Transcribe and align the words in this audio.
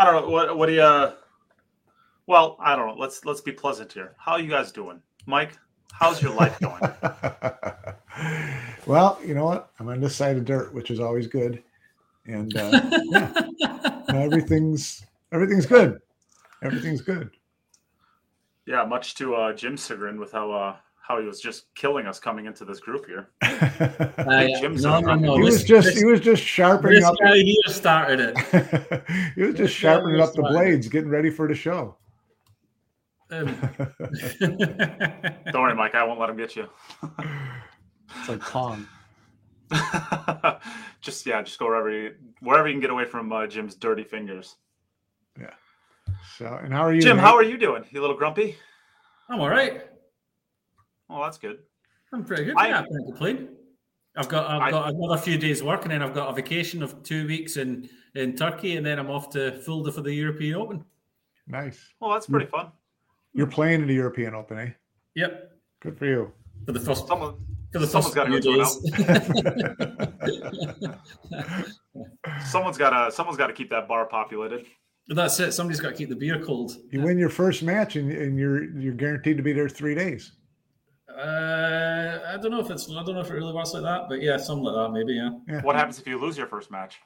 I 0.00 0.04
don't 0.04 0.14
know. 0.14 0.30
What 0.30 0.56
what 0.56 0.66
do 0.66 0.72
you? 0.72 0.80
Uh, 0.80 1.12
well, 2.26 2.56
I 2.58 2.74
don't 2.74 2.86
know. 2.86 2.94
Let's 2.94 3.26
let's 3.26 3.42
be 3.42 3.52
pleasant 3.52 3.92
here. 3.92 4.14
How 4.16 4.32
are 4.32 4.40
you 4.40 4.48
guys 4.48 4.72
doing, 4.72 5.02
Mike? 5.26 5.58
How's 5.92 6.22
your 6.22 6.34
life 6.34 6.58
going? 6.58 6.80
well, 8.86 9.18
you 9.22 9.34
know 9.34 9.44
what? 9.44 9.72
I'm 9.78 9.88
on 9.88 10.00
this 10.00 10.16
side 10.16 10.38
of 10.38 10.46
dirt, 10.46 10.72
which 10.72 10.90
is 10.90 11.00
always 11.00 11.26
good, 11.26 11.62
and 12.24 12.56
uh, 12.56 12.80
yeah, 13.10 14.00
everything's 14.14 15.04
everything's 15.32 15.66
good. 15.66 16.00
Everything's 16.62 17.02
good. 17.02 17.32
Yeah, 18.64 18.86
much 18.86 19.16
to 19.16 19.34
uh, 19.34 19.52
Jim's 19.52 19.86
chagrin 19.86 20.18
with 20.18 20.32
how 20.32 20.50
uh, 20.50 20.76
how 21.10 21.18
he 21.18 21.26
was 21.26 21.40
just 21.40 21.74
killing 21.74 22.06
us 22.06 22.20
coming 22.20 22.46
into 22.46 22.64
this 22.64 22.78
group 22.78 23.04
here. 23.04 23.30
uh, 23.42 24.46
Jim's 24.60 24.84
no, 24.84 25.00
no, 25.00 25.16
no. 25.16 25.34
He 25.34 25.42
was 25.42 25.64
just 25.64 25.88
this, 25.88 25.98
he 25.98 26.04
was 26.04 26.20
just 26.20 26.40
sharpening 26.40 27.02
up. 27.02 27.16
Guy 27.20 27.38
here 27.38 27.56
started 27.66 28.20
it. 28.20 29.02
he 29.34 29.42
was 29.42 29.56
just 29.56 29.74
sharpening 29.74 30.20
up 30.20 30.32
the 30.34 30.42
blades, 30.42 30.86
getting 30.86 31.10
ready 31.10 31.28
for 31.28 31.48
the 31.48 31.54
show. 31.54 31.96
Um. 33.28 33.46
Don't 34.40 35.62
worry, 35.62 35.74
Mike. 35.74 35.96
I 35.96 36.04
won't 36.04 36.20
let 36.20 36.30
him 36.30 36.36
get 36.36 36.54
you. 36.54 36.68
it's 38.18 38.28
like 38.28 38.40
Pong. 38.40 38.86
just 41.00 41.26
yeah, 41.26 41.42
just 41.42 41.58
go 41.58 41.66
wherever 41.66 41.90
you 41.90 42.14
wherever 42.40 42.68
you 42.68 42.74
can 42.74 42.80
get 42.80 42.90
away 42.90 43.04
from 43.04 43.32
uh, 43.32 43.48
Jim's 43.48 43.74
dirty 43.74 44.04
fingers. 44.04 44.56
Yeah. 45.40 45.54
So, 46.38 46.46
and 46.62 46.72
how 46.72 46.82
are 46.82 46.94
you, 46.94 47.00
Jim? 47.00 47.16
Mate? 47.16 47.22
How 47.22 47.34
are 47.34 47.42
you 47.42 47.58
doing? 47.58 47.84
You 47.90 48.00
a 48.00 48.02
little 48.02 48.16
grumpy? 48.16 48.54
I'm 49.28 49.40
all 49.40 49.48
right. 49.48 49.89
Oh, 51.10 51.22
that's 51.22 51.38
good. 51.38 51.58
I'm 52.12 52.24
pretty 52.24 52.44
good. 52.44 52.56
I, 52.56 52.68
yeah, 52.68 52.80
I 52.80 52.82
can't 52.82 53.06
complain. 53.06 53.48
I've 54.16 54.28
got 54.28 54.50
I've 54.50 54.62
I, 54.62 54.70
got 54.70 54.90
another 54.90 55.18
few 55.18 55.38
days 55.38 55.62
work, 55.62 55.82
and 55.82 55.92
then 55.92 56.02
I've 56.02 56.14
got 56.14 56.28
a 56.28 56.32
vacation 56.32 56.82
of 56.82 57.02
two 57.02 57.26
weeks 57.26 57.56
in 57.56 57.88
in 58.14 58.36
Turkey, 58.36 58.76
and 58.76 58.84
then 58.84 58.98
I'm 58.98 59.10
off 59.10 59.30
to 59.30 59.60
Fulda 59.62 59.92
for 59.92 60.02
the 60.02 60.12
European 60.12 60.56
Open. 60.56 60.84
Nice. 61.46 61.78
Well, 62.00 62.10
that's 62.10 62.26
pretty 62.26 62.46
fun. 62.46 62.72
You're 63.32 63.46
playing 63.46 63.82
in 63.82 63.86
the 63.86 63.94
European 63.94 64.34
Open, 64.34 64.58
eh? 64.58 64.70
Yep. 65.14 65.52
Good 65.80 65.98
for 65.98 66.06
you. 66.06 66.32
For 66.66 66.72
the 66.72 66.80
first 66.80 67.06
someone, 67.06 67.36
for 67.72 67.78
the 67.78 67.86
someone's 67.86 68.14
got 68.14 68.24
to 68.24 68.40
someone's 72.46 72.78
got 72.78 72.90
to 72.90 73.12
someone's 73.12 73.38
got 73.38 73.46
to 73.46 73.52
keep 73.52 73.70
that 73.70 73.86
bar 73.88 74.06
populated. 74.06 74.66
That's 75.08 75.40
it. 75.40 75.52
Somebody's 75.52 75.80
got 75.80 75.90
to 75.90 75.96
keep 75.96 76.08
the 76.08 76.16
beer 76.16 76.42
cold. 76.44 76.76
You 76.90 77.00
win 77.00 77.18
your 77.18 77.30
first 77.30 77.62
match, 77.62 77.96
and, 77.96 78.12
and 78.12 78.38
you're 78.38 78.64
you're 78.78 78.94
guaranteed 78.94 79.36
to 79.36 79.42
be 79.42 79.52
there 79.52 79.68
three 79.68 79.94
days. 79.94 80.32
Uh, 81.20 82.20
I 82.28 82.38
don't 82.38 82.50
know 82.50 82.60
if 82.60 82.70
it's 82.70 82.88
I 82.88 83.02
don't 83.02 83.14
know 83.14 83.20
if 83.20 83.28
it 83.28 83.34
really 83.34 83.52
works 83.52 83.74
like 83.74 83.82
that, 83.82 84.08
but 84.08 84.22
yeah, 84.22 84.38
something 84.38 84.64
like 84.64 84.74
that 84.74 84.92
maybe. 84.92 85.14
Yeah. 85.14 85.30
yeah. 85.46 85.60
What 85.62 85.76
happens 85.76 85.98
if 85.98 86.06
you 86.06 86.18
lose 86.18 86.38
your 86.38 86.46
first 86.46 86.70
match? 86.70 86.98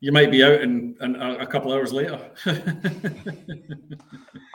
You 0.00 0.12
might 0.12 0.30
be 0.30 0.44
out 0.44 0.60
in, 0.60 0.96
in 1.00 1.16
a, 1.16 1.38
a 1.38 1.46
couple 1.46 1.72
hours 1.72 1.92
later. 1.92 2.20
I'm 2.46 2.62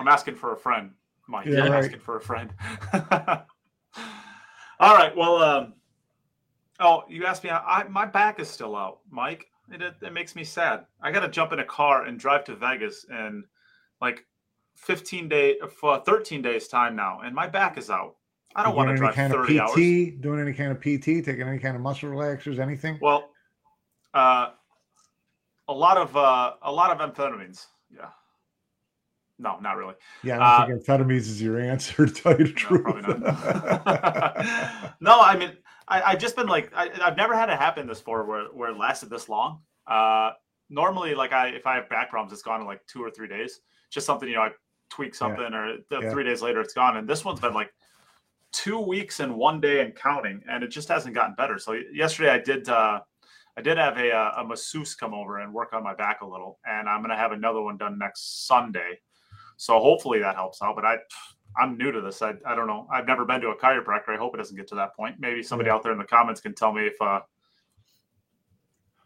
asking 0.08 0.36
for 0.36 0.54
a 0.54 0.58
friend, 0.58 0.92
Mike. 1.28 1.48
Yeah, 1.48 1.64
I'm 1.64 1.72
right. 1.72 1.84
asking 1.84 2.02
for 2.02 2.18
a 2.18 2.22
friend. 2.22 2.54
All 4.80 4.96
right. 4.96 5.16
Well, 5.16 5.38
um, 5.38 5.74
oh, 6.80 7.04
you 7.10 7.26
asked 7.26 7.44
me. 7.44 7.50
I, 7.50 7.86
my 7.90 8.06
back 8.06 8.40
is 8.40 8.48
still 8.48 8.76
out, 8.76 9.00
Mike. 9.10 9.48
It, 9.74 9.82
it, 9.82 9.96
it 10.02 10.14
makes 10.14 10.36
me 10.36 10.44
sad. 10.44 10.86
I 11.02 11.12
got 11.12 11.22
to 11.22 11.30
jump 11.30 11.52
in 11.52 11.60
a 11.60 11.66
car 11.66 12.06
and 12.06 12.20
drive 12.20 12.44
to 12.46 12.56
Vegas 12.56 13.06
and 13.10 13.44
like 14.02 14.26
15 14.76 15.28
day 15.28 15.58
for 15.82 16.02
13 16.06 16.42
days 16.42 16.68
time 16.68 16.96
now, 16.96 17.22
and 17.24 17.36
my 17.36 17.48
back 17.48 17.78
is 17.78 17.90
out. 17.90 18.16
I 18.56 18.64
don't 18.64 18.76
want 18.76 18.90
to 18.90 18.96
drive 18.96 19.16
kind 19.16 19.32
30 19.32 19.60
of 19.60 19.70
PT, 19.70 19.78
hours. 19.78 20.22
Doing 20.22 20.40
any 20.40 20.54
kind 20.54 20.72
of 20.72 20.80
PT, 20.80 21.26
taking 21.26 21.44
any 21.44 21.60
kind 21.60 21.76
of 21.76 21.82
muscle 21.82 22.10
relaxers, 22.10 22.60
anything? 22.60 22.98
Well, 23.02 23.30
uh, 24.14 24.50
a 25.68 25.74
lot 25.74 25.98
of 25.98 26.16
uh, 26.18 26.54
a 26.62 26.72
lot 26.72 26.90
of 26.92 26.98
amphetamines. 26.98 27.68
Yeah. 27.94 28.10
No, 29.38 29.58
not 29.62 29.78
really. 29.78 29.94
Yeah, 30.24 30.36
I 30.36 30.38
don't 30.68 30.72
uh, 30.72 30.80
think 30.80 30.86
amphetamines 30.86 31.20
is 31.20 31.42
your 31.42 31.60
answer. 31.60 32.06
To 32.08 32.14
tell 32.14 32.38
you 32.38 32.48
the 32.48 32.54
truth. 32.54 33.08
No, 33.08 33.14
no 35.00 35.22
I 35.22 35.38
mean, 35.38 35.52
I, 35.88 36.12
have 36.12 36.20
just 36.20 36.36
been 36.36 36.48
like, 36.48 36.72
I, 36.76 36.90
have 37.02 37.16
never 37.16 37.36
had 37.36 37.50
it 37.50 37.58
happen 37.58 37.88
this 37.88 38.02
far 38.02 38.26
where 38.26 38.46
where 38.46 38.72
it 38.72 38.78
lasted 38.78 39.10
this 39.10 39.30
long. 39.30 39.62
Uh, 39.88 40.32
normally, 40.70 41.16
like 41.16 41.32
I 41.32 41.50
if 41.50 41.66
I 41.66 41.76
have 41.76 41.90
back 41.90 42.10
problems, 42.10 42.34
it's 42.34 42.42
gone 42.42 42.62
in 42.62 42.68
like 42.68 42.86
two 42.88 43.02
or 43.02 43.10
three 43.10 43.28
days. 43.28 43.62
Just 43.90 44.06
something 44.06 44.28
you 44.28 44.36
know, 44.36 44.42
I 44.42 44.52
tweak 44.90 45.16
something, 45.16 45.52
yeah. 45.52 45.78
or 45.92 46.02
yeah. 46.02 46.12
three 46.12 46.24
days 46.24 46.42
later, 46.42 46.60
it's 46.60 46.74
gone. 46.74 46.98
And 46.98 47.08
this 47.08 47.24
one's 47.24 47.40
been 47.40 47.54
like 47.54 47.72
two 48.52 48.80
weeks 48.80 49.20
and 49.20 49.36
one 49.36 49.62
day 49.62 49.82
and 49.82 49.96
counting, 49.96 50.42
and 50.50 50.64
it 50.64 50.70
just 50.70 50.88
hasn't 50.88 51.16
gotten 51.16 51.36
better. 51.36 51.60
So 51.60 51.78
yesterday 51.94 52.32
I 52.32 52.40
did 52.40 52.70
uh, 52.70 53.00
I 53.58 53.62
did 53.62 53.78
have 53.78 53.98
a, 53.98 54.12
uh, 54.12 54.32
a 54.38 54.46
masseuse 54.46 54.96
come 54.96 55.14
over 55.14 55.40
and 55.40 55.54
work 55.54 55.74
on 55.74 55.84
my 55.84 55.94
back 55.94 56.22
a 56.22 56.26
little, 56.26 56.60
and 56.66 56.88
I'm 56.88 57.04
to 57.04 57.16
have 57.16 57.32
another 57.32 57.62
one 57.62 57.78
done 57.78 57.98
next 57.98 58.48
Sunday. 58.48 59.00
So 59.58 59.80
hopefully 59.80 60.20
that 60.20 60.36
helps 60.36 60.62
out. 60.62 60.76
But 60.76 60.86
I 60.86 60.98
I'm 61.58 61.78
new 61.78 61.92
to 61.92 62.02
this. 62.02 62.22
I, 62.22 62.34
I 62.46 62.56
don't 62.56 62.68
know. 62.68 62.88
I've 62.92 63.08
never 63.08 63.26
been 63.26 63.42
to 63.42 63.50
a 63.50 63.58
chiropractor. 63.58 64.10
I 64.10 64.18
hope 64.18 64.34
it 64.34 64.38
doesn't 64.38 64.56
get 64.56 64.68
to 64.70 64.76
that 64.76 64.96
point. 64.96 65.18
Maybe 65.20 65.44
somebody 65.44 65.68
yeah. 65.68 65.76
out 65.76 65.84
there 65.84 65.92
in 65.92 65.98
the 65.98 66.06
comments 66.06 66.42
can 66.42 66.54
tell 66.54 66.72
me 66.72 66.88
if 66.88 67.02
uh 67.02 67.22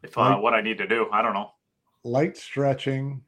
if 0.04 0.18
uh, 0.18 0.36
what 0.38 0.54
I 0.54 0.62
need 0.62 0.78
to 0.80 0.88
do. 0.88 1.08
I 1.12 1.22
don't 1.22 1.34
know. 1.34 1.52
Light 2.04 2.38
stretching. 2.38 3.22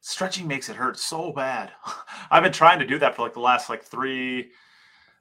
Stretching 0.00 0.46
makes 0.46 0.68
it 0.68 0.76
hurt 0.76 0.98
so 0.98 1.32
bad. 1.32 1.72
I've 2.30 2.42
been 2.42 2.52
trying 2.52 2.78
to 2.78 2.86
do 2.86 2.98
that 3.00 3.16
for 3.16 3.22
like 3.22 3.34
the 3.34 3.40
last 3.40 3.68
like 3.68 3.82
three 3.82 4.50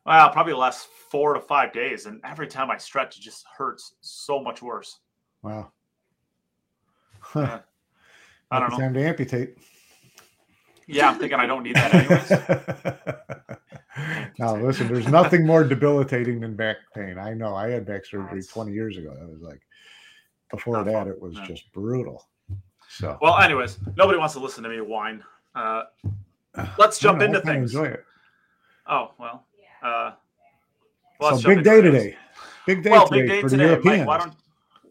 well, 0.06 0.30
probably 0.30 0.54
the 0.54 0.58
last 0.58 0.88
four 1.10 1.34
to 1.34 1.40
five 1.40 1.74
days, 1.74 2.06
and 2.06 2.22
every 2.24 2.48
time 2.48 2.72
I 2.72 2.78
stretch, 2.78 3.18
it 3.18 3.22
just 3.22 3.46
hurts 3.58 3.96
so 4.02 4.42
much 4.42 4.62
worse. 4.62 5.00
Wow. 5.42 5.72
Huh. 7.24 7.60
I 8.50 8.60
don't 8.60 8.72
know. 8.72 8.78
Time 8.80 8.94
to 8.96 9.08
amputate. 9.08 9.58
Yeah, 10.88 11.10
I'm 11.10 11.20
thinking 11.20 11.40
I 11.40 11.46
don't 11.46 11.64
need 11.64 11.76
that 11.76 11.94
anyways. 11.94 12.30
now, 14.40 14.58
listen, 14.58 14.88
there's 14.88 15.08
nothing 15.08 15.46
more 15.46 15.64
debilitating 15.64 16.42
than 16.42 16.56
back 16.56 16.78
pain. 16.94 17.18
I 17.18 17.34
know. 17.34 17.56
I 17.56 17.70
had 17.70 17.86
back 17.86 18.06
surgery 18.06 18.44
20 18.44 18.74
years 18.74 18.98
ago. 18.98 19.16
That 19.18 19.30
was 19.30 19.42
like 19.42 19.62
before 20.50 20.84
that, 20.84 20.92
fun. 20.92 21.08
it 21.08 21.22
was 21.22 21.36
just 21.48 21.72
brutal. 21.72 22.28
So, 22.90 23.18
well, 23.22 23.38
anyways, 23.40 23.78
nobody 23.96 24.20
wants 24.20 24.34
to 24.34 24.42
listen 24.42 24.64
to 24.64 24.70
me 24.70 24.82
whine. 24.82 25.24
Uh, 25.56 25.84
let's 26.78 27.00
jump 27.00 27.22
into 27.22 27.40
things. 27.40 27.74
Enjoy 27.74 27.88
it. 27.88 28.04
Oh 28.88 29.12
well, 29.18 29.46
uh, 29.82 30.12
well, 31.20 31.38
so 31.38 31.50
big 31.50 31.64
day 31.64 31.82
today. 31.82 32.16
Big 32.66 32.84
day 32.84 32.92
well, 32.92 33.08
today 33.08 33.22
big 33.22 33.30
day 33.30 33.42
for 33.42 33.50
today. 33.50 33.64
the 33.64 33.70
Europeans. 33.70 33.98
Mike, 34.00 34.08
why 34.08 34.18
don't, 34.18 34.34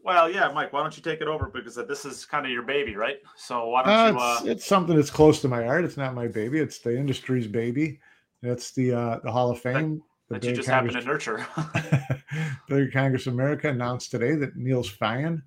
well, 0.03 0.31
yeah, 0.31 0.51
Mike, 0.53 0.73
why 0.73 0.83
don't 0.83 0.97
you 0.97 1.03
take 1.03 1.21
it 1.21 1.29
over 1.29 1.47
because 1.47 1.75
this 1.75 2.05
is 2.05 2.25
kind 2.25 2.47
of 2.47 2.53
your 2.53 2.63
baby, 2.63 2.97
right? 2.97 3.19
So 3.37 3.69
why 3.69 3.83
don't 3.83 3.93
uh, 3.93 4.11
you? 4.11 4.19
Uh... 4.19 4.37
It's, 4.39 4.47
it's, 4.49 4.67
something 4.67 4.97
that's 4.97 5.11
close 5.11 5.41
to 5.43 5.49
my 5.49 5.65
heart. 5.65 5.85
It's 5.85 5.97
not 5.97 6.15
my 6.15 6.27
baby. 6.27 6.59
It's 6.59 6.79
the 6.79 6.97
industry's 6.97 7.47
baby. 7.47 8.01
That's 8.43 8.73
the 8.73 8.93
uh, 8.93 9.19
the 9.23 9.31
Hall 9.31 9.51
of 9.51 9.61
Fame. 9.61 10.03
That, 10.29 10.43
that 10.43 10.49
you 10.49 10.55
just 10.55 10.69
Congress... 10.69 10.95
happen 10.95 11.07
to 11.07 11.13
nurture. 11.13 11.47
the 12.69 12.91
Congress 12.93 13.27
of 13.27 13.35
America 13.35 13.69
announced 13.69 14.11
today 14.11 14.35
that 14.37 14.57
Niels 14.57 14.91
Feijen 14.91 15.43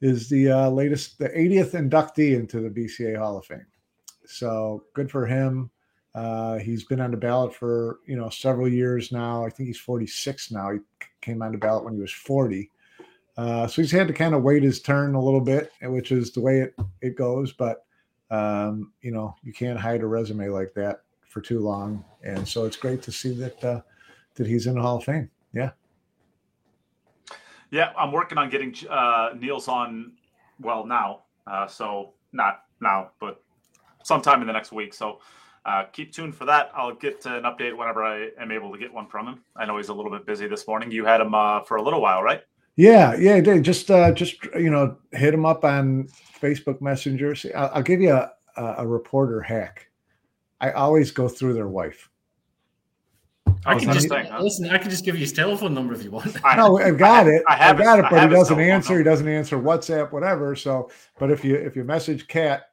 is 0.00 0.28
the 0.28 0.50
uh, 0.50 0.70
latest, 0.70 1.18
the 1.18 1.28
80th 1.28 1.72
inductee 1.72 2.36
into 2.36 2.60
the 2.60 2.70
BCA 2.70 3.16
Hall 3.16 3.38
of 3.38 3.46
Fame. 3.46 3.66
So 4.26 4.84
good 4.94 5.10
for 5.10 5.26
him. 5.26 5.70
Uh, 6.18 6.58
he's 6.58 6.82
been 6.82 7.00
on 7.00 7.12
the 7.12 7.16
ballot 7.16 7.54
for 7.54 8.00
you 8.04 8.16
know 8.16 8.28
several 8.28 8.68
years 8.68 9.12
now. 9.12 9.44
I 9.44 9.50
think 9.50 9.68
he's 9.68 9.78
46 9.78 10.50
now. 10.50 10.72
He 10.72 10.78
came 11.20 11.42
on 11.42 11.52
the 11.52 11.58
ballot 11.58 11.84
when 11.84 11.94
he 11.94 12.00
was 12.00 12.10
40. 12.10 12.72
Uh, 13.36 13.68
so 13.68 13.80
he's 13.80 13.92
had 13.92 14.08
to 14.08 14.12
kind 14.12 14.34
of 14.34 14.42
wait 14.42 14.64
his 14.64 14.82
turn 14.82 15.14
a 15.14 15.22
little 15.22 15.40
bit, 15.40 15.70
which 15.80 16.10
is 16.10 16.32
the 16.32 16.40
way 16.40 16.58
it 16.58 16.74
it 17.02 17.16
goes. 17.16 17.52
But 17.52 17.84
um, 18.32 18.92
you 19.00 19.12
know 19.12 19.36
you 19.44 19.52
can't 19.52 19.78
hide 19.78 20.02
a 20.02 20.08
resume 20.08 20.48
like 20.48 20.74
that 20.74 21.02
for 21.28 21.40
too 21.40 21.60
long, 21.60 22.04
and 22.24 22.46
so 22.48 22.64
it's 22.64 22.76
great 22.76 23.00
to 23.02 23.12
see 23.12 23.32
that 23.34 23.64
uh, 23.64 23.80
that 24.34 24.46
he's 24.48 24.66
in 24.66 24.74
the 24.74 24.82
Hall 24.82 24.96
of 24.96 25.04
Fame. 25.04 25.30
Yeah. 25.54 25.70
Yeah, 27.70 27.92
I'm 27.96 28.10
working 28.10 28.38
on 28.38 28.50
getting 28.50 28.74
uh, 28.90 29.34
Niels 29.38 29.68
on. 29.68 30.14
Well, 30.58 30.84
now, 30.84 31.22
uh, 31.46 31.68
so 31.68 32.14
not 32.32 32.64
now, 32.80 33.12
but 33.20 33.40
sometime 34.02 34.40
in 34.40 34.48
the 34.48 34.52
next 34.52 34.72
week. 34.72 34.94
So 34.94 35.20
uh, 35.68 35.84
keep 35.92 36.12
tuned 36.12 36.34
for 36.34 36.46
that. 36.46 36.70
I'll 36.74 36.94
get 36.94 37.24
an 37.26 37.42
update 37.42 37.76
whenever 37.76 38.02
I 38.02 38.30
am 38.40 38.50
able 38.50 38.72
to 38.72 38.78
get 38.78 38.92
one 38.92 39.06
from 39.06 39.26
him. 39.26 39.40
I 39.54 39.66
know 39.66 39.76
he's 39.76 39.90
a 39.90 39.94
little 39.94 40.10
bit 40.10 40.24
busy 40.24 40.46
this 40.46 40.66
morning. 40.66 40.90
You 40.90 41.04
had 41.04 41.20
him 41.20 41.34
uh, 41.34 41.60
for 41.60 41.76
a 41.76 41.82
little 41.82 42.00
while, 42.00 42.22
right? 42.22 42.42
Yeah, 42.76 43.16
yeah, 43.16 43.40
just 43.58 43.90
uh, 43.90 44.12
just 44.12 44.42
you 44.54 44.70
know, 44.70 44.96
hit 45.12 45.34
him 45.34 45.44
up 45.44 45.64
on 45.64 46.08
Facebook 46.40 46.80
Messenger. 46.80 47.34
See, 47.34 47.52
I'll, 47.52 47.70
I'll 47.74 47.82
give 47.82 48.00
you 48.00 48.12
a, 48.12 48.32
a 48.56 48.86
reporter 48.86 49.42
hack. 49.42 49.90
I 50.60 50.70
always 50.70 51.10
go 51.10 51.28
through 51.28 51.54
their 51.54 51.68
wife. 51.68 52.08
I 53.66 53.78
can 53.78 53.92
just 53.92 54.08
huh? 54.10 54.38
listen. 54.40 54.70
I 54.70 54.78
can 54.78 54.90
just 54.90 55.04
give 55.04 55.16
you 55.16 55.20
his 55.20 55.32
telephone 55.32 55.74
number 55.74 55.92
if 55.92 56.02
you 56.02 56.12
want. 56.12 56.34
no, 56.56 56.78
I've 56.78 56.96
got 56.96 57.26
I, 57.26 57.30
it. 57.30 57.42
I 57.48 57.56
have 57.56 57.78
got 57.78 57.98
it, 57.98 58.06
but 58.08 58.22
he 58.22 58.28
doesn't 58.28 58.60
answer. 58.60 58.96
He 58.96 59.04
doesn't 59.04 59.28
answer 59.28 59.58
WhatsApp, 59.58 60.12
whatever. 60.12 60.56
So, 60.56 60.90
but 61.18 61.30
if 61.30 61.44
you 61.44 61.56
if 61.56 61.76
you 61.76 61.84
message 61.84 62.26
Cat 62.28 62.70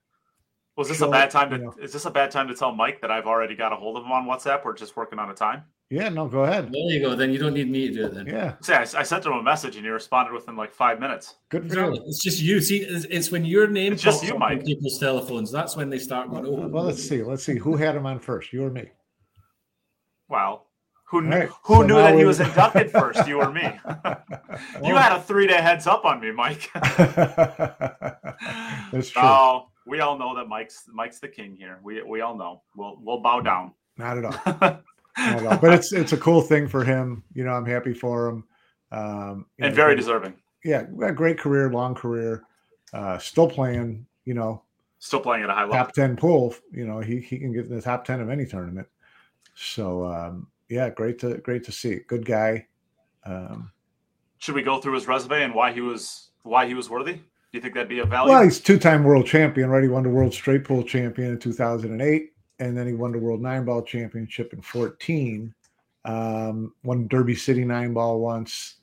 was 0.78 0.90
this 0.90 1.02
a 1.02 1.08
bad 1.08 1.30
time 1.30 1.50
to? 1.52 1.58
You 1.58 1.64
know. 1.64 1.76
Is 1.82 1.94
this 1.94 2.06
a 2.06 2.12
bad 2.12 2.32
time 2.32 2.48
to 2.48 2.56
tell 2.56 2.74
Mike 2.74 3.02
that 3.02 3.12
I've 3.12 3.26
already 3.28 3.56
got 3.56 3.72
a 3.74 3.76
hold 3.76 3.98
of 3.98 4.04
him 4.04 4.12
on 4.12 4.26
WhatsApp? 4.26 4.66
We're 4.66 4.74
just 4.76 4.96
working 4.98 5.20
on 5.20 5.30
a 5.30 5.34
time. 5.34 5.64
Yeah, 5.92 6.10
no, 6.10 6.28
go 6.28 6.44
ahead. 6.46 6.72
There 6.72 6.82
you 6.92 7.00
go. 7.00 7.16
Then 7.16 7.32
you 7.32 7.38
don't 7.38 7.54
need 7.54 7.70
me 7.70 7.88
to 7.90 7.94
do 7.94 8.06
it. 8.08 8.16
Then 8.16 8.26
Yeah, 8.26 8.56
See, 8.62 8.74
I, 8.74 8.82
I 8.82 9.04
sent 9.04 9.24
him 9.24 9.34
a 9.34 9.44
message 9.44 9.76
and 9.76 9.86
he 9.86 9.92
responded 9.92 10.34
within 10.34 10.56
like 10.56 10.74
five 10.74 11.00
minutes. 11.00 11.36
good 11.50 11.72
for 11.72 11.76
you. 11.94 12.04
It's 12.08 12.24
just 12.24 12.42
you. 12.42 12.60
See, 12.60 12.78
it's, 12.80 13.06
it's 13.06 13.32
when 13.32 13.46
your 13.46 13.68
name 13.68 13.94
It's 13.94 14.02
just 14.02 14.22
pops 14.22 14.28
you, 14.28 14.36
up 14.36 14.42
on 14.42 14.56
Mike. 14.56 14.66
people's 14.66 14.98
telephones. 14.98 15.52
That's 15.52 15.76
when 15.76 15.92
they 15.92 16.00
start 16.00 16.32
going. 16.32 16.46
Oh, 16.48 16.68
Well, 16.68 16.86
let's 16.86 17.08
see. 17.08 17.22
Let's 17.22 17.44
see 17.44 17.58
who 17.60 17.76
had 17.78 17.96
him 17.96 18.08
on 18.08 18.18
first. 18.20 18.52
You 18.52 18.64
or 18.66 18.72
me? 18.72 18.90
Wow. 20.28 20.64
Who 21.10 21.22
knew, 21.22 21.36
right, 21.36 21.50
who 21.64 21.76
so 21.76 21.82
knew 21.84 21.94
now 21.94 22.02
that 22.02 22.16
he 22.16 22.26
was 22.26 22.40
inducted 22.40 22.90
first? 22.90 23.28
You 23.28 23.40
or 23.42 23.52
me? 23.52 23.62
you 24.84 24.96
had 24.96 25.16
a 25.16 25.22
three 25.22 25.46
day 25.46 25.62
heads 25.62 25.86
up 25.86 26.04
on 26.04 26.20
me, 26.20 26.32
Mike. 26.32 26.72
That's 28.92 29.10
true. 29.12 29.22
Oh, 29.22 29.68
we 29.86 30.00
all 30.00 30.18
know 30.18 30.36
that 30.36 30.48
Mike's 30.48 30.84
Mike's 30.92 31.20
the 31.20 31.28
king 31.28 31.56
here. 31.56 31.80
We 31.84 32.02
we 32.04 32.22
all 32.22 32.36
know. 32.38 32.62
We'll 32.76 32.98
we'll 33.02 33.20
bow 33.22 33.42
down. 33.42 33.74
Not 33.98 34.18
at 34.18 34.26
all. 34.26 34.32
Not 34.56 34.84
at 35.18 35.46
all. 35.46 35.58
But 35.58 35.74
it's 35.74 35.94
it's 35.94 36.14
a 36.14 36.18
cool 36.18 36.42
thing 36.42 36.68
for 36.68 36.84
him. 36.84 37.24
You 37.34 37.44
know, 37.46 37.52
I'm 37.54 37.66
happy 37.66 37.94
for 37.94 38.28
him. 38.28 38.44
Um, 38.92 39.46
and 39.60 39.72
know, 39.72 39.76
very 39.76 39.96
deserving. 39.96 40.34
yeah, 40.64 40.84
great 40.84 41.38
career, 41.40 41.72
long 41.72 41.96
career. 41.96 42.44
Uh, 42.94 43.18
still 43.18 43.50
playing. 43.50 44.06
You 44.26 44.34
know, 44.34 44.64
Still 45.00 45.20
playing 45.20 45.44
at 45.44 45.50
a 45.50 45.54
high 45.54 45.62
level. 45.62 45.76
top 45.76 45.92
ten 45.94 46.16
pool. 46.16 46.56
You 46.72 46.86
know, 46.88 47.00
he 47.00 47.20
he 47.20 47.38
can 47.38 47.54
get 47.54 47.66
in 47.66 47.76
the 47.76 47.82
top 47.82 48.06
ten 48.06 48.20
of 48.22 48.30
any 48.30 48.46
tournament. 48.46 48.88
So 49.56 50.06
um, 50.06 50.48
yeah, 50.70 50.90
great 50.90 51.20
to 51.20 51.38
great 51.38 51.64
to 51.66 51.72
see. 51.72 52.00
Good 52.08 52.26
guy. 52.26 52.68
Um, 53.26 53.72
Should 54.40 54.56
we 54.56 54.62
go 54.64 54.80
through 54.80 54.94
his 54.96 55.08
resume 55.08 55.44
and 55.44 55.54
why 55.54 55.72
he 55.72 55.82
was 55.82 56.30
why 56.44 56.68
he 56.68 56.74
was 56.74 56.90
worthy? 56.90 57.20
You 57.56 57.62
think 57.62 57.74
that'd 57.74 57.88
be 57.88 58.00
a 58.00 58.06
value? 58.06 58.34
well, 58.34 58.44
he's 58.44 58.60
two-time 58.60 59.06
world 59.06 59.26
champion. 59.26 59.70
Right, 59.70 59.82
he 59.82 59.88
won 59.88 60.04
the 60.04 60.10
world 60.10 60.34
straight 60.34 60.66
pool 60.66 60.84
champion 60.84 61.32
in 61.32 61.40
2008, 61.40 62.34
and 62.60 62.78
then 62.78 62.86
he 62.86 62.94
won 62.94 63.14
the 63.14 63.18
world 63.18 63.42
nine 63.42 63.64
ball 63.64 63.82
championship 63.82 64.52
in 64.52 64.62
14. 64.62 65.56
Um, 66.04 66.74
won 66.84 67.08
Derby 67.08 67.34
City 67.34 67.64
nine 67.64 67.94
ball 67.94 68.20
once, 68.20 68.76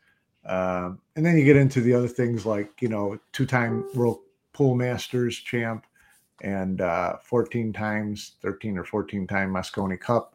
um, 0.47 1.01
and 1.17 1.27
then 1.27 1.37
you 1.37 1.45
get 1.45 1.57
into 1.57 1.83
the 1.83 1.93
other 1.93 2.09
things 2.09 2.47
like 2.47 2.81
you 2.81 2.89
know 2.89 3.19
two-time 3.33 3.85
world 3.95 4.21
pool 4.55 4.75
masters 4.75 5.37
champ, 5.37 5.85
and 6.41 6.81
uh, 6.81 7.19
14 7.25 7.75
times, 7.75 8.37
13 8.41 8.79
or 8.79 8.85
14 8.85 9.27
time 9.27 9.53
Mosconi 9.53 10.01
Cup, 10.01 10.35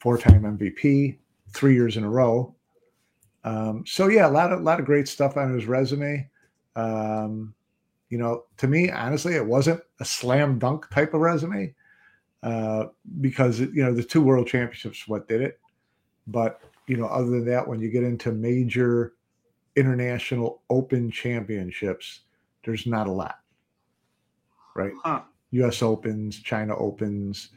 four-time 0.00 0.42
MVP, 0.42 1.16
three 1.52 1.74
years 1.74 1.96
in 1.96 2.02
a 2.02 2.10
row. 2.10 2.52
Um, 3.44 3.84
so 3.86 4.08
yeah, 4.08 4.26
a 4.26 4.32
lot 4.32 4.52
of 4.52 4.62
lot 4.62 4.80
of 4.80 4.84
great 4.84 5.06
stuff 5.06 5.36
on 5.36 5.54
his 5.54 5.66
resume. 5.66 6.28
Um, 6.74 7.54
you 8.08 8.18
know, 8.18 8.44
to 8.56 8.66
me, 8.66 8.90
honestly, 8.90 9.34
it 9.34 9.44
wasn't 9.44 9.80
a 10.00 10.04
slam 10.04 10.58
dunk 10.58 10.88
type 10.90 11.14
of 11.14 11.20
resume 11.20 11.74
uh, 12.42 12.86
because 13.20 13.60
you 13.60 13.84
know 13.84 13.92
the 13.92 14.02
two 14.02 14.22
world 14.22 14.46
championships 14.46 15.06
what 15.08 15.28
did 15.28 15.42
it. 15.42 15.60
But 16.26 16.60
you 16.86 16.96
know, 16.96 17.06
other 17.06 17.30
than 17.30 17.44
that, 17.46 17.66
when 17.66 17.80
you 17.80 17.90
get 17.90 18.04
into 18.04 18.32
major 18.32 19.14
international 19.76 20.62
open 20.70 21.10
championships, 21.10 22.20
there's 22.64 22.86
not 22.86 23.06
a 23.06 23.12
lot, 23.12 23.40
right? 24.74 24.92
Huh. 25.04 25.22
U.S. 25.52 25.82
Opens, 25.82 26.38
China 26.40 26.76
Opens, 26.76 27.50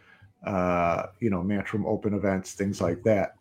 uh, 0.46 1.08
you 1.20 1.30
know, 1.30 1.42
Matchroom 1.42 1.86
Open 1.86 2.14
events, 2.14 2.54
things 2.54 2.80
like 2.80 3.04
that. 3.04 3.36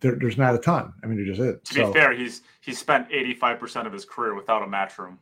There, 0.00 0.16
there's 0.16 0.36
not 0.36 0.54
a 0.54 0.58
ton. 0.58 0.92
I 1.02 1.06
mean, 1.06 1.16
there 1.16 1.26
just 1.26 1.40
is. 1.40 1.60
To 1.70 1.86
be 1.86 1.92
fair, 1.92 2.12
he's 2.12 2.42
he 2.60 2.72
spent 2.72 3.08
eighty 3.10 3.34
five 3.34 3.58
percent 3.58 3.86
of 3.86 3.92
his 3.92 4.04
career 4.04 4.34
without 4.34 4.62
a 4.62 4.66
match 4.66 4.98
room. 4.98 5.18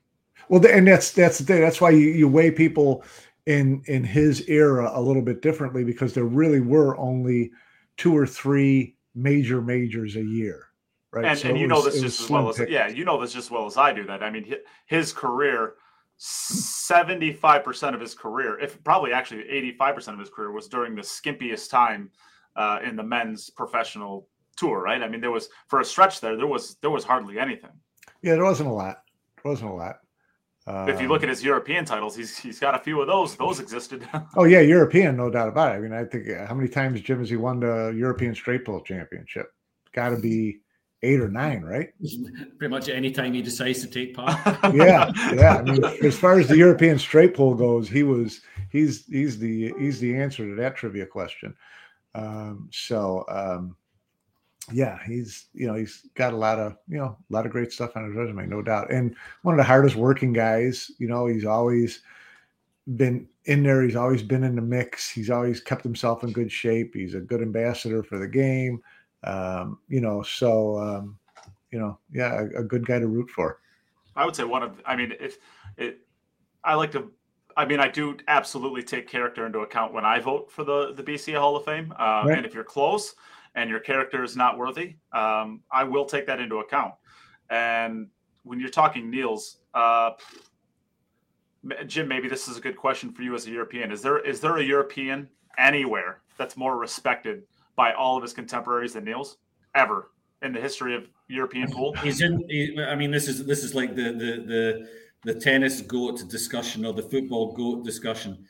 Well, 0.49 0.65
and 0.67 0.87
that's 0.87 1.13
that's 1.13 1.39
the 1.39 1.45
thing. 1.45 1.61
That's 1.61 1.81
why 1.81 1.91
you, 1.91 2.09
you 2.09 2.29
weigh 2.29 2.51
people 2.51 3.05
in 3.47 3.83
in 3.87 4.05
his 4.05 4.49
era 4.49 4.91
a 4.95 5.01
little 5.01 5.23
bit 5.23 5.43
differently 5.43 5.85
because 5.85 6.13
there 6.15 6.25
really 6.25 6.61
were 6.61 6.97
only 6.97 7.51
two 7.97 8.17
or 8.17 8.27
three 8.27 8.97
major 9.15 9.61
majors 9.61 10.17
a 10.17 10.23
year, 10.23 10.69
right? 11.11 11.25
And, 11.25 11.39
So 11.39 11.49
and 11.49 11.59
you 11.59 11.67
know 11.67 11.83
this 11.83 12.01
just 12.01 12.21
as 12.21 12.31
well 12.31 12.49
as 12.49 12.61
yeah, 12.69 12.89
you 12.89 13.05
know 13.05 13.21
this 13.21 13.33
just 13.33 13.49
as 13.49 13.51
well 13.51 13.67
as 13.67 13.77
I 13.77 13.93
do. 13.93 14.05
That 14.05 14.23
I 14.23 14.31
mean, 14.31 14.55
his 14.87 15.13
career, 15.13 15.75
seventy 16.17 17.33
five 17.33 17.65
percent 17.65 17.95
of 17.95 18.01
his 18.01 18.15
career, 18.15 18.59
if 18.61 18.83
probably 18.85 19.13
actually 19.13 19.49
eighty 19.49 19.73
five 19.73 19.95
percent 19.95 20.15
of 20.15 20.21
his 20.21 20.31
career, 20.31 20.53
was 20.53 20.69
during 20.69 20.95
the 20.95 21.03
skimpiest 21.03 21.71
time 21.71 22.11
uh, 22.57 22.79
in 22.85 22.97
the 22.97 23.03
men's 23.03 23.51
professional 23.51 24.29
tour. 24.57 24.83
Right? 24.83 25.03
I 25.03 25.09
mean, 25.09 25.21
there 25.21 25.31
was 25.31 25.49
for 25.69 25.81
a 25.81 25.85
stretch 25.85 26.21
there, 26.21 26.37
there 26.37 26.47
was 26.47 26.77
there 26.77 26.91
was 26.91 27.05
hardly 27.05 27.39
anything. 27.39 27.73
Yeah, 28.23 28.35
there 28.35 28.45
wasn't 28.45 28.69
a 28.69 28.73
lot. 28.73 29.03
There 29.43 29.51
wasn't 29.51 29.71
a 29.71 29.75
lot. 29.75 29.99
If 30.67 31.01
you 31.01 31.09
look 31.09 31.23
Um, 31.23 31.25
at 31.25 31.29
his 31.31 31.43
European 31.43 31.85
titles, 31.85 32.15
he's 32.15 32.39
he's 32.39 32.61
got 32.61 32.75
a 32.75 32.79
few 32.79 33.01
of 33.01 33.09
those. 33.09 33.35
Those 33.37 33.59
existed. 33.59 34.09
oh 34.37 34.45
yeah, 34.45 34.61
European, 34.61 35.17
no 35.17 35.29
doubt 35.29 35.49
about 35.49 35.75
it. 35.75 35.79
I 35.79 35.81
mean, 35.81 35.93
I 35.93 36.05
think 36.05 36.29
uh, 36.29 36.47
how 36.47 36.55
many 36.55 36.69
times 36.69 37.01
Jim 37.01 37.19
has 37.19 37.31
he 37.31 37.37
won 37.37 37.61
the 37.61 37.93
European 37.97 38.35
Straight 38.35 38.65
Pool 38.65 38.81
Championship? 38.83 39.47
Got 39.93 40.11
to 40.11 40.19
be 40.19 40.61
eight 41.03 41.21
or 41.21 41.29
nine, 41.29 41.63
right? 41.63 41.91
pretty 42.59 42.71
much 42.71 42.89
any 42.89 43.11
time 43.11 43.33
he 43.33 43.43
decides 43.43 43.81
to 43.81 43.89
take 43.89 44.15
part. 44.15 44.39
yeah, 44.75 45.11
yeah. 45.33 45.57
I 45.57 45.63
mean, 45.63 45.85
as 45.85 46.17
far 46.17 46.39
as 46.39 46.47
the 46.47 46.57
European 46.57 46.99
straight 46.99 47.35
Pool 47.35 47.55
goes, 47.55 47.89
he 47.89 48.05
was 48.05 48.41
he's 48.71 49.05
he's 49.07 49.39
the 49.39 49.75
he's 49.79 49.99
the 49.99 50.17
answer 50.17 50.49
to 50.49 50.55
that 50.55 50.77
trivia 50.77 51.07
question. 51.07 51.57
Um, 52.15 52.69
so 52.71 53.25
um, 53.29 53.77
yeah, 54.71 54.99
he's 55.07 55.47
you 55.55 55.67
know 55.67 55.75
he's 55.75 56.07
got 56.15 56.33
a 56.33 56.37
lot 56.37 56.59
of 56.59 56.77
you 56.89 56.99
know 56.99 57.17
a 57.29 57.33
lot 57.33 57.47
of 57.47 57.53
great 57.53 57.73
stuff 57.73 57.97
on 57.97 58.05
his 58.07 58.15
resume, 58.15 58.47
no 58.47 58.63
doubt, 58.63 58.93
and 58.93 59.17
one 59.43 59.55
of 59.55 59.59
the 59.59 59.65
hardest 59.65 59.97
working 59.97 60.33
guys. 60.33 60.91
You 60.99 61.09
know, 61.09 61.27
he's 61.27 61.45
always 61.45 62.03
been 62.97 63.27
in 63.47 63.63
there. 63.63 63.83
He's 63.83 63.97
always 63.97 64.23
been 64.23 64.45
in 64.45 64.55
the 64.55 64.63
mix. 64.63 65.11
He's 65.11 65.31
always 65.31 65.61
kept 65.61 65.83
himself 65.83 66.23
in 66.23 66.33
good 66.33 66.53
shape. 66.53 66.95
He's 66.95 67.15
a 67.15 67.21
good 67.21 67.43
ambassador 67.43 68.03
for 68.03 68.19
the 68.19 68.29
game. 68.29 68.83
Um, 69.25 69.79
you 69.89 70.01
know, 70.01 70.23
so 70.23 70.79
um, 70.79 71.19
you 71.71 71.79
know, 71.79 71.99
yeah, 72.13 72.43
a, 72.55 72.61
a 72.61 72.65
good 72.65 72.87
guy 72.87 72.99
to 72.99 73.09
root 73.09 73.31
for. 73.31 73.61
I 74.15 74.25
would 74.25 74.37
say 74.37 74.45
one 74.45 74.63
of. 74.63 74.81
I 74.87 74.95
mean, 74.95 75.15
if 75.19 75.39
it, 75.77 76.01
I 76.63 76.75
like 76.75 76.93
to. 76.93 77.11
I 77.57 77.67
mean, 77.67 77.81
I 77.81 77.89
do 77.89 78.17
absolutely 78.29 78.83
take 78.83 79.09
character 79.09 79.45
into 79.45 79.61
account 79.61 79.93
when 79.93 80.05
I 80.05 80.21
vote 80.21 80.51
for 80.53 80.65
the 80.65 80.93
the 80.95 81.03
BCA 81.03 81.39
Hall 81.39 81.57
of 81.57 81.65
Fame. 81.65 81.93
Uh, 81.99 82.25
Right. 82.27 82.37
And 82.39 82.47
if 82.47 82.55
you're 82.55 82.65
close 82.65 83.15
and 83.55 83.69
your 83.69 83.81
character 83.81 84.23
is 84.23 84.37
not 84.37 84.59
worthy, 84.59 84.97
um, 85.13 85.61
I 85.71 85.85
will 85.85 86.05
take 86.05 86.27
that 86.27 86.41
into 86.41 86.57
account. 86.57 86.95
And 87.51 88.09
when 88.45 88.59
you're 88.61 88.71
talking 88.71 89.11
Niels, 89.11 89.59
uh, 89.75 90.11
Jim, 91.87 92.09
maybe 92.09 92.29
this 92.29 92.49
is 92.49 92.57
a 92.57 92.61
good 92.61 92.77
question 92.77 93.13
for 93.13 93.23
you 93.23 93.35
as 93.35 93.47
a 93.47 93.51
European. 93.51 93.93
Is 93.93 94.03
there 94.03 94.19
is 94.19 94.41
there 94.41 94.57
a 94.57 94.63
European 94.63 95.29
anywhere 95.59 96.23
that's 96.37 96.57
more 96.57 96.77
respected 96.77 97.45
by 97.77 97.93
all 97.93 98.17
of 98.17 98.23
his 98.23 98.33
contemporaries 98.33 98.95
than 98.95 99.05
Niels 99.05 99.39
ever 99.75 100.11
in 100.43 100.53
the 100.53 100.61
history 100.61 100.97
of 100.97 101.09
European 101.29 101.71
pool? 101.71 101.95
He's 102.03 102.21
in. 102.21 102.45
He, 102.49 102.77
I 102.83 102.97
mean, 102.97 103.11
this 103.13 103.29
is 103.29 103.47
this 103.47 103.63
is 103.63 103.75
like 103.75 103.95
the 103.95 104.13
the 104.13 104.43
the 104.47 104.89
the 105.25 105.39
tennis 105.39 105.81
goat 105.83 106.29
discussion 106.29 106.85
or 106.85 106.93
the 106.93 107.03
football 107.03 107.53
goat 107.53 107.85
discussion. 107.85 108.45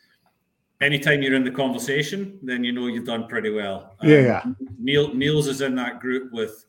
Anytime 0.82 1.22
you're 1.22 1.34
in 1.34 1.44
the 1.44 1.50
conversation, 1.50 2.38
then 2.42 2.64
you 2.64 2.72
know 2.72 2.88
you've 2.88 3.06
done 3.06 3.28
pretty 3.28 3.50
well. 3.50 3.94
Yeah, 4.02 4.40
Um, 4.44 4.56
yeah. 4.60 4.66
Neil 4.80 5.14
Niels 5.14 5.46
is 5.46 5.60
in 5.60 5.76
that 5.76 6.00
group 6.00 6.32
with 6.32 6.64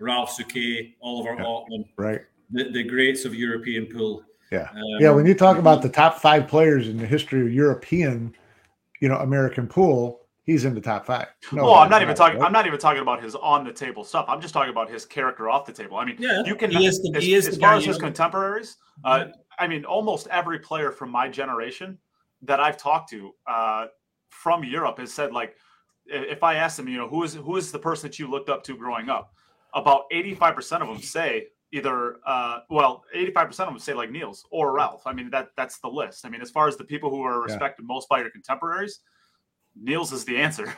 Ralf 0.00 0.36
Souquet, 0.36 0.94
Oliver 1.02 1.34
Yeah. 1.34 1.44
Ortmann, 1.44 1.84
Right. 1.96 2.20
the, 2.50 2.70
the 2.70 2.82
greats 2.82 3.26
of 3.26 3.34
European 3.34 3.86
pool. 3.86 4.22
Yeah. 4.50 4.68
Um, 4.72 4.82
Yeah, 5.00 5.10
when 5.10 5.26
you 5.26 5.34
talk 5.34 5.58
about 5.58 5.82
the 5.82 5.88
top 5.90 6.18
five 6.18 6.48
players 6.48 6.88
in 6.88 6.96
the 6.96 7.06
history 7.06 7.42
of 7.42 7.52
European, 7.52 8.34
you 9.00 9.08
know, 9.10 9.16
American 9.18 9.66
pool, 9.66 10.22
he's 10.44 10.64
in 10.64 10.74
the 10.74 10.80
top 10.80 11.04
five. 11.04 11.26
No 11.52 11.64
well, 11.64 11.74
I'm 11.74 11.90
not 11.90 12.00
even 12.00 12.14
talking. 12.16 12.38
right? 12.38 12.46
I'm 12.46 12.52
not 12.52 12.66
even 12.66 12.78
talking 12.78 13.02
about 13.02 13.22
his 13.22 13.34
on 13.34 13.64
the 13.64 13.72
table 13.72 14.02
stuff. 14.02 14.24
I'm 14.28 14.40
just 14.40 14.54
talking 14.54 14.70
about 14.70 14.88
his 14.88 15.04
character 15.04 15.50
off 15.50 15.66
the 15.66 15.72
table. 15.74 15.98
I 15.98 16.06
mean, 16.06 16.16
Yeah, 16.18 16.42
you 16.46 16.54
can. 16.56 16.70
he 16.70 16.86
is 16.86 17.02
the- 17.02 17.12
as, 17.16 17.22
he 17.22 17.34
is 17.34 17.46
as 17.48 17.58
far 17.58 17.74
as 17.74 17.84
his 17.84 17.98
contemporaries, 17.98 18.78
uh, 19.04 19.26
I 19.58 19.66
mean, 19.66 19.84
almost 19.84 20.26
every 20.28 20.58
player 20.58 20.90
from 20.90 21.10
my 21.10 21.28
generation 21.28 21.98
that 22.42 22.60
I've 22.60 22.76
talked 22.76 23.10
to 23.10 23.32
uh, 23.46 23.86
from 24.30 24.64
Europe 24.64 24.98
has 24.98 25.12
said 25.12 25.32
like, 25.32 25.56
if 26.06 26.42
I 26.42 26.54
ask 26.54 26.76
them, 26.76 26.88
you 26.88 26.96
know, 26.96 27.08
who 27.08 27.22
is 27.22 27.34
who 27.34 27.56
is 27.56 27.70
the 27.70 27.78
person 27.78 28.08
that 28.08 28.18
you 28.18 28.30
looked 28.30 28.48
up 28.48 28.64
to 28.64 28.76
growing 28.76 29.10
up, 29.10 29.34
about 29.74 30.04
85 30.10 30.54
percent 30.54 30.82
of 30.82 30.88
them 30.88 31.02
say 31.02 31.48
either, 31.70 32.16
uh, 32.26 32.60
well, 32.70 33.04
85 33.12 33.46
percent 33.46 33.68
of 33.68 33.74
them 33.74 33.80
say 33.80 33.92
like 33.92 34.10
Niels 34.10 34.46
or 34.50 34.72
Ralf. 34.72 35.06
I 35.06 35.12
mean, 35.12 35.28
that 35.30 35.50
that's 35.56 35.78
the 35.80 35.88
list. 35.88 36.24
I 36.24 36.30
mean, 36.30 36.40
as 36.40 36.50
far 36.50 36.66
as 36.66 36.76
the 36.76 36.84
people 36.84 37.10
who 37.10 37.22
are 37.22 37.40
Yeah. 37.40 37.52
respected 37.52 37.84
most 37.86 38.08
by 38.08 38.20
your 38.20 38.30
contemporaries, 38.30 39.00
Niels 39.76 40.12
is 40.12 40.24
the 40.24 40.36
answer. 40.36 40.72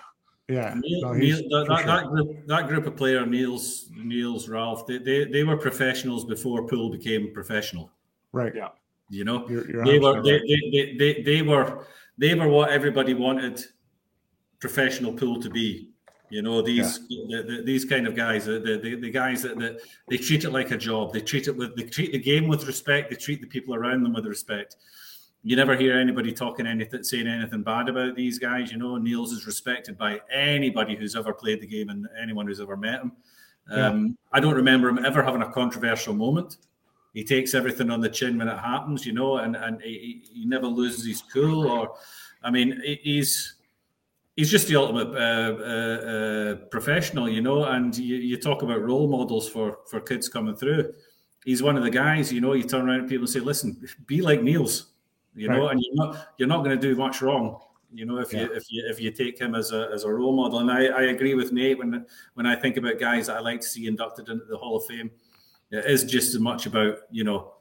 Yeah. 0.48 0.74
Neil, 0.76 1.00
no, 1.02 1.12
Neil, 1.12 1.36
that, 1.36 1.66
that, 1.68 1.78
sure. 1.78 1.86
that 1.86 2.06
group, 2.08 2.46
that 2.48 2.68
group 2.68 2.86
of 2.86 2.96
player, 2.96 3.24
Niels, 3.24 3.88
Niels, 3.94 4.48
Ralph, 4.48 4.84
they, 4.84 4.98
they, 4.98 5.24
they 5.24 5.44
were 5.44 5.56
professionals 5.56 6.24
before 6.24 6.66
pool 6.66 6.90
became 6.90 7.32
professional. 7.32 7.92
Right. 8.32 8.52
Yeah. 8.52 8.70
You 9.10 9.24
know, 9.24 9.46
You're, 9.48 9.68
you're 9.70 9.84
they 9.84 9.98
were 9.98 10.22
they, 10.22 10.38
they, 10.38 10.94
they, 10.96 11.22
they, 11.22 11.42
were 11.42 11.84
they 12.16 12.34
were 12.34 12.48
what 12.48 12.70
everybody 12.70 13.12
wanted 13.12 13.64
professional 14.60 15.12
pool 15.12 15.42
to 15.42 15.50
be. 15.50 15.88
You 16.28 16.42
know 16.42 16.62
these 16.62 17.08
the, 17.08 17.42
the, 17.44 17.62
these 17.64 17.84
kind 17.84 18.06
of 18.06 18.14
guys, 18.14 18.44
the, 18.44 18.60
the, 18.60 18.94
the 18.94 19.10
guys 19.10 19.42
that, 19.42 19.58
that 19.58 19.80
they 20.08 20.16
treat 20.16 20.44
it 20.44 20.50
like 20.50 20.70
a 20.70 20.76
job. 20.76 21.12
They 21.12 21.20
treat 21.20 21.48
it 21.48 21.56
with 21.56 21.74
they 21.74 21.82
treat 21.82 22.12
the 22.12 22.20
game 22.20 22.46
with 22.46 22.68
respect. 22.68 23.10
They 23.10 23.16
treat 23.16 23.40
the 23.40 23.48
people 23.48 23.74
around 23.74 24.04
them 24.04 24.12
with 24.12 24.26
respect. 24.26 24.76
you 25.42 25.56
never 25.56 25.74
hear 25.74 25.98
anybody 25.98 26.32
talking 26.32 26.66
anything, 26.66 27.02
saying 27.02 27.26
anything 27.26 27.62
bad 27.62 27.88
about 27.88 28.14
these 28.14 28.38
guys. 28.38 28.70
You 28.70 28.78
know, 28.78 28.96
Niels 28.96 29.32
is 29.32 29.46
respected 29.46 29.96
by 29.96 30.20
anybody 30.30 30.94
who's 30.94 31.16
ever 31.16 31.32
played 31.32 31.60
the 31.60 31.66
game 31.66 31.88
and 31.88 32.06
anyone 32.20 32.46
who's 32.46 32.60
ever 32.60 32.76
met 32.76 33.00
him. 33.00 33.12
Um, 33.70 34.06
yeah. 34.06 34.12
I 34.32 34.40
don't 34.40 34.54
remember 34.54 34.88
him 34.88 35.04
ever 35.04 35.22
having 35.22 35.42
a 35.42 35.50
controversial 35.50 36.14
moment. 36.14 36.58
He 37.12 37.24
takes 37.24 37.54
everything 37.54 37.90
on 37.90 38.00
the 38.00 38.08
chin 38.08 38.38
when 38.38 38.48
it 38.48 38.58
happens, 38.58 39.04
you 39.04 39.12
know, 39.12 39.38
and 39.38 39.56
and 39.56 39.80
he, 39.82 40.22
he 40.32 40.44
never 40.44 40.66
loses 40.66 41.04
his 41.06 41.22
cool. 41.22 41.66
Or, 41.66 41.96
I 42.42 42.50
mean, 42.50 42.80
he's 43.02 43.54
he's 44.36 44.50
just 44.50 44.68
the 44.68 44.76
ultimate 44.76 45.08
uh, 45.08 45.56
uh, 45.60 46.10
uh, 46.10 46.54
professional, 46.70 47.28
you 47.28 47.42
know. 47.42 47.64
And 47.64 47.96
you, 47.96 48.16
you 48.16 48.36
talk 48.36 48.62
about 48.62 48.82
role 48.82 49.08
models 49.08 49.48
for 49.48 49.78
for 49.88 50.00
kids 50.00 50.28
coming 50.28 50.56
through. 50.56 50.92
He's 51.44 51.62
one 51.62 51.76
of 51.76 51.82
the 51.82 51.90
guys, 51.90 52.32
you 52.32 52.40
know. 52.40 52.52
You 52.52 52.62
turn 52.64 52.88
around 52.88 53.02
to 53.02 53.08
people 53.08 53.24
and 53.24 53.30
say, 53.30 53.40
"Listen, 53.40 53.80
be 54.06 54.22
like 54.22 54.42
Niels." 54.42 54.90
you 55.34 55.48
know, 55.48 55.68
and 55.68 55.80
you're 55.80 55.94
not 55.94 56.28
you're 56.38 56.48
not 56.48 56.64
going 56.64 56.78
to 56.78 56.88
do 56.88 56.96
much 56.96 57.22
wrong. 57.22 57.60
You 57.92 58.06
know, 58.06 58.18
if 58.18 58.32
yeah. 58.32 58.42
you 58.42 58.52
if 58.52 58.64
you 58.70 58.86
if 58.88 59.00
you 59.00 59.10
take 59.10 59.38
him 59.38 59.54
as 59.54 59.72
a 59.72 59.90
as 59.92 60.04
a 60.04 60.12
role 60.12 60.34
model, 60.34 60.60
and 60.60 60.70
I, 60.70 60.86
I 60.86 61.02
agree 61.04 61.34
with 61.34 61.52
Nate 61.52 61.78
when 61.78 62.06
when 62.34 62.46
I 62.46 62.56
think 62.56 62.76
about 62.76 62.98
guys 62.98 63.26
that 63.26 63.36
I 63.36 63.40
like 63.40 63.60
to 63.60 63.66
see 63.66 63.86
inducted 63.86 64.28
into 64.28 64.44
the 64.44 64.56
Hall 64.56 64.76
of 64.76 64.84
Fame, 64.86 65.10
it 65.70 65.84
is 65.86 66.04
just 66.04 66.34
as 66.34 66.40
much 66.40 66.66
about 66.66 66.98
you 67.10 67.24
know, 67.24 67.54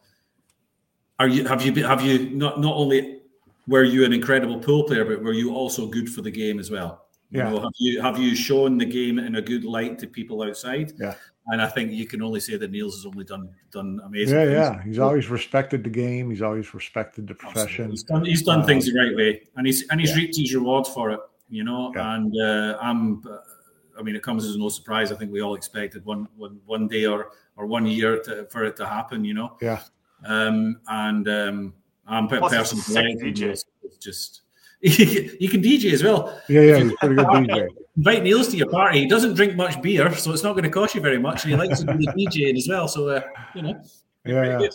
are 1.19 1.27
you 1.27 1.45
have 1.45 1.61
you 1.61 1.83
have 1.85 2.01
you 2.01 2.29
not 2.31 2.59
not 2.59 2.75
only 2.75 3.21
were 3.67 3.83
you 3.83 4.03
an 4.03 4.13
incredible 4.13 4.59
pool 4.59 4.83
player, 4.83 5.05
but 5.05 5.21
were 5.21 5.33
you 5.33 5.53
also 5.53 5.87
good 5.87 6.09
for 6.09 6.21
the 6.21 6.31
game 6.31 6.59
as 6.59 6.71
well? 6.71 7.05
Yeah. 7.31 7.49
You 7.49 7.55
know, 7.55 7.61
have 7.61 7.71
you 7.77 8.01
have 8.01 8.19
you 8.19 8.35
shown 8.35 8.77
the 8.77 8.85
game 8.85 9.19
in 9.19 9.35
a 9.35 9.41
good 9.41 9.63
light 9.63 9.99
to 9.99 10.07
people 10.07 10.41
outside? 10.41 10.93
Yeah. 10.99 11.13
And 11.51 11.61
I 11.61 11.67
think 11.67 11.91
you 11.91 12.05
can 12.05 12.21
only 12.21 12.39
say 12.39 12.57
that 12.57 12.69
Niels 12.69 12.95
has 12.95 13.05
only 13.05 13.23
done 13.23 13.49
done 13.71 13.99
amazing. 14.03 14.35
Yeah, 14.35 14.45
things. 14.45 14.53
yeah. 14.53 14.83
He's 14.83 14.99
always 14.99 15.29
respected 15.29 15.83
the 15.83 15.89
game. 15.89 16.29
He's 16.29 16.41
always 16.41 16.73
respected 16.73 17.27
the 17.27 17.35
profession. 17.35 17.91
He's 17.91 18.03
done, 18.03 18.25
he's 18.25 18.43
done 18.43 18.65
things 18.65 18.85
the 18.85 18.99
right 18.99 19.15
way, 19.15 19.41
and 19.55 19.65
he's 19.65 19.87
and 19.89 19.99
he's 19.99 20.11
yeah. 20.11 20.17
reaped 20.17 20.37
his 20.37 20.53
rewards 20.53 20.89
for 20.89 21.11
it. 21.11 21.19
You 21.49 21.63
know, 21.63 21.91
yeah. 21.95 22.15
and 22.15 22.33
uh, 22.41 22.77
I'm. 22.81 23.25
Uh, 23.27 23.37
I 23.97 24.01
mean, 24.01 24.15
it 24.15 24.23
comes 24.23 24.45
as 24.45 24.55
no 24.55 24.69
surprise. 24.69 25.11
I 25.11 25.15
think 25.15 25.31
we 25.31 25.41
all 25.41 25.55
expected 25.55 26.05
one 26.05 26.27
one 26.37 26.59
one 26.65 26.87
day 26.87 27.05
or 27.05 27.31
or 27.59 27.67
one 27.67 27.85
year 27.85 28.19
to, 28.23 28.45
for 28.45 28.63
it 28.63 28.75
to 28.77 28.87
happen. 28.87 29.23
You 29.23 29.35
know. 29.35 29.57
Yeah. 29.61 29.81
Um, 30.25 30.81
and 30.87 31.27
um, 31.27 31.73
I'm 32.07 32.25
a 32.25 32.49
personally 32.49 33.15
it's 33.21 33.97
just 33.97 34.41
you 34.81 35.49
can 35.49 35.61
DJ 35.61 35.91
as 35.91 36.03
well. 36.03 36.41
Yeah, 36.47 36.61
yeah, 36.61 36.77
he's 36.77 36.93
pretty 36.95 37.15
good 37.15 37.27
DJ. 37.27 37.67
Invite 37.97 38.23
Niels 38.23 38.47
to 38.47 38.57
your 38.57 38.69
party. 38.69 39.01
He 39.01 39.07
doesn't 39.07 39.33
drink 39.33 39.55
much 39.57 39.81
beer, 39.81 40.15
so 40.15 40.31
it's 40.31 40.43
not 40.43 40.53
going 40.53 40.63
to 40.63 40.69
cost 40.69 40.95
you 40.95 41.01
very 41.01 41.19
much, 41.19 41.43
and 41.43 41.51
he 41.51 41.57
likes 41.57 41.81
to 41.81 41.85
do 41.85 41.97
the 41.97 42.07
DJing 42.17 42.57
as 42.57 42.67
well. 42.69 42.87
So 42.87 43.09
uh, 43.09 43.21
you 43.53 43.61
know, 43.61 43.81
yeah, 44.25 44.59
yeah. 44.59 44.67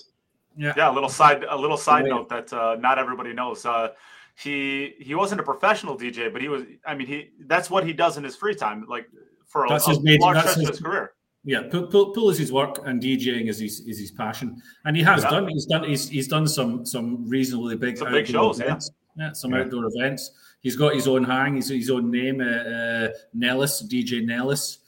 yeah, 0.59 0.73
yeah. 0.77 0.91
A 0.91 0.93
little 0.93 1.09
side, 1.09 1.45
a 1.49 1.57
little 1.57 1.79
side 1.79 2.05
note 2.05 2.29
that 2.29 2.53
uh, 2.53 2.77
not 2.79 2.99
everybody 2.99 3.33
knows. 3.33 3.65
Uh, 3.65 3.93
he 4.37 4.95
he 4.99 5.15
wasn't 5.15 5.41
a 5.41 5.45
professional 5.45 5.97
DJ, 5.97 6.31
but 6.31 6.43
he 6.43 6.49
was. 6.49 6.65
I 6.87 6.95
mean, 6.95 7.07
he 7.07 7.31
that's 7.47 7.71
what 7.71 7.87
he 7.87 7.95
does 7.95 8.19
in 8.19 8.25
his 8.25 8.37
free 8.37 8.55
time, 8.55 8.85
like 8.87 9.09
for 9.47 9.65
a, 9.65 9.71
that's 9.71 9.87
his 9.87 9.97
a 9.97 10.19
large 10.19 10.39
stretch 10.41 10.59
of 10.59 10.69
his 10.69 10.81
career. 10.81 11.14
Yeah, 11.45 11.63
pool, 11.71 11.87
pool, 11.89 12.11
pool, 12.11 12.31
is 12.31 12.39
his 12.39 12.51
work, 12.51 12.87
and 12.87 13.03
DJing 13.03 13.49
is 13.49 13.59
his 13.59 13.81
is 13.81 13.99
his 13.99 14.11
passion, 14.11 14.63
and 14.87 14.97
he 14.97 15.03
has 15.03 15.23
yeah. 15.23 15.31
done. 15.31 15.49
He's 15.49 15.67
done. 15.67 15.85
He's, 15.85 16.09
he's 16.09 16.29
done 16.29 16.49
some 16.49 16.87
some 16.87 17.29
reasonably 17.29 17.77
big, 17.77 17.99
some 17.99 18.11
big 18.11 18.27
shows. 18.27 18.61
Events. 18.61 18.91
Yeah 18.91 19.01
yeah, 19.17 19.33
some 19.33 19.53
yeah. 19.53 19.61
outdoor 19.61 19.87
events. 19.95 20.31
He's 20.61 20.77
got 20.77 20.95
his 20.95 21.07
own 21.07 21.25
hang, 21.25 21.57
his, 21.57 21.69
his 21.69 21.91
own 21.91 22.11
name, 22.11 22.41
uh, 22.41 22.45
uh, 22.45 23.09
Nellis, 23.33 23.83
DJ 23.83 24.25
Nellis. 24.25 24.79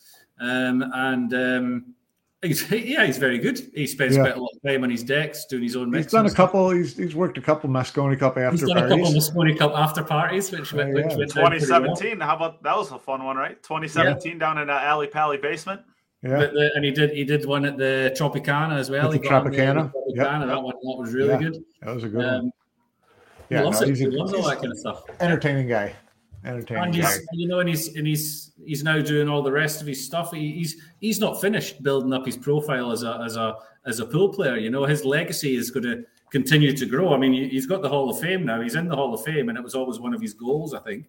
Um, 0.41 0.85
and 0.95 1.35
um, 1.35 1.95
he's, 2.43 2.71
yeah, 2.71 3.05
he's 3.05 3.19
very 3.19 3.39
good. 3.39 3.61
He 3.75 3.87
spends 3.87 4.17
yeah. 4.17 4.23
quite 4.23 4.37
a 4.37 4.41
lot 4.41 4.51
of 4.55 4.71
time 4.71 4.85
on 4.85 4.91
his 4.91 5.03
decks 5.03 5.45
doing 5.47 5.65
his 5.65 5.77
own 5.77 5.93
He's 5.93 6.07
done 6.07 6.27
a 6.27 6.31
couple, 6.31 6.71
he's, 6.71 6.97
he's 6.97 7.15
worked 7.15 7.39
a 7.39 7.43
couple 7.43 7.69
Mosconi 7.69 8.19
Cup 8.19 8.39
after 8.39 8.43
parties. 8.43 8.61
He's 8.61 8.69
done 8.69 8.89
parties. 8.89 8.93
a 8.93 9.33
couple 9.33 9.45
Mosconi 9.45 9.59
Cup 9.59 9.73
after 9.75 10.03
parties, 10.03 10.51
which, 10.51 10.75
oh, 10.75 10.77
which 10.77 11.07
yeah. 11.11 11.17
went 11.17 11.31
2017. 11.31 12.21
How 12.21 12.37
about 12.37 12.63
that 12.63 12.77
was 12.77 12.91
a 12.91 12.99
fun 12.99 13.25
one, 13.25 13.37
right? 13.37 13.63
2017 13.63 14.33
yeah. 14.33 14.39
down 14.39 14.59
in 14.59 14.71
uh, 14.71 14.81
Ali 14.85 15.09
Pally 15.09 15.39
basement. 15.39 15.83
Yeah. 16.23 16.39
The, 16.39 16.71
and 16.75 16.85
he 16.85 16.91
did 16.91 17.11
he 17.11 17.25
did 17.25 17.45
one 17.45 17.65
at 17.65 17.77
the 17.77 18.15
Tropicana 18.17 18.79
as 18.79 18.91
well. 18.91 19.07
At 19.07 19.23
the 19.23 19.29
Tropicana. 19.29 19.93
The 19.93 20.15
Tropicana. 20.15 20.41
Yep. 20.41 20.49
That 20.49 20.63
one 20.63 20.75
that 20.75 20.99
was 20.99 21.13
really 21.13 21.37
good. 21.37 21.65
That 21.83 21.95
was 21.95 22.05
a 22.05 22.09
good 22.09 22.25
um, 22.25 22.43
one. 22.43 22.53
Yeah, 23.49 23.63
loves 23.63 23.81
no, 23.81 23.87
it. 23.89 23.97
He 23.97 24.07
loves 24.07 24.33
all 24.33 24.49
that 24.49 24.59
kind 24.59 24.73
of 24.73 24.79
stuff. 24.79 25.05
Entertaining 25.21 25.69
guy. 25.69 25.95
Entertaining 26.45 26.85
and 26.85 27.03
guy. 27.03 27.17
You 27.33 27.49
know, 27.49 27.61
and 27.61 27.69
he's 27.69 27.95
and 27.97 28.07
he's 28.07 28.53
he's 28.65 28.83
now 28.83 29.01
doing 29.01 29.29
all 29.29 29.43
the 29.43 29.53
rest 29.53 29.81
of 29.81 29.87
his 29.87 30.05
stuff. 30.05 30.33
He, 30.33 30.53
he's 30.53 30.77
he's 31.01 31.21
not 31.21 31.41
finished 31.41 31.83
building 31.83 32.13
up 32.13 32.27
his 32.27 32.37
profile 32.37 32.91
as 32.91 33.03
a 33.03 33.21
as 33.25 33.37
a 33.37 33.57
as 33.85 34.01
a 34.01 34.07
pool 34.07 34.31
player. 34.31 34.57
You 34.57 34.71
know, 34.71 34.85
his 34.85 35.05
legacy 35.05 35.55
is 35.55 35.71
going 35.71 35.85
to 35.85 36.05
continue 36.31 36.73
to 36.77 36.87
grow. 36.87 37.15
I 37.15 37.19
mean, 37.19 37.51
he's 37.51 37.67
got 37.67 37.83
the 37.83 37.89
Hall 37.89 38.11
of 38.11 38.19
Fame 38.19 38.45
now. 38.45 38.61
He's 38.61 38.75
in 38.75 38.89
the 38.89 38.97
Hall 38.97 39.15
of 39.15 39.23
Fame, 39.23 39.49
and 39.49 39.57
it 39.57 39.63
was 39.63 39.75
always 39.75 40.01
one 40.01 40.15
of 40.15 40.21
his 40.21 40.35
goals, 40.35 40.75
I 40.75 40.81
think. 40.81 41.07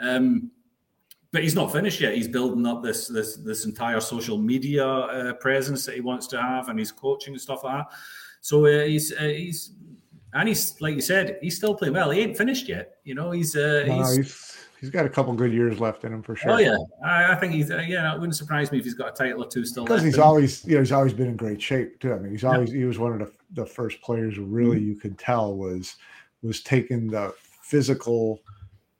Um, 0.00 0.50
but 1.36 1.42
he's 1.42 1.54
not 1.54 1.70
finished 1.70 2.00
yet. 2.00 2.14
He's 2.14 2.28
building 2.28 2.64
up 2.64 2.82
this 2.82 3.08
this 3.08 3.36
this 3.36 3.66
entire 3.66 4.00
social 4.00 4.38
media 4.38 4.86
uh, 4.86 5.34
presence 5.34 5.84
that 5.84 5.94
he 5.94 6.00
wants 6.00 6.26
to 6.28 6.40
have, 6.40 6.70
and 6.70 6.78
he's 6.78 6.90
coaching 6.90 7.34
and 7.34 7.40
stuff 7.40 7.62
like 7.62 7.76
that. 7.76 7.94
So 8.40 8.64
uh, 8.64 8.86
he's 8.86 9.12
uh, 9.12 9.24
he's 9.24 9.72
and 10.32 10.48
he's 10.48 10.80
like 10.80 10.94
you 10.94 11.02
said, 11.02 11.36
he's 11.42 11.54
still 11.54 11.74
playing 11.74 11.92
well. 11.92 12.10
He 12.10 12.20
ain't 12.20 12.38
finished 12.38 12.70
yet. 12.70 12.94
You 13.04 13.16
know, 13.16 13.32
he's 13.32 13.54
uh, 13.54 13.84
no, 13.86 13.98
he's, 13.98 14.16
he's, 14.16 14.66
he's 14.80 14.88
got 14.88 15.04
a 15.04 15.10
couple 15.10 15.34
good 15.34 15.52
years 15.52 15.78
left 15.78 16.04
in 16.04 16.14
him 16.14 16.22
for 16.22 16.34
sure. 16.36 16.52
Oh 16.52 16.56
yeah, 16.56 16.78
I, 17.04 17.32
I 17.32 17.34
think 17.34 17.52
he's 17.52 17.70
uh, 17.70 17.84
yeah. 17.86 18.14
It 18.14 18.18
wouldn't 18.18 18.36
surprise 18.36 18.72
me 18.72 18.78
if 18.78 18.84
he's 18.84 18.94
got 18.94 19.08
a 19.10 19.12
title 19.12 19.44
or 19.44 19.46
two 19.46 19.66
still. 19.66 19.84
Because 19.84 20.02
he's 20.02 20.18
always 20.18 20.64
you 20.64 20.76
know 20.76 20.80
he's 20.80 20.92
always 20.92 21.12
been 21.12 21.28
in 21.28 21.36
great 21.36 21.60
shape 21.60 22.00
too. 22.00 22.14
I 22.14 22.18
mean, 22.18 22.32
he's 22.32 22.44
always 22.44 22.72
yeah. 22.72 22.78
he 22.78 22.84
was 22.86 22.98
one 22.98 23.12
of 23.12 23.18
the, 23.18 23.30
the 23.60 23.66
first 23.66 24.00
players 24.00 24.38
really 24.38 24.78
mm-hmm. 24.78 24.88
you 24.88 24.94
could 24.94 25.18
tell 25.18 25.54
was 25.54 25.96
was 26.40 26.62
taking 26.62 27.08
the 27.08 27.34
physical 27.60 28.40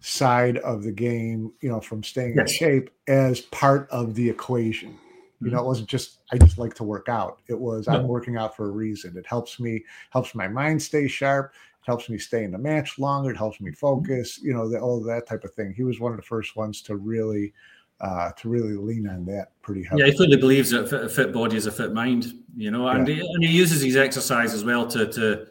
side 0.00 0.58
of 0.58 0.82
the 0.82 0.92
game, 0.92 1.52
you 1.60 1.68
know, 1.68 1.80
from 1.80 2.02
staying 2.02 2.34
yes. 2.36 2.50
in 2.52 2.56
shape 2.56 2.90
as 3.08 3.40
part 3.40 3.88
of 3.90 4.14
the 4.14 4.28
equation. 4.28 4.96
You 5.42 5.50
know, 5.50 5.58
it 5.58 5.60
mm-hmm. 5.60 5.66
wasn't 5.66 5.88
just 5.88 6.20
I 6.32 6.38
just 6.38 6.56
like 6.56 6.74
to 6.74 6.84
work 6.84 7.08
out. 7.10 7.40
It 7.48 7.58
was 7.58 7.88
no. 7.88 7.94
I'm 7.94 8.08
working 8.08 8.38
out 8.38 8.56
for 8.56 8.66
a 8.66 8.70
reason. 8.70 9.16
It 9.18 9.26
helps 9.26 9.60
me, 9.60 9.84
helps 10.10 10.34
my 10.34 10.48
mind 10.48 10.80
stay 10.80 11.06
sharp. 11.08 11.52
It 11.52 11.86
helps 11.86 12.08
me 12.08 12.16
stay 12.16 12.44
in 12.44 12.52
the 12.52 12.58
match 12.58 12.98
longer. 12.98 13.32
It 13.32 13.36
helps 13.36 13.60
me 13.60 13.70
mm-hmm. 13.70 13.76
focus. 13.76 14.40
You 14.42 14.54
know, 14.54 14.68
the, 14.68 14.80
all 14.80 15.02
that 15.02 15.26
type 15.26 15.44
of 15.44 15.52
thing. 15.52 15.74
He 15.76 15.82
was 15.82 16.00
one 16.00 16.12
of 16.12 16.16
the 16.16 16.22
first 16.22 16.56
ones 16.56 16.80
to 16.82 16.96
really, 16.96 17.52
uh, 18.00 18.30
to 18.38 18.48
really 18.48 18.76
lean 18.76 19.06
on 19.08 19.26
that 19.26 19.52
pretty 19.60 19.82
heavily. 19.82 20.04
Yeah, 20.04 20.10
he 20.12 20.16
fully 20.16 20.36
believes 20.38 20.70
that 20.70 20.90
a 20.90 21.08
fit 21.08 21.34
body 21.34 21.56
is 21.56 21.66
a 21.66 21.72
fit 21.72 21.92
mind. 21.92 22.32
You 22.56 22.70
know, 22.70 22.88
and, 22.88 23.06
yeah. 23.06 23.16
he, 23.16 23.20
and 23.20 23.44
he 23.44 23.50
uses 23.50 23.82
his 23.82 23.96
exercise 23.96 24.54
as 24.54 24.64
well 24.64 24.86
to 24.86 25.06
to 25.12 25.46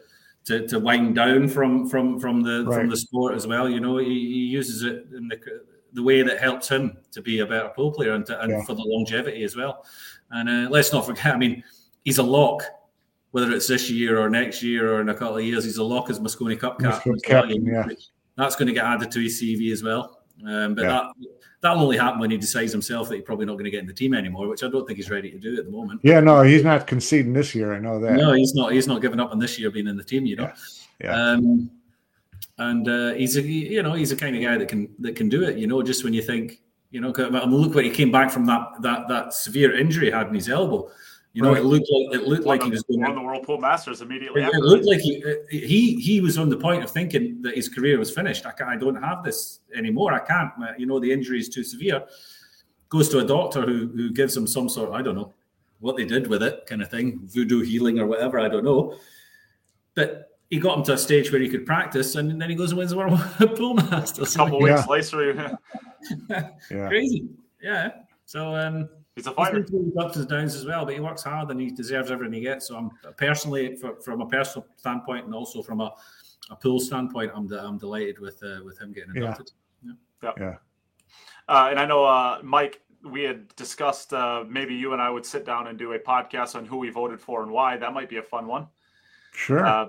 to, 0.46 0.66
to 0.68 0.80
wind 0.80 1.14
down 1.14 1.48
from 1.48 1.88
from 1.88 2.18
from 2.18 2.42
the 2.42 2.64
right. 2.64 2.80
from 2.80 2.88
the 2.88 2.96
sport 2.96 3.34
as 3.34 3.46
well. 3.46 3.68
You 3.68 3.80
know, 3.80 3.98
he, 3.98 4.06
he 4.06 4.46
uses 4.46 4.82
it 4.82 5.06
in 5.14 5.28
the 5.28 5.38
the 5.92 6.02
way 6.02 6.22
that 6.22 6.38
helps 6.38 6.68
him 6.68 6.96
to 7.10 7.22
be 7.22 7.40
a 7.40 7.46
better 7.46 7.70
pool 7.74 7.90
player 7.90 8.12
and, 8.12 8.26
to, 8.26 8.40
and 8.42 8.50
yeah. 8.50 8.62
for 8.64 8.74
the 8.74 8.82
longevity 8.82 9.42
as 9.42 9.56
well. 9.56 9.84
And 10.30 10.48
uh, 10.48 10.70
let's 10.70 10.92
not 10.92 11.06
forget, 11.06 11.34
I 11.34 11.38
mean, 11.38 11.64
he's 12.04 12.18
a 12.18 12.22
lock, 12.22 12.62
whether 13.30 13.50
it's 13.52 13.66
this 13.66 13.88
year 13.90 14.20
or 14.20 14.28
next 14.28 14.62
year 14.62 14.92
or 14.92 15.00
in 15.00 15.08
a 15.08 15.14
couple 15.14 15.38
of 15.38 15.44
years, 15.44 15.64
he's 15.64 15.78
a 15.78 15.84
lock 15.84 16.10
as 16.10 16.20
Mosconi 16.20 16.60
Cup 16.60 16.78
captain. 16.78 17.18
captain 17.20 17.64
yeah. 17.64 17.86
That's 18.36 18.56
going 18.56 18.66
to 18.66 18.74
get 18.74 18.84
added 18.84 19.10
to 19.12 19.20
his 19.20 19.40
CV 19.40 19.72
as 19.72 19.82
well. 19.82 20.20
Um, 20.46 20.74
but 20.74 20.82
yeah. 20.82 20.88
that 20.88 21.04
that'll 21.60 21.82
only 21.82 21.96
happen 21.96 22.20
when 22.20 22.30
he 22.30 22.36
decides 22.36 22.72
himself 22.72 23.08
that 23.08 23.16
he's 23.16 23.24
probably 23.24 23.46
not 23.46 23.54
going 23.54 23.64
to 23.64 23.70
get 23.70 23.80
in 23.80 23.86
the 23.86 23.92
team 23.94 24.14
anymore, 24.14 24.48
which 24.48 24.62
I 24.62 24.68
don't 24.68 24.86
think 24.86 24.98
he's 24.98 25.10
ready 25.10 25.30
to 25.30 25.38
do 25.38 25.58
at 25.58 25.64
the 25.64 25.70
moment. 25.70 26.00
Yeah, 26.02 26.20
no, 26.20 26.42
he's 26.42 26.64
not 26.64 26.86
conceding 26.86 27.32
this 27.32 27.54
year. 27.54 27.74
I 27.74 27.78
know 27.78 27.98
that. 28.00 28.12
No, 28.12 28.32
he's 28.32 28.54
not. 28.54 28.72
He's 28.72 28.86
not 28.86 29.02
giving 29.02 29.20
up 29.20 29.32
on 29.32 29.38
this 29.38 29.58
year 29.58 29.70
being 29.70 29.86
in 29.86 29.96
the 29.96 30.04
team. 30.04 30.26
You 30.26 30.36
know. 30.36 30.52
Yeah. 31.00 31.16
yeah. 31.16 31.30
Um, 31.32 31.70
and 32.58 32.88
uh, 32.88 33.12
he's 33.14 33.36
a 33.36 33.42
you 33.42 33.82
know 33.82 33.92
he's 33.92 34.10
the 34.10 34.16
kind 34.16 34.34
of 34.34 34.42
guy 34.42 34.56
that 34.56 34.68
can 34.68 34.88
that 35.00 35.16
can 35.16 35.28
do 35.28 35.44
it. 35.44 35.58
You 35.58 35.66
know, 35.66 35.82
just 35.82 36.04
when 36.04 36.14
you 36.14 36.22
think 36.22 36.60
you 36.90 37.00
know, 37.00 37.12
I 37.16 37.28
mean, 37.28 37.54
look 37.54 37.74
where 37.74 37.84
he 37.84 37.90
came 37.90 38.10
back 38.10 38.30
from 38.30 38.46
that 38.46 38.68
that 38.80 39.08
that 39.08 39.34
severe 39.34 39.78
injury 39.78 40.06
he 40.06 40.12
had 40.12 40.28
in 40.28 40.34
his 40.34 40.48
elbow. 40.48 40.90
You 41.36 41.42
know, 41.42 41.52
right. 41.52 41.60
it 41.60 41.66
looked 41.66 41.86
like 41.90 42.18
it 42.18 42.26
looked 42.26 42.46
like 42.46 42.62
he 42.62 42.70
was 42.70 42.82
going 42.84 43.02
won 43.02 43.14
the 43.14 43.20
World 43.20 43.42
Pool 43.44 43.58
Masters 43.58 44.00
immediately. 44.00 44.42
It, 44.42 44.54
it, 44.54 44.62
looked 44.62 44.86
like 44.86 45.00
he 45.00 45.22
he 45.50 45.96
he 45.96 46.22
was 46.22 46.38
on 46.38 46.48
the 46.48 46.56
point 46.56 46.82
of 46.82 46.90
thinking 46.90 47.42
that 47.42 47.54
his 47.54 47.68
career 47.68 47.98
was 47.98 48.10
finished. 48.10 48.46
I, 48.46 48.52
can't, 48.52 48.70
I 48.70 48.76
don't 48.76 48.96
have 48.96 49.22
this 49.22 49.60
anymore. 49.76 50.14
I 50.14 50.20
can't. 50.20 50.50
You 50.78 50.86
know, 50.86 50.98
the 50.98 51.12
injury 51.12 51.38
is 51.38 51.50
too 51.50 51.62
severe. 51.62 52.04
Goes 52.88 53.10
to 53.10 53.18
a 53.18 53.24
doctor 53.24 53.66
who 53.66 53.88
who 53.88 54.12
gives 54.12 54.34
him 54.34 54.46
some 54.46 54.70
sort. 54.70 54.92
I 54.92 55.02
don't 55.02 55.14
know 55.14 55.34
what 55.80 55.98
they 55.98 56.06
did 56.06 56.26
with 56.26 56.42
it, 56.42 56.64
kind 56.64 56.80
of 56.80 56.90
thing, 56.90 57.20
voodoo 57.24 57.60
healing 57.60 57.98
or 57.98 58.06
whatever. 58.06 58.40
I 58.40 58.48
don't 58.48 58.64
know. 58.64 58.96
But 59.94 60.30
he 60.48 60.58
got 60.58 60.78
him 60.78 60.84
to 60.84 60.94
a 60.94 60.98
stage 60.98 61.30
where 61.30 61.42
he 61.42 61.50
could 61.50 61.66
practice, 61.66 62.14
and 62.14 62.40
then 62.40 62.48
he 62.48 62.56
goes 62.56 62.70
and 62.70 62.78
wins 62.78 62.92
the 62.92 62.96
World 62.96 63.20
Pool 63.56 63.74
Masters. 63.74 64.34
A 64.34 64.38
couple 64.38 64.58
weeks 64.58 64.88
later, 64.88 65.58
yeah. 66.30 66.88
crazy, 66.88 67.28
yeah. 67.60 67.90
So 68.24 68.54
um, 68.54 68.88
he's 69.16 69.26
a 69.26 69.32
fighter. 69.32 69.66
He's 69.68 69.96
ups 69.96 70.16
and 70.16 70.28
downs 70.28 70.54
as 70.54 70.64
well, 70.64 70.84
but 70.84 70.94
he 70.94 71.00
works 71.00 71.24
hard 71.24 71.50
and 71.50 71.60
he 71.60 71.70
deserves 71.70 72.12
everything 72.12 72.34
he 72.34 72.40
gets. 72.40 72.68
So 72.68 72.76
I'm 72.76 72.90
personally, 73.16 73.74
for, 73.74 74.00
from 74.00 74.20
a 74.20 74.26
personal 74.26 74.66
standpoint, 74.76 75.24
and 75.26 75.34
also 75.34 75.62
from 75.62 75.80
a, 75.80 75.92
a 76.50 76.56
pool 76.56 76.78
standpoint, 76.78 77.32
I'm 77.34 77.48
de- 77.48 77.60
I'm 77.60 77.78
delighted 77.78 78.20
with 78.20 78.40
uh, 78.44 78.62
with 78.64 78.78
him 78.80 78.92
getting 78.92 79.16
inducted. 79.16 79.50
Yeah, 79.82 79.92
yeah. 80.22 80.32
yeah. 80.38 80.54
Uh, 81.48 81.68
and 81.70 81.80
I 81.80 81.86
know 81.86 82.04
uh, 82.04 82.38
Mike. 82.44 82.82
We 83.04 83.22
had 83.22 83.54
discussed 83.54 84.12
uh, 84.12 84.44
maybe 84.48 84.74
you 84.74 84.92
and 84.92 85.00
I 85.00 85.10
would 85.10 85.24
sit 85.24 85.44
down 85.46 85.68
and 85.68 85.78
do 85.78 85.92
a 85.92 85.98
podcast 85.98 86.56
on 86.56 86.66
who 86.66 86.78
we 86.78 86.90
voted 86.90 87.20
for 87.20 87.42
and 87.42 87.52
why. 87.52 87.76
That 87.76 87.92
might 87.92 88.08
be 88.08 88.16
a 88.16 88.22
fun 88.22 88.48
one. 88.48 88.66
Sure. 89.32 89.64
Uh, 89.64 89.88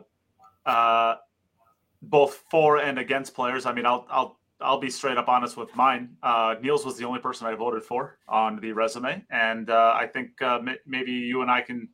uh, 0.67 1.15
both 2.03 2.43
for 2.51 2.77
and 2.77 2.99
against 2.99 3.33
players. 3.33 3.65
I 3.65 3.73
mean, 3.73 3.87
I'll 3.87 4.05
I'll 4.11 4.36
I'll 4.59 4.79
be 4.79 4.89
straight 4.89 5.17
up 5.17 5.27
honest 5.27 5.55
with 5.57 5.75
mine. 5.75 6.15
Uh, 6.23 6.55
Niels 6.61 6.85
was 6.85 6.97
the 6.97 7.05
only 7.05 7.19
person 7.19 7.47
I 7.47 7.53
voted 7.53 7.83
for 7.83 8.17
on 8.27 8.59
the 8.59 8.71
resume, 8.71 9.23
and 9.29 9.69
uh, 9.69 9.93
I 9.95 10.07
think 10.07 10.41
uh, 10.41 10.57
m- 10.57 10.77
maybe 10.85 11.11
you 11.11 11.41
and 11.41 11.51
I 11.51 11.61
can 11.61 11.89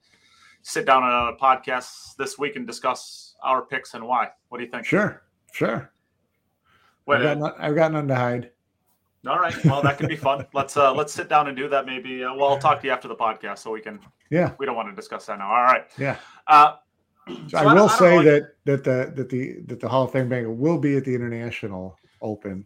sit 0.61 0.85
down 0.85 1.03
on 1.03 1.33
a 1.33 1.37
podcast 1.37 2.15
this 2.15 2.37
week 2.37 2.55
and 2.55 2.65
discuss 2.65 3.35
our 3.43 3.63
picks 3.63 3.93
and 3.95 4.05
why. 4.05 4.29
What 4.49 4.59
do 4.59 4.63
you 4.63 4.71
think? 4.71 4.85
Sure, 4.85 5.23
sure. 5.51 5.91
Wait, 7.05 7.17
I've, 7.17 7.23
got 7.23 7.37
none, 7.37 7.53
I've 7.59 7.75
got 7.75 7.91
none 7.91 8.07
to 8.07 8.15
hide. 8.15 8.51
All 9.27 9.39
right. 9.39 9.53
Well, 9.65 9.81
that 9.81 9.97
could 9.97 10.09
be 10.09 10.15
fun. 10.15 10.45
let's 10.53 10.75
uh 10.75 10.93
let's 10.93 11.13
sit 11.13 11.29
down 11.29 11.47
and 11.47 11.55
do 11.55 11.69
that. 11.69 11.85
Maybe. 11.85 12.23
Uh, 12.23 12.33
well, 12.33 12.49
I'll 12.49 12.57
talk 12.57 12.81
to 12.81 12.87
you 12.87 12.93
after 12.93 13.07
the 13.07 13.15
podcast 13.15 13.59
so 13.59 13.71
we 13.71 13.81
can. 13.81 13.99
Yeah. 14.29 14.53
We 14.57 14.65
don't 14.65 14.75
want 14.75 14.89
to 14.89 14.95
discuss 14.95 15.25
that 15.27 15.39
now. 15.39 15.49
All 15.49 15.63
right. 15.63 15.85
Yeah. 15.97 16.17
Uh, 16.47 16.75
so 17.47 17.57
I 17.57 17.73
will 17.73 17.89
I 17.89 17.97
say 17.97 18.15
know, 18.17 18.23
that 18.23 18.55
that 18.65 18.83
the 18.83 19.13
that 19.15 19.29
the 19.29 19.59
that 19.67 19.79
the 19.79 19.87
Hall 19.87 20.03
of 20.03 20.11
Fame 20.11 20.27
banquet 20.27 20.57
will 20.57 20.77
be 20.77 20.97
at 20.97 21.05
the 21.05 21.15
International 21.15 21.97
Open, 22.23 22.65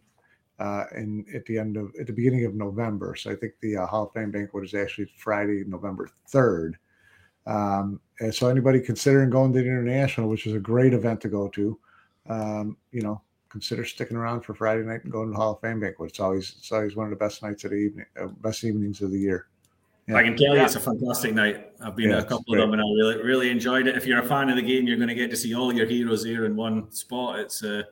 uh, 0.58 0.84
in 0.96 1.26
at 1.34 1.44
the 1.44 1.58
end 1.58 1.76
of 1.76 1.92
at 2.00 2.06
the 2.06 2.12
beginning 2.12 2.46
of 2.46 2.54
November. 2.54 3.14
So 3.14 3.30
I 3.30 3.36
think 3.36 3.52
the 3.60 3.76
uh, 3.76 3.86
Hall 3.86 4.06
of 4.06 4.12
Fame 4.12 4.30
banquet 4.30 4.64
is 4.64 4.74
actually 4.74 5.10
Friday, 5.18 5.64
November 5.66 6.08
third. 6.28 6.78
Um, 7.46 8.00
and 8.20 8.34
so 8.34 8.48
anybody 8.48 8.80
considering 8.80 9.30
going 9.30 9.52
to 9.52 9.58
the 9.58 9.66
International, 9.66 10.28
which 10.28 10.46
is 10.46 10.54
a 10.54 10.58
great 10.58 10.92
event 10.92 11.20
to 11.22 11.28
go 11.28 11.48
to, 11.48 11.78
um, 12.28 12.76
you 12.92 13.02
know, 13.02 13.22
consider 13.48 13.84
sticking 13.84 14.16
around 14.16 14.42
for 14.42 14.54
Friday 14.54 14.82
night 14.82 15.02
and 15.04 15.12
going 15.12 15.28
to 15.28 15.32
the 15.32 15.36
Hall 15.38 15.52
of 15.52 15.60
Fame 15.60 15.80
banquet. 15.80 16.10
It's 16.10 16.20
always 16.20 16.56
it's 16.58 16.72
always 16.72 16.96
one 16.96 17.06
of 17.06 17.10
the 17.10 17.16
best 17.16 17.42
nights 17.42 17.64
of 17.64 17.70
the 17.70 17.76
evening, 17.76 18.06
uh, 18.20 18.26
best 18.26 18.64
evenings 18.64 19.00
of 19.02 19.10
the 19.10 19.18
year. 19.18 19.48
Yeah. 20.06 20.16
I 20.16 20.22
can 20.22 20.36
tell 20.36 20.56
you, 20.56 20.62
it's 20.62 20.74
a 20.74 20.80
fantastic 20.80 21.34
night. 21.34 21.68
I've 21.82 21.94
been 21.94 22.10
yeah, 22.10 22.18
a 22.18 22.24
couple 22.24 22.54
of 22.54 22.60
them, 22.60 22.72
and 22.72 22.80
I 22.80 22.84
really, 22.84 23.22
really 23.22 23.50
enjoyed 23.50 23.86
it. 23.86 23.94
If 23.94 24.06
you're 24.06 24.20
a 24.20 24.24
fan 24.26 24.48
of 24.48 24.56
the 24.56 24.62
game, 24.62 24.86
you're 24.86 24.96
going 24.96 25.10
to 25.10 25.14
get 25.14 25.30
to 25.30 25.36
see 25.36 25.54
all 25.54 25.70
your 25.70 25.84
heroes 25.84 26.24
here 26.24 26.46
in 26.46 26.56
one 26.56 26.90
spot. 26.90 27.38
It's 27.38 27.62
uh, 27.62 27.82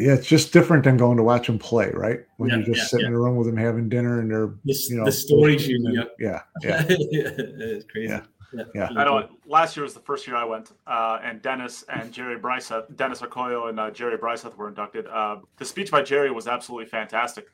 yeah, 0.00 0.14
it's 0.14 0.26
just 0.26 0.52
different 0.52 0.84
than 0.84 0.96
going 0.96 1.18
to 1.18 1.22
watch 1.22 1.46
them 1.46 1.58
play, 1.58 1.90
right? 1.92 2.20
When 2.38 2.48
yeah, 2.48 2.56
you're 2.56 2.66
just 2.66 2.78
yeah, 2.78 2.84
sitting 2.86 3.06
in 3.08 3.12
a 3.12 3.18
room 3.18 3.36
with 3.36 3.46
them 3.46 3.56
having 3.56 3.88
dinner 3.88 4.20
and 4.20 4.30
they're 4.30 4.54
the, 4.64 4.86
you 4.88 4.96
know 4.96 5.04
the 5.04 5.12
stories 5.12 5.68
you 5.68 5.78
yeah 5.92 6.04
yeah, 6.18 6.42
yeah. 6.62 6.84
it's 6.88 7.84
crazy. 7.84 8.08
Yeah. 8.08 8.64
yeah. 8.74 8.88
I 8.96 9.04
know. 9.04 9.28
Last 9.46 9.76
year 9.76 9.84
was 9.84 9.94
the 9.94 10.00
first 10.00 10.26
year 10.26 10.36
I 10.36 10.44
went, 10.44 10.72
uh, 10.86 11.20
and 11.22 11.42
Dennis 11.42 11.84
and 11.88 12.10
Jerry 12.12 12.38
Briesath, 12.38 12.96
Dennis 12.96 13.20
Orcollo 13.20 13.68
and 13.68 13.78
uh, 13.78 13.90
Jerry 13.90 14.16
Briesath 14.16 14.56
were 14.56 14.68
inducted. 14.68 15.06
Uh, 15.06 15.36
the 15.58 15.64
speech 15.64 15.90
by 15.90 16.02
Jerry 16.02 16.30
was 16.30 16.48
absolutely 16.48 16.86
fantastic. 16.86 17.46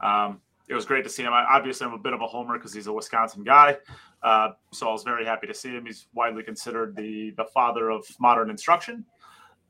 Um, 0.00 0.40
it 0.68 0.74
was 0.74 0.84
great 0.84 1.04
to 1.04 1.10
see 1.10 1.22
him. 1.22 1.32
I, 1.32 1.44
obviously, 1.44 1.86
I'm 1.86 1.92
a 1.92 1.98
bit 1.98 2.12
of 2.12 2.20
a 2.22 2.26
homer 2.26 2.58
because 2.58 2.74
he's 2.74 2.88
a 2.88 2.92
Wisconsin 2.92 3.44
guy, 3.44 3.78
uh, 4.22 4.50
so 4.72 4.88
I 4.88 4.92
was 4.92 5.02
very 5.02 5.24
happy 5.24 5.46
to 5.46 5.54
see 5.54 5.70
him. 5.70 5.86
He's 5.86 6.06
widely 6.14 6.42
considered 6.42 6.96
the 6.96 7.30
the 7.36 7.44
father 7.44 7.90
of 7.90 8.04
modern 8.18 8.50
instruction. 8.50 9.04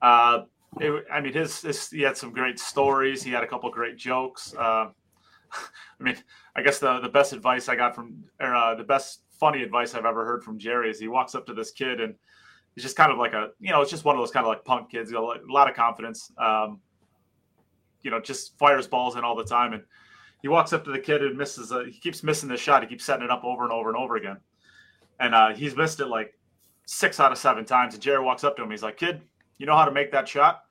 Uh, 0.00 0.42
it, 0.80 1.04
I 1.12 1.20
mean, 1.20 1.32
his, 1.32 1.62
his, 1.62 1.90
he 1.90 2.02
had 2.02 2.16
some 2.16 2.32
great 2.32 2.58
stories. 2.58 3.22
He 3.22 3.30
had 3.30 3.42
a 3.42 3.46
couple 3.46 3.70
great 3.70 3.96
jokes. 3.96 4.54
Uh, 4.54 4.88
I 6.00 6.02
mean, 6.02 6.16
I 6.56 6.62
guess 6.62 6.78
the 6.78 7.00
the 7.00 7.08
best 7.08 7.32
advice 7.32 7.68
I 7.68 7.76
got 7.76 7.94
from, 7.94 8.24
or 8.40 8.54
uh, 8.54 8.74
the 8.74 8.84
best 8.84 9.22
funny 9.38 9.62
advice 9.62 9.94
I've 9.94 10.04
ever 10.04 10.24
heard 10.24 10.42
from 10.42 10.58
Jerry 10.58 10.90
is 10.90 10.98
he 10.98 11.08
walks 11.08 11.34
up 11.34 11.46
to 11.46 11.54
this 11.54 11.70
kid 11.70 12.00
and 12.00 12.14
he's 12.74 12.84
just 12.84 12.96
kind 12.96 13.12
of 13.12 13.18
like 13.18 13.32
a, 13.32 13.50
you 13.60 13.70
know, 13.70 13.82
it's 13.82 13.90
just 13.90 14.04
one 14.04 14.16
of 14.16 14.20
those 14.20 14.30
kind 14.30 14.44
of 14.44 14.48
like 14.48 14.64
punk 14.64 14.90
kids. 14.90 15.12
A 15.12 15.18
lot 15.18 15.68
of 15.68 15.74
confidence. 15.74 16.32
Um, 16.38 16.80
you 18.02 18.10
know, 18.10 18.20
just 18.20 18.58
fires 18.58 18.86
balls 18.86 19.16
in 19.16 19.24
all 19.24 19.34
the 19.34 19.44
time 19.44 19.72
and 19.72 19.82
he 20.44 20.48
walks 20.48 20.74
up 20.74 20.84
to 20.84 20.92
the 20.92 20.98
kid 20.98 21.22
and 21.22 21.38
misses. 21.38 21.72
A, 21.72 21.86
he 21.86 21.98
keeps 21.98 22.22
missing 22.22 22.50
the 22.50 22.56
shot. 22.58 22.82
He 22.82 22.88
keeps 22.88 23.02
setting 23.02 23.24
it 23.24 23.30
up 23.30 23.44
over 23.44 23.62
and 23.62 23.72
over 23.72 23.88
and 23.88 23.96
over 23.96 24.16
again, 24.16 24.36
and 25.18 25.34
uh, 25.34 25.54
he's 25.54 25.74
missed 25.74 26.00
it 26.00 26.06
like 26.08 26.34
six 26.84 27.18
out 27.18 27.32
of 27.32 27.38
seven 27.38 27.64
times. 27.64 27.94
And 27.94 28.02
Jerry 28.02 28.22
walks 28.22 28.44
up 28.44 28.54
to 28.58 28.62
him. 28.62 28.70
He's 28.70 28.82
like, 28.82 28.98
"Kid, 28.98 29.22
you 29.58 29.66
know 29.66 29.76
how 29.76 29.84
to 29.84 29.92
make 29.92 30.12
that 30.12 30.28
shot?" 30.28 30.64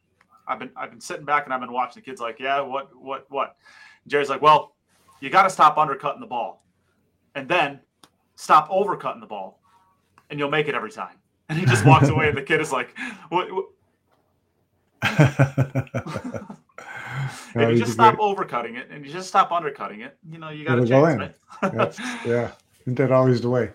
I've 0.47 0.59
been 0.59 0.71
I've 0.75 0.89
been 0.89 1.01
sitting 1.01 1.25
back 1.25 1.45
and 1.45 1.53
I've 1.53 1.61
been 1.61 1.71
watching. 1.71 2.01
The 2.01 2.05
kid's 2.05 2.21
like, 2.21 2.39
"Yeah, 2.39 2.61
what 2.61 2.95
what 2.95 3.25
what?" 3.29 3.55
And 4.03 4.11
Jerry's 4.11 4.29
like, 4.29 4.41
"Well, 4.41 4.75
you 5.19 5.29
got 5.29 5.43
to 5.43 5.49
stop 5.49 5.77
undercutting 5.77 6.21
the 6.21 6.27
ball, 6.27 6.63
and 7.35 7.47
then 7.47 7.79
stop 8.35 8.69
overcutting 8.69 9.21
the 9.21 9.27
ball, 9.27 9.59
and 10.29 10.39
you'll 10.39 10.51
make 10.51 10.67
it 10.67 10.75
every 10.75 10.91
time." 10.91 11.17
And 11.49 11.59
he 11.59 11.65
just 11.65 11.85
walks 11.85 12.09
away, 12.09 12.29
and 12.29 12.37
the 12.37 12.41
kid 12.41 12.61
is 12.61 12.71
like, 12.71 12.97
"What?" 13.29 13.53
what? 13.53 13.65
if 17.55 17.69
you 17.69 17.77
just 17.77 17.93
stop 17.93 18.15
great. 18.15 18.25
overcutting 18.25 18.77
it 18.77 18.89
and 18.89 19.05
you 19.05 19.11
just 19.11 19.27
stop 19.27 19.51
undercutting 19.51 20.01
it, 20.01 20.17
you 20.29 20.37
know, 20.37 20.49
you 20.49 20.65
got 20.65 20.75
to 20.75 20.85
go 20.85 21.05
in. 21.05 21.19
Right? 21.19 21.35
yeah. 22.25 22.51
Isn't 22.81 22.95
that 22.95 23.11
always 23.11 23.41
the 23.41 23.49
way? 23.49 23.71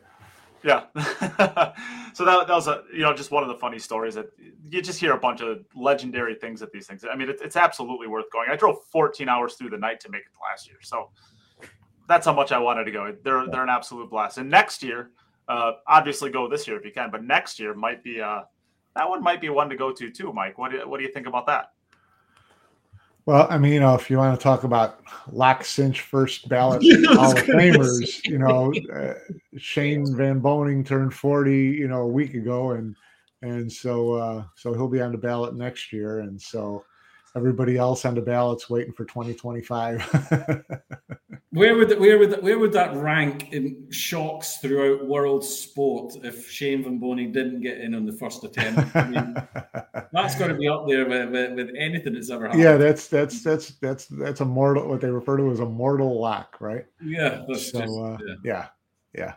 Yeah. 0.65 0.85
so 2.15 2.25
that, 2.25 2.47
that 2.47 2.51
was 2.51 2.67
a, 2.67 2.83
you 2.93 3.01
know, 3.01 3.15
just 3.15 3.31
one 3.31 3.43
of 3.43 3.49
the 3.49 3.55
funny 3.55 3.79
stories 3.79 4.15
that 4.15 4.27
you 4.69 4.83
just 4.83 4.99
hear 4.99 5.13
a 5.13 5.19
bunch 5.19 5.41
of 5.41 5.65
legendary 5.75 6.35
things 6.35 6.63
at 6.63 6.73
these 6.73 6.87
things. 6.87 7.05
I 7.11 7.15
mean, 7.17 7.31
it, 7.31 7.39
it's 7.43 7.57
absolutely 7.57 8.07
worth 8.07 8.31
going. 8.33 8.49
I 8.51 8.57
drove 8.57 8.85
14 8.91 9.29
hours 9.29 9.55
through 9.55 9.71
the 9.71 9.79
night 9.79 10.01
to 10.01 10.11
make 10.11 10.23
it 10.23 10.33
last 10.43 10.69
year. 10.69 10.79
So 10.83 11.11
that's 12.09 12.27
how 12.27 12.33
much 12.33 12.53
I 12.53 12.59
wanted 12.59 12.85
to 12.85 12.91
go. 12.91 13.15
They're, 13.23 13.47
they're 13.49 13.63
an 13.63 13.69
absolute 13.69 14.11
blast. 14.11 14.39
And 14.39 14.51
next 14.51 14.83
year, 14.83 15.11
uh, 15.49 15.73
obviously 15.87 16.31
go 16.31 16.49
this 16.49 16.67
year 16.67 16.77
if 16.77 16.85
you 16.85 16.93
can, 16.93 17.11
but 17.11 17.23
next 17.23 17.59
year 17.61 17.75
might 17.75 18.03
be, 18.03 18.21
uh, 18.21 18.43
that 18.97 19.09
one 19.09 19.23
might 19.23 19.41
be 19.41 19.49
one 19.49 19.69
to 19.71 19.77
go 19.77 19.93
to 19.93 20.11
too, 20.11 20.33
Mike. 20.33 20.59
What 20.59 20.73
do, 20.73 20.89
what 20.89 20.99
do 20.99 21.05
you 21.05 21.13
think 21.13 21.27
about 21.27 21.47
that? 21.47 21.73
Well, 23.29 23.47
I 23.51 23.59
mean, 23.59 23.75
you 23.75 23.81
know, 23.81 23.95
if 23.95 24.09
you 24.09 24.17
want 24.17 24.41
to 24.41 24.43
talk 24.43 24.65
about 24.65 25.01
lock 25.31 25.63
cinch 25.63 26.01
first 26.01 26.49
ballot 26.49 26.83
Hall 27.09 27.33
of 27.33 27.45
Famers, 27.45 28.25
you 28.25 28.39
know, 28.39 28.73
uh, 28.91 29.13
Shane 29.59 30.17
Van 30.17 30.41
Boening 30.41 30.87
turned 30.87 31.13
40, 31.13 31.55
you 31.55 31.89
know, 31.89 32.01
a 32.01 32.07
week 32.07 32.33
ago, 32.33 32.71
and 32.71 32.97
and 33.43 33.71
so 33.71 34.15
uh, 34.15 34.45
so 34.55 34.73
he'll 34.73 34.89
be 34.89 35.03
on 35.03 35.13
the 35.13 35.19
ballot 35.19 35.55
next 35.55 35.93
year, 35.93 36.21
and 36.21 36.41
so 36.41 36.83
everybody 37.39 37.77
else 37.77 38.05
on 38.05 38.15
the 38.15 38.21
ballot's 38.21 38.69
waiting 38.69 38.93
for 38.93 39.05
2025. 39.05 40.03
where 41.51 41.77
would 41.77 41.89
that, 41.89 41.99
where 41.99 42.19
would 42.19 42.43
where 42.43 42.59
would 42.59 42.73
that 42.73 42.95
rank 42.97 43.53
in 43.53 43.91
shocks 43.91 44.59
throughout 44.59 45.07
world 45.07 45.45
sport 45.45 46.15
if 46.23 46.51
Shane 46.51 46.83
Van 46.83 47.01
Boening 47.01 47.33
didn't 47.33 47.61
get 47.61 47.79
in 47.79 47.95
on 47.95 48.05
the 48.05 48.13
first 48.13 48.45
attempt? 48.45 48.95
I 48.95 49.09
mean, 49.09 49.35
that's 50.13 50.35
got 50.35 50.49
to 50.49 50.55
be 50.55 50.69
up 50.69 50.87
there 50.87 51.09
with, 51.09 51.31
with, 51.31 51.53
with, 51.55 51.71
anything 51.79 52.15
that's 52.15 52.31
ever 52.31 52.47
happened. 52.47 52.63
Yeah, 52.63 52.77
that's 52.77 53.09
that's 53.09 53.43
that's 53.43 53.71
that's 53.77 54.07
that's 54.07 54.41
a 54.41 54.45
mortal 54.45 54.89
what 54.89 55.01
they 55.01 55.11
refer 55.11 55.37
to 55.37 55.51
as 55.51 55.61
a 55.61 55.67
mortal 55.67 56.21
lock, 56.21 56.57
right? 56.61 56.85
Yeah. 57.03 57.45
so 57.47 57.55
just, 57.55 57.75
uh, 57.75 58.19
yeah. 58.27 58.35
yeah, 58.45 58.67
yeah. 59.15 59.35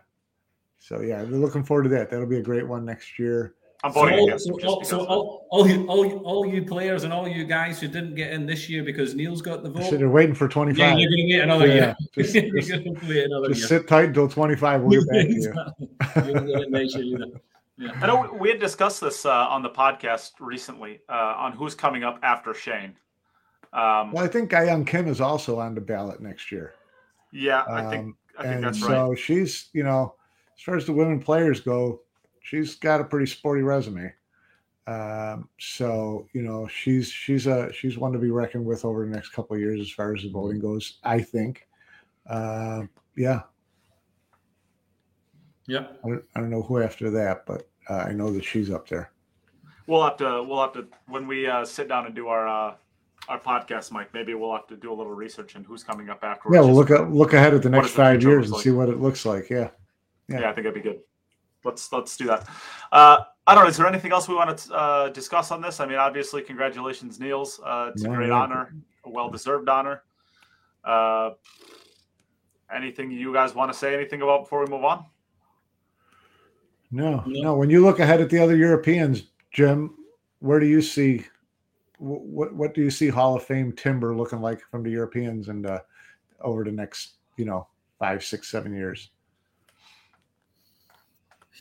So 0.80 1.02
yeah, 1.02 1.22
we're 1.22 1.38
looking 1.38 1.64
forward 1.64 1.84
to 1.84 1.90
that. 1.90 2.10
That'll 2.10 2.26
be 2.26 2.40
a 2.40 2.44
great 2.44 2.68
one 2.68 2.84
next 2.84 3.20
year. 3.20 3.56
I'm 3.84 3.92
voting 3.92 4.18
so, 4.18 4.24
against 4.26 4.46
so, 4.46 4.68
all, 4.68 4.84
so 4.84 5.06
all, 5.06 5.48
all, 5.50 5.68
you, 5.68 5.88
all, 5.88 6.18
all 6.20 6.46
you 6.46 6.64
players 6.64 7.04
and 7.04 7.12
all 7.12 7.28
you 7.28 7.46
guys 7.46 7.80
who 7.82 7.88
didn't 7.88 8.16
get 8.16 8.32
in 8.32 8.46
this 8.46 8.70
year 8.70 8.84
because 8.84 9.16
Neil's 9.16 9.42
got 9.42 9.64
the 9.64 9.70
vote. 9.70 9.90
So 9.90 9.98
they're 9.98 10.10
waiting 10.10 10.36
for 10.36 10.48
25. 10.48 10.78
Yeah, 10.78 10.96
you're 10.96 11.10
going 11.10 11.28
to 11.28 11.34
get 11.34 11.44
another 11.44 11.68
yeah, 11.68 11.74
year. 11.74 11.96
Just, 12.16 12.34
just, 12.34 12.72
wait 13.04 13.26
another 13.26 13.48
just 13.50 13.62
year. 13.62 13.68
sit 13.68 13.88
tight 13.88 14.06
until 14.10 14.28
25. 14.28 14.82
We'll 14.82 15.02
get 15.02 15.10
back 16.72 16.88
to 16.90 17.04
you. 17.04 17.40
Yeah. 17.78 18.00
I 18.00 18.06
know 18.06 18.32
we 18.40 18.50
had 18.50 18.60
discussed 18.60 19.02
this 19.02 19.26
uh, 19.26 19.32
on 19.32 19.64
the 19.64 19.70
podcast 19.70 20.34
recently 20.40 21.00
uh, 21.10 21.34
on 21.36 21.54
who's 21.54 21.74
coming 21.74 22.04
up 22.04 22.20
after 22.22 22.54
Shane. 22.54 22.96
Um, 23.74 24.12
well, 24.12 24.24
I 24.24 24.28
think 24.28 24.52
Ga-Young 24.52 24.86
Kim 24.86 25.08
is 25.08 25.20
also 25.20 25.58
on 25.58 25.74
the 25.74 25.82
ballot 25.82 26.22
next 26.22 26.52
year. 26.52 26.76
Yeah, 27.32 27.64
I 27.68 27.90
think 27.90 28.04
um, 28.04 28.18
I 28.38 28.44
think 28.44 28.62
that's 28.62 28.80
so 28.80 28.88
right. 28.88 28.96
So 28.96 29.16
she's, 29.16 29.70
you 29.74 29.82
know, 29.82 30.14
as 30.56 30.62
far 30.62 30.76
as 30.76 30.86
the 30.86 30.94
women 30.94 31.20
players 31.20 31.60
go, 31.60 32.02
she's 32.52 32.76
got 32.76 33.00
a 33.00 33.06
pretty 33.06 33.26
sporty 33.26 33.62
resume. 33.62 34.14
Um, 34.88 35.48
so 35.58 36.28
you 36.34 36.42
know 36.42 36.68
she's 36.68 37.08
she's 37.08 37.48
a 37.48 37.72
she's 37.72 37.98
one 37.98 38.12
to 38.12 38.20
be 38.20 38.30
reckoned 38.30 38.66
with 38.66 38.84
over 38.84 39.06
the 39.06 39.12
next 39.12 39.30
couple 39.30 39.56
of 39.56 39.62
years 39.62 39.80
as 39.80 39.90
far 39.90 40.14
as 40.14 40.24
the 40.24 40.30
voting 40.30 40.60
goes. 40.60 41.00
I 41.04 41.22
think. 41.22 41.68
Uh, 42.30 42.84
yeah. 43.16 43.42
Yeah. 45.68 45.88
I 46.04 46.10
don't, 46.10 46.24
I 46.36 46.40
don't 46.40 46.50
know 46.50 46.64
who 46.64 46.82
after 46.82 47.10
that, 47.12 47.46
but 47.46 47.70
uh, 47.90 48.06
I 48.08 48.12
know 48.12 48.32
that 48.34 48.44
she's 48.44 48.70
up 48.70 48.88
there. 48.90 49.12
We'll 49.88 50.04
have 50.04 50.18
to 50.18 50.44
we'll 50.44 50.62
have 50.62 50.74
to 50.74 50.88
when 51.08 51.28
we 51.28 51.48
uh, 51.48 51.64
sit 51.64 51.88
down 51.88 52.06
and 52.06 52.16
do 52.16 52.28
our 52.28 52.48
uh, 52.48 52.76
our 53.30 53.40
podcast, 53.40 53.92
Mike. 53.92 54.14
Maybe 54.14 54.34
we'll 54.34 54.54
have 54.54 54.68
to 54.68 54.76
do 54.76 54.92
a 54.92 54.96
little 54.96 55.14
research 55.14 55.56
and 55.56 55.66
who's 55.66 55.84
coming 55.84 56.10
up 56.10 56.24
after. 56.24 56.50
Yeah, 56.52 56.62
we'll 56.62 56.76
look 56.76 56.92
at, 56.92 57.12
look 57.12 57.34
ahead 57.34 57.54
at 57.54 57.62
the 57.62 57.70
next 57.70 57.92
five 57.92 58.22
years 58.22 58.48
and 58.48 58.54
like. 58.54 58.64
see 58.64 58.72
what 58.72 58.90
it 58.90 59.00
looks 59.00 59.26
like. 59.26 59.50
Yeah. 59.50 59.70
yeah. 60.28 60.42
yeah, 60.42 60.50
I 60.50 60.54
think 60.54 60.66
that'd 60.66 60.74
be 60.74 60.82
good 60.82 61.02
let's 61.64 61.92
let's 61.92 62.18
do 62.18 62.28
that. 62.28 62.48
Uh, 62.92 63.20
I 63.48 63.56
don't 63.56 63.64
know. 63.64 63.70
Is 63.70 63.78
there 63.78 63.88
anything 63.88 64.12
else 64.12 64.28
we 64.28 64.36
want 64.36 64.58
to 64.58 64.74
uh, 64.74 65.10
discuss 65.10 65.52
on 65.52 65.62
this? 65.62 65.80
I 65.80 65.86
mean, 65.86 65.98
obviously, 65.98 66.42
congratulations, 66.42 67.20
Niels. 67.20 67.60
Uh, 67.64 67.92
it's 67.94 68.04
no, 68.04 68.14
a 68.14 68.16
great 68.16 68.30
no. 68.30 68.36
honor, 68.36 68.76
a 69.04 69.10
well-deserved 69.10 69.68
honor. 69.68 70.04
Uh, 70.84 71.32
anything 72.74 73.12
you 73.12 73.34
guys 73.34 73.56
want 73.56 73.72
to 73.72 73.78
say 73.78 73.94
anything 73.94 74.22
about 74.22 74.44
before 74.44 74.64
we 74.64 74.72
move 74.72 74.86
on? 74.86 75.06
No, 76.92 77.24
no. 77.26 77.56
When 77.56 77.70
you 77.70 77.84
look 77.84 78.00
ahead 78.00 78.22
at 78.22 78.30
the 78.30 78.40
other 78.40 78.56
Europeans, 78.56 79.24
Jim, 79.52 79.96
where 80.40 80.60
do 80.60 80.66
you 80.66 80.82
see 80.82 81.26
what 81.98 82.54
what 82.54 82.74
do 82.74 82.82
you 82.82 82.90
see 82.90 83.10
Hall 83.10 83.36
of 83.36 83.44
Fame 83.44 83.72
timber 83.74 84.16
looking 84.16 84.42
like 84.42 84.60
from 84.72 84.84
the 84.84 84.90
Europeans 84.90 85.50
and 85.50 85.66
uh, 85.66 85.80
over 86.42 86.64
the 86.64 86.72
next 86.72 87.14
you 87.38 87.46
know 87.46 87.68
five, 88.00 88.24
six, 88.24 88.50
seven 88.50 88.74
years? 88.74 89.12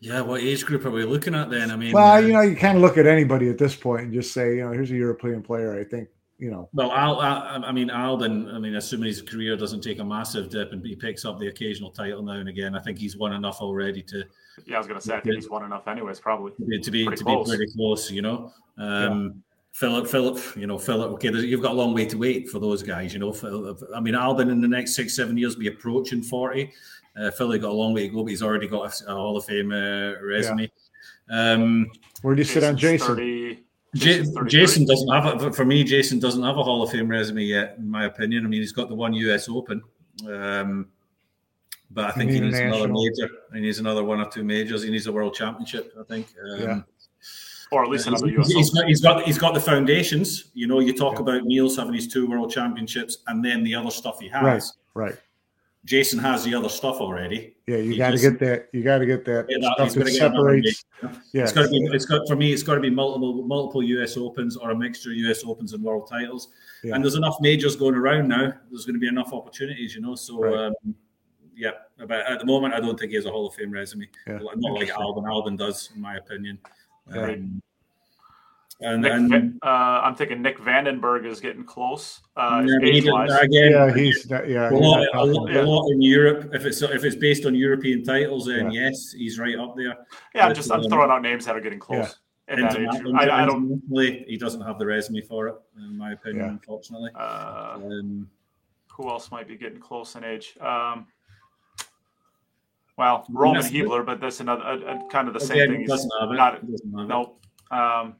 Yeah, 0.03 0.23
what 0.23 0.41
age 0.41 0.65
group 0.65 0.87
are 0.87 0.91
we 0.91 1.05
looking 1.05 1.35
at 1.35 1.51
then? 1.51 1.71
I 1.71 1.77
mean, 1.77 1.93
well, 1.93 2.13
uh, 2.13 2.19
you 2.19 2.33
know, 2.33 2.41
you 2.41 2.57
can't 2.57 2.79
look 2.79 2.97
at 2.97 3.07
anybody 3.07 3.51
at 3.51 3.59
this 3.59 3.77
point 3.77 4.05
and 4.05 4.15
just 4.15 4.33
say, 4.33 4.57
you 4.57 4.65
know, 4.65 4.73
here's 4.73 4.91
a 4.91 4.95
European 4.97 5.43
player. 5.43 5.79
I 5.79 5.85
think, 5.85 6.09
you 6.39 6.51
know. 6.51 6.71
Well, 6.73 6.91
Al, 6.91 7.21
I, 7.21 7.61
I 7.67 7.71
mean, 7.71 7.91
Albin. 7.91 8.49
I 8.51 8.59
mean, 8.59 8.77
assuming 8.77 9.09
his 9.09 9.21
career 9.21 9.59
doesn't 9.59 9.83
take 9.83 9.99
a 9.99 10.05
massive 10.05 10.49
dip 10.49 10.73
and 10.73 10.85
he 10.85 10.97
picks 10.97 11.27
up 11.27 11.39
the 11.39 11.49
occasional 11.49 11.91
title 11.91 12.23
now 12.23 12.33
and 12.33 12.49
again, 12.49 12.75
I 12.75 12.81
think 12.81 12.99
he's 12.99 13.19
won 13.19 13.35
enough 13.35 13.61
already 13.61 14.01
to. 14.05 14.25
Yeah, 14.65 14.77
I 14.77 14.79
was 14.79 14.87
gonna 14.87 15.03
say 15.03 15.17
I 15.17 15.21
think 15.21 15.35
he's 15.35 15.51
won 15.51 15.65
enough, 15.65 15.87
anyways. 15.87 16.19
Probably 16.19 16.53
to 16.53 16.65
be 16.65 16.81
to 16.81 16.91
be, 16.91 17.05
Pretty 17.05 17.19
to 17.19 17.25
close. 17.25 17.51
be 17.51 17.57
pretty 17.57 17.73
close. 17.73 18.11
You 18.11 18.23
know, 18.23 18.53
um, 18.79 19.43
Philip, 19.73 20.09
Philip, 20.09 20.41
you 20.57 20.67
know, 20.67 20.79
Philip. 20.79 21.13
Okay, 21.13 21.31
you've 21.31 21.63
got 21.63 21.73
a 21.73 21.75
long 21.75 21.93
way 21.93 22.07
to 22.07 22.17
wait 22.17 22.49
for 22.49 22.59
those 22.59 22.83
guys. 22.83 23.13
You 23.13 23.21
know, 23.21 23.77
I 23.95 24.01
mean, 24.01 24.15
Albin 24.15 24.49
in 24.49 24.63
the 24.63 24.69
next 24.69 24.95
six, 24.95 25.15
seven 25.15 25.37
years 25.37 25.57
be 25.57 25.69
approaching 25.69 26.23
forty. 26.23 26.73
Uh, 27.21 27.31
Philip 27.31 27.61
got 27.63 27.71
a 27.71 27.75
long 27.75 27.93
way 27.93 28.09
to 28.09 28.15
go, 28.15 28.23
but 28.23 28.31
he's 28.31 28.43
already 28.43 28.67
got 28.69 29.01
a, 29.03 29.11
a 29.13 29.15
Hall 29.15 29.37
of 29.37 29.45
Fame 29.45 29.73
uh, 29.73 30.13
resume. 30.23 30.71
Um, 31.31 31.91
Where 32.23 32.35
do 32.35 32.41
you 32.41 32.45
sit 32.45 32.65
on 32.65 32.77
Jason? 32.77 33.09
30, 33.17 33.65
Ja- 33.95 34.01
Jason's 34.05 34.35
33. 34.35 34.49
Jason 34.51 34.85
doesn't 34.87 35.09
have 35.09 35.43
it. 35.43 35.55
For 35.55 35.65
me, 35.65 35.85
Jason 35.85 36.19
doesn't 36.19 36.43
have 36.43 36.57
a 36.57 36.63
Hall 36.63 36.83
of 36.83 36.91
Fame 36.91 37.09
resume 37.09 37.43
yet, 37.43 37.77
in 37.79 37.91
my 37.91 38.05
opinion. 38.07 38.45
I 38.45 38.49
mean, 38.49 38.61
he's 38.61 38.73
got 38.73 38.89
the 38.89 38.95
one 38.95 39.13
US 39.15 39.49
Open, 39.49 39.83
um, 40.29 40.89
but 41.91 42.05
I 42.05 42.11
think 42.13 42.31
he 42.31 42.41
needs 42.41 42.59
another 42.59 42.89
major. 42.89 43.29
He 43.53 43.61
needs 43.61 43.79
another 43.81 44.05
one 44.05 44.21
or 44.21 44.31
two 44.31 44.45
majors. 44.45 44.83
He 44.83 44.91
needs 44.91 45.07
a 45.07 45.13
World 45.13 45.35
Championship, 45.35 45.93
I 46.01 46.05
think. 46.05 46.29
Um, 46.53 46.61
Yeah. 46.61 46.81
or 47.73 47.83
at 47.85 47.91
least 47.91 48.05
he's, 48.09 48.21
another 48.23 48.41
US. 48.41 48.49
he's 48.53 48.71
Open. 48.71 48.81
got, 48.83 48.89
he's 48.89 49.01
got 49.01 49.23
he's 49.25 49.39
got 49.39 49.55
the 49.55 49.61
foundations. 49.61 50.51
You 50.55 50.67
know, 50.69 50.79
you 50.81 50.93
talk 50.93 51.15
Yeah. 51.15 51.21
about 51.23 51.45
Niels 51.45 51.77
having 51.77 51.95
his 51.95 52.07
two 52.09 52.29
World 52.29 52.51
Championships 52.53 53.19
and 53.27 53.45
then 53.45 53.63
the 53.65 53.75
other 53.75 53.91
stuff 53.91 54.21
he 54.21 54.29
has. 54.29 54.43
Right. 54.95 55.09
Right. 55.11 55.19
Jason 55.87 56.19
has 56.19 56.45
the 56.45 56.55
other 56.55 56.69
stuff 56.69 56.97
already. 57.01 57.57
Yeah, 57.67 57.79
you 57.79 57.97
got 57.97 58.11
to 58.11 58.19
get 58.19 58.39
that. 58.41 58.69
You 58.73 58.83
got 58.83 58.99
to 58.99 59.07
get 59.07 59.25
that 59.25 59.47
Yeah, 59.49 59.57
that- 59.79 59.91
stuff 59.91 60.05
that 60.05 60.13
separates. 60.13 60.85
Yeah, 61.33 61.43
It's 61.45 61.53
got 61.53 61.63
to 61.63 61.69
be. 61.71 61.79
It's 61.93 62.05
got 62.05 62.29
for 62.29 62.37
me. 62.37 62.53
It's 62.53 62.63
got 62.63 62.75
to 62.75 62.81
be 62.81 62.91
multiple 62.91 63.43
multiple 63.45 63.83
US 63.83 64.17
Opens 64.19 64.57
or 64.57 64.71
a 64.71 64.77
mixture 64.77 65.11
of 65.11 65.17
US 65.17 65.43
Opens 65.45 65.73
and 65.73 65.83
World 65.83 66.07
titles. 66.09 66.49
Yeah. 66.85 66.95
And 66.95 67.03
there's 67.05 67.15
enough 67.15 67.37
majors 67.41 67.77
going 67.77 67.95
around 67.95 68.29
now. 68.29 68.53
There's 68.71 68.85
going 68.85 68.95
to 68.95 69.01
be 69.01 69.09
enough 69.09 69.33
opportunities, 69.33 69.95
you 69.95 70.03
know. 70.03 70.15
So 70.15 70.43
Right. 70.45 70.67
um, 70.67 70.95
yeah, 71.57 71.73
but 71.99 72.11
at 72.27 72.39
the 72.41 72.47
moment, 72.47 72.75
I 72.75 72.81
don't 72.81 72.99
think 72.99 73.11
he 73.11 73.17
has 73.17 73.25
a 73.27 73.31
Hall 73.31 73.47
of 73.47 73.55
Fame 73.55 73.71
resume. 73.71 74.07
Yeah. 74.27 74.39
Not 74.57 74.73
like 74.75 74.91
Albin. 74.91 75.25
Albin 75.27 75.57
does, 75.57 75.91
in 75.95 76.01
my 76.03 76.17
opinion. 76.17 76.59
Right. 77.07 77.39
Um, 77.39 77.63
and 78.83 79.03
Nick, 79.03 79.13
and 79.13 79.59
uh, 79.63 79.67
I'm 80.05 80.15
thinking 80.15 80.43
Nick 80.43 80.59
Vandenberg 80.59 81.27
is 81.27 81.41
getting 81.41 81.65
close. 81.65 82.21
Uh, 82.37 82.63
yeah, 82.67 82.79
he 82.83 82.91
age 82.99 83.05
did- 83.05 83.13
wise. 83.13 83.31
again, 83.33 83.71
yeah, 83.73 83.95
he's 83.95 84.29
not, 84.31 84.49
yeah. 84.49 84.71
a 84.71 84.73
lot, 84.73 85.07
not 85.13 85.23
a, 85.23 85.25
lot, 85.25 85.51
about- 85.51 85.65
a 85.65 85.69
lot 85.69 85.91
in 85.91 86.01
Europe. 86.03 86.51
If 86.55 86.65
it's 86.65 86.81
if 86.83 87.05
it's 87.05 87.17
based 87.17 87.47
on 87.47 87.55
European 87.55 88.03
titles, 88.05 88.47
then 88.47 88.71
yes, 88.71 89.13
he's 89.13 89.39
right 89.39 89.59
up 89.59 89.75
there. 89.77 89.97
yeah, 90.35 90.47
I'm 90.47 90.55
just 90.55 90.71
I'm 90.73 90.81
um, 90.81 90.89
throwing 90.91 91.11
out 91.11 91.23
names 91.23 91.45
that 91.47 91.57
are 91.57 91.61
getting 91.61 91.79
close. 91.81 92.17
In 92.49 92.61
that 92.63 92.77
age 92.77 92.89
I, 93.15 93.43
I 93.43 93.47
don't. 93.47 93.65
internationally, 93.71 94.25
he 94.27 94.37
doesn't 94.37 94.63
have 94.63 94.79
the 94.79 94.87
resume 94.87 95.21
for 95.21 95.47
it, 95.49 95.55
in 95.77 95.97
my 95.97 96.13
opinion, 96.13 96.47
Yeah. 96.47 96.51
unfortunately. 96.53 97.11
Uh, 97.15 97.75
Um, 97.77 98.29
who 98.89 99.09
else 99.09 99.31
might 99.31 99.47
be 99.47 99.57
getting 99.57 99.79
close 99.79 100.17
in 100.17 100.25
age? 100.25 100.57
Um, 100.61 101.07
well, 102.99 103.25
Roman 103.31 103.63
That's- 103.63 103.73
Hybler, 103.73 104.05
but 104.05 104.21
that's 104.21 104.41
another 104.41 104.63
uh, 104.63 104.77
uh, 104.79 105.09
kind 105.09 105.29
of 105.29 105.35
the 105.35 105.41
same 105.41 105.57
again, 105.59 105.69
thing. 105.69 105.77
he 105.77 105.83
He's 105.83 105.91
doesn't 105.91 106.13
have 106.21 106.31
it. 106.33 106.35
not- 106.35 106.61
He 106.61 106.71
doesn't 106.73 106.99
have 106.99 107.11
it. 107.11 107.29
Um, 107.73 108.15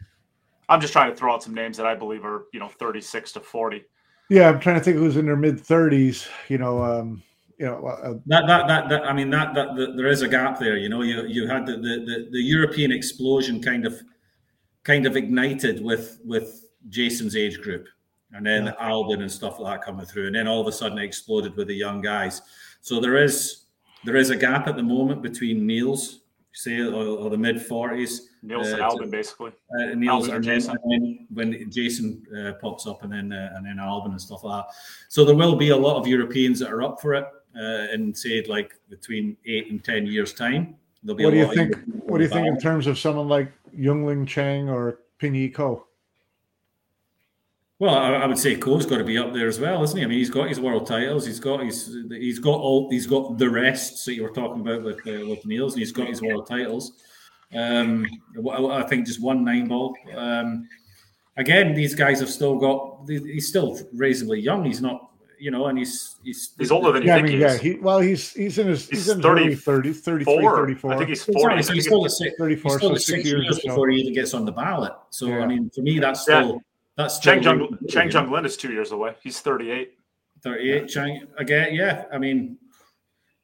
I'm 0.71 0.81
just 0.81 0.93
trying 0.93 1.11
to 1.11 1.17
throw 1.17 1.35
out 1.35 1.43
some 1.43 1.53
names 1.53 1.77
that 1.77 1.85
I 1.87 1.95
believe 1.95 2.25
are 2.25 2.45
you 2.53 2.61
know 2.61 2.69
36 2.69 3.33
to 3.33 3.41
40. 3.41 3.85
Yeah, 4.31 4.49
I'm 4.49 4.61
trying 4.61 4.77
to 4.77 4.81
think 4.83 4.97
who's 4.97 5.17
in 5.17 5.27
their 5.27 5.37
mid 5.37 5.57
30s. 5.57 6.29
You 6.49 6.59
know, 6.59 6.83
um, 6.83 7.23
you 7.59 7.67
know, 7.67 7.85
uh, 7.87 8.15
That, 8.27 8.47
that, 8.47 8.67
that, 8.69 8.89
that, 8.89 9.05
I 9.05 9.13
mean, 9.13 9.29
that, 9.31 9.55
that, 9.55 9.77
that, 9.77 9.97
there 9.97 10.07
is 10.07 10.23
a 10.23 10.29
gap 10.29 10.59
there. 10.59 10.79
You 10.79 10.89
know, 10.89 11.03
you, 11.03 11.27
you 11.27 11.47
had 11.47 11.67
the, 11.67 11.73
the, 11.73 12.05
the, 12.07 12.29
the 12.31 12.41
European 12.41 12.91
explosion 12.91 13.61
kind 13.61 13.85
of, 13.85 14.01
kind 14.83 15.05
of 15.05 15.15
ignited 15.15 15.85
with, 15.85 16.21
with 16.25 16.71
Jason's 16.89 17.37
age 17.37 17.61
group, 17.61 17.87
and 18.33 18.47
then 18.47 18.65
Yeah. 18.67 18.75
Albin 18.79 19.21
and 19.21 19.31
stuff 19.31 19.61
like 19.61 19.81
that 19.81 19.85
coming 19.85 20.07
through, 20.07 20.29
and 20.29 20.35
then 20.35 20.49
all 20.49 20.63
of 20.63 20.69
a 20.69 20.73
sudden 20.73 20.97
it 20.97 21.05
exploded 21.05 21.55
with 21.55 21.67
the 21.69 21.75
young 21.75 22.01
guys. 22.01 22.41
So 22.81 22.99
there 22.99 23.23
is, 23.23 23.65
there 24.05 24.17
is 24.17 24.31
a 24.31 24.37
gap 24.37 24.67
at 24.67 24.77
the 24.77 24.83
moment 24.83 25.21
between 25.21 25.67
Niels, 25.67 26.21
say, 26.53 26.81
or, 26.81 26.95
or 26.95 27.29
the 27.29 27.37
mid 27.37 27.61
forties, 27.61 28.30
Nielsen 28.43 28.81
Uh, 28.81 28.85
Albin, 28.85 29.11
basically. 29.11 29.53
uh, 29.79 29.95
Niels 29.95 30.29
Albin 30.29 30.31
or 30.33 30.37
and 30.37 30.45
then, 30.45 30.55
Jason? 30.61 30.77
and 30.83 30.93
then 30.93 31.27
when 31.33 31.71
Jason 31.71 32.23
uh, 32.37 32.53
pops 32.61 32.87
up 32.87 33.03
and 33.03 33.13
then 33.13 33.33
uh, 33.33 33.53
and 33.57 33.67
then 33.67 33.79
Albin 33.79 34.13
and 34.13 34.21
stuff 34.21 34.43
like 34.45 34.65
that. 34.65 34.75
So 35.09 35.25
there 35.25 35.35
will 35.37 35.57
be 35.57 35.71
a 35.71 35.77
lot 35.77 35.97
of 35.99 36.07
Europeans 36.07 36.59
that 36.61 36.71
are 36.71 36.83
up 36.83 37.01
for 37.01 37.15
it 37.15 37.27
uh, 37.57 37.93
in 37.93 38.15
say 38.15 38.43
like 38.49 38.75
between 38.89 39.37
eight 39.47 39.71
and 39.71 39.83
ten 39.85 40.07
years 40.07 40.33
time. 40.33 40.77
There'll 41.03 41.17
be 41.17 41.25
what 41.25 41.31
a 41.33 41.37
do 41.37 41.39
you 41.39 41.47
lot 41.47 41.53
of 41.53 41.59
think? 41.59 42.05
What 42.05 42.19
do 42.19 42.25
you 42.25 42.31
think 42.31 42.47
in 42.47 42.59
terms 42.59 42.87
of 42.87 42.99
someone 42.99 43.29
like 43.29 43.53
Yungling 43.77 44.27
Chang 44.27 44.69
or 44.69 45.01
Pinyi 45.21 45.53
Ko? 45.53 45.87
Well, 47.79 47.95
I, 47.95 48.11
I 48.13 48.27
would 48.27 48.37
say 48.39 48.57
Ko's 48.57 48.85
got 48.85 48.99
to 48.99 49.05
be 49.05 49.17
up 49.17 49.33
there 49.33 49.49
as 49.49 49.59
well, 49.59 49.83
isn't 49.83 49.97
he? 49.97 50.05
I 50.05 50.07
mean, 50.07 50.19
he's 50.19 50.29
got 50.29 50.51
his 50.51 50.61
world 50.61 50.87
titles. 50.87 51.25
He's 51.27 51.41
got 51.41 51.65
his 51.65 51.97
he's 52.11 52.39
got 52.39 52.59
all 52.61 52.91
he's 52.91 53.07
got 53.07 53.39
the 53.39 53.49
rest 53.49 54.05
that 54.05 54.15
you 54.15 54.23
were 54.23 54.29
talking 54.35 54.61
about 54.61 54.83
with 54.83 54.99
uh, 55.07 55.27
with 55.27 55.45
Niels, 55.47 55.73
and 55.75 55.81
he's 55.81 55.93
got 55.93 56.09
his 56.09 56.21
world 56.21 56.47
titles. 56.47 57.03
Um, 57.55 58.07
I 58.49 58.65
I 58.65 58.83
think 58.85 59.07
just 59.07 59.21
one 59.21 59.45
nine 59.45 59.67
ball. 59.69 59.97
Um, 60.17 60.69
again, 61.37 61.75
these 61.75 61.95
guys 61.95 62.21
have 62.21 62.31
still 62.31 62.57
got. 62.57 63.05
He's 63.09 63.49
still 63.49 63.79
reasonably 63.93 64.41
young. 64.41 64.65
He's 64.65 64.81
not, 64.81 65.11
you 65.39 65.51
know, 65.51 65.67
and 65.67 65.77
he's 65.79 66.17
he's 66.23 66.51
He's 66.59 66.71
older 66.71 66.93
than 66.93 67.03
you 67.03 67.09
Yeah, 67.09 67.15
I 67.15 67.19
think 67.19 67.29
mean, 67.29 67.37
he 67.39 67.43
yeah, 67.43 67.57
he 67.59 67.75
well, 67.81 67.99
he's 67.99 68.33
he's 68.35 68.59
in 68.59 68.69
his 68.69 68.89
he's, 68.89 68.99
He's 69.07 69.09
in 69.09 69.17
his 69.19 69.27
early 69.27 69.57
30s, 69.57 69.97
33, 69.97 70.25
34. 70.25 70.93
I 70.95 70.97
think 70.99 71.09
he's 71.09 71.25
He's 71.25 71.35
40. 71.35 71.53
only- 71.55 71.75
he's 71.75 71.85
still 71.87 72.05
at 72.05 72.11
six, 72.13 72.35
34, 72.39 72.71
he's 72.71 72.79
still 72.79 72.89
so 72.91 72.95
at 72.95 73.01
six 73.01 73.07
six 73.19 73.25
years 73.29 73.45
years 73.45 73.61
before 73.61 73.89
he 73.91 74.01
even 74.01 74.15
gets 74.15 74.33
on 74.35 74.45
the 74.45 74.53
ballot. 74.53 74.93
So 75.11 75.27
Yeah. 75.27 75.41
I 75.41 75.47
mean, 75.47 75.71
for 75.71 75.81
me, 75.83 75.99
that's 75.99 76.27
Yeah. 76.29 76.43
still 76.43 76.63
that's 76.97 77.17
still 77.17 77.35
Cheng 77.35 77.43
Jung 77.43 77.59
really 77.59 77.77
Cheng? 77.89 78.11
Jung 78.11 78.31
Lin 78.31 78.45
is 78.47 78.57
two 78.57 78.73
years 78.73 78.93
away. 78.93 79.15
He's 79.23 79.41
38. 79.41 79.95
38 80.43 80.89
Chang 80.89 81.27
again 81.37 81.75
yeah 81.75 82.05
i 82.15 82.17
mean 82.17 82.57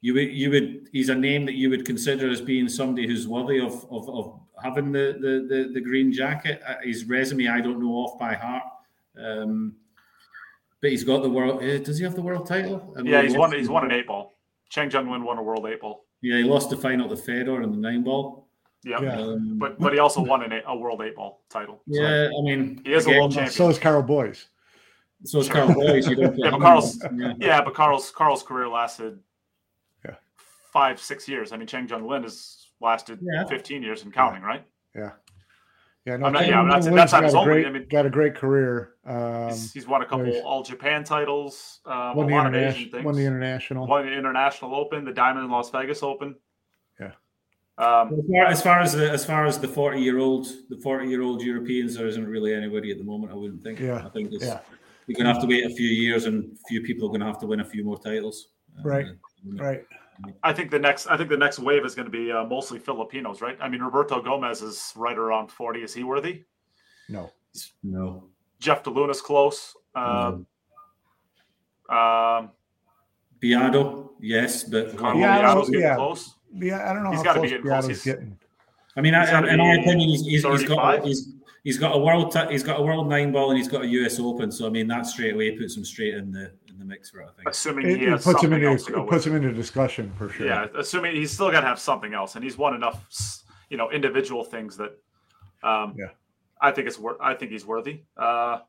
you 0.01 0.13
would 0.13 0.31
you 0.31 0.49
would 0.51 0.89
he's 0.91 1.09
a 1.09 1.15
name 1.15 1.45
that 1.45 1.55
you 1.55 1.69
would 1.69 1.85
consider 1.85 2.29
as 2.29 2.39
being 2.41 2.69
somebody 2.69 3.07
who's 3.07 3.27
worthy 3.27 3.59
of 3.59 3.73
of, 3.91 4.09
of 4.09 4.39
having 4.63 4.91
the, 4.91 5.17
the 5.19 5.47
the 5.55 5.69
the 5.73 5.81
green 5.81 6.11
jacket 6.11 6.61
Uh, 6.67 6.75
his 6.83 7.05
resume 7.05 7.47
i 7.47 7.59
don't 7.61 7.79
know 7.79 7.93
off 7.93 8.17
by 8.19 8.33
heart 8.33 8.63
um 9.19 9.73
but 10.81 10.91
he's 10.91 11.03
got 11.03 11.23
the 11.23 11.29
world 11.29 11.63
uh, 11.63 11.77
does 11.79 11.97
he 11.97 12.03
have 12.03 12.15
the 12.15 12.21
world 12.21 12.45
title 12.47 12.93
I 12.97 13.01
Yeah, 13.01 13.21
he's 13.23 13.35
won. 13.35 13.51
He's 13.51 13.69
won 13.69 13.83
an 13.85 13.91
eight 13.91 14.05
ball. 14.07 14.33
Cheng 14.69 14.91
Jung 14.91 15.09
Lin 15.11 15.23
won 15.23 15.37
a 15.39 15.43
world 15.43 15.65
eight 15.65 15.81
ball. 15.81 16.05
yeah 16.21 16.37
he 16.37 16.43
lost 16.43 16.69
the 16.69 16.77
final 16.77 17.09
to 17.09 17.17
fedor 17.17 17.61
in 17.63 17.71
the 17.71 17.77
nine 17.77 18.03
ball 18.03 18.47
Yep. 18.85 19.01
Yeah. 19.01 19.19
um, 19.19 19.57
But 19.57 19.79
but 19.79 19.91
he 19.93 19.99
also 19.99 20.21
won 20.21 20.43
an 20.43 20.53
eight, 20.53 20.63
a 20.67 20.77
world 20.77 21.01
eight 21.01 21.15
ball 21.15 21.41
title. 21.49 21.81
So 21.91 22.01
yeah 22.01 22.29
i 22.37 22.41
mean 22.43 22.81
He 22.85 22.93
is 22.93 23.07
a 23.07 23.09
world 23.09 23.31
champion. 23.33 23.51
So 23.51 23.69
is 23.69 23.79
Karl 23.79 24.03
Boyes. 24.03 24.47
so 25.23 25.39
is 25.39 25.49
karl 25.49 25.73
boyes 25.73 26.07
you 26.07 26.15
don't 26.15 26.37
Yeah, 26.43 26.51
but 26.51 26.61
Karl's- 26.61 26.99
yeah. 27.17 27.33
Yeah, 27.39 27.61
but 27.65 27.73
Karl's 27.73 28.11
Karl's 28.11 28.43
career 28.43 28.67
lasted 28.69 29.13
Yeah. 29.13 29.21
Five 30.77 30.99
six 31.01 31.27
years. 31.27 31.51
I 31.51 31.57
mean, 31.57 31.67
Cheng 31.67 31.87
Jung 31.87 32.07
Lin 32.07 32.23
has 32.23 32.67
lasted 32.79 33.19
Yeah. 33.21 33.45
15 33.45 33.81
years 33.81 34.03
and 34.03 34.13
counting, 34.13 34.43
right? 34.43 34.63
Yeah. 34.95 35.11
Yeah, 36.05 36.17
no, 36.17 36.27
I'm 36.27 36.33
not- 36.33 36.47
yeah, 36.47 36.59
I'm 36.59 36.67
not 36.69 36.83
saying 36.83 36.95
that's 36.95 37.11
not 37.11 37.23
his 37.23 37.33
got 37.33 37.41
only, 37.41 37.53
great, 37.53 37.65
I 37.67 37.69
mean- 37.71 37.87
got 37.89 38.05
a 38.05 38.09
great 38.09 38.35
career. 38.35 38.93
Um, 39.05 39.49
he's, 39.49 39.73
he's 39.73 39.87
won 39.87 40.01
a 40.03 40.05
couple 40.05 40.31
All 40.45 40.63
Japan 40.63 41.03
titles, 41.03 41.81
um, 41.85 41.93
a 41.93 42.13
won 42.15 42.27
the 42.27 42.33
lot 42.35 42.45
of 42.47 42.53
Asian 42.53 42.63
international, 42.63 42.91
things. 42.91 43.05
won 43.05 43.15
the 43.15 43.25
international. 43.25 43.87
Won 43.87 44.05
the 44.05 44.11
International 44.13 44.75
Open, 44.75 45.03
the 45.03 45.11
Diamond 45.11 45.45
in 45.45 45.51
Las 45.51 45.69
Vegas 45.71 46.03
Open. 46.03 46.35
Yeah. 46.99 47.11
Um, 47.77 48.13
As 48.13 48.23
far, 48.29 48.45
as 48.45 48.61
far 48.63 48.79
as 48.79 48.93
the 48.93 49.11
as 49.11 49.25
far 49.25 49.45
as 49.45 49.59
the 49.59 49.67
forty 49.67 49.99
year 50.01 50.17
old 50.19 50.47
the 50.69 50.77
forty 50.77 51.09
year 51.09 51.21
old 51.23 51.41
Europeans, 51.41 51.95
there 51.95 52.07
isn't 52.07 52.25
really 52.27 52.53
anybody 52.53 52.89
at 52.91 52.97
the 52.99 53.03
moment. 53.03 53.31
I 53.33 53.35
wouldn't 53.35 53.61
think. 53.63 53.79
Yeah, 53.79 54.03
I 54.05 54.09
think 54.09 54.31
it's, 54.31 54.45
yeah. 54.45 54.59
you're 55.07 55.15
going 55.15 55.27
to 55.27 55.33
have 55.33 55.41
to 55.41 55.47
wait 55.47 55.65
a 55.65 55.69
few 55.75 55.89
years, 55.89 56.25
and 56.25 56.35
a 56.53 56.67
few 56.69 56.81
people 56.83 57.07
are 57.07 57.11
going 57.11 57.19
to 57.21 57.27
have 57.27 57.39
to 57.39 57.47
win 57.47 57.59
a 57.59 57.65
few 57.65 57.83
more 57.83 57.99
titles. 57.99 58.49
Right. 58.83 59.05
Uh, 59.07 59.11
Right. 59.63 59.83
I 60.43 60.51
think 60.53 60.71
the 60.71 60.79
next, 60.79 61.07
I 61.07 61.17
think 61.17 61.29
the 61.29 61.37
next 61.37 61.59
wave 61.59 61.85
is 61.85 61.93
going 61.95 62.05
to 62.05 62.11
be 62.11 62.31
uh, 62.31 62.43
mostly 62.45 62.79
Filipinos, 62.79 63.41
right? 63.41 63.57
I 63.61 63.69
mean, 63.69 63.81
Roberto 63.81 64.21
Gomez 64.21 64.61
is 64.61 64.93
right 64.95 65.17
around 65.17 65.51
40. 65.51 65.81
Is 65.83 65.93
he 65.93 66.03
worthy? 66.03 66.43
No. 67.09 67.31
No. 67.83 68.23
Jeff 68.59 68.83
DeLuna's 68.83 69.21
close. 69.21 69.75
Um, 69.95 70.45
um, 71.89 72.49
Biado, 73.41 74.09
yes, 74.19 74.63
but 74.63 74.97
Carlo 74.97 75.19
Yeah, 75.19 75.37
I 75.37 75.41
Biado's 75.41 75.53
don't- 75.53 75.65
getting 75.71 75.81
yeah. 75.81 75.95
close. 75.95 76.33
Yeah, 76.53 76.89
I 76.89 76.93
don't 76.93 77.03
know 77.03 77.11
He's 77.11 77.19
how 77.19 77.23
gotta 77.25 77.39
close 77.39 77.43
be 77.45 77.49
getting 77.49 77.65
close. 77.71 77.85
He's- 77.87 78.03
getting. 78.03 78.37
I 78.95 79.01
mean, 79.01 79.13
I, 79.13 79.51
in 79.51 79.57
my 79.59 79.73
opinion, 79.75 80.09
he's, 80.09 80.21
he's, 80.25 80.43
he's 80.43 80.63
got 80.67 81.05
he's, 81.05 81.33
he's 81.63 81.77
got 81.77 81.95
a 81.95 81.99
world 81.99 82.31
ti- 82.31 82.47
he's 82.49 82.63
got 82.63 82.79
a 82.79 82.83
world 82.83 83.07
nine 83.07 83.31
ball 83.31 83.51
and 83.51 83.57
he's 83.59 83.67
got 83.67 83.83
a 83.83 83.87
US 83.87 84.19
Open. 84.19 84.51
So 84.51 84.65
I 84.65 84.71
mean, 84.71 84.87
that 84.87 85.05
straight 85.05 85.35
away 85.35 85.51
puts 85.55 85.77
him 85.77 85.85
straight 85.85 86.15
in 86.15 86.31
the 86.31 86.51
in 86.77 86.87
the 86.87 86.93
mix 86.93 87.09
for 87.09 87.21
it. 87.21 87.27
I 87.29 87.35
think. 87.35 87.49
Assuming 87.49 87.87
It, 87.87 87.97
he 87.97 88.05
it 88.05 88.09
has 88.09 88.23
puts 88.23 88.43
him 88.43 88.51
something 88.51 88.53
into 88.59 88.67
else 88.69 88.85
to 88.85 88.91
go 88.91 89.03
it 89.03 89.09
puts 89.09 89.25
with. 89.25 89.33
him 89.33 89.41
into 89.43 89.53
discussion 89.55 90.11
for 90.17 90.29
sure. 90.29 90.45
Yeah, 90.45 90.67
assuming 90.77 91.15
he's 91.15 91.31
still 91.31 91.49
got 91.51 91.61
to 91.61 91.67
have 91.67 91.79
something 91.79 92.13
else, 92.13 92.35
and 92.35 92.43
he's 92.43 92.57
won 92.57 92.75
enough, 92.75 93.03
you 93.69 93.77
know, 93.77 93.89
individual 93.91 94.43
things 94.43 94.77
that, 94.77 94.91
um, 95.63 95.95
Yeah. 95.97 96.07
I 96.61 96.71
think 96.71 96.87
it's 96.87 96.99
worth. 96.99 97.17
I 97.21 97.33
think 97.33 97.51
he's 97.51 97.65
worthy. 97.65 98.01
Uh, 98.15 98.59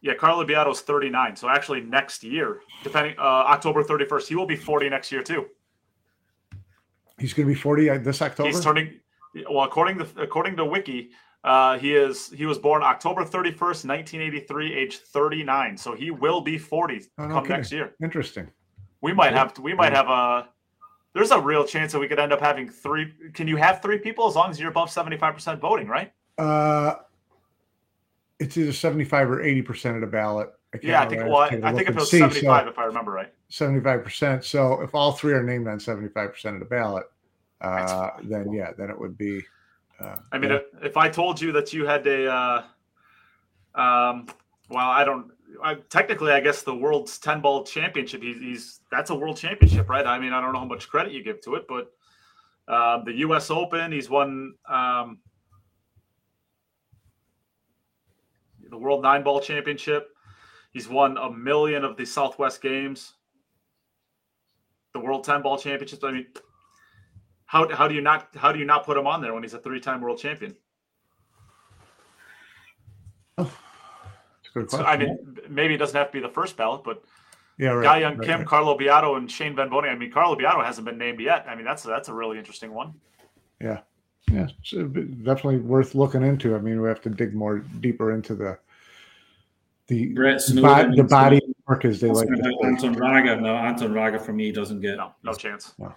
yeah, 0.00 0.14
Carlo 0.14 0.44
Biado's 0.44 0.80
39, 0.80 1.36
so 1.36 1.48
actually 1.48 1.80
next 1.80 2.24
year, 2.24 2.60
depending 2.82 3.14
uh, 3.18 3.22
October 3.22 3.84
31st, 3.84 4.26
he 4.28 4.34
will 4.34 4.46
be 4.46 4.56
40 4.56 4.88
next 4.88 5.12
year 5.12 5.22
too. 5.22 5.46
He's 7.18 7.32
going 7.34 7.46
to 7.48 7.54
be 7.54 7.58
40 7.58 7.90
uh, 7.90 7.98
this 7.98 8.20
October. 8.20 8.48
He's 8.48 8.60
turning. 8.60 8.98
Well, 9.48 9.64
according 9.64 9.98
to 9.98 10.06
according 10.20 10.56
to 10.56 10.64
Wiki, 10.64 11.10
uh, 11.44 11.78
he 11.78 11.94
is 11.94 12.30
he 12.30 12.46
was 12.46 12.58
born 12.58 12.82
October 12.82 13.24
31st, 13.24 13.84
1983, 13.86 14.74
age 14.74 14.98
39. 14.98 15.76
So 15.76 15.94
he 15.94 16.10
will 16.10 16.40
be 16.40 16.56
40 16.58 17.02
Oh, 17.18 17.28
come 17.28 17.42
kidding. 17.42 17.56
next 17.56 17.72
year. 17.72 17.94
Interesting. 18.02 18.48
We 19.00 19.12
might 19.12 19.32
have 19.32 19.52
to, 19.54 19.62
we 19.62 19.74
might 19.74 19.92
have 19.92 20.08
a 20.08 20.48
there's 21.14 21.32
a 21.32 21.40
real 21.40 21.64
chance 21.64 21.92
that 21.92 21.98
we 21.98 22.08
could 22.08 22.20
end 22.20 22.32
up 22.32 22.40
having 22.40 22.68
three 22.68 23.12
can 23.34 23.48
you 23.48 23.56
have 23.56 23.82
three 23.82 23.98
people 23.98 24.28
as 24.28 24.36
long 24.36 24.50
as 24.50 24.60
you're 24.60 24.70
above 24.70 24.88
75% 24.88 25.58
voting, 25.58 25.88
right? 25.88 26.12
Uh, 26.38 26.94
it's 28.38 28.56
either 28.56 28.72
75 28.72 29.30
or 29.30 29.42
80 29.42 29.62
percent 29.62 29.94
of 29.96 30.00
the 30.00 30.06
ballot. 30.06 30.50
can't 30.72 30.84
Yeah, 30.84 31.02
I 31.02 31.08
think 31.08 31.24
well, 31.24 31.36
I, 31.36 31.46
I 31.62 31.72
think 31.72 31.88
if 31.88 31.90
it 31.90 31.94
was 31.96 32.10
see. 32.10 32.18
So 32.18 32.28
75 32.28 32.68
if 32.68 32.78
I 32.78 32.84
remember 32.84 33.10
right. 33.10 33.32
75 33.48 34.04
percent. 34.04 34.44
So 34.44 34.80
if 34.80 34.94
all 34.94 35.12
three 35.12 35.32
are 35.32 35.42
named 35.42 35.66
on 35.66 35.80
75 35.80 36.32
percent 36.32 36.54
of 36.54 36.60
the 36.60 36.66
ballot, 36.66 37.04
uh, 37.60 38.10
then 38.22 38.52
yeah, 38.52 38.70
then 38.78 38.90
it 38.90 38.98
would 38.98 39.18
be. 39.18 39.42
Uh, 40.02 40.16
I 40.32 40.38
mean, 40.38 40.50
yeah. 40.50 40.56
if, 40.56 40.84
if 40.84 40.96
I 40.96 41.08
told 41.08 41.40
you 41.40 41.52
that 41.52 41.72
you 41.72 41.86
had 41.86 42.06
a, 42.06 42.30
uh, 42.30 42.62
um, 43.74 44.26
well, 44.68 44.90
I 44.90 45.04
don't. 45.04 45.30
I, 45.62 45.74
technically, 45.90 46.32
I 46.32 46.40
guess 46.40 46.62
the 46.62 46.74
world's 46.74 47.18
ten 47.18 47.40
ball 47.40 47.62
championship. 47.64 48.22
He's, 48.22 48.40
he's 48.40 48.80
that's 48.90 49.10
a 49.10 49.14
world 49.14 49.36
championship, 49.36 49.88
right? 49.88 50.06
I 50.06 50.18
mean, 50.18 50.32
I 50.32 50.40
don't 50.40 50.52
know 50.52 50.60
how 50.60 50.64
much 50.64 50.88
credit 50.88 51.12
you 51.12 51.22
give 51.22 51.40
to 51.42 51.54
it, 51.56 51.66
but 51.68 51.92
um, 52.72 53.04
the 53.04 53.12
U.S. 53.18 53.50
Open, 53.50 53.92
he's 53.92 54.08
won 54.08 54.54
um, 54.68 55.18
the 58.70 58.78
World 58.78 59.02
Nine 59.02 59.22
Ball 59.22 59.40
Championship. 59.40 60.08
He's 60.72 60.88
won 60.88 61.18
a 61.18 61.30
million 61.30 61.84
of 61.84 61.96
the 61.96 62.06
Southwest 62.06 62.62
Games. 62.62 63.12
The 64.94 65.00
World 65.00 65.24
Ten 65.24 65.42
Ball 65.42 65.58
Championships. 65.58 66.02
I 66.02 66.12
mean, 66.12 66.26
how, 67.52 67.68
how 67.68 67.86
do 67.86 67.94
you 67.94 68.00
not 68.00 68.28
how 68.34 68.50
do 68.50 68.58
you 68.58 68.64
not 68.64 68.86
put 68.86 68.96
him 68.96 69.06
on 69.06 69.20
there 69.20 69.34
when 69.34 69.42
he's 69.42 69.52
a 69.52 69.58
three 69.58 69.78
time 69.78 70.00
world 70.00 70.18
champion? 70.18 70.56
It's 73.36 73.50
a 74.56 74.68
So. 74.70 74.82
I 74.82 74.96
mean, 74.96 75.18
maybe 75.50 75.74
it 75.74 75.76
doesn't 75.76 75.96
have 75.96 76.06
to 76.06 76.12
be 76.14 76.20
the 76.20 76.32
first 76.32 76.56
ballot, 76.56 76.82
but 76.82 77.04
yeah, 77.58 77.70
right. 77.70 77.84
Ga-Young 77.84 78.16
right, 78.16 78.26
Kim, 78.26 78.38
right. 78.38 78.48
Carlo 78.48 78.78
Biado, 78.78 79.18
and 79.18 79.30
Shane 79.30 79.54
Van 79.54 79.68
Boening. 79.68 79.90
I 79.90 79.94
mean, 79.96 80.10
Carlo 80.10 80.34
Biado 80.34 80.64
hasn't 80.64 80.86
been 80.86 80.96
named 80.96 81.20
yet. 81.20 81.44
I 81.46 81.54
mean, 81.54 81.66
that's 81.66 81.82
that's 81.82 82.08
a 82.08 82.14
really 82.14 82.38
interesting 82.38 82.72
one. 82.72 82.94
Yeah, 83.60 83.80
it's 84.30 84.72
uh, 84.72 84.84
definitely 85.22 85.58
worth 85.58 85.94
looking 85.94 86.22
into. 86.22 86.56
I 86.56 86.58
mean, 86.58 86.80
we 86.80 86.88
have 86.88 87.02
to 87.02 87.10
dig 87.10 87.34
more 87.34 87.58
deeper 87.58 88.12
into 88.14 88.34
the 88.34 88.58
the 89.88 90.14
bo- 90.14 90.90
the 90.96 91.04
body 91.04 91.40
work 91.68 91.84
as 91.84 92.00
they 92.00 92.08
like 92.08 92.28
to 92.28 92.34
about 92.34 92.44
say. 92.44 92.66
Anton 92.66 92.94
Raga. 92.94 93.36
No, 93.38 93.54
Anton 93.56 93.92
Raga 93.92 94.18
for 94.18 94.32
me 94.32 94.52
doesn't 94.52 94.80
get. 94.80 94.96
No, 94.96 95.12
no 95.22 95.34
chance. 95.34 95.74
No. 95.78 95.94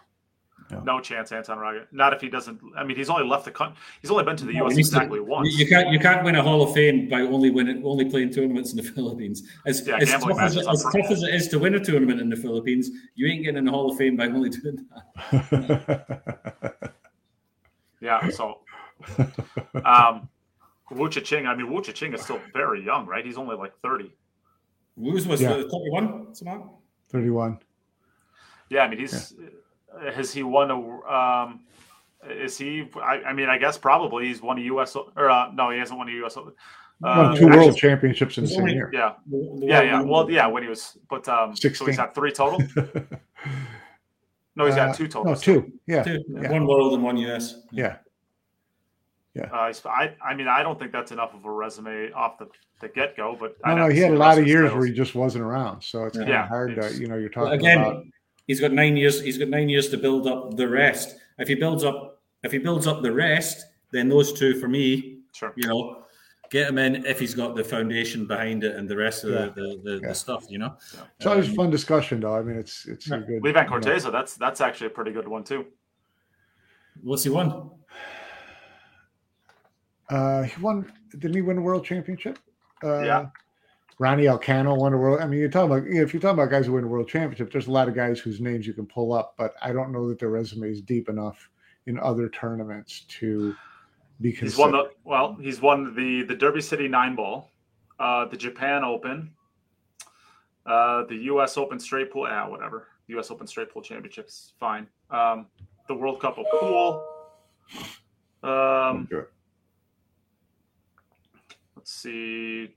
No. 0.72 0.80
No 0.80 1.00
chance, 1.00 1.32
Anton 1.32 1.60
Raga. 1.60 1.86
Not 1.92 2.12
if 2.14 2.22
he 2.22 2.28
doesn't. 2.28 2.60
I 2.76 2.84
mean, 2.84 2.98
he's 2.98 3.10
only 3.10 3.24
left 3.28 3.46
the 3.46 3.52
country. 3.52 3.78
He's 4.02 4.10
only 4.10 4.24
been 4.24 4.36
to 4.38 4.46
the 4.46 4.54
No, 4.54 4.62
U.S. 4.64 4.72
he 4.72 4.78
needs 4.78 4.90
to- 4.90 4.96
exactly 4.98 5.20
once. 5.20 5.56
You 5.60 5.68
can't 5.68 5.90
you 5.92 6.00
can't 6.00 6.24
win 6.24 6.36
a 6.36 6.42
Hall 6.42 6.64
of 6.64 6.74
Fame 6.74 7.08
by 7.08 7.22
only 7.22 7.52
winning 7.52 7.84
only 7.86 8.06
playing 8.06 8.32
tournaments 8.32 8.72
in 8.72 8.78
the 8.78 8.84
Philippines. 8.96 9.44
As, 9.68 9.86
Yeah, 9.88 9.98
as, 9.98 10.10
tough 10.10 10.40
as, 10.40 10.58
as 10.58 10.84
tough 10.84 11.12
as 11.12 11.22
it 11.22 11.36
is 11.36 11.48
to 11.50 11.60
win 11.60 11.76
a 11.76 11.80
tournament 11.80 12.20
in 12.20 12.30
the 12.30 12.36
Philippines, 12.36 12.90
you 13.14 13.28
ain't 13.28 13.44
getting 13.44 13.58
in 13.60 13.66
the 13.66 13.72
Hall 13.72 13.92
of 13.92 13.98
Fame 13.98 14.16
by 14.18 14.26
only 14.26 14.50
doing 14.50 14.88
that. 15.32 16.92
Yeah. 18.02 18.30
So, 18.30 18.60
um, 19.84 20.30
Wu 20.92 21.10
Ching. 21.10 21.48
I 21.48 21.56
mean, 21.56 21.72
Wu 21.72 21.82
Ching 21.82 22.14
is 22.14 22.22
still 22.22 22.40
very 22.54 22.84
young, 22.84 23.06
right? 23.08 23.26
He's 23.26 23.38
only 23.38 23.56
like 23.56 23.74
thirty. 23.82 24.12
Who's 24.98 25.28
was 25.28 25.42
Yeah. 25.42 25.58
the 25.58 25.70
31? 25.70 26.34
Something? 26.36 26.70
31. 27.10 27.60
Yeah. 28.70 28.84
I 28.84 28.88
mean, 28.90 29.00
he's 29.00 29.34
has 30.14 30.34
he 30.34 30.44
won 30.44 30.72
a? 30.72 30.78
Um, 31.12 31.62
is 32.30 32.58
he? 32.58 32.90
I, 33.02 33.22
I 33.28 33.34
mean, 33.34 33.50
I 33.50 33.58
guess 33.58 33.78
probably 33.78 34.26
he's 34.28 34.42
won 34.42 34.58
a 34.58 34.62
U.S. 34.62 34.96
or 34.96 35.30
uh, 35.30 35.52
no, 35.54 35.70
he 35.70 35.80
hasn't 35.80 35.98
won 35.98 36.10
a 36.10 36.12
U.S. 36.14 36.38
o- 36.38 36.44
Won 36.44 36.54
Uh, 37.04 37.36
two 37.36 37.46
actually- 37.48 37.58
world 37.60 37.78
championships 37.78 38.38
in 38.38 38.46
the 38.46 38.50
same 38.50 38.68
year. 38.70 38.90
Yeah. 38.94 39.14
The- 39.30 39.58
the 39.60 39.66
Yeah. 39.68 39.82
Yeah. 39.82 40.02
Well, 40.02 40.30
yeah. 40.32 40.48
When 40.48 40.64
he 40.64 40.70
was, 40.70 40.98
but 41.10 41.28
um, 41.28 41.56
so 41.56 41.62
16. 41.68 41.88
he's 41.88 41.98
got 41.98 42.16
three 42.16 42.32
total. 42.32 42.62
No, 44.58 44.66
he's 44.66 44.76
got 44.76 44.90
Uh, 44.90 44.94
two 44.94 45.08
total. 45.10 45.34
No, 45.34 45.36
two. 45.36 45.74
Yeah. 45.86 46.04
two. 46.04 46.24
Yeah. 46.30 46.50
One 46.50 46.66
world 46.66 46.94
and 46.94 47.04
one 47.04 47.18
US. 47.18 47.62
Yeah. 47.72 47.98
Uh, 49.38 49.66
he's- 49.66 49.86
I, 49.86 50.16
I 50.24 50.34
mean, 50.34 50.48
I 50.48 50.64
don't 50.64 50.80
think 50.80 50.94
that's 50.94 51.12
enough 51.12 51.34
of 51.34 51.44
a 51.44 51.52
resume 51.52 52.10
off 52.14 52.38
the, 52.38 52.48
the 52.80 52.88
get 52.88 53.18
go. 53.18 53.36
But 53.38 53.58
No, 53.66 53.72
I'd 53.74 53.76
no, 53.78 53.90
he 53.90 54.00
had 54.00 54.12
a 54.12 54.16
lot 54.18 54.38
of 54.38 54.48
years 54.48 54.68
titles. 54.70 54.78
where 54.80 54.88
he 54.88 54.94
just 54.94 55.14
wasn't 55.14 55.44
around. 55.44 55.82
So 55.82 56.06
it's 56.06 56.16
kind 56.18 56.30
Yeah, 56.30 56.44
of 56.44 56.48
hard 56.48 56.76
to, 56.76 56.94
you 56.98 57.08
know, 57.08 57.18
you're 57.18 57.28
talking 57.28 57.60
again, 57.60 57.80
about. 57.82 58.06
He's 58.48 58.60
got 58.60 58.72
nine 58.72 58.96
years. 58.98 59.22
He's 59.22 59.38
got 59.38 59.50
nine 59.50 59.70
years 59.70 59.90
to 59.90 59.98
build 59.98 60.28
up 60.28 60.56
the 60.56 60.68
rest. 60.68 61.16
If 61.40 61.48
he 61.48 61.56
builds 61.56 61.84
up, 61.84 62.22
if 62.44 62.52
he 62.52 62.58
builds 62.60 62.86
up 62.88 63.02
the 63.02 63.12
rest, 63.12 63.66
then 63.92 64.08
those 64.10 64.34
two 64.34 64.60
for 64.60 64.68
me, 64.68 65.20
Sure. 65.34 65.52
you 65.56 65.68
know, 65.68 66.04
get 66.52 66.70
him 66.70 66.78
in 66.78 67.06
if 67.06 67.20
he's 67.20 67.34
got 67.34 67.56
the 67.56 67.64
foundation 67.64 68.26
behind 68.28 68.64
it 68.64 68.76
and 68.76 68.88
the 68.88 68.96
rest 68.96 69.24
of 69.24 69.32
Yeah. 69.32 69.46
the, 69.48 69.52
the, 69.52 69.82
the, 69.84 70.00
Yeah. 70.02 70.08
the 70.10 70.16
stuff. 70.16 70.46
You 70.50 70.60
know, 70.60 70.78
It's 71.18 71.26
always 71.26 71.48
a 71.48 71.50
Um, 71.52 71.56
fun 71.56 71.70
discussion, 71.72 72.20
though. 72.22 72.36
I 72.36 72.42
mean, 72.44 72.58
it's 72.58 72.86
it's 72.86 73.10
a 73.10 73.18
good. 73.20 73.42
Lee 73.44 73.52
Vann 73.52 73.66
you 73.66 73.72
know, 73.72 73.78
Corteza, 73.78 74.12
that's 74.12 74.36
that's 74.36 74.62
actually 74.62 74.88
a 74.88 74.92
pretty 74.92 75.12
good 75.12 75.28
one 75.28 75.44
too. 75.44 75.66
what's 77.02 77.24
he 77.24 77.30
won? 77.30 77.72
Uh, 80.10 80.44
he 80.44 80.62
won. 80.62 80.92
Didn't 81.12 81.34
he 81.36 81.42
win 81.42 81.58
a 81.58 81.62
world 81.62 81.84
championship? 81.84 82.38
Uh, 82.84 83.02
Yeah. 83.02 83.26
Ronnie 83.98 84.26
Alcano 84.26 84.78
won 84.78 84.94
a 84.94 84.98
world. 84.98 85.22
I 85.22 85.28
mean, 85.28 85.40
you're 85.40 85.50
talking 85.50 85.72
about 85.72 85.88
if 85.88 86.14
you're 86.14 86.22
talking 86.22 86.38
about 86.40 86.50
guys 86.50 86.66
who 86.66 86.74
win 86.74 86.84
a 86.84 86.88
world 86.88 87.08
championship, 87.08 87.52
there's 87.52 87.68
a 87.68 87.72
lot 87.72 87.88
of 87.88 87.96
guys 87.96 88.20
whose 88.20 88.42
names 88.42 88.68
you 88.68 88.74
can 88.74 88.86
pull 88.86 89.14
up, 89.14 89.36
but 89.38 89.54
I 89.62 89.72
don't 89.72 89.92
know 89.92 90.10
that 90.10 90.20
their 90.20 90.30
resume 90.30 90.70
is 90.70 90.82
deep 90.82 91.08
enough 91.08 91.50
in 91.86 92.00
other 92.00 92.28
tournaments 92.30 93.02
to 93.08 93.56
be 94.22 94.32
considered. 94.32 94.50
He's 94.50 94.58
won 94.58 94.72
the 94.72 94.92
well, 95.06 95.38
he's 95.40 95.62
won 95.62 95.96
the 95.96 96.24
the 96.24 96.36
Derby 96.36 96.62
City 96.62 96.88
Nine 96.90 97.16
Ball, 97.16 97.50
uh, 98.00 98.26
the 98.26 98.36
Japan 98.36 98.84
Open, 98.84 99.32
uh, 100.66 101.04
the 101.06 101.16
U.S. 101.16 101.58
Open 101.58 101.80
Straight 101.80 102.12
Pool. 102.12 102.28
Ah, 102.30 102.50
whatever. 102.50 102.88
U.S. 103.08 103.32
Open 103.32 103.48
Straight 103.48 103.70
Pool 103.70 103.82
Championships, 103.82 104.54
fine. 104.60 104.88
Um, 105.10 105.46
the 105.88 105.96
World 105.96 106.20
Cup 106.20 106.38
of 106.38 106.46
Pool. 106.60 107.06
Um, 108.44 109.08
Good. 109.10 109.28
let's 111.76 111.92
see. 111.92 112.74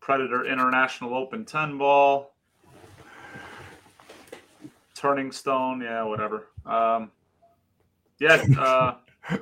Predator 0.00 0.44
International 0.46 1.14
Open 1.14 1.44
10 1.44 1.78
ball. 1.78 2.32
Turning 4.94 5.30
Stone, 5.32 5.80
yeah, 5.80 6.02
whatever. 6.02 6.48
Um, 6.66 7.10
yeah, 8.18 8.42
uh, 8.58 8.94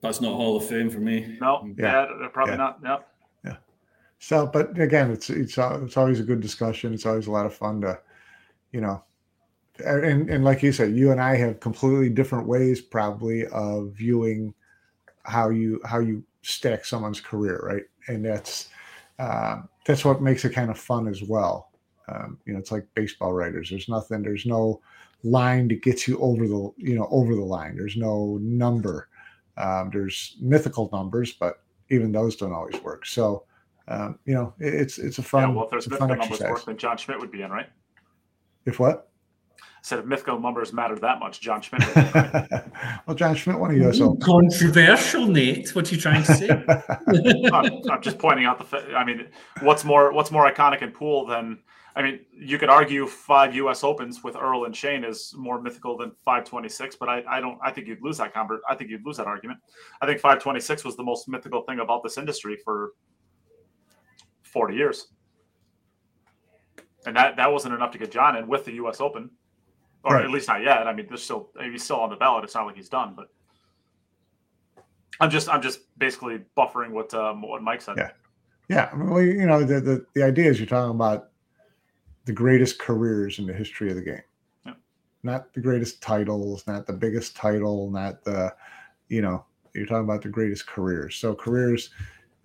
That's 0.00 0.20
not 0.20 0.34
Hall 0.34 0.56
of 0.56 0.66
Fame 0.66 0.90
for 0.90 1.00
me. 1.00 1.38
no, 1.40 1.68
Yeah. 1.78 2.06
yeah, 2.20 2.28
probably 2.28 2.52
Yeah. 2.52 2.56
not. 2.82 3.02
Yeah. 3.44 3.56
So, 4.18 4.46
but 4.46 4.78
again, 4.78 5.10
it's 5.10 5.28
it's 5.30 5.56
it's 5.58 5.96
always 5.96 6.20
a 6.20 6.24
good 6.24 6.40
discussion. 6.40 6.94
It's 6.94 7.06
always 7.06 7.26
a 7.26 7.30
lot 7.32 7.46
of 7.46 7.54
fun 7.54 7.80
to, 7.80 7.98
you 8.70 8.80
know, 8.80 9.02
and 9.84 10.30
and 10.30 10.44
like 10.44 10.62
you 10.62 10.72
said, 10.72 10.94
you 10.94 11.10
and 11.10 11.20
I 11.20 11.36
have 11.36 11.58
completely 11.58 12.10
different 12.10 12.46
ways 12.46 12.80
probably 12.80 13.46
of 13.46 13.92
viewing 13.92 14.54
how 15.24 15.48
you 15.50 15.80
how 15.84 15.98
you 15.98 16.22
stack 16.44 16.84
someone's 16.84 17.20
career, 17.20 17.60
right? 17.62 17.82
And 18.08 18.24
that's 18.24 18.68
um, 19.18 19.68
that's 19.84 20.04
what 20.04 20.22
makes 20.22 20.44
it 20.44 20.50
kind 20.50 20.70
of 20.70 20.78
fun 20.78 21.08
as 21.08 21.22
well. 21.22 21.70
Um, 22.08 22.38
you 22.44 22.52
know, 22.52 22.58
it's 22.58 22.72
like 22.72 22.86
baseball 22.94 23.32
writers. 23.32 23.70
There's 23.70 23.88
nothing. 23.88 24.22
There's 24.22 24.46
no 24.46 24.80
line 25.22 25.68
that 25.68 25.82
gets 25.82 26.06
you 26.06 26.18
over 26.18 26.46
the 26.46 26.72
you 26.76 26.94
know 26.96 27.08
over 27.10 27.34
the 27.34 27.44
line. 27.44 27.76
There's 27.76 27.96
no 27.96 28.38
number. 28.42 29.08
Um, 29.56 29.90
there's 29.92 30.36
mythical 30.40 30.90
numbers, 30.92 31.32
but 31.32 31.62
even 31.90 32.12
those 32.12 32.36
don't 32.36 32.52
always 32.52 32.80
work. 32.82 33.06
So 33.06 33.44
um, 33.88 34.18
you 34.24 34.34
know, 34.34 34.54
it, 34.58 34.74
it's 34.74 34.98
it's 34.98 35.18
a 35.18 35.22
fun, 35.22 35.50
yeah, 35.50 35.54
well, 35.54 35.64
if 35.64 35.70
there's 35.70 35.88
mythical 35.88 36.16
numbers 36.16 36.40
work, 36.40 36.64
then 36.64 36.76
John 36.76 36.96
Schmidt 36.96 37.20
would 37.20 37.30
be 37.30 37.42
in, 37.42 37.50
right? 37.50 37.68
If 38.64 38.80
what? 38.80 39.10
I 39.84 39.86
said 39.86 39.98
if 39.98 40.06
mythical 40.06 40.40
numbers 40.40 40.72
mattered 40.72 41.02
that 41.02 41.20
much, 41.20 41.42
John 41.42 41.60
Schmidt 41.60 41.84
would 41.84 41.94
be 41.94 42.00
in, 42.00 42.12
right? 42.14 42.64
well, 43.06 43.14
John 43.14 43.34
Schmidt 43.34 43.58
won 43.58 43.70
a 43.70 43.74
U.S. 43.84 44.00
Open. 44.00 44.18
Controversial, 44.18 45.26
Nate. 45.26 45.74
What 45.74 45.92
are 45.92 45.94
you 45.94 46.00
trying 46.00 46.24
to 46.24 46.34
say? 46.34 46.48
I'm, 47.52 47.90
I'm 47.90 48.00
just 48.00 48.18
pointing 48.18 48.46
out 48.46 48.56
the. 48.56 48.64
fa- 48.64 48.94
I 48.96 49.04
mean, 49.04 49.26
what's 49.60 49.84
more 49.84 50.10
what's 50.10 50.30
more 50.30 50.50
iconic 50.50 50.80
in 50.80 50.90
pool 50.90 51.26
than? 51.26 51.58
I 51.96 52.02
mean, 52.02 52.20
you 52.32 52.58
could 52.58 52.70
argue 52.70 53.06
five 53.06 53.54
U.S. 53.56 53.84
Opens 53.84 54.24
with 54.24 54.36
Earl 54.36 54.64
and 54.64 54.74
Shane 54.74 55.04
is 55.04 55.34
more 55.36 55.60
mythical 55.60 55.98
than 55.98 56.12
526, 56.24 56.96
but 56.96 57.10
I, 57.10 57.22
I 57.28 57.40
don't. 57.40 57.58
I 57.62 57.70
think 57.70 57.86
you'd 57.86 58.02
lose 58.02 58.16
that 58.16 58.32
convert. 58.32 58.62
I 58.66 58.74
think 58.74 58.88
you'd 58.88 59.04
lose 59.04 59.18
that 59.18 59.26
argument. 59.26 59.58
I 60.00 60.06
think 60.06 60.18
526 60.18 60.82
was 60.84 60.96
the 60.96 61.04
most 61.04 61.28
mythical 61.28 61.60
thing 61.60 61.80
about 61.80 62.02
this 62.02 62.16
industry 62.16 62.56
for 62.64 62.92
40 64.44 64.74
years, 64.76 65.08
and 67.04 67.14
that 67.14 67.36
that 67.36 67.52
wasn't 67.52 67.74
enough 67.74 67.90
to 67.90 67.98
get 67.98 68.10
John 68.10 68.34
in 68.38 68.48
with 68.48 68.64
the 68.64 68.72
U.S. 68.72 69.02
Open, 69.02 69.30
or 70.04 70.14
Right. 70.14 70.24
at 70.24 70.30
least 70.30 70.48
not 70.48 70.62
yet. 70.62 70.86
I 70.86 70.92
mean, 70.92 71.06
there's 71.08 71.22
still 71.22 71.50
he's 71.60 71.82
still 71.82 72.00
on 72.00 72.10
the 72.10 72.16
ballot. 72.16 72.44
It's 72.44 72.54
not 72.54 72.66
like 72.66 72.76
he's 72.76 72.88
done, 72.88 73.14
but. 73.16 73.28
I'm 75.20 75.30
just 75.30 75.48
I'm 75.48 75.62
just 75.62 75.80
basically 75.98 76.40
buffering 76.56 76.90
what 76.90 77.14
um, 77.14 77.42
what 77.42 77.62
Mike 77.62 77.80
said. 77.82 77.96
Yeah. 77.96 78.10
Yeah, 78.68 78.88
I 78.92 78.96
mean, 78.96 79.10
well, 79.10 79.22
you 79.22 79.46
know, 79.46 79.62
the, 79.62 79.80
the 79.80 80.06
the 80.14 80.22
idea 80.22 80.50
is 80.50 80.58
you're 80.58 80.66
talking 80.66 80.90
about 80.94 81.28
the 82.24 82.32
greatest 82.32 82.78
careers 82.78 83.38
in 83.38 83.46
the 83.46 83.52
history 83.52 83.90
of 83.90 83.96
the 83.96 84.02
game. 84.02 84.22
Yeah. 84.64 84.72
not 85.22 85.52
the 85.52 85.60
greatest 85.60 86.00
titles, 86.02 86.66
not 86.66 86.86
the 86.86 86.92
biggest 86.94 87.36
title, 87.36 87.90
not 87.90 88.24
the, 88.24 88.54
you 89.08 89.20
know, 89.20 89.44
you're 89.74 89.84
talking 89.84 90.04
about 90.04 90.22
the 90.22 90.30
greatest 90.30 90.66
careers. 90.66 91.16
So 91.16 91.34
careers, 91.34 91.90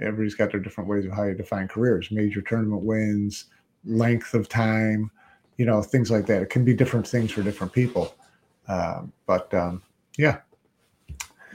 everybody's 0.02 0.36
got 0.36 0.52
their 0.52 0.60
different 0.60 0.90
ways 0.90 1.06
of 1.06 1.14
how 1.14 1.24
you 1.24 1.34
define 1.34 1.70
careers. 1.70 2.12
Major 2.12 2.42
tournament 2.42 2.84
wins, 2.84 3.46
length 3.86 4.34
of 4.34 4.50
time, 4.50 5.10
you 5.60 5.66
know, 5.66 5.84
things 5.84 6.10
like 6.10 6.26
that. 6.26 6.42
It 6.42 6.50
can 6.50 6.64
be 6.64 6.74
different 6.74 7.06
things 7.06 7.32
for 7.32 7.44
different 7.44 7.74
people. 7.74 8.16
Um, 8.70 9.12
but 9.28 9.54
um, 9.54 9.84
yeah, 10.18 10.38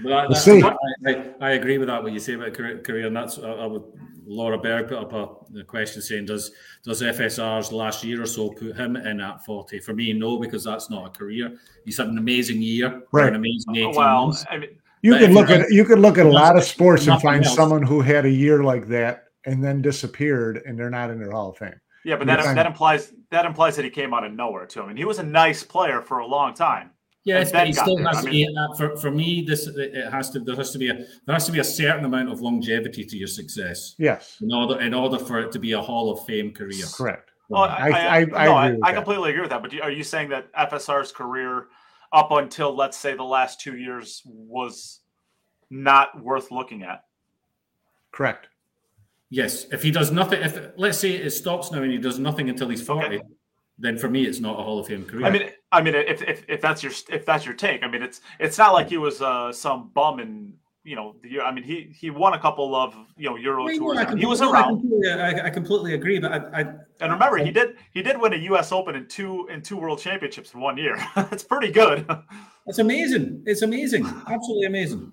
well, 0.04 0.26
we'll 0.28 0.36
see. 0.36 0.62
I, 0.62 0.76
I, 1.06 1.24
I, 1.40 1.50
agree 1.52 1.78
with 1.78 1.88
that. 1.88 2.02
What 2.02 2.12
you 2.12 2.18
say 2.18 2.34
about 2.34 2.52
career, 2.52 3.06
and 3.06 3.16
that's 3.16 3.38
I, 3.38 3.50
I 3.50 3.66
would. 3.66 3.82
Laura 4.26 4.58
Berg 4.58 4.88
put 4.88 4.98
up 4.98 5.12
a, 5.12 5.60
a, 5.60 5.64
question 5.64 6.02
saying, 6.02 6.26
"Does 6.26 6.50
does 6.82 7.00
FSR's 7.00 7.72
last 7.72 8.04
year 8.04 8.22
or 8.22 8.26
so 8.26 8.50
put 8.50 8.76
him 8.76 8.96
in 8.96 9.20
at 9.20 9.44
40?" 9.44 9.78
For 9.80 9.94
me, 9.94 10.12
no, 10.12 10.38
because 10.38 10.64
that's 10.64 10.90
not 10.90 11.06
a 11.06 11.10
career. 11.10 11.56
He's 11.84 11.96
had 11.96 12.08
an 12.08 12.18
amazing 12.18 12.60
year, 12.60 13.02
right? 13.12 13.28
An 13.28 13.36
amazing 13.36 13.76
18 13.76 13.94
well, 13.94 14.26
months. 14.26 14.44
I 14.50 14.58
mean, 14.58 14.70
you 15.02 15.12
but 15.12 15.20
can 15.20 15.34
look 15.34 15.50
at 15.50 15.70
you 15.70 15.84
can 15.84 16.00
look 16.02 16.18
at 16.18 16.26
a 16.26 16.30
lot 16.30 16.56
of 16.56 16.64
sports 16.64 17.06
and 17.06 17.20
find 17.22 17.44
else. 17.44 17.54
someone 17.54 17.82
who 17.82 18.00
had 18.00 18.26
a 18.26 18.30
year 18.30 18.64
like 18.64 18.88
that 18.88 19.28
and 19.46 19.62
then 19.62 19.80
disappeared, 19.80 20.62
and 20.66 20.78
they're 20.78 20.90
not 20.90 21.10
in 21.10 21.18
their 21.18 21.30
Hall 21.30 21.50
of 21.50 21.58
Fame. 21.58 21.80
Yeah, 22.04 22.16
but 22.16 22.26
that, 22.26 22.54
that 22.54 22.66
implies 22.66 23.12
that 23.30 23.46
implies 23.46 23.76
that 23.76 23.84
he 23.84 23.90
came 23.90 24.12
out 24.12 24.24
of 24.24 24.32
nowhere 24.32 24.66
too. 24.66 24.82
I 24.82 24.86
mean, 24.86 24.96
he 24.96 25.04
was 25.04 25.18
a 25.18 25.22
nice 25.22 25.62
player 25.62 26.02
for 26.02 26.18
a 26.18 26.26
long 26.26 26.54
time. 26.54 26.90
Yes, 27.24 27.50
but 27.50 27.66
he 27.66 27.72
still 27.72 27.96
has 28.04 28.22
to. 28.22 28.30
Mean, 28.30 28.56
uh, 28.56 28.74
for, 28.74 28.96
for 28.98 29.10
me, 29.10 29.42
this 29.46 29.66
it 29.66 30.10
has 30.10 30.28
to. 30.30 30.40
There 30.40 30.54
has 30.56 30.72
to 30.72 30.78
be 30.78 30.90
a 30.90 30.94
there 30.94 31.32
has 31.32 31.46
to 31.46 31.52
be 31.52 31.60
a 31.60 31.64
certain 31.64 32.04
amount 32.04 32.30
of 32.30 32.42
longevity 32.42 33.02
to 33.02 33.16
your 33.16 33.28
success. 33.28 33.94
Yes. 33.98 34.36
In 34.42 34.52
order 34.52 34.80
in 34.80 34.92
order 34.92 35.18
for 35.18 35.40
it 35.40 35.50
to 35.52 35.58
be 35.58 35.72
a 35.72 35.80
Hall 35.80 36.12
of 36.12 36.24
Fame 36.26 36.52
career. 36.52 36.84
Correct. 36.94 37.30
Well, 37.48 37.62
I 37.62 37.88
I, 37.88 38.16
I, 38.18 38.24
no, 38.24 38.54
I, 38.54 38.76
I 38.82 38.92
completely 38.92 39.30
agree 39.30 39.40
with 39.40 39.50
that. 39.50 39.62
But 39.62 39.74
are 39.80 39.90
you 39.90 40.04
saying 40.04 40.28
that 40.30 40.52
FSR's 40.52 41.12
career 41.12 41.68
up 42.12 42.30
until 42.30 42.76
let's 42.76 42.98
say 42.98 43.14
the 43.14 43.22
last 43.22 43.58
two 43.58 43.76
years 43.78 44.22
was 44.26 45.00
not 45.70 46.22
worth 46.22 46.50
looking 46.50 46.82
at? 46.82 47.04
Correct. 48.12 48.48
Yes. 49.34 49.66
If 49.72 49.82
he 49.82 49.90
does 49.90 50.10
nothing, 50.12 50.42
if 50.42 50.72
let's 50.76 50.98
say 50.98 51.12
it 51.12 51.30
stops 51.30 51.72
now 51.72 51.82
and 51.82 51.90
he 51.90 51.98
does 51.98 52.18
nothing 52.18 52.48
until 52.48 52.68
he's 52.68 52.82
forty. 52.82 53.16
Okay 53.16 53.22
then 53.78 53.98
for 53.98 54.08
me 54.08 54.24
it's 54.24 54.40
not 54.40 54.58
a 54.58 54.62
Hall 54.62 54.78
of 54.78 54.86
Fame 54.86 55.04
career. 55.04 55.26
I 55.26 55.30
mean, 55.30 55.50
I 55.72 55.82
mean, 55.82 55.94
if, 55.94 56.22
if, 56.22 56.44
if 56.48 56.60
that's 56.60 56.82
your 56.82 56.92
if 57.08 57.26
that's 57.26 57.44
your 57.44 57.54
take, 57.54 57.82
I 57.82 57.88
mean, 57.88 58.02
it's 58.02 58.20
it's 58.38 58.58
not 58.58 58.72
like 58.72 58.88
he 58.88 58.98
was 58.98 59.20
uh, 59.20 59.52
some 59.52 59.90
bum 59.94 60.20
in 60.20 60.54
you 60.84 60.94
know 60.94 61.16
the 61.22 61.30
year. 61.30 61.42
I 61.42 61.52
mean, 61.52 61.64
he 61.64 61.92
he 61.98 62.10
won 62.10 62.34
a 62.34 62.38
couple 62.38 62.74
of 62.76 62.94
you 63.16 63.28
know 63.28 63.36
Euro 63.36 63.66
I 63.66 63.76
tours. 63.76 63.98
he 64.18 64.26
was 64.26 64.40
around. 64.40 64.54
I 64.54 64.68
completely, 64.68 65.10
I, 65.10 65.46
I 65.46 65.50
completely 65.50 65.94
agree, 65.94 66.18
but 66.20 66.32
I, 66.32 66.60
I, 66.60 66.60
and 67.00 67.12
remember 67.12 67.38
he 67.38 67.50
did 67.50 67.76
he 67.92 68.02
did 68.02 68.20
win 68.20 68.32
a 68.32 68.36
U.S. 68.36 68.70
Open 68.70 68.94
in 68.94 69.08
two 69.08 69.48
in 69.50 69.62
two 69.62 69.76
World 69.76 69.98
Championships 69.98 70.54
in 70.54 70.60
one 70.60 70.76
year. 70.76 70.96
That's 71.16 71.42
pretty 71.42 71.72
good. 71.72 72.06
It's 72.66 72.78
amazing. 72.78 73.42
It's 73.46 73.62
amazing. 73.62 74.06
Absolutely 74.06 74.66
amazing. 74.66 75.12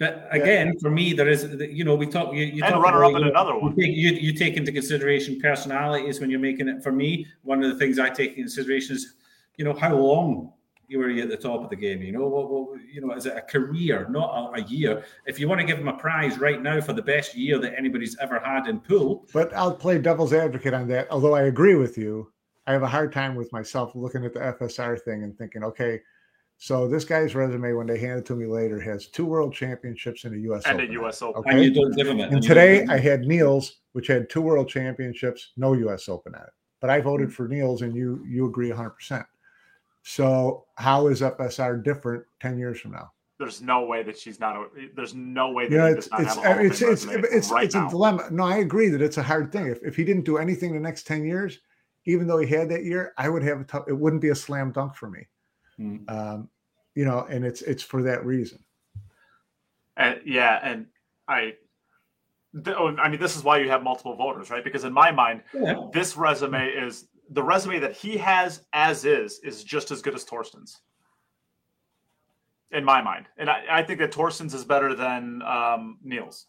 But 0.00 0.26
again, 0.30 0.68
yeah. 0.68 0.80
for 0.80 0.90
me, 0.90 1.12
there 1.12 1.28
is, 1.28 1.44
you 1.60 1.84
know, 1.84 1.94
we 1.94 2.06
talk. 2.06 2.32
You, 2.32 2.46
you 2.46 2.64
and 2.64 2.72
talk 2.72 2.82
runner 2.82 3.02
about, 3.02 3.16
up 3.16 3.20
in 3.20 3.28
another 3.28 3.58
one. 3.58 3.76
You 3.76 3.84
take, 3.84 3.94
you, 3.94 4.10
you 4.12 4.32
take 4.32 4.56
into 4.56 4.72
consideration 4.72 5.38
personalities 5.38 6.20
when 6.20 6.30
you're 6.30 6.40
making 6.40 6.68
it. 6.68 6.82
For 6.82 6.90
me, 6.90 7.26
one 7.42 7.62
of 7.62 7.70
the 7.70 7.78
things 7.78 7.98
I 7.98 8.08
take 8.08 8.30
into 8.30 8.44
consideration 8.44 8.96
is, 8.96 9.16
you 9.58 9.64
know, 9.66 9.74
how 9.74 9.94
long 9.94 10.54
you 10.88 11.00
were 11.00 11.10
at 11.10 11.28
the 11.28 11.36
top 11.36 11.62
of 11.62 11.68
the 11.68 11.76
game. 11.76 12.00
You 12.00 12.12
know, 12.12 12.26
what, 12.26 12.50
what 12.50 12.80
you 12.90 13.02
know, 13.02 13.12
is 13.12 13.26
it 13.26 13.36
a 13.36 13.42
career, 13.42 14.06
not 14.08 14.56
a, 14.56 14.62
a, 14.62 14.64
year? 14.64 15.04
If 15.26 15.38
you 15.38 15.48
want 15.48 15.60
to 15.60 15.66
give 15.66 15.78
him 15.78 15.88
a 15.88 15.98
prize 15.98 16.38
right 16.38 16.62
now 16.62 16.80
for 16.80 16.94
the 16.94 17.02
best 17.02 17.36
year 17.36 17.58
that 17.58 17.74
anybody's 17.76 18.16
ever 18.20 18.40
had 18.40 18.68
in 18.68 18.80
pool, 18.80 19.28
but 19.34 19.54
I'll 19.54 19.76
play 19.76 19.98
devil's 19.98 20.32
advocate 20.32 20.72
on 20.72 20.88
that. 20.88 21.08
Although 21.10 21.34
I 21.34 21.42
agree 21.42 21.74
with 21.74 21.98
you, 21.98 22.32
I 22.66 22.72
have 22.72 22.82
a 22.82 22.88
hard 22.88 23.12
time 23.12 23.34
with 23.34 23.52
myself 23.52 23.94
looking 23.94 24.24
at 24.24 24.32
the 24.32 24.40
FSR 24.40 24.98
thing 25.02 25.24
and 25.24 25.36
thinking, 25.36 25.62
okay 25.62 26.00
so 26.62 26.86
this 26.86 27.06
guy's 27.06 27.34
resume, 27.34 27.72
when 27.72 27.86
they 27.86 27.98
hand 27.98 28.18
it 28.18 28.26
to 28.26 28.36
me 28.36 28.44
later, 28.44 28.78
has 28.78 29.06
two 29.06 29.24
world 29.24 29.54
championships 29.54 30.24
and 30.24 30.34
a 30.34 30.38
U.S. 30.40 30.64
and 30.66 30.78
Open 30.78 30.90
a 30.90 30.92
U.S. 30.92 31.22
Open. 31.22 31.40
Okay? 31.40 31.50
And 31.52 31.64
you 31.64 31.72
don't 31.72 31.96
give 31.96 32.06
him. 32.06 32.20
And 32.20 32.42
today 32.42 32.84
I 32.86 32.98
had 32.98 33.22
Niels, 33.22 33.76
which 33.92 34.06
had 34.06 34.28
two 34.28 34.42
world 34.42 34.68
championships, 34.68 35.52
no 35.56 35.72
U.S. 35.72 36.06
Open 36.06 36.34
at 36.34 36.42
it. 36.42 36.52
But 36.82 36.90
I 36.90 37.00
voted 37.00 37.28
hmm. 37.28 37.32
for 37.32 37.48
Niels, 37.48 37.80
and 37.80 37.96
you 37.96 38.22
you 38.28 38.44
agree 38.44 38.68
100. 38.68 38.90
percent 38.90 39.24
So 40.02 40.66
how 40.74 41.06
is 41.06 41.22
FSR 41.22 41.82
different 41.82 42.24
10 42.40 42.58
years 42.58 42.78
from 42.78 42.92
now? 42.92 43.10
There's 43.38 43.62
no 43.62 43.86
way 43.86 44.02
that 44.02 44.18
she's 44.18 44.38
not. 44.38 44.54
A, 44.56 44.66
there's 44.94 45.14
no 45.14 45.52
way 45.52 45.66
that 45.66 45.74
yeah, 45.74 45.86
it's 45.86 46.10
it's 46.18 46.36
it's 46.36 46.82
it's 46.82 47.04
it's, 47.32 47.50
right 47.50 47.64
it's 47.64 47.74
a 47.74 47.88
dilemma. 47.88 48.28
No, 48.30 48.44
I 48.44 48.58
agree 48.58 48.90
that 48.90 49.00
it's 49.00 49.16
a 49.16 49.22
hard 49.22 49.50
thing. 49.50 49.66
If 49.66 49.82
if 49.82 49.96
he 49.96 50.04
didn't 50.04 50.26
do 50.26 50.36
anything 50.36 50.74
the 50.74 50.80
next 50.80 51.06
10 51.06 51.24
years, 51.24 51.58
even 52.04 52.26
though 52.26 52.36
he 52.36 52.46
had 52.46 52.68
that 52.68 52.84
year, 52.84 53.14
I 53.16 53.30
would 53.30 53.42
have 53.44 53.62
a 53.62 53.64
tough. 53.64 53.84
It 53.88 53.98
wouldn't 53.98 54.20
be 54.20 54.28
a 54.28 54.34
slam 54.34 54.72
dunk 54.72 54.94
for 54.94 55.08
me. 55.08 55.26
Mm. 55.80 56.10
Um, 56.10 56.48
you 56.94 57.04
know, 57.04 57.26
and 57.30 57.44
it's 57.44 57.62
it's 57.62 57.82
for 57.82 58.02
that 58.02 58.24
reason. 58.24 58.58
And 59.96 60.20
yeah, 60.24 60.60
and 60.62 60.86
I, 61.28 61.54
oh, 62.66 62.96
I 62.96 63.08
mean, 63.08 63.20
this 63.20 63.36
is 63.36 63.44
why 63.44 63.58
you 63.58 63.68
have 63.68 63.82
multiple 63.82 64.16
voters, 64.16 64.50
right? 64.50 64.64
Because 64.64 64.84
in 64.84 64.92
my 64.92 65.10
mind, 65.10 65.42
yeah. 65.54 65.74
this 65.92 66.16
resume 66.16 66.68
is 66.68 67.06
the 67.30 67.42
resume 67.42 67.78
that 67.78 67.92
he 67.92 68.16
has 68.18 68.62
as 68.72 69.04
is 69.04 69.40
is 69.40 69.64
just 69.64 69.90
as 69.90 70.02
good 70.02 70.14
as 70.14 70.24
Torsten's. 70.24 70.80
In 72.72 72.84
my 72.84 73.02
mind, 73.02 73.26
and 73.36 73.50
I, 73.50 73.64
I 73.68 73.82
think 73.82 73.98
that 73.98 74.12
Torsten's 74.12 74.54
is 74.54 74.64
better 74.64 74.94
than 74.94 75.42
um, 75.42 75.98
Niels. 76.04 76.46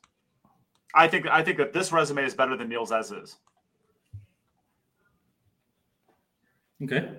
I 0.93 1.07
think 1.07 1.25
I 1.25 1.41
think 1.41 1.57
that 1.57 1.73
this 1.73 1.91
resume 1.91 2.23
is 2.23 2.35
better 2.35 2.55
than 2.55 2.69
Niels 2.69 2.91
as 2.91 3.11
is. 3.11 3.37
Okay. 6.83 7.09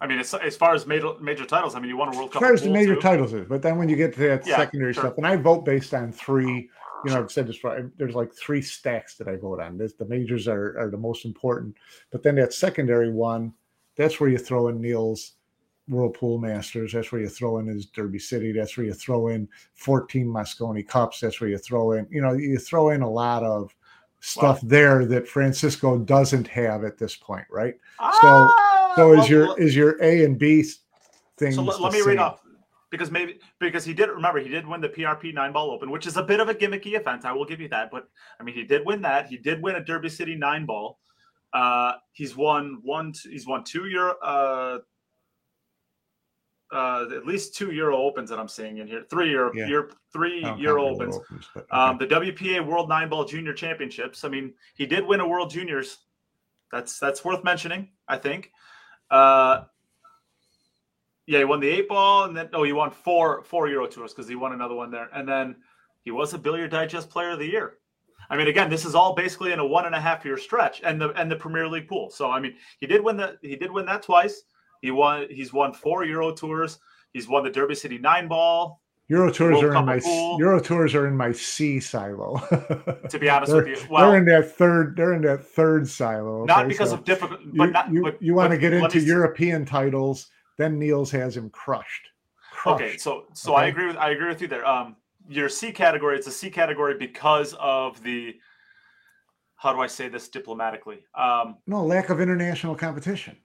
I 0.00 0.06
mean, 0.06 0.18
as, 0.18 0.34
as 0.34 0.56
far 0.56 0.74
as 0.74 0.86
major, 0.86 1.12
major 1.20 1.44
titles, 1.44 1.74
I 1.74 1.80
mean, 1.80 1.88
you 1.88 1.96
won 1.96 2.12
a 2.12 2.16
World 2.16 2.32
Cup. 2.32 2.42
As 2.42 2.46
far 2.46 2.54
as 2.54 2.62
the 2.62 2.70
major 2.70 2.94
too. 2.94 3.00
titles 3.00 3.32
is, 3.32 3.46
but 3.48 3.62
then 3.62 3.78
when 3.78 3.88
you 3.88 3.96
get 3.96 4.12
to 4.14 4.20
that 4.20 4.46
yeah, 4.46 4.56
secondary 4.56 4.92
sure. 4.92 5.04
stuff, 5.04 5.18
and 5.18 5.26
I 5.26 5.36
vote 5.36 5.64
based 5.64 5.94
on 5.94 6.12
three. 6.12 6.68
You 7.04 7.10
know, 7.12 7.20
I've 7.20 7.30
said 7.30 7.46
this. 7.46 7.56
For, 7.56 7.90
there's 7.98 8.14
like 8.14 8.34
three 8.34 8.62
stacks 8.62 9.16
that 9.16 9.28
I 9.28 9.36
vote 9.36 9.60
on. 9.60 9.76
There's, 9.76 9.94
the 9.94 10.06
majors 10.06 10.48
are 10.48 10.78
are 10.78 10.90
the 10.90 10.96
most 10.96 11.26
important, 11.26 11.76
but 12.10 12.22
then 12.22 12.36
that 12.36 12.54
secondary 12.54 13.10
one, 13.12 13.52
that's 13.94 14.20
where 14.20 14.30
you 14.30 14.38
throw 14.38 14.68
in 14.68 14.80
Niels' 14.80 15.34
World 15.88 16.14
Pool 16.14 16.38
Masters. 16.38 16.92
That's 16.92 17.12
where 17.12 17.20
you 17.20 17.28
throw 17.28 17.58
in 17.58 17.66
his 17.66 17.86
Derby 17.86 18.18
City. 18.18 18.52
That's 18.52 18.76
where 18.76 18.86
you 18.86 18.94
throw 18.94 19.28
in 19.28 19.48
14 19.74 20.26
Mosconi 20.26 20.86
Cups. 20.86 21.20
That's 21.20 21.40
where 21.40 21.50
you 21.50 21.58
throw 21.58 21.92
in, 21.92 22.06
you 22.10 22.22
know, 22.22 22.32
you 22.32 22.58
throw 22.58 22.90
in 22.90 23.02
a 23.02 23.10
lot 23.10 23.42
of 23.42 23.74
stuff 24.24 24.62
wow. 24.62 24.68
there 24.68 25.04
that 25.04 25.28
Francisco 25.28 25.98
doesn't 25.98 26.48
have 26.48 26.82
at 26.82 26.96
this 26.96 27.14
point, 27.14 27.44
right? 27.50 27.74
Ah! 28.00 28.94
So 28.96 28.96
so 28.96 29.20
is 29.20 29.28
your 29.28 29.60
is 29.60 29.76
your 29.76 30.02
A 30.02 30.24
and 30.24 30.38
B 30.38 30.64
thing? 31.36 31.52
So 31.52 31.62
let, 31.62 31.78
let 31.78 31.92
me 31.92 31.98
same? 31.98 32.08
read 32.08 32.18
off 32.18 32.40
because 32.90 33.10
maybe 33.10 33.38
because 33.60 33.84
he 33.84 33.92
did 33.92 34.08
remember 34.08 34.40
he 34.40 34.48
did 34.48 34.66
win 34.66 34.80
the 34.80 34.88
PRP 34.88 35.34
nine 35.34 35.52
ball 35.52 35.70
open, 35.70 35.90
which 35.90 36.06
is 36.06 36.16
a 36.16 36.22
bit 36.22 36.40
of 36.40 36.48
a 36.48 36.54
gimmicky 36.54 36.98
event. 36.98 37.26
I 37.26 37.32
will 37.32 37.44
give 37.44 37.60
you 37.60 37.68
that, 37.68 37.90
but 37.90 38.08
I 38.40 38.44
mean 38.44 38.54
he 38.54 38.64
did 38.64 38.86
win 38.86 39.02
that. 39.02 39.28
He 39.28 39.36
did 39.36 39.62
win 39.62 39.76
a 39.76 39.84
Derby 39.84 40.08
City 40.08 40.34
nine 40.34 40.64
ball. 40.64 40.98
Uh, 41.52 41.92
he's 42.12 42.34
won 42.34 42.78
one. 42.82 43.12
He's 43.30 43.46
won 43.46 43.62
two 43.62 43.86
Euro. 43.88 44.14
Uh, 44.22 44.78
uh, 46.74 47.06
at 47.14 47.24
least 47.24 47.54
two 47.54 47.70
Euro 47.72 47.96
Opens 47.96 48.28
that 48.30 48.38
I'm 48.38 48.48
seeing 48.48 48.78
in 48.78 48.86
here. 48.86 49.04
Three 49.08 49.30
Euro, 49.30 49.52
yeah. 49.54 49.66
Euro 49.68 49.88
three 50.12 50.44
Euro 50.58 50.88
Opens. 50.88 51.16
opens 51.16 51.48
but, 51.54 51.66
um, 51.70 51.96
okay. 51.96 52.04
um, 52.04 52.22
the 52.22 52.32
WPA 52.32 52.66
World 52.66 52.88
Nine 52.88 53.08
Ball 53.08 53.24
Junior 53.24 53.52
Championships. 53.52 54.24
I 54.24 54.28
mean, 54.28 54.52
he 54.74 54.84
did 54.84 55.06
win 55.06 55.20
a 55.20 55.28
World 55.28 55.50
Juniors. 55.50 55.98
That's 56.72 56.98
that's 56.98 57.24
worth 57.24 57.44
mentioning. 57.44 57.90
I 58.08 58.18
think. 58.18 58.50
Uh, 59.10 59.64
yeah, 61.26 61.38
he 61.38 61.44
won 61.44 61.60
the 61.60 61.68
eight 61.68 61.88
ball, 61.88 62.24
and 62.24 62.36
then 62.36 62.48
oh, 62.52 62.64
he 62.64 62.72
won 62.72 62.90
four 62.90 63.44
four 63.44 63.68
Euro 63.68 63.86
tours 63.86 64.12
because 64.12 64.28
he 64.28 64.34
won 64.34 64.52
another 64.52 64.74
one 64.74 64.90
there, 64.90 65.08
and 65.14 65.28
then 65.28 65.56
he 66.02 66.10
was 66.10 66.34
a 66.34 66.38
Billiard 66.38 66.70
Digest 66.70 67.08
Player 67.08 67.30
of 67.30 67.38
the 67.38 67.46
Year. 67.46 67.78
I 68.30 68.36
mean, 68.36 68.48
again, 68.48 68.70
this 68.70 68.84
is 68.84 68.94
all 68.94 69.14
basically 69.14 69.52
in 69.52 69.58
a 69.58 69.66
one 69.66 69.86
and 69.86 69.94
a 69.94 70.00
half 70.00 70.24
year 70.24 70.36
stretch, 70.36 70.80
and 70.82 71.00
the 71.00 71.10
and 71.10 71.30
the 71.30 71.36
Premier 71.36 71.68
League 71.68 71.88
pool. 71.88 72.10
So 72.10 72.30
I 72.30 72.40
mean, 72.40 72.56
he 72.80 72.86
did 72.86 73.02
win 73.02 73.16
that. 73.18 73.36
He 73.42 73.56
did 73.56 73.70
win 73.70 73.86
that 73.86 74.02
twice. 74.02 74.42
He 74.84 74.90
won. 74.90 75.26
He's 75.30 75.50
won 75.50 75.72
four 75.72 76.04
Euro 76.04 76.30
tours. 76.34 76.78
He's 77.14 77.26
won 77.26 77.42
the 77.42 77.48
Derby 77.48 77.74
City 77.74 77.96
Nine 77.96 78.28
Ball. 78.28 78.82
Euro 79.08 79.32
tours 79.32 79.62
are 79.62 79.74
in 79.74 79.86
my 79.86 79.98
Euro 80.38 80.60
tours 80.60 80.94
are 80.94 81.06
in 81.06 81.16
my 81.16 81.32
C 81.32 81.80
silo. 81.80 82.36
to 83.08 83.18
be 83.18 83.30
honest 83.30 83.54
with 83.54 83.66
you, 83.66 83.78
well, 83.88 84.10
they're 84.10 84.18
in 84.18 84.26
that 84.26 84.54
third. 84.54 84.94
They're 84.94 85.14
in 85.14 85.22
that 85.22 85.42
third 85.42 85.88
silo. 85.88 86.42
Okay? 86.42 86.52
Not 86.52 86.68
because 86.68 86.90
so 86.90 86.96
of 86.96 87.04
difficult, 87.04 87.40
but 87.54 87.64
you, 87.64 87.70
not. 87.70 87.90
You, 87.90 88.02
but, 88.02 88.20
you 88.20 88.34
want 88.34 88.50
to 88.50 88.58
get 88.58 88.74
into 88.74 89.00
European 89.00 89.64
titles, 89.64 90.26
then 90.58 90.78
Niels 90.78 91.10
has 91.12 91.34
him 91.34 91.48
crushed. 91.48 92.10
crushed. 92.52 92.82
Okay, 92.82 92.98
so 92.98 93.24
so 93.32 93.54
okay? 93.54 93.62
I 93.62 93.66
agree 93.68 93.86
with 93.86 93.96
I 93.96 94.10
agree 94.10 94.28
with 94.28 94.42
you 94.42 94.48
there. 94.48 94.66
Um, 94.66 94.96
your 95.30 95.48
C 95.48 95.72
category, 95.72 96.18
it's 96.18 96.26
a 96.26 96.30
C 96.30 96.50
category 96.50 96.98
because 96.98 97.54
of 97.58 98.02
the. 98.02 98.36
How 99.56 99.72
do 99.72 99.80
I 99.80 99.86
say 99.86 100.08
this 100.08 100.28
diplomatically? 100.28 101.06
Um, 101.14 101.56
no 101.66 101.82
lack 101.82 102.10
of 102.10 102.20
international 102.20 102.74
competition. 102.74 103.38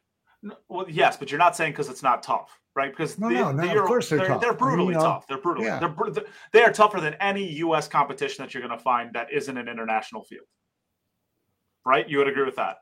Well, 0.68 0.86
yes, 0.90 1.18
but 1.18 1.32
you're 1.32 1.40
not 1.40 1.56
saying 1.56 1.74
because 1.74 1.90
it's 1.90 2.04
not 2.04 2.24
tough 2.24 2.60
right? 2.80 2.92
Because 2.92 3.20
no, 3.20 3.28
the, 3.28 3.36
no, 3.36 3.52
no, 3.52 3.62
the 3.62 3.74
Euro, 3.74 3.82
of 3.82 3.88
course 3.88 4.10
they're, 4.10 4.20
they're, 4.20 4.28
tough. 4.28 4.42
they're 4.42 4.54
brutally 4.54 4.96
I 4.96 4.98
mean, 4.98 5.06
tough. 5.06 5.28
They're 5.28 5.38
brutally 5.38 5.68
yeah. 5.68 5.80
they're 5.80 6.24
they 6.54 6.64
are 6.64 6.72
tougher 6.72 7.02
than 7.02 7.16
any 7.16 7.46
U.S. 7.66 7.88
competition 7.88 8.44
that 8.44 8.54
you're 8.54 8.66
going 8.66 8.78
to 8.78 8.84
find 8.84 9.14
that 9.14 9.32
isn't 9.34 9.58
an 9.58 9.68
international 9.68 10.24
field. 10.24 10.46
Right? 11.86 12.08
You 12.08 12.20
would 12.20 12.28
agree 12.28 12.46
with 12.46 12.56
that? 12.56 12.78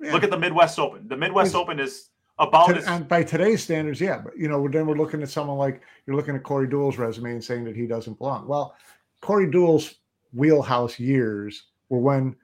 Yeah. 0.00 0.12
Look 0.12 0.24
at 0.24 0.30
the 0.30 0.38
Midwest 0.38 0.78
Open. 0.78 1.06
The 1.08 1.16
Midwest 1.16 1.48
it's, 1.48 1.54
Open 1.54 1.80
is 1.80 2.10
about 2.38 2.68
to, 2.68 2.76
as, 2.76 3.00
by 3.02 3.22
today's 3.22 3.62
standards, 3.62 4.00
yeah. 4.00 4.18
But 4.18 4.38
you 4.38 4.48
know, 4.48 4.66
then 4.68 4.86
we're 4.86 4.96
looking 4.96 5.22
at 5.22 5.28
someone 5.28 5.58
like 5.58 5.82
you're 6.06 6.16
looking 6.16 6.36
at 6.36 6.42
Corey 6.42 6.66
Deuel's 6.66 6.98
resume 6.98 7.32
and 7.32 7.44
saying 7.44 7.64
that 7.64 7.76
he 7.76 7.86
doesn't 7.86 8.18
belong. 8.18 8.46
Well, 8.46 8.74
Corey 9.20 9.46
Deuel's 9.46 9.96
wheelhouse 10.32 10.98
years 10.98 11.64
were 11.88 11.98
when 11.98 12.36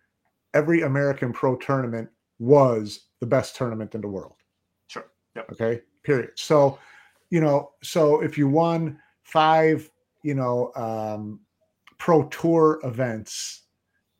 every 0.55 0.83
American 0.83 1.33
pro 1.33 1.57
tournament 1.57 2.09
was 2.39 3.07
the 3.21 3.27
best 3.27 3.57
tournament 3.57 3.95
in 3.95 4.01
the 4.01 4.09
world. 4.09 4.35
Yep. 5.37 5.53
Okay. 5.53 5.81
Period. 6.03 6.31
So, 6.35 6.79
you 7.31 7.41
know, 7.41 7.73
so 7.83 8.21
if 8.23 8.37
you 8.37 8.49
won 8.49 8.99
five, 9.23 9.91
you 10.23 10.35
know, 10.35 10.73
um, 10.75 11.41
pro 11.99 12.25
tour 12.25 12.81
events, 12.85 13.63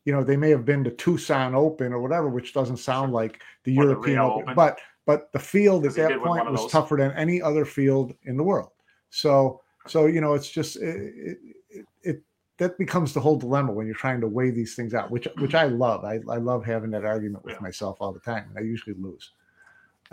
you 0.05 0.13
know, 0.13 0.23
they 0.23 0.37
may 0.37 0.49
have 0.49 0.65
been 0.65 0.83
the 0.83 0.91
Tucson 0.91 1.55
Open 1.55 1.93
or 1.93 2.01
whatever, 2.01 2.29
which 2.29 2.53
doesn't 2.53 2.77
sound 2.77 3.13
like 3.13 3.41
the 3.63 3.77
or 3.77 3.83
European 3.83 4.17
the 4.17 4.23
Open, 4.23 4.41
Open, 4.43 4.55
but 4.55 4.79
but 5.05 5.31
the 5.33 5.39
field 5.39 5.85
at 5.85 5.95
that 5.95 6.19
point 6.21 6.49
was 6.49 6.71
tougher 6.71 6.95
than 6.95 7.11
any 7.11 7.41
other 7.41 7.65
field 7.65 8.13
in 8.23 8.37
the 8.37 8.43
world. 8.43 8.71
So 9.09 9.61
so 9.87 10.05
you 10.05 10.21
know, 10.21 10.33
it's 10.33 10.49
just 10.49 10.77
it, 10.77 11.37
it, 11.69 11.85
it 12.03 12.23
that 12.57 12.77
becomes 12.77 13.13
the 13.13 13.19
whole 13.19 13.37
dilemma 13.37 13.71
when 13.71 13.85
you're 13.85 13.95
trying 13.95 14.21
to 14.21 14.27
weigh 14.27 14.51
these 14.51 14.75
things 14.75 14.93
out, 14.93 15.11
which 15.11 15.27
which 15.39 15.55
I 15.55 15.65
love. 15.65 16.05
I, 16.05 16.19
I 16.29 16.37
love 16.37 16.65
having 16.65 16.91
that 16.91 17.05
argument 17.05 17.43
with 17.43 17.55
yeah. 17.55 17.61
myself 17.61 17.97
all 17.99 18.13
the 18.13 18.19
time, 18.19 18.45
and 18.49 18.57
I 18.57 18.61
usually 18.61 18.95
lose. 18.99 19.31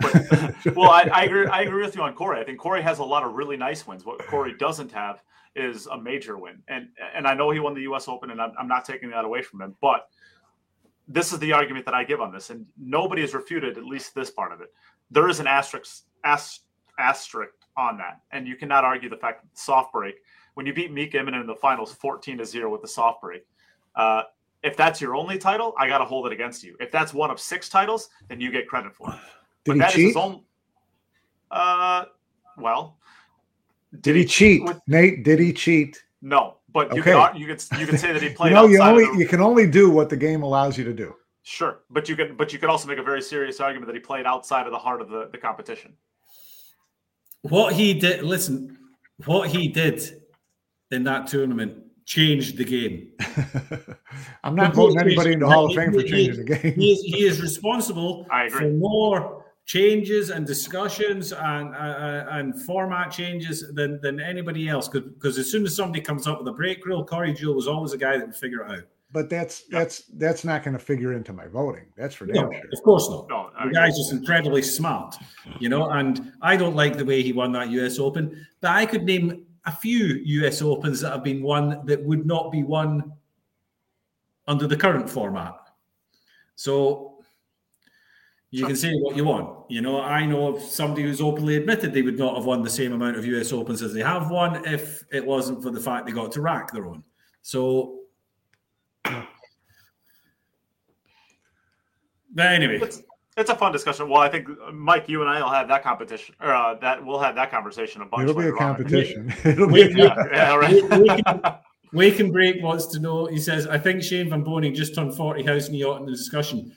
But, 0.01 0.65
well, 0.75 0.89
I, 0.89 1.09
I, 1.13 1.23
agree. 1.23 1.47
I 1.47 1.61
agree 1.61 1.83
with 1.83 1.95
you 1.95 2.01
on 2.01 2.13
Corey. 2.13 2.39
I 2.39 2.43
think 2.43 2.59
Corey 2.59 2.81
has 2.81 2.99
a 2.99 3.03
lot 3.03 3.23
of 3.23 3.33
really 3.33 3.57
nice 3.57 3.85
wins. 3.85 4.05
What 4.05 4.25
Corey 4.27 4.55
doesn't 4.57 4.91
have 4.91 5.21
is 5.55 5.87
a 5.87 5.97
major 5.97 6.37
win, 6.37 6.61
and 6.67 6.87
and 7.13 7.27
I 7.27 7.33
know 7.33 7.49
he 7.51 7.59
won 7.59 7.73
the 7.73 7.81
U.S. 7.81 8.07
Open, 8.07 8.31
and 8.31 8.41
I'm, 8.41 8.53
I'm 8.57 8.67
not 8.67 8.85
taking 8.85 9.09
that 9.11 9.25
away 9.25 9.41
from 9.41 9.61
him. 9.61 9.75
But 9.81 10.07
this 11.07 11.33
is 11.33 11.39
the 11.39 11.53
argument 11.53 11.85
that 11.85 11.93
I 11.93 12.03
give 12.03 12.21
on 12.21 12.31
this, 12.31 12.49
and 12.49 12.65
nobody 12.77 13.21
has 13.21 13.33
refuted 13.33 13.77
at 13.77 13.85
least 13.85 14.15
this 14.15 14.31
part 14.31 14.51
of 14.51 14.61
it. 14.61 14.73
There 15.09 15.27
is 15.29 15.39
an 15.39 15.47
asterisk 15.47 16.03
asterisk 16.23 17.53
on 17.77 17.97
that, 17.97 18.21
and 18.31 18.47
you 18.47 18.55
cannot 18.55 18.83
argue 18.83 19.09
the 19.09 19.17
fact 19.17 19.43
that 19.43 19.57
soft 19.57 19.91
break 19.93 20.15
when 20.53 20.65
you 20.65 20.73
beat 20.73 20.91
Mika 20.91 21.17
Immonen 21.17 21.41
in 21.41 21.47
the 21.47 21.55
finals 21.55 21.93
14 21.93 22.37
to 22.39 22.45
0 22.45 22.71
with 22.71 22.81
the 22.81 22.87
soft 22.87 23.21
break. 23.21 23.45
Uh, 23.95 24.23
if 24.63 24.77
that's 24.77 25.01
your 25.01 25.15
only 25.15 25.37
title, 25.37 25.73
I 25.77 25.87
got 25.87 25.99
to 25.99 26.05
hold 26.05 26.27
it 26.27 26.33
against 26.33 26.63
you. 26.63 26.75
If 26.79 26.91
that's 26.91 27.13
one 27.13 27.31
of 27.31 27.39
six 27.39 27.67
titles, 27.67 28.09
then 28.27 28.39
you 28.39 28.51
get 28.51 28.67
credit 28.67 28.93
for 28.93 29.11
it. 29.11 29.19
Did 29.65 29.77
but 29.77 29.91
he 29.91 29.95
cheat? 29.95 30.15
Own, 30.15 30.41
uh, 31.51 32.05
well, 32.57 32.97
did, 33.91 34.01
did 34.01 34.15
he 34.15 34.25
cheat, 34.25 34.63
with, 34.63 34.79
Nate? 34.87 35.23
Did 35.23 35.39
he 35.39 35.53
cheat? 35.53 36.01
No, 36.21 36.57
but 36.69 36.93
you 36.95 37.01
okay. 37.01 37.11
can 37.11 37.35
you 37.35 37.47
can 37.47 37.79
you 37.79 37.87
can 37.87 37.97
say 37.97 38.13
that 38.13 38.21
he 38.21 38.29
played. 38.35 38.49
you 38.49 38.55
know, 38.55 38.65
you 38.65 38.81
only 38.81 39.05
the, 39.05 39.17
you 39.17 39.27
can 39.27 39.41
only 39.41 39.67
do 39.67 39.89
what 39.89 40.09
the 40.09 40.17
game 40.17 40.43
allows 40.43 40.77
you 40.77 40.83
to 40.83 40.93
do. 40.93 41.15
Sure, 41.43 41.79
but 41.89 42.07
you 42.07 42.15
can 42.15 42.35
but 42.35 42.53
you 42.53 42.59
can 42.59 42.69
also 42.69 42.87
make 42.87 42.97
a 42.97 43.03
very 43.03 43.21
serious 43.21 43.59
argument 43.59 43.87
that 43.87 43.95
he 43.95 43.99
played 43.99 44.25
outside 44.25 44.65
of 44.65 44.71
the 44.71 44.77
heart 44.77 45.01
of 45.01 45.09
the, 45.09 45.29
the 45.31 45.37
competition. 45.37 45.93
What 47.41 47.73
he 47.73 47.95
did, 47.95 48.23
listen, 48.23 48.77
what 49.25 49.49
he 49.49 49.67
did 49.67 50.21
in 50.91 51.03
that 51.05 51.27
tournament 51.27 51.83
changed 52.05 52.57
the 52.57 52.63
game. 52.63 53.11
I'm 54.43 54.55
not 54.55 54.75
voting 54.75 54.99
anybody 54.99 55.33
in 55.33 55.39
the 55.39 55.47
Hall 55.47 55.65
of 55.65 55.75
Fame 55.75 55.93
for 55.93 56.03
changing 56.03 56.45
the 56.45 56.55
game. 56.55 56.73
he, 56.75 56.91
is, 56.91 57.01
he 57.01 57.25
is 57.25 57.41
responsible 57.41 58.27
for 58.51 58.69
more 58.69 59.40
changes 59.65 60.29
and 60.29 60.45
discussions 60.45 61.31
and 61.33 61.75
uh, 61.75 62.25
and 62.31 62.61
format 62.63 63.11
changes 63.11 63.71
than 63.73 63.99
than 64.01 64.19
anybody 64.19 64.67
else. 64.69 64.87
Because 64.87 65.37
as 65.37 65.49
soon 65.49 65.65
as 65.65 65.75
somebody 65.75 66.01
comes 66.01 66.27
up 66.27 66.39
with 66.39 66.47
a 66.47 66.53
break 66.53 66.85
rule, 66.85 67.05
Corey 67.05 67.33
Deuel 67.33 67.55
was 67.55 67.67
always 67.67 67.93
a 67.93 67.97
guy 67.97 68.17
that 68.17 68.25
would 68.25 68.35
figure 68.35 68.61
it 68.61 68.71
out. 68.71 68.83
But 69.13 69.29
that's 69.29 69.63
that's 69.63 70.03
that's 70.17 70.43
not 70.43 70.63
going 70.63 70.73
to 70.73 70.79
figure 70.79 71.13
into 71.13 71.33
my 71.33 71.47
voting. 71.47 71.85
That's 71.97 72.15
for 72.15 72.25
damn 72.25 72.49
no, 72.49 72.51
sure. 72.51 72.69
Of 72.71 72.83
course 72.83 73.09
not. 73.09 73.27
No, 73.29 73.49
the 73.65 73.73
guy's 73.73 73.97
just 73.97 74.13
incredibly 74.13 74.61
smart, 74.61 75.15
you 75.59 75.67
know. 75.67 75.89
And 75.89 76.31
I 76.41 76.55
don't 76.55 76.75
like 76.75 76.97
the 76.97 77.05
way 77.05 77.21
he 77.21 77.33
won 77.33 77.51
that 77.53 77.69
U.S. 77.71 77.99
Open, 77.99 78.45
but 78.61 78.71
I 78.71 78.85
could 78.85 79.03
name 79.03 79.45
a 79.65 79.71
few 79.71 80.05
US 80.23 80.61
Opens 80.61 81.01
that 81.01 81.11
have 81.11 81.23
been 81.23 81.43
won 81.43 81.85
that 81.85 82.03
would 82.03 82.25
not 82.25 82.51
be 82.51 82.63
won 82.63 83.11
under 84.47 84.65
the 84.65 84.77
current 84.77 85.09
format. 85.09 85.55
So 86.55 87.10
you 88.51 88.65
can 88.65 88.75
say 88.75 88.93
what 88.95 89.15
you 89.15 89.23
want. 89.23 89.65
You 89.69 89.81
know, 89.81 90.01
I 90.01 90.25
know 90.25 90.55
of 90.55 90.61
somebody 90.61 91.03
who's 91.03 91.21
openly 91.21 91.55
admitted 91.55 91.93
they 91.93 92.01
would 92.01 92.19
not 92.19 92.35
have 92.35 92.45
won 92.45 92.61
the 92.61 92.69
same 92.69 92.91
amount 92.91 93.15
of 93.15 93.25
US 93.25 93.53
Opens 93.53 93.81
as 93.81 93.93
they 93.93 94.01
have 94.01 94.29
won 94.29 94.65
if 94.65 95.05
it 95.11 95.25
wasn't 95.25 95.63
for 95.63 95.71
the 95.71 95.79
fact 95.79 96.05
they 96.05 96.11
got 96.11 96.33
to 96.33 96.41
rack 96.41 96.73
their 96.73 96.85
own. 96.85 97.01
So, 97.41 98.01
but 99.03 99.15
anyway, 102.37 102.81
it's 103.37 103.49
a 103.49 103.55
fun 103.55 103.71
discussion. 103.71 104.09
Well, 104.09 104.19
I 104.19 104.27
think 104.27 104.49
Mike, 104.73 105.07
you 105.07 105.21
and 105.21 105.29
I 105.29 105.41
will 105.41 105.49
have 105.49 105.69
that 105.69 105.81
competition, 105.81 106.35
or 106.41 106.53
uh, 106.53 106.75
that 106.75 107.03
we'll 107.05 107.19
have 107.19 107.35
that 107.35 107.51
conversation 107.51 108.01
a 108.01 108.05
bunch. 108.05 108.29
It'll 108.29 108.39
be 108.39 108.49
a 108.49 108.51
competition. 108.51 109.33
It'll 109.45 109.71
be 109.71 109.83
a 109.83 109.89
yeah, 109.89 110.15
yeah, 110.29 110.55
right. 110.55 111.55
Wake 111.93 112.19
and 112.19 112.31
Break 112.31 112.61
wants 112.61 112.85
to 112.87 112.99
know. 112.99 113.27
He 113.27 113.39
says, 113.39 113.65
"I 113.65 113.77
think 113.77 114.03
Shane 114.03 114.29
Van 114.29 114.43
Boening 114.43 114.75
just 114.75 114.93
turned 114.93 115.15
forty. 115.15 115.43
How's 115.43 115.69
New 115.69 115.77
York 115.77 116.01
in 116.01 116.05
the 116.05 116.11
discussion?" 116.11 116.73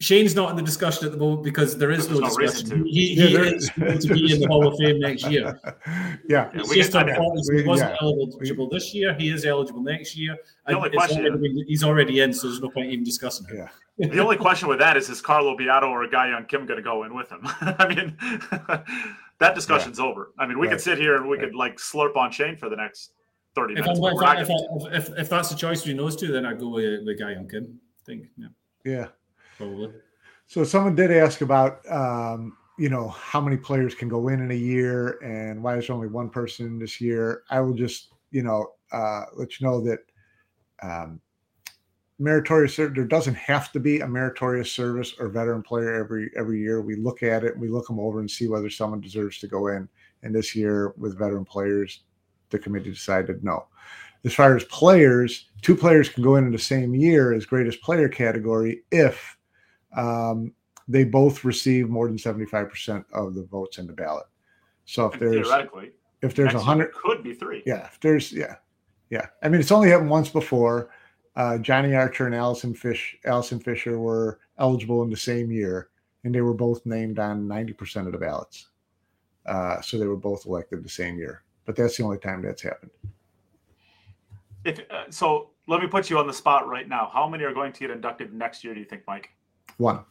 Shane's 0.00 0.36
not 0.36 0.50
in 0.50 0.56
the 0.56 0.62
discussion 0.62 1.06
at 1.06 1.12
the 1.12 1.18
moment 1.18 1.42
because 1.42 1.76
there 1.76 1.90
is 1.90 2.08
no, 2.08 2.20
no 2.20 2.28
discussion. 2.28 2.86
He, 2.86 3.16
he 3.16 3.32
yeah, 3.32 3.40
is 3.40 3.68
going 3.70 3.98
to 3.98 4.14
be 4.14 4.32
in 4.32 4.40
the 4.40 4.46
Hall 4.46 4.68
of 4.68 4.78
Fame 4.78 5.00
next 5.00 5.28
year. 5.28 5.58
Yeah, 6.28 6.50
he's 6.52 6.70
just 6.74 6.94
on 6.94 7.08
he 7.08 7.62
wasn't 7.62 7.92
yeah. 7.92 7.96
eligible 8.02 8.68
this 8.68 8.92
year. 8.92 9.14
He 9.14 9.30
is 9.30 9.46
eligible 9.46 9.82
next 9.82 10.14
year. 10.14 10.36
The 10.66 10.74
only 10.74 10.90
question, 10.90 11.24
already, 11.24 11.64
he's 11.66 11.82
already 11.82 12.20
in, 12.20 12.34
so 12.34 12.48
there's 12.48 12.60
no 12.60 12.68
point 12.68 12.90
even 12.90 13.02
discussing 13.02 13.46
it. 13.48 13.56
Yeah. 13.56 14.08
the 14.08 14.18
only 14.18 14.36
question 14.36 14.68
with 14.68 14.78
that 14.80 14.98
is: 14.98 15.08
Is 15.08 15.22
Carlo 15.22 15.56
Biado 15.56 15.84
or 15.84 16.02
a 16.02 16.10
guy 16.10 16.32
on 16.32 16.44
Kim 16.44 16.66
going 16.66 16.76
to 16.76 16.82
go 16.82 17.04
in 17.04 17.14
with 17.14 17.30
him? 17.30 17.40
I 17.44 17.88
mean, 17.88 18.16
that 19.38 19.54
discussion's 19.54 19.98
yeah. 19.98 20.04
over. 20.04 20.32
I 20.38 20.46
mean, 20.46 20.58
we 20.58 20.66
right. 20.66 20.74
could 20.74 20.82
sit 20.82 20.98
here 20.98 21.16
and 21.16 21.26
we 21.26 21.38
right. 21.38 21.46
could 21.46 21.54
like 21.54 21.78
slurp 21.78 22.14
on 22.14 22.30
Shane 22.30 22.58
for 22.58 22.68
the 22.68 22.76
next 22.76 23.12
thirty 23.54 23.72
if 23.72 23.86
minutes. 23.86 23.98
If, 23.98 24.22
I, 24.22 24.40
if, 24.42 24.50
I, 24.50 24.96
if, 24.96 25.18
if, 25.18 25.28
that's 25.30 25.48
the 25.48 25.56
choice 25.56 25.80
between 25.80 25.96
those 25.96 26.14
two, 26.14 26.30
then 26.30 26.44
I'd 26.44 26.58
go 26.58 26.68
with, 26.68 27.06
with 27.06 27.18
Ga-Young 27.18 27.48
Kim. 27.48 27.80
I 28.02 28.04
think, 28.04 28.26
yeah. 28.36 28.48
Yeah 28.84 29.06
probably. 29.58 29.92
So 30.46 30.64
someone 30.64 30.94
did 30.94 31.10
ask 31.10 31.42
about 31.42 31.80
um, 31.90 32.56
you 32.78 32.88
know 32.88 33.08
how 33.08 33.40
many 33.40 33.56
players 33.56 33.94
can 33.94 34.08
go 34.08 34.28
in 34.28 34.40
in 34.40 34.50
a 34.50 34.54
year 34.54 35.18
and 35.22 35.62
why 35.62 35.76
is 35.76 35.90
only 35.90 36.06
one 36.06 36.30
person 36.30 36.78
this 36.78 37.00
year. 37.00 37.42
I 37.50 37.60
will 37.60 37.74
just 37.74 38.14
you 38.30 38.42
know 38.42 38.72
uh, 38.92 39.24
let 39.36 39.60
you 39.60 39.66
know 39.66 39.80
that 39.82 39.98
um, 40.82 41.20
meritorious 42.18 42.76
there 42.76 42.88
doesn't 42.88 43.34
have 43.34 43.70
to 43.72 43.80
be 43.80 44.00
a 44.00 44.08
meritorious 44.08 44.72
service 44.72 45.14
or 45.18 45.28
veteran 45.28 45.62
player 45.62 45.94
every 45.94 46.30
every 46.36 46.60
year. 46.60 46.80
We 46.80 46.96
look 46.96 47.22
at 47.22 47.44
it, 47.44 47.58
we 47.58 47.68
look 47.68 47.86
them 47.86 48.00
over 48.00 48.20
and 48.20 48.30
see 48.30 48.48
whether 48.48 48.70
someone 48.70 49.00
deserves 49.00 49.38
to 49.40 49.48
go 49.48 49.68
in. 49.68 49.88
And 50.22 50.34
this 50.34 50.54
year 50.56 50.94
with 50.96 51.18
veteran 51.18 51.44
players, 51.44 52.02
the 52.50 52.58
committee 52.58 52.90
decided 52.90 53.44
no. 53.44 53.66
As 54.24 54.34
far 54.34 54.56
as 54.56 54.64
players, 54.64 55.48
two 55.62 55.76
players 55.76 56.08
can 56.08 56.24
go 56.24 56.36
in 56.36 56.44
in 56.44 56.52
the 56.52 56.58
same 56.58 56.92
year 56.94 57.32
as 57.32 57.46
greatest 57.46 57.80
player 57.82 58.08
category 58.08 58.82
if 58.90 59.36
um, 59.96 60.52
they 60.88 61.04
both 61.04 61.44
receive 61.44 61.88
more 61.88 62.06
than 62.06 62.16
75% 62.16 63.04
of 63.12 63.34
the 63.34 63.44
votes 63.44 63.78
in 63.78 63.86
the 63.86 63.92
ballot. 63.92 64.26
So 64.86 65.06
if 65.06 65.18
there's 65.20 65.46
theoretically, 65.46 65.90
if 66.22 66.34
there's 66.34 66.54
a 66.54 66.58
hundred, 66.58 66.92
could 66.92 67.22
be 67.22 67.34
three. 67.34 67.62
Yeah, 67.66 67.86
if 67.86 68.00
there's 68.00 68.32
yeah, 68.32 68.56
yeah. 69.10 69.26
I 69.42 69.48
mean, 69.48 69.60
it's 69.60 69.70
only 69.70 69.90
happened 69.90 70.10
once 70.10 70.30
before. 70.30 70.90
Uh, 71.36 71.58
Johnny 71.58 71.94
Archer 71.94 72.26
and 72.26 72.34
Allison 72.34 72.74
Fish, 72.74 73.16
Allison 73.24 73.60
Fisher 73.60 73.98
were 73.98 74.40
eligible 74.58 75.02
in 75.02 75.10
the 75.10 75.16
same 75.16 75.52
year, 75.52 75.90
and 76.24 76.34
they 76.34 76.40
were 76.40 76.54
both 76.54 76.84
named 76.84 77.18
on 77.18 77.46
90% 77.46 78.06
of 78.06 78.12
the 78.12 78.18
ballots. 78.18 78.70
Uh, 79.46 79.80
so 79.80 79.98
they 79.98 80.06
were 80.06 80.16
both 80.16 80.46
elected 80.46 80.82
the 80.82 80.88
same 80.88 81.16
year. 81.16 81.44
But 81.64 81.76
that's 81.76 81.96
the 81.96 82.02
only 82.02 82.18
time 82.18 82.42
that's 82.42 82.62
happened. 82.62 82.90
If 84.64 84.80
uh, 84.90 85.04
so, 85.10 85.50
let 85.68 85.80
me 85.80 85.86
put 85.86 86.10
you 86.10 86.18
on 86.18 86.26
the 86.26 86.32
spot 86.32 86.66
right 86.66 86.88
now. 86.88 87.10
How 87.12 87.28
many 87.28 87.44
are 87.44 87.54
going 87.54 87.72
to 87.72 87.80
get 87.80 87.90
inducted 87.90 88.32
next 88.32 88.64
year? 88.64 88.74
Do 88.74 88.80
you 88.80 88.86
think, 88.86 89.02
Mike? 89.06 89.30
One. 89.78 90.04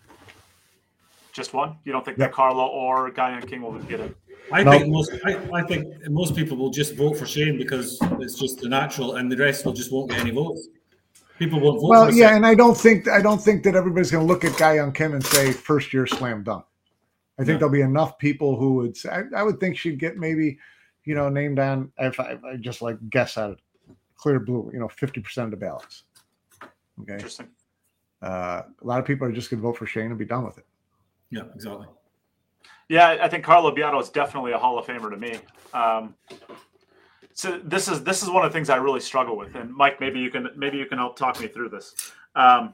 Just 1.34 1.54
one? 1.54 1.78
You 1.86 1.92
don't 1.92 2.04
think 2.04 2.18
yep. 2.18 2.30
that 2.30 2.36
Carlo 2.36 2.66
or 2.66 3.12
Ga-Young 3.12 3.44
Kim 3.44 3.62
will 3.62 3.74
get 3.74 4.00
it? 4.00 4.18
I 4.52 4.64
no. 4.64 4.72
think 4.72 4.88
most 4.88 5.12
I, 5.26 5.38
I, 5.54 5.62
think 5.62 6.10
most 6.10 6.36
people 6.36 6.58
will 6.58 6.70
just 6.70 6.96
vote 6.96 7.18
for 7.18 7.26
Shane 7.26 7.58
because 7.58 8.00
it's 8.20 8.40
just 8.40 8.60
the 8.62 8.70
natural, 8.70 9.18
and 9.18 9.32
the 9.32 9.36
rest 9.36 9.66
will 9.66 9.74
just 9.74 9.92
won't 9.92 10.10
get 10.10 10.22
any 10.22 10.32
votes. 10.32 10.70
People 11.38 11.60
won't 11.60 11.82
vote. 11.82 11.90
Well, 11.90 12.14
yeah, 12.14 12.36
and 12.36 12.46
I 12.46 12.56
don't 12.56 12.76
think 12.76 13.10
I 13.10 13.22
don't 13.22 13.40
think 13.40 13.64
that 13.66 13.76
everybody's 13.76 14.10
going 14.10 14.26
to 14.26 14.34
look 14.34 14.46
at 14.46 14.58
Ga-Young 14.58 14.94
Kim 14.94 15.14
and 15.14 15.24
say 15.24 15.52
first 15.52 15.94
year 15.94 16.08
slam 16.08 16.44
dunk. 16.44 16.66
I 17.38 17.44
think 17.44 17.56
yeah. 17.56 17.58
there'll 17.58 17.74
be 17.74 17.82
enough 17.82 18.18
people 18.18 18.58
who 18.58 18.76
would 18.76 18.96
say. 18.96 19.10
I, 19.10 19.24
I, 19.36 19.44
would 19.44 19.60
think 19.60 19.78
she'd 19.78 20.00
get 20.00 20.18
maybe, 20.18 20.58
you 21.04 21.14
know, 21.14 21.30
named 21.30 21.60
on 21.60 21.92
if 22.00 22.20
I, 22.20 22.38
I 22.50 22.56
just 22.56 22.82
like 22.82 22.98
guess 23.10 23.38
at 23.38 23.52
it, 23.52 23.60
clear 24.16 24.40
blue. 24.40 24.72
You 24.74 24.80
know, 24.80 24.88
fifty 24.88 25.20
percent 25.20 25.46
of 25.46 25.52
the 25.52 25.58
ballots. 25.58 26.04
Okay. 27.02 27.14
Interesting 27.14 27.50
uh, 28.22 28.64
a 28.82 28.86
lot 28.86 29.00
of 29.00 29.06
people 29.06 29.28
are 29.28 29.32
just 29.32 29.50
going 29.50 29.62
to 29.62 29.68
vote 29.68 29.78
for 29.78 29.86
Shane 29.86 30.08
and 30.08 30.18
be 30.18 30.26
done 30.26 30.46
with 30.46 30.58
it. 30.58 30.66
Yeah, 31.30 31.44
exactly. 31.54 31.88
Yeah, 32.90 33.18
I 33.22 33.28
think 33.28 33.44
Carlo 33.44 33.76
Biado 33.76 34.02
is 34.02 34.10
definitely 34.10 34.54
a 34.54 34.58
Hall 34.58 34.80
of 34.80 34.86
Famer 34.86 35.10
to 35.10 35.18
me. 35.18 35.40
Um, 35.74 36.16
so 37.34 37.60
this 37.64 37.88
is 37.88 38.04
this 38.04 38.24
is 38.24 38.30
one 38.30 38.46
of 38.46 38.52
the 38.52 38.58
things 38.58 38.70
I 38.70 38.78
really 38.78 39.02
struggle 39.02 39.38
with, 39.38 39.56
and 39.56 39.74
Mike, 39.74 40.00
maybe 40.00 40.20
you 40.20 40.32
can 40.32 40.48
maybe 40.56 40.78
you 40.78 40.86
can 40.86 40.98
help 40.98 41.18
talk 41.18 41.40
me 41.40 41.48
through 41.48 41.70
this. 41.70 41.94
Um, 42.36 42.74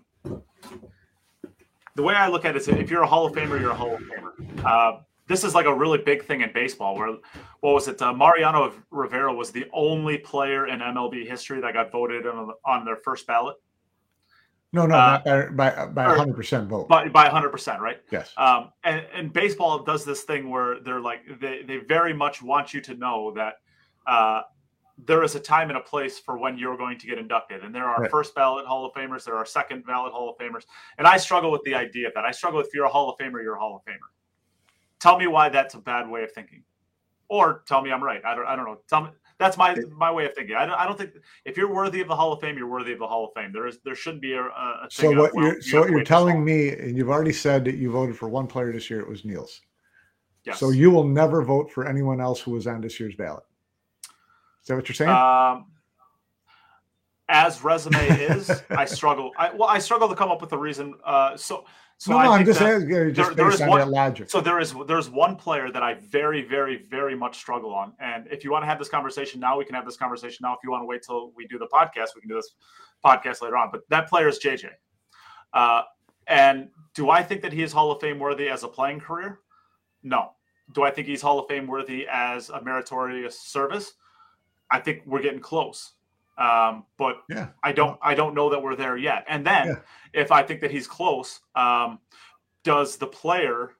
the 1.95 2.03
way 2.03 2.13
I 2.13 2.27
look 2.27 2.45
at 2.45 2.55
it 2.55 2.61
is 2.61 2.67
if 2.67 2.89
you're 2.89 3.01
a 3.01 3.07
Hall 3.07 3.25
of 3.25 3.33
Famer, 3.33 3.59
you're 3.59 3.71
a 3.71 3.75
Hall 3.75 3.95
of 3.95 4.01
Famer. 4.01 4.63
Uh, 4.63 5.01
this 5.27 5.43
is 5.43 5.55
like 5.55 5.65
a 5.65 5.73
really 5.73 5.97
big 5.97 6.25
thing 6.25 6.41
in 6.41 6.51
baseball 6.53 6.95
where 6.95 7.15
what 7.61 7.73
was 7.73 7.87
it 7.87 8.01
uh, 8.01 8.13
mariano 8.13 8.73
rivera 8.91 9.33
was 9.33 9.51
the 9.51 9.65
only 9.73 10.17
player 10.17 10.67
in 10.67 10.79
mlb 10.79 11.27
history 11.27 11.61
that 11.61 11.73
got 11.73 11.91
voted 11.91 12.27
on, 12.27 12.51
on 12.65 12.85
their 12.85 12.97
first 12.97 13.25
ballot 13.25 13.55
no 14.73 14.85
no 14.85 14.95
uh, 14.95 15.21
not 15.25 15.55
by, 15.55 15.85
by, 15.85 15.85
by 15.87 16.17
100% 16.17 16.67
vote 16.67 16.87
by, 16.89 17.07
by 17.07 17.29
100% 17.29 17.79
right 17.79 18.01
yes 18.11 18.33
um, 18.37 18.71
and, 18.83 19.05
and 19.13 19.31
baseball 19.31 19.83
does 19.83 20.03
this 20.03 20.23
thing 20.23 20.49
where 20.49 20.81
they're 20.81 21.01
like 21.01 21.21
they, 21.39 21.63
they 21.63 21.77
very 21.77 22.13
much 22.13 22.41
want 22.41 22.73
you 22.73 22.81
to 22.81 22.95
know 22.95 23.31
that 23.31 23.55
uh, 24.05 24.41
there 24.97 25.23
is 25.23 25.35
a 25.35 25.39
time 25.39 25.69
and 25.69 25.77
a 25.77 25.81
place 25.81 26.19
for 26.19 26.37
when 26.37 26.57
you're 26.57 26.77
going 26.77 26.97
to 26.99 27.07
get 27.07 27.17
inducted. 27.17 27.63
And 27.63 27.73
there 27.73 27.85
are 27.85 28.01
right. 28.01 28.11
first 28.11 28.35
ballot 28.35 28.65
Hall 28.65 28.85
of 28.85 28.93
Famers, 28.93 29.23
there 29.23 29.35
are 29.35 29.45
second 29.45 29.85
ballot 29.85 30.13
Hall 30.13 30.29
of 30.29 30.37
Famers. 30.37 30.63
And 30.97 31.07
I 31.07 31.17
struggle 31.17 31.51
with 31.51 31.63
the 31.63 31.75
idea 31.75 32.07
of 32.07 32.13
that. 32.13 32.25
I 32.25 32.31
struggle 32.31 32.57
with 32.59 32.67
if 32.67 32.73
you're 32.73 32.85
a 32.85 32.89
Hall 32.89 33.09
of 33.09 33.17
Famer, 33.17 33.41
you're 33.41 33.55
a 33.55 33.59
Hall 33.59 33.75
of 33.75 33.91
Famer. 33.91 34.09
Tell 34.99 35.17
me 35.17 35.27
why 35.27 35.49
that's 35.49 35.73
a 35.73 35.79
bad 35.79 36.07
way 36.07 36.23
of 36.23 36.31
thinking. 36.31 36.63
Or 37.27 37.63
tell 37.67 37.81
me 37.81 37.91
I'm 37.91 38.03
right. 38.03 38.23
I 38.23 38.35
don't 38.35 38.45
I 38.45 38.55
don't 38.55 38.65
know. 38.65 38.79
Tell 38.87 39.01
me 39.01 39.09
that's 39.43 39.57
my 39.57 39.75
my 39.95 40.11
way 40.11 40.25
of 40.25 40.33
thinking. 40.33 40.55
I 40.55 40.65
don't, 40.65 40.75
I 40.75 40.85
don't 40.85 40.97
think 40.97 41.11
if 41.45 41.57
you're 41.57 41.73
worthy 41.73 42.01
of 42.01 42.07
the 42.07 42.15
Hall 42.15 42.33
of 42.33 42.41
Fame, 42.41 42.57
you're 42.57 42.67
worthy 42.67 42.93
of 42.93 42.99
the 42.99 43.07
Hall 43.07 43.25
of 43.25 43.31
Fame. 43.33 43.51
There 43.51 43.67
is 43.67 43.79
there 43.83 43.95
shouldn't 43.95 44.21
be 44.21 44.33
a, 44.33 44.43
a 44.43 44.87
so 44.89 45.11
what 45.11 45.33
you're 45.33 45.61
so 45.61 45.81
what 45.81 45.89
you're 45.89 46.03
telling 46.03 46.43
me, 46.43 46.69
and 46.69 46.97
you've 46.97 47.09
already 47.09 47.33
said 47.33 47.65
that 47.65 47.75
you 47.75 47.91
voted 47.91 48.17
for 48.17 48.29
one 48.29 48.47
player 48.47 48.71
this 48.71 48.89
year. 48.89 48.99
It 48.99 49.07
was 49.07 49.25
Niels. 49.25 49.61
Yes. 50.45 50.59
So 50.59 50.71
you 50.71 50.91
will 50.91 51.07
never 51.07 51.41
vote 51.43 51.71
for 51.71 51.87
anyone 51.87 52.19
else 52.19 52.41
who 52.41 52.51
was 52.51 52.67
on 52.67 52.81
this 52.81 52.99
year's 52.99 53.15
ballot. 53.15 53.43
Is 54.61 54.67
that 54.67 54.75
what 54.75 54.87
you're 54.87 54.95
saying? 54.95 55.09
Um, 55.09 55.65
as 57.29 57.63
resume 57.63 57.97
is, 57.97 58.51
I 58.69 58.85
struggle. 58.85 59.31
I, 59.37 59.51
well, 59.53 59.69
I 59.69 59.79
struggle 59.79 60.09
to 60.09 60.15
come 60.15 60.29
up 60.29 60.41
with 60.41 60.51
a 60.53 60.57
reason. 60.57 60.93
Uh, 61.05 61.37
so, 61.37 61.65
so 61.97 62.11
no, 62.11 62.21
no 62.21 62.31
I'm 62.31 62.45
just 62.45 62.59
saying, 62.59 63.13
just 63.13 63.35
there, 63.35 63.49
based 63.49 63.61
on 63.61 63.69
one, 63.69 63.89
logic. 63.89 64.29
So 64.29 64.41
there 64.41 64.59
is 64.59 64.75
there's 64.87 65.09
one 65.09 65.35
player 65.35 65.71
that 65.71 65.83
I 65.83 65.93
very, 65.95 66.41
very, 66.41 66.85
very 66.89 67.15
much 67.15 67.37
struggle 67.37 67.73
on. 67.73 67.93
And 67.99 68.27
if 68.29 68.43
you 68.43 68.51
want 68.51 68.63
to 68.63 68.67
have 68.67 68.79
this 68.79 68.89
conversation 68.89 69.39
now, 69.39 69.57
we 69.57 69.65
can 69.65 69.75
have 69.75 69.85
this 69.85 69.97
conversation 69.97 70.39
now. 70.41 70.53
If 70.53 70.59
you 70.63 70.71
want 70.71 70.81
to 70.81 70.85
wait 70.85 71.01
till 71.03 71.31
we 71.35 71.47
do 71.47 71.57
the 71.57 71.67
podcast, 71.67 72.09
we 72.15 72.21
can 72.21 72.29
do 72.29 72.35
this 72.35 72.55
podcast 73.05 73.41
later 73.41 73.57
on. 73.57 73.69
But 73.71 73.87
that 73.89 74.09
player 74.09 74.27
is 74.27 74.39
JJ. 74.39 74.69
Uh, 75.53 75.83
and 76.27 76.69
do 76.93 77.09
I 77.09 77.23
think 77.23 77.41
that 77.41 77.53
he 77.53 77.63
is 77.63 77.71
Hall 77.71 77.91
of 77.91 78.01
Fame 78.01 78.19
worthy 78.19 78.49
as 78.49 78.63
a 78.63 78.67
playing 78.67 78.99
career? 78.99 79.39
No. 80.03 80.31
Do 80.73 80.83
I 80.83 80.91
think 80.91 81.07
he's 81.07 81.21
Hall 81.21 81.39
of 81.39 81.47
Fame 81.47 81.67
worthy 81.67 82.07
as 82.11 82.49
a 82.49 82.61
meritorious 82.61 83.39
service? 83.39 83.93
I 84.71 84.79
think 84.79 85.03
we're 85.05 85.21
getting 85.21 85.39
close. 85.39 85.93
Um, 86.37 86.85
but 86.97 87.23
yeah. 87.29 87.49
I 87.61 87.71
don't 87.71 87.99
I 88.01 88.15
don't 88.15 88.33
know 88.33 88.49
that 88.49 88.61
we're 88.61 88.75
there 88.75 88.97
yet. 88.97 89.25
And 89.27 89.45
then 89.45 89.67
yeah. 89.67 89.75
if 90.13 90.31
I 90.31 90.43
think 90.43 90.61
that 90.61 90.71
he's 90.71 90.87
close, 90.87 91.41
um, 91.55 91.99
does 92.63 92.97
the 92.97 93.07
player 93.07 93.71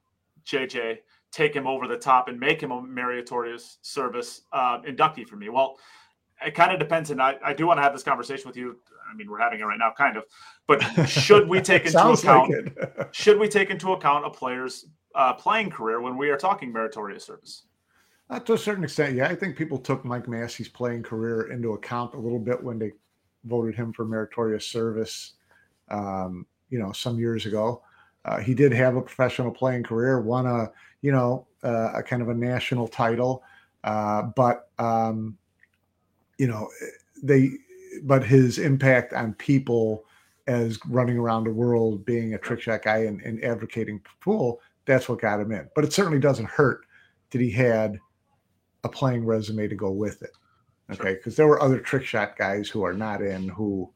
JJ 0.46 1.00
take 1.32 1.56
him 1.56 1.66
over 1.66 1.88
the 1.88 1.98
top 1.98 2.28
and 2.28 2.40
make 2.40 2.62
him 2.62 2.72
a 2.72 2.82
meritorious 2.82 3.80
service 3.82 4.42
uh, 4.52 4.82
inductee 4.82 5.28
for 5.28 5.36
me? 5.36 5.50
Well, 5.50 5.78
it 6.46 6.56
kind 6.56 6.72
of 6.72 6.80
depends, 6.80 7.10
and 7.10 7.22
I, 7.22 7.38
I 7.44 7.54
do 7.54 7.66
want 7.68 7.78
to 7.78 7.82
have 7.82 7.94
this 7.94 8.04
conversation 8.04 8.48
with 8.48 8.58
you. 8.58 8.78
I 9.10 9.16
mean, 9.16 9.30
we're 9.30 9.40
having 9.40 9.60
it 9.60 9.64
right 9.64 9.80
now, 9.80 9.94
kind 9.98 10.18
of. 10.18 10.26
But 10.68 10.82
should 11.08 11.48
we 11.48 11.62
take 11.62 11.86
into 11.86 12.08
account 12.08 12.52
like 12.52 13.10
should 13.14 13.40
we 13.40 13.48
take 13.48 13.70
into 13.70 13.94
account 13.94 14.26
a 14.26 14.30
player's 14.30 14.86
uh, 15.16 15.34
playing 15.34 15.70
career 15.70 16.02
when 16.02 16.18
we 16.18 16.30
are 16.30 16.38
talking 16.38 16.72
meritorious 16.72 17.26
service? 17.26 17.64
Uh, 18.34 18.40
to 18.40 18.54
a 18.54 18.58
certain 18.58 18.84
extent, 18.84 19.16
yeah. 19.16 19.28
I 19.28 19.36
think 19.36 19.56
people 19.56 19.78
took 19.78 20.04
Mike 20.04 20.28
Massey's 20.28 20.68
playing 20.68 21.04
career 21.04 21.52
into 21.52 21.74
account 21.74 22.16
a 22.16 22.18
little 22.18 22.40
bit 22.40 22.64
when 22.64 22.80
they 22.80 22.94
voted 23.44 23.76
him 23.76 23.94
for 23.94 24.06
meritorious 24.06 24.66
service, 24.66 25.34
um, 25.90 26.48
you 26.72 26.80
know, 26.80 26.92
some 26.92 27.20
years 27.20 27.46
ago. 27.46 27.84
Uh, 28.26 28.40
he 28.40 28.56
did 28.56 28.74
have 28.74 28.96
a 28.96 29.02
professional 29.04 29.52
playing 29.52 29.84
career, 29.84 30.20
won 30.20 30.48
a, 30.48 30.72
you 31.04 31.12
know, 31.12 31.46
uh, 31.64 31.92
a 31.94 32.02
kind 32.02 32.24
of 32.24 32.30
a 32.30 32.34
national 32.34 32.88
title, 32.88 33.44
uh, 33.84 34.24
but, 34.24 34.70
um, 34.80 35.38
you 36.40 36.48
know, 36.48 36.68
they, 37.22 37.52
but 38.02 38.24
his 38.24 38.58
impact 38.58 39.14
on 39.14 39.36
people 39.36 40.06
as 40.48 40.80
running 40.88 41.20
around 41.20 41.44
the 41.44 41.52
world, 41.52 42.04
being 42.04 42.34
a 42.34 42.40
trick 42.40 42.62
shot 42.62 42.82
guy 42.82 43.04
and, 43.04 43.22
and 43.22 43.44
advocating 43.44 44.02
pool, 44.22 44.60
that's 44.86 45.08
what 45.08 45.22
got 45.22 45.40
him 45.40 45.52
in. 45.52 45.70
But 45.76 45.84
it 45.84 45.94
certainly 45.94 46.18
doesn't 46.20 46.50
hurt 46.50 46.88
that 47.30 47.40
he 47.40 47.52
had 47.52 48.00
a 48.84 48.90
playing 48.90 49.26
resume 49.26 49.68
to 49.68 49.76
go 49.76 49.92
with 49.92 50.22
it. 50.22 50.32
Okay, 50.92 51.14
because 51.14 51.36
sure. 51.36 51.46
there 51.46 51.48
were 51.48 51.62
other 51.62 51.80
trick 51.80 52.06
shot 52.06 52.38
guys 52.38 52.70
who 52.70 52.84
are 52.84 52.94
not 52.94 53.22
in 53.22 53.48
who, 53.50 53.90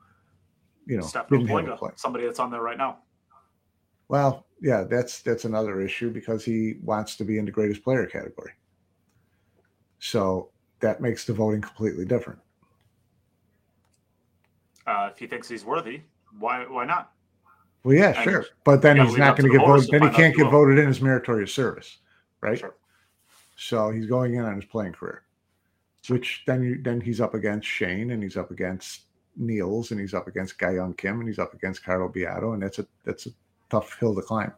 you 0.86 0.98
know, 0.98 1.04
somebody 1.04 2.26
that's 2.26 2.40
on 2.40 2.50
there 2.50 2.62
right 2.62 2.78
now. 2.78 3.00
Well, 4.08 4.46
yeah, 4.62 4.84
that's 4.84 5.22
that's 5.22 5.46
another 5.46 5.82
issue 5.82 6.10
because 6.10 6.46
he 6.46 6.76
wants 6.82 7.18
to 7.18 7.26
be 7.26 7.38
in 7.38 7.46
the 7.46 7.52
greatest 7.52 7.84
player 7.84 8.06
category. 8.06 8.54
So 10.00 10.50
that 10.80 11.02
makes 11.02 11.26
the 11.26 11.34
voting 11.34 11.62
completely 11.62 12.06
different. 12.06 12.40
Uh, 14.86 15.10
if 15.12 15.20
he 15.20 15.28
thinks 15.28 15.50
he's 15.50 15.66
worthy, 15.66 16.02
why 16.40 16.66
why 16.66 16.86
not? 16.86 17.12
Well, 17.84 17.96
yeah, 17.96 18.14
and 18.16 18.24
sure, 18.24 18.46
but 18.64 18.82
then 18.82 18.98
he's 18.98 19.18
not 19.18 19.38
going 19.38 19.52
to 19.52 19.58
get 19.58 19.66
voted. 19.66 19.90
Then 19.90 20.04
he 20.04 20.10
can't 20.10 20.36
get 20.36 20.50
voted 20.50 20.80
in 20.80 20.88
as 20.88 21.02
meritorious 21.02 21.54
service, 21.54 21.98
right? 22.42 22.58
Sure. 22.58 22.76
So 23.58 23.90
he's 23.90 24.06
going 24.06 24.36
in 24.36 24.46
on 24.46 24.56
his 24.56 24.66
playing 24.66 24.94
career, 24.94 25.24
which 26.08 26.44
then 26.46 26.62
you, 26.62 26.82
then 26.82 27.02
he's 27.02 27.20
up 27.20 27.34
against 27.34 27.68
Shane 27.68 28.12
and 28.12 28.22
he's 28.22 28.38
up 28.38 28.52
against 28.52 29.02
Niels 29.36 29.92
and 29.92 30.00
he's 30.00 30.14
up 30.14 30.28
against 30.28 30.60
Ga 30.60 30.72
Young 30.72 30.94
Kim 30.94 31.20
and 31.20 31.28
he's 31.28 31.40
up 31.40 31.54
against 31.56 31.84
Carlo 31.84 32.08
Biado 32.08 32.54
and 32.54 32.62
that's 32.62 32.78
a 32.78 32.88
that's 33.04 33.26
a 33.26 33.32
tough 33.70 33.98
hill 34.00 34.14
to 34.14 34.22
climb. 34.22 34.54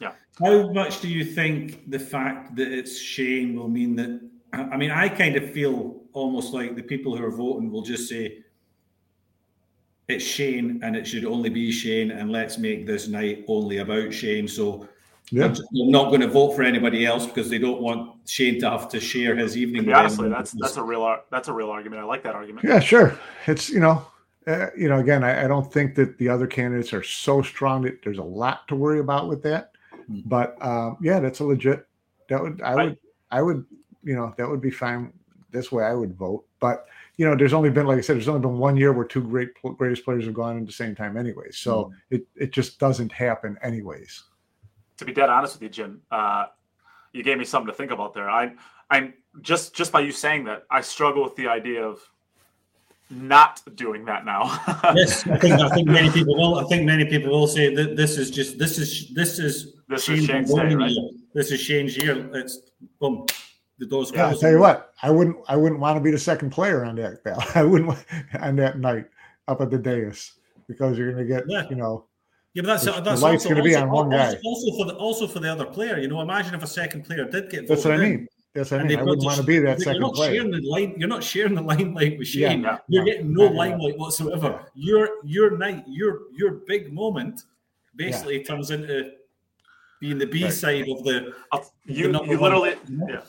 Yeah. 0.00 0.12
How 0.40 0.72
much 0.72 1.00
do 1.00 1.08
you 1.08 1.24
think 1.24 1.88
the 1.88 2.00
fact 2.00 2.56
that 2.56 2.72
it's 2.72 2.98
Shane 2.98 3.56
will 3.56 3.68
mean 3.68 3.94
that? 3.96 4.28
I 4.52 4.76
mean, 4.76 4.90
I 4.90 5.08
kind 5.08 5.36
of 5.36 5.52
feel 5.52 6.02
almost 6.12 6.52
like 6.52 6.74
the 6.74 6.82
people 6.82 7.16
who 7.16 7.24
are 7.24 7.30
voting 7.30 7.70
will 7.70 7.82
just 7.82 8.08
say 8.08 8.42
it's 10.08 10.24
Shane 10.24 10.80
and 10.82 10.96
it 10.96 11.06
should 11.06 11.24
only 11.24 11.48
be 11.48 11.70
Shane 11.70 12.10
and 12.10 12.32
let's 12.32 12.58
make 12.58 12.86
this 12.86 13.06
night 13.06 13.44
only 13.46 13.78
about 13.78 14.12
Shane. 14.12 14.48
So 14.48 14.88
yeah. 15.30 15.48
They're 15.48 15.90
not 15.90 16.08
going 16.08 16.20
to 16.20 16.28
vote 16.28 16.54
for 16.54 16.62
anybody 16.62 17.04
else 17.04 17.26
because 17.26 17.50
they 17.50 17.58
don't 17.58 17.80
want 17.80 18.28
Shane 18.28 18.60
to 18.60 18.70
have 18.70 18.88
to 18.90 19.00
share 19.00 19.34
his 19.34 19.56
evening. 19.56 19.92
honestly, 19.92 20.28
that's 20.28 20.52
that's 20.52 20.76
a 20.76 20.82
real 20.82 21.18
that's 21.30 21.48
a 21.48 21.52
real 21.52 21.70
argument. 21.70 22.00
I 22.02 22.04
like 22.04 22.22
that 22.22 22.36
argument. 22.36 22.66
Yeah, 22.68 22.78
sure. 22.78 23.18
It's 23.46 23.68
you 23.68 23.80
know, 23.80 24.06
uh, 24.46 24.68
you 24.76 24.88
know, 24.88 24.98
again, 24.98 25.24
I, 25.24 25.44
I, 25.44 25.48
don't 25.48 25.72
think 25.72 25.96
that 25.96 26.16
the 26.18 26.28
other 26.28 26.46
candidates 26.46 26.92
are 26.92 27.02
so 27.02 27.42
strong 27.42 27.82
that 27.82 28.02
there's 28.04 28.18
a 28.18 28.22
lot 28.22 28.68
to 28.68 28.76
worry 28.76 29.00
about 29.00 29.28
with 29.28 29.42
that. 29.42 29.72
Hmm. 30.06 30.20
But 30.26 30.56
um, 30.64 30.96
yeah, 31.00 31.18
that's 31.18 31.40
a 31.40 31.44
legit. 31.44 31.86
That 32.28 32.40
would 32.40 32.62
I 32.62 32.74
would 32.76 32.98
I 33.32 33.42
would 33.42 33.64
you 34.04 34.14
know 34.14 34.32
that 34.38 34.48
would 34.48 34.60
be 34.60 34.70
fine. 34.70 35.12
This 35.50 35.72
way, 35.72 35.84
I 35.84 35.94
would 35.94 36.14
vote. 36.14 36.44
But 36.60 36.86
you 37.16 37.28
know, 37.28 37.34
there's 37.34 37.52
only 37.52 37.70
been 37.70 37.86
like 37.86 37.98
I 37.98 38.00
said, 38.00 38.14
there's 38.14 38.28
only 38.28 38.42
been 38.42 38.58
one 38.58 38.76
year 38.76 38.92
where 38.92 39.04
two 39.04 39.24
great 39.24 39.48
greatest 39.76 40.04
players 40.04 40.24
have 40.26 40.34
gone 40.34 40.56
at 40.56 40.66
the 40.66 40.72
same 40.72 40.94
time, 40.94 41.16
anyway. 41.16 41.50
So 41.50 41.86
mm. 41.86 41.92
it 42.10 42.26
it 42.36 42.52
just 42.52 42.78
doesn't 42.78 43.10
happen, 43.10 43.58
anyways 43.60 44.22
to 44.98 45.04
be 45.04 45.12
dead 45.12 45.28
honest 45.28 45.54
with 45.54 45.62
you, 45.62 45.68
Jim, 45.68 46.02
uh, 46.10 46.46
you 47.12 47.22
gave 47.22 47.38
me 47.38 47.44
something 47.44 47.68
to 47.68 47.76
think 47.76 47.90
about 47.90 48.14
there. 48.14 48.28
I, 48.28 48.52
I'm 48.90 49.14
just 49.42 49.74
just 49.74 49.92
by 49.92 50.00
you 50.00 50.12
saying 50.12 50.44
that, 50.44 50.64
I 50.70 50.80
struggle 50.80 51.22
with 51.22 51.36
the 51.36 51.48
idea 51.48 51.84
of 51.84 52.00
not 53.10 53.62
doing 53.76 54.04
that 54.06 54.24
now. 54.24 54.44
yes, 54.94 55.26
I 55.26 55.38
think 55.38 55.60
I 55.60 55.68
think 55.70 55.88
many 55.88 56.10
people 56.10 56.36
will. 56.36 56.58
I 56.58 56.64
think 56.64 56.84
many 56.84 57.04
people 57.04 57.30
will 57.30 57.46
say 57.46 57.74
that 57.74 57.96
this 57.96 58.18
is 58.18 58.30
just 58.30 58.58
this 58.58 58.78
is 58.78 59.10
this 59.14 59.38
is 59.38 59.76
this 59.88 60.04
Shane 60.04 60.18
is 60.18 60.26
Shane's 60.26 60.54
day, 60.54 60.74
right? 60.74 60.92
This 61.34 61.50
is 61.50 61.60
Shane's 61.60 61.96
year. 61.96 62.28
It's 62.34 62.70
boom. 63.00 63.26
The 63.78 63.86
doors 63.86 64.10
yeah, 64.14 64.28
I'll 64.28 64.38
tell 64.38 64.50
you 64.50 64.58
what, 64.58 64.94
I 65.02 65.10
wouldn't 65.10 65.36
I 65.48 65.56
wouldn't 65.56 65.80
want 65.80 65.96
to 65.98 66.00
be 66.00 66.10
the 66.10 66.18
second 66.18 66.50
player 66.50 66.84
on 66.84 66.96
that 66.96 67.22
ballot. 67.22 67.44
I 67.56 67.62
wouldn't 67.62 67.96
on 68.40 68.56
that 68.56 68.78
night 68.78 69.06
up 69.48 69.60
at 69.60 69.70
the 69.70 69.78
dais 69.78 70.32
because 70.66 70.96
you're 70.96 71.12
going 71.12 71.26
to 71.26 71.32
get 71.34 71.44
yeah. 71.46 71.68
you 71.68 71.76
know 71.76 72.06
yeah, 72.56 72.62
but 72.62 72.68
that's 72.68 72.84
the, 72.84 72.92
that's 73.02 73.20
the 73.20 73.26
light's 73.26 73.44
going 73.44 73.56
to 73.56 73.62
be 73.62 73.76
on 73.76 73.90
one 73.90 74.08
guy. 74.08 74.34
Also 74.42 74.74
for 74.78 74.86
the 74.86 74.94
also 74.94 75.26
for 75.26 75.40
the 75.40 75.52
other 75.52 75.66
player, 75.66 75.98
you 75.98 76.08
know, 76.08 76.22
imagine 76.22 76.54
if 76.54 76.62
a 76.62 76.66
second 76.66 77.04
player 77.04 77.26
did 77.26 77.50
get. 77.50 77.68
That's 77.68 77.84
what 77.84 77.92
I 77.92 77.98
mean. 77.98 78.26
That's 78.54 78.70
what 78.70 78.80
I 78.80 78.84
mean. 78.84 78.98
I 78.98 79.02
wouldn't 79.02 79.22
want 79.22 79.36
to 79.36 79.42
be 79.42 79.58
that 79.58 79.78
second 79.78 79.96
you're 79.96 80.00
not 80.00 80.14
player. 80.14 80.36
Sharing 80.36 80.50
the 80.52 80.62
line, 80.62 80.94
you're 80.96 81.06
not 81.06 81.22
sharing 81.22 81.54
the 81.54 81.60
limelight 81.60 82.16
with 82.16 82.28
Shane. 82.28 82.62
Yeah, 82.62 82.78
you're 82.88 83.04
getting 83.04 83.30
no 83.34 83.44
limelight 83.44 83.98
whatsoever. 83.98 84.64
Your 84.74 85.22
your 85.22 85.58
night, 85.58 85.84
your 85.86 86.20
your 86.34 86.52
big 86.66 86.94
moment, 86.94 87.42
basically 87.94 88.42
turns 88.42 88.70
into 88.70 89.10
being 90.00 90.16
the 90.16 90.26
B 90.26 90.44
right. 90.44 90.50
side 90.50 90.88
of 90.88 91.04
the. 91.04 91.34
you 91.84 92.10
the 92.10 92.24
you 92.24 92.40
literally 92.40 92.76
yeah. 93.06 93.20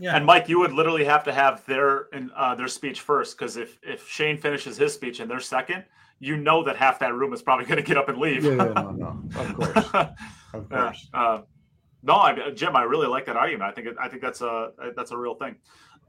Yeah. 0.00 0.16
And 0.16 0.26
Mike, 0.26 0.48
you 0.48 0.58
would 0.58 0.72
literally 0.72 1.04
have 1.04 1.22
to 1.22 1.32
have 1.32 1.64
their 1.66 2.08
uh, 2.34 2.56
their 2.56 2.66
speech 2.66 3.00
first 3.00 3.38
because 3.38 3.56
if 3.56 3.78
if 3.84 4.08
Shane 4.08 4.38
finishes 4.38 4.76
his 4.76 4.92
speech 4.92 5.20
and 5.20 5.30
they're 5.30 5.38
second, 5.38 5.84
you 6.22 6.36
know 6.36 6.62
that 6.64 6.76
half 6.76 6.98
that 7.00 7.14
room 7.14 7.32
is 7.32 7.42
probably 7.42 7.64
going 7.70 7.76
to 7.76 7.82
get 7.82 7.96
up 7.96 8.08
and 8.08 8.18
leave. 8.18 8.44
Yeah, 8.44 8.52
yeah 8.52 8.72
no, 8.72 8.90
no, 8.92 9.40
of 9.40 9.54
course, 9.54 9.94
of 10.54 10.68
course. 10.68 11.08
Uh, 11.12 11.40
no, 12.02 12.14
I, 12.14 12.50
Jim, 12.50 12.74
I 12.74 12.82
really 12.82 13.06
like 13.06 13.26
that 13.26 13.36
argument. 13.36 13.70
I 13.70 13.74
think 13.74 13.88
it, 13.88 13.96
I 14.00 14.08
think 14.08 14.22
that's 14.22 14.40
a 14.40 14.70
that's 14.96 15.10
a 15.10 15.16
real 15.16 15.34
thing. 15.34 15.56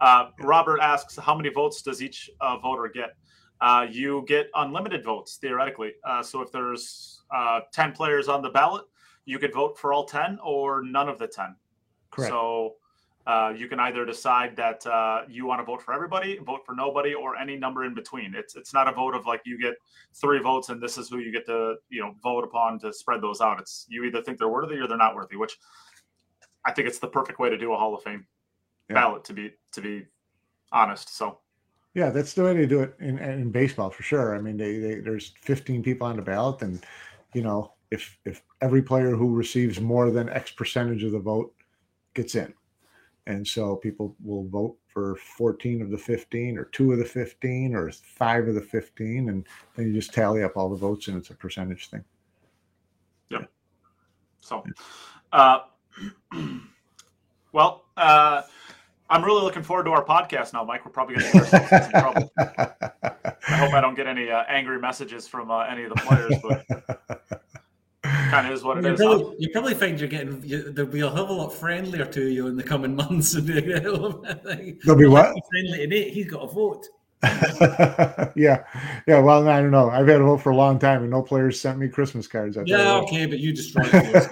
Uh, 0.02 0.30
Robert 0.40 0.80
asks, 0.80 1.18
how 1.18 1.36
many 1.36 1.50
votes 1.50 1.82
does 1.82 2.02
each 2.02 2.30
uh, 2.42 2.58
voter 2.58 2.90
get? 2.94 3.16
uh, 3.64 3.88
you 3.90 4.26
get 4.28 4.50
unlimited 4.56 5.06
votes 5.06 5.38
theoretically. 5.38 5.94
Uh, 6.04 6.22
so 6.22 6.42
if 6.42 6.52
there's 6.52 7.24
uh, 7.34 7.62
10 7.72 7.94
players 7.94 8.28
on 8.28 8.42
the 8.42 8.50
ballot, 8.50 8.84
you 9.24 9.40
could 9.40 9.54
vote 9.54 9.78
for 9.78 9.94
all 9.94 10.04
10 10.04 10.38
or 10.44 10.84
none 10.84 11.08
of 11.08 11.18
the 11.18 11.28
10. 11.28 11.56
Correct. 12.12 12.30
So 12.30 12.76
uh, 13.26 13.54
you 13.56 13.68
can 13.68 13.80
either 13.80 14.06
decide 14.06 14.56
that 14.58 14.86
uh, 14.86 15.22
you 15.30 15.46
want 15.46 15.60
to 15.60 15.64
vote 15.64 15.82
for 15.82 15.94
everybody, 15.94 16.38
vote 16.40 16.62
for 16.66 16.76
nobody, 16.76 17.14
or 17.14 17.38
any 17.38 17.56
number 17.56 17.86
in 17.86 17.94
between. 17.94 18.36
It's 18.36 18.56
it's 18.56 18.74
not 18.74 18.88
a 18.88 18.92
vote 18.92 19.16
of 19.16 19.26
like 19.26 19.42
you 19.46 19.60
get 19.60 19.76
three 20.14 20.40
votes 20.40 20.70
and 20.70 20.82
this 20.82 20.98
is 20.98 21.10
who 21.10 21.20
you 21.20 21.32
get 21.32 21.46
to 21.46 21.76
you 21.90 22.02
know 22.02 22.16
vote 22.22 22.44
upon 22.44 22.80
to 22.80 22.92
spread 22.92 23.22
those 23.22 23.40
out. 23.40 23.60
It's 23.60 23.86
you 23.88 24.04
either 24.04 24.22
think 24.22 24.40
they're 24.40 24.50
worthy 24.50 24.76
or 24.76 24.88
they're 24.88 24.98
not 24.98 25.16
worthy, 25.16 25.38
which 25.38 25.58
I 26.66 26.72
think 26.72 26.88
it's 26.88 27.00
the 27.00 27.08
perfect 27.08 27.40
way 27.40 27.50
to 27.50 27.58
do 27.58 27.74
a 27.74 27.78
Hall 27.78 27.96
of 27.96 28.04
Fame 28.04 28.26
Yeah. 28.90 28.96
ballot 28.96 29.24
to 29.26 29.34
be 29.34 29.52
to 29.72 29.82
be 29.82 30.06
honest. 30.74 31.16
So 31.16 31.40
Yeah, 31.94 32.10
that's 32.10 32.34
the 32.34 32.44
way 32.44 32.54
they 32.56 32.66
do 32.66 32.82
it 32.82 32.96
in, 33.00 33.20
in 33.20 33.52
baseball 33.52 33.90
for 33.90 34.04
sure. 34.04 34.36
I 34.36 34.42
mean, 34.42 34.58
they, 34.58 34.80
they 34.80 34.96
there's 34.96 35.34
15 35.42 35.82
people 35.82 36.08
on 36.08 36.18
the 36.18 36.22
ballot, 36.22 36.62
and 36.62 36.84
you 37.34 37.42
know, 37.42 37.72
if 37.90 38.18
if 38.26 38.44
every 38.60 38.82
player 38.82 39.16
who 39.16 39.34
receives 39.34 39.80
more 39.80 40.12
than 40.12 40.28
X 40.30 40.52
percentage 40.52 41.04
of 41.04 41.14
the 41.14 41.20
vote 41.20 41.54
gets 42.16 42.36
in, 42.36 42.54
and 43.28 43.48
so 43.48 43.76
people 43.76 44.16
will 44.24 44.46
vote 44.46 44.76
for 44.88 45.16
14 45.16 45.82
of 45.82 45.90
the 45.90 45.98
15, 45.98 46.58
or 46.58 46.66
two 46.66 46.92
of 46.92 47.00
the 47.00 47.06
15, 47.06 47.76
or 47.76 47.92
five 47.92 48.48
of 48.48 48.56
the 48.56 48.62
15, 48.62 49.30
and 49.30 49.48
then 49.76 49.88
you 49.88 49.94
just 49.94 50.14
tally 50.14 50.44
up 50.44 50.58
all 50.58 50.70
the 50.70 50.76
votes, 50.76 51.08
and 51.08 51.18
it's 51.18 51.30
a 51.30 51.36
percentage 51.36 51.90
thing. 51.90 52.04
Yep. 53.30 53.50
So, 54.42 54.64
uh, 55.32 55.60
well, 57.54 57.86
uh, 57.98 58.44
I'm 59.10 59.24
really 59.24 59.44
looking 59.44 59.64
forward 59.64 59.86
to 59.86 59.92
our 59.92 60.04
podcast 60.04 60.54
now, 60.54 60.64
Mike. 60.64 60.86
We're 60.86 60.92
probably 60.92 61.16
going 61.16 61.32
to 61.32 61.34
get 61.34 61.54
ourselves 61.54 61.72
in 61.72 61.82
some 61.82 61.92
trouble. 62.02 62.32
I 62.38 63.56
hope 63.58 63.74
I 63.74 63.82
don't 63.82 63.96
get 63.96 64.08
any 64.08 64.30
uh, 64.30 64.44
angry 64.48 64.80
messages 64.80 65.28
from 65.28 65.52
uh, 65.52 65.60
any 65.66 65.84
of 65.84 65.90
the 65.90 66.02
players, 66.02 66.36
but 66.42 67.43
kind 68.34 68.48
of 68.48 68.54
is 68.54 68.64
what 68.64 68.78
it 68.78 68.84
You 68.86 68.94
is. 68.94 69.00
probably, 69.00 69.36
you 69.40 69.50
probably 69.52 69.74
find 69.74 70.00
you're 70.00 70.10
getting 70.10 70.42
you, 70.44 70.72
they'll 70.72 70.86
be 70.86 71.02
a 71.02 71.10
hell 71.10 71.24
of 71.26 71.30
a 71.30 71.34
lot 71.34 71.54
friendlier 71.54 72.06
to 72.06 72.28
you 72.28 72.48
in 72.48 72.56
the 72.56 72.64
coming 72.64 72.96
months. 73.04 73.32
They'll 73.34 74.96
be 74.96 75.08
what? 75.08 75.34
Friendly 75.52 75.78
to 75.80 75.88
Nate. 75.88 76.14
He's 76.14 76.30
got 76.30 76.44
a 76.44 76.48
vote. 76.48 76.86
yeah, 78.36 78.64
yeah. 79.08 79.20
Well, 79.20 79.48
I 79.48 79.62
don't 79.62 79.72
know. 79.72 79.90
I've 79.90 80.08
had 80.08 80.20
a 80.20 80.24
vote 80.26 80.42
for 80.42 80.50
a 80.52 80.56
long 80.56 80.78
time, 80.78 81.02
and 81.04 81.12
no 81.12 81.22
players 81.22 81.60
sent 81.60 81.80
me 81.80 81.88
Christmas 81.88 82.28
cards. 82.28 82.58
I'll 82.58 82.68
Yeah, 82.68 82.78
that. 82.78 83.04
okay, 83.04 83.26
but 83.26 83.40
you 83.40 83.54
destroyed 83.54 83.88
votes. 83.88 84.28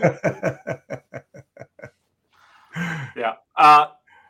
Yeah. 3.16 3.34
Uh, 3.56 3.88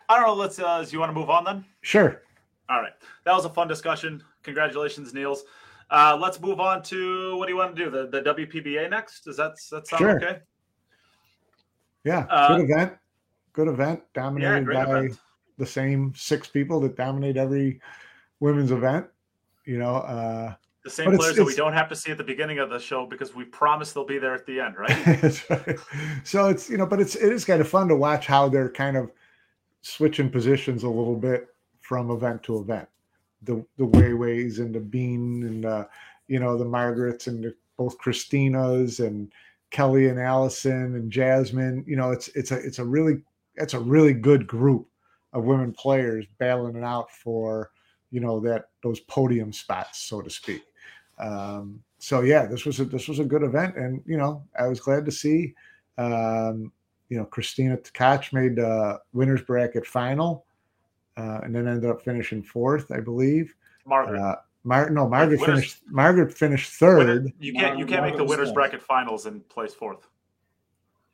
I 0.09 0.17
don't 0.17 0.27
know. 0.27 0.33
Let's. 0.33 0.59
Uh, 0.59 0.83
do 0.83 0.91
you 0.91 0.99
want 0.99 1.09
to 1.13 1.19
move 1.19 1.29
on 1.29 1.43
then? 1.43 1.65
sure. 1.81 2.21
All 2.69 2.81
right. 2.81 2.93
That 3.25 3.33
was 3.33 3.45
a 3.45 3.49
fun 3.49 3.67
discussion. 3.67 4.23
Congratulations, 4.43 5.13
Niels. 5.13 5.43
Uh, 5.91 6.17
let's 6.19 6.39
move 6.39 6.59
on 6.61 6.81
to 6.83 7.35
what 7.37 7.45
do 7.47 7.51
you 7.51 7.57
want 7.57 7.75
to 7.75 7.83
do? 7.85 7.91
The 7.91 8.07
the 8.07 8.21
WPBA 8.21 8.89
next? 8.89 9.25
Does 9.25 9.37
that 9.37 9.51
that 9.71 9.87
sound 9.87 9.99
Sure. 9.99 10.15
okay? 10.17 10.39
Yeah, 12.03 12.25
Uh, 12.29 12.55
good 12.57 12.69
event. 12.71 12.93
Good 13.53 13.67
event. 13.67 14.01
Dominated 14.13 14.65
great 14.65 14.75
by 14.75 14.83
event. 14.83 15.19
the 15.57 15.65
same 15.65 16.13
six 16.15 16.47
people 16.47 16.79
that 16.79 16.95
dominate 16.95 17.35
every 17.37 17.81
women's 18.39 18.71
event. 18.71 19.05
You 19.65 19.77
know, 19.77 19.95
uh, 19.97 20.53
The 20.83 20.89
same 20.89 21.05
But 21.07 21.13
it's- 21.15 21.23
players 21.25 21.35
that 21.35 21.45
we 21.45 21.55
don't 21.55 21.73
have 21.73 21.89
to 21.89 21.95
see 21.95 22.11
at 22.11 22.17
the 22.17 22.23
beginning 22.23 22.57
of 22.57 22.71
the 22.71 22.79
show 22.79 23.05
because 23.05 23.35
we 23.35 23.43
promise 23.45 23.93
they'll 23.93 24.03
be 24.03 24.17
there 24.17 24.33
at 24.33 24.47
the 24.47 24.59
end, 24.61 24.75
right? 24.77 24.89
Right. 25.49 25.79
So 26.23 26.47
it's 26.47 26.69
you 26.71 26.77
know, 26.77 26.87
but 26.87 26.99
it's 26.99 27.15
it 27.15 27.31
is 27.31 27.45
kind 27.45 27.61
of 27.61 27.67
fun 27.67 27.87
to 27.89 27.95
watch 27.95 28.25
how 28.25 28.49
they're 28.49 28.69
kind 28.71 28.97
of 28.97 29.11
switching 29.81 30.29
positions 30.31 30.81
a 30.83 30.89
little 30.89 31.15
bit 31.17 31.53
from 31.81 32.09
event 32.09 32.41
to 32.43 32.57
event. 32.59 32.87
The 33.43 33.65
the 33.77 33.85
Wayways 33.85 34.59
and 34.59 34.73
the 34.73 34.79
Bean 34.79 35.43
and 35.43 35.63
the 35.63 35.87
you 36.27 36.39
know 36.39 36.57
the 36.57 36.65
Margarets 36.65 37.27
and 37.27 37.43
the, 37.43 37.55
both 37.77 37.97
Christina's 37.97 38.99
and 38.99 39.31
Kelly 39.71 40.09
and 40.09 40.19
Allison 40.19 40.95
and 40.95 41.11
Jasmine. 41.11 41.83
You 41.87 41.95
know, 41.95 42.11
it's 42.11 42.27
it's 42.29 42.51
a 42.51 42.57
it's 42.57 42.79
a 42.79 42.85
really 42.85 43.21
it's 43.55 43.73
a 43.73 43.79
really 43.79 44.13
good 44.13 44.47
group 44.47 44.87
of 45.33 45.45
women 45.45 45.71
players 45.71 46.25
battling 46.37 46.75
it 46.75 46.83
out 46.83 47.09
for 47.11 47.71
you 48.11 48.19
know 48.19 48.39
that 48.41 48.69
those 48.83 48.99
podium 49.01 49.51
spots, 49.51 49.99
so 49.99 50.21
to 50.21 50.29
speak. 50.29 50.63
Um, 51.19 51.81
so 51.99 52.21
yeah, 52.21 52.45
this 52.45 52.65
was 52.65 52.79
a 52.79 52.85
this 52.85 53.07
was 53.07 53.19
a 53.19 53.25
good 53.25 53.43
event, 53.43 53.77
and 53.77 54.03
you 54.05 54.17
know 54.17 54.43
I 54.59 54.67
was 54.67 54.79
glad 54.79 55.05
to 55.05 55.11
see. 55.11 55.55
Um, 55.97 56.71
you 57.09 57.17
know, 57.17 57.25
Christina 57.25 57.77
Tkach 57.77 58.31
made 58.31 58.55
the 58.55 58.99
winners 59.13 59.41
bracket 59.41 59.85
final, 59.85 60.45
uh, 61.21 61.39
and 61.43 61.55
then 61.55 61.67
ended 61.67 61.89
up 61.89 62.01
finishing 62.01 62.41
fourth, 62.41 62.91
I 62.91 62.99
believe. 62.99 63.53
Margaret. 63.85 64.19
Uh, 64.19 64.35
Mar- 64.63 64.89
no, 64.91 65.09
Margaret 65.09 65.39
winners- 65.41 65.55
finished. 65.59 65.81
Margaret 65.87 66.31
finished 66.37 66.79
Winner- 66.81 67.03
third. 67.23 67.33
you 67.39 67.53
can't 67.53 67.79
you 67.79 67.85
can't 67.85 68.03
make 68.03 68.15
the 68.17 68.23
winners 68.23 68.49
fourth. 68.49 68.55
bracket 68.55 68.81
finals 68.81 69.25
and 69.25 69.47
place 69.49 69.73
fourth. 69.73 70.07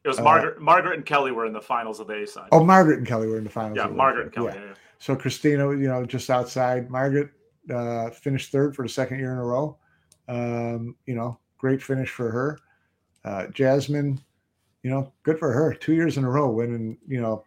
It 0.04 0.10
was 0.10 0.20
Uh, 0.20 0.24
Margaret 0.24 0.62
Margaret 0.62 0.96
and 0.98 1.06
Kelly 1.06 1.32
were 1.32 1.46
in 1.46 1.54
the 1.54 1.62
finals 1.62 2.00
of 2.02 2.08
the 2.08 2.24
A 2.24 2.28
side. 2.28 2.50
Oh, 2.52 2.64
Margaret 2.64 2.98
and 3.00 3.08
Kelly 3.08 3.28
were 3.28 3.38
in 3.38 3.44
the 3.46 3.50
finals. 3.50 3.78
yeah, 3.78 3.86
of 3.86 3.92
the 3.92 3.96
Margaret 3.96 4.24
and 4.24 4.34
Kelly. 4.34 4.48
Cup. 4.52 4.56
Yeah. 4.60 4.66
yeah. 4.68 4.74
So 5.00 5.16
Christina, 5.16 5.70
you 5.72 5.88
know, 5.88 6.06
just 6.06 6.30
outside. 6.30 6.90
Margaret 6.90 7.30
uh, 7.74 8.10
finished 8.10 8.52
third 8.52 8.76
for 8.76 8.84
the 8.84 8.90
second 8.90 9.20
year 9.20 9.32
in 9.32 9.38
a 9.38 9.44
row. 9.46 9.78
Um, 10.28 10.96
you 11.06 11.16
know, 11.16 11.40
great 11.58 11.82
finish 11.82 12.10
for 12.10 12.30
her. 12.32 12.60
Uh, 13.24 13.48
Jasmine, 13.48 14.20
you 14.84 14.90
know, 14.90 15.14
good 15.24 15.40
for 15.40 15.52
her. 15.54 15.74
Two 15.74 15.94
years 15.94 16.18
in 16.18 16.24
a 16.26 16.30
row 16.30 16.50
winning, 16.50 16.98
you 17.08 17.22
know, 17.22 17.44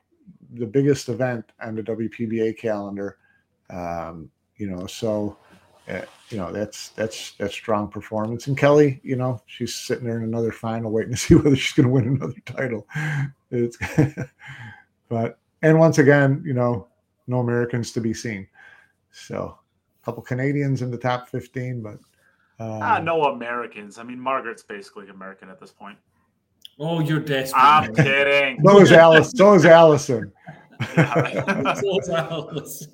the 0.55 0.67
biggest 0.67 1.09
event 1.09 1.53
on 1.63 1.75
the 1.77 1.83
WPBA 1.83 2.59
calendar. 2.59 3.19
Um, 3.71 4.31
you 4.57 4.69
know, 4.69 4.87
so 4.87 5.37
uh, 5.89 6.03
you 6.29 6.37
know 6.37 6.53
that's 6.53 6.91
that's 6.91 7.33
that's 7.33 7.55
strong 7.55 7.89
performance. 7.89 8.47
And 8.47 8.57
Kelly, 8.57 9.01
you 9.03 9.17
know, 9.17 9.43
she's 9.47 9.75
sitting 9.75 10.05
there 10.05 10.19
in 10.19 10.25
another 10.25 10.53
final, 10.53 10.91
waiting 10.91 11.13
to 11.13 11.19
see 11.19 11.35
whether 11.37 11.57
she's 11.57 11.73
going 11.73 11.87
to 11.87 11.93
win 11.93 12.09
another 12.09 12.41
title. 12.45 12.87
It's, 13.51 13.77
but 15.09 15.39
and 15.63 15.79
once 15.79 15.99
again, 15.99 16.43
you 16.45 16.55
know, 16.55 16.89
no 17.27 17.41
Americans 17.41 17.93
to 17.93 18.01
be 18.01 18.15
seen. 18.15 18.47
So, 19.13 19.59
a 20.03 20.05
couple 20.05 20.23
Canadians 20.23 20.83
in 20.83 20.91
the 20.91 20.99
top 20.99 21.29
15, 21.29 21.83
but 21.83 21.99
um, 22.61 22.83
Ah, 22.83 23.01
no 23.01 23.25
Americans. 23.25 23.99
I 23.99 24.03
mean, 24.03 24.21
Margaret's 24.21 24.63
basically 24.63 25.09
American 25.09 25.49
at 25.49 25.59
this 25.59 25.73
point. 25.73 25.99
Oh, 26.83 27.01
you're 27.01 27.21
desperate. 27.21 27.61
I'm 27.61 27.93
man. 27.93 28.05
kidding. 28.07 28.59
so 28.65 28.81
is 28.81 28.91
Alice. 28.93 29.31
So 29.37 29.55
is 29.55 29.67
Allison. 29.67 30.33
So 30.97 31.99
is 32.01 32.09
Alice. 32.09 32.89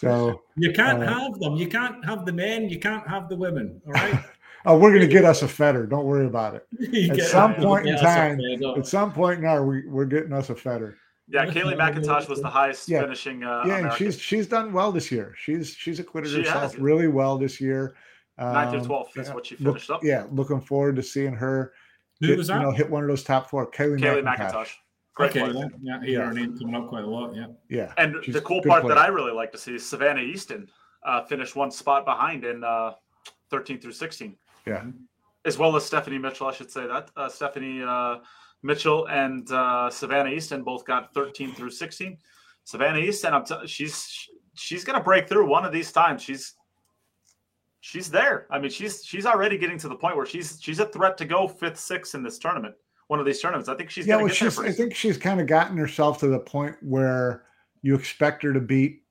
So, 0.00 0.42
you 0.56 0.72
can't 0.72 1.02
Uh, 1.02 1.06
have 1.20 1.38
them. 1.38 1.54
You 1.56 1.68
can't 1.68 2.04
have 2.04 2.24
the 2.26 2.32
men. 2.32 2.68
You 2.68 2.78
can't 2.80 3.06
have 3.06 3.28
the 3.28 3.36
women. 3.36 3.80
All 3.86 3.92
right. 3.92 4.18
oh, 4.66 4.76
we're 4.78 4.90
going 4.90 5.02
to 5.02 5.06
get 5.06 5.24
us 5.24 5.42
a 5.42 5.48
fetter. 5.48 5.86
Don't 5.86 6.06
worry 6.06 6.26
about 6.26 6.54
it. 6.56 6.66
At 7.20 7.26
some 7.28 7.52
you 7.54 7.58
point 7.62 7.86
in 7.86 7.94
get 7.94 8.04
us 8.04 8.16
a 8.16 8.16
time. 8.16 8.78
At 8.78 8.86
some 8.86 9.12
point 9.12 9.38
in 9.40 9.44
our, 9.44 9.64
we, 9.64 9.86
we're 9.86 10.06
getting 10.06 10.32
us 10.32 10.50
a 10.50 10.54
fetter. 10.56 10.96
Yeah, 11.28 11.46
Kaylee 11.46 11.76
McIntosh 11.76 12.28
was 12.28 12.42
the 12.42 12.48
highest 12.50 12.88
Yeah. 12.88 13.02
finishing. 13.02 13.44
Uh, 13.44 13.62
yeah, 13.64 13.74
and 13.76 13.86
American. 13.86 14.06
she's 14.10 14.18
she's 14.20 14.46
done 14.48 14.72
well 14.72 14.90
this 14.90 15.10
year. 15.12 15.34
She's 15.38 15.70
she's 15.72 16.00
acquitted 16.00 16.30
She 16.32 16.38
herself 16.38 16.72
has. 16.72 16.78
really 16.78 17.06
well 17.08 17.38
this 17.38 17.60
year. 17.60 17.94
Ninth 18.38 18.70
through 18.70 18.80
Um, 18.80 18.86
12th 18.86 19.18
is 19.18 19.30
what 19.30 19.46
she 19.46 19.56
look- 19.56 19.74
finished 19.74 19.90
up. 19.90 20.02
Yeah, 20.02 20.26
looking 20.30 20.60
forward 20.60 20.96
to 20.96 21.02
seeing 21.02 21.34
her 21.34 21.72
Who 22.20 22.28
get, 22.28 22.38
was 22.38 22.48
you 22.48 22.54
know 22.56 22.70
hit 22.70 22.88
one 22.90 23.02
of 23.02 23.08
those 23.08 23.22
top 23.22 23.50
four. 23.50 23.70
Kaylee, 23.70 24.00
Kaylee 24.00 24.22
McIntosh. 24.22 24.52
McIntosh. 24.52 24.74
Great 25.14 25.30
okay, 25.30 25.40
player. 25.40 25.68
yeah, 25.82 25.98
yeah, 26.00 26.06
hear 26.06 26.24
her 26.26 26.32
name 26.32 26.58
coming 26.58 26.74
up 26.74 26.88
quite 26.88 27.04
a 27.04 27.06
lot. 27.06 27.34
Yeah. 27.36 27.48
Yeah, 27.68 27.92
And 27.98 28.14
the 28.28 28.40
cool 28.40 28.58
a 28.60 28.62
good 28.62 28.68
part 28.70 28.88
that. 28.88 28.96
I 28.96 29.08
really 29.08 29.32
like 29.32 29.52
to 29.52 29.58
see 29.58 29.74
is 29.74 29.86
Savannah 29.86 30.22
Easton 30.22 30.68
uh, 31.04 31.22
finished 31.24 31.54
one 31.54 31.70
spot 31.70 32.06
behind 32.06 32.44
in 32.46 32.64
uh, 32.64 32.92
13 33.50 33.78
through 33.78 33.92
16. 33.92 34.34
Yeah. 34.66 34.84
As 35.44 35.58
well 35.58 35.76
as 35.76 35.84
Stephanie 35.84 36.16
Mitchell, 36.16 36.46
I 36.46 36.52
should 36.52 36.70
say 36.70 36.86
that. 36.86 37.10
Uh, 37.14 37.28
Stephanie 37.28 37.82
uh, 37.82 38.18
Mitchell 38.62 39.06
and 39.08 39.50
uh, 39.52 39.90
Savannah 39.90 40.30
Easton 40.30 40.62
both 40.62 40.86
got 40.86 41.12
13 41.12 41.52
through 41.54 41.70
16. 41.70 42.16
Savannah 42.64 43.00
Easton, 43.00 43.34
I'm 43.34 43.44
t- 43.44 43.66
she's 43.66 44.28
she's 44.54 44.84
gonna 44.84 45.02
break 45.02 45.28
through 45.28 45.46
one 45.46 45.64
of 45.66 45.72
these 45.72 45.92
times. 45.92 46.22
She's 46.22 46.54
she's 47.82 48.08
there. 48.10 48.46
I 48.50 48.58
mean, 48.58 48.70
she's 48.70 49.04
she's 49.04 49.26
already 49.26 49.58
getting 49.58 49.76
to 49.78 49.88
the 49.88 49.94
point 49.96 50.16
where 50.16 50.24
she's 50.24 50.58
she's 50.62 50.78
a 50.78 50.86
threat 50.86 51.18
to 51.18 51.24
go 51.26 51.46
fifth, 51.46 51.78
sixth 51.78 52.14
in 52.14 52.22
this 52.22 52.38
tournament. 52.38 52.74
One 53.08 53.20
of 53.20 53.26
these 53.26 53.42
tournaments. 53.42 53.68
I 53.68 53.74
think 53.74 53.90
she's 53.90 54.06
yeah, 54.06 54.16
well, 54.16 54.28
get 54.28 54.36
she's. 54.36 54.58
I 54.58 54.70
think 54.72 54.94
she's 54.94 55.18
kind 55.18 55.40
of 55.40 55.46
gotten 55.46 55.76
herself 55.76 56.18
to 56.20 56.28
the 56.28 56.38
point 56.38 56.76
where 56.80 57.42
you 57.82 57.94
expect 57.94 58.42
her 58.44 58.52
to 58.52 58.60
beat 58.60 59.02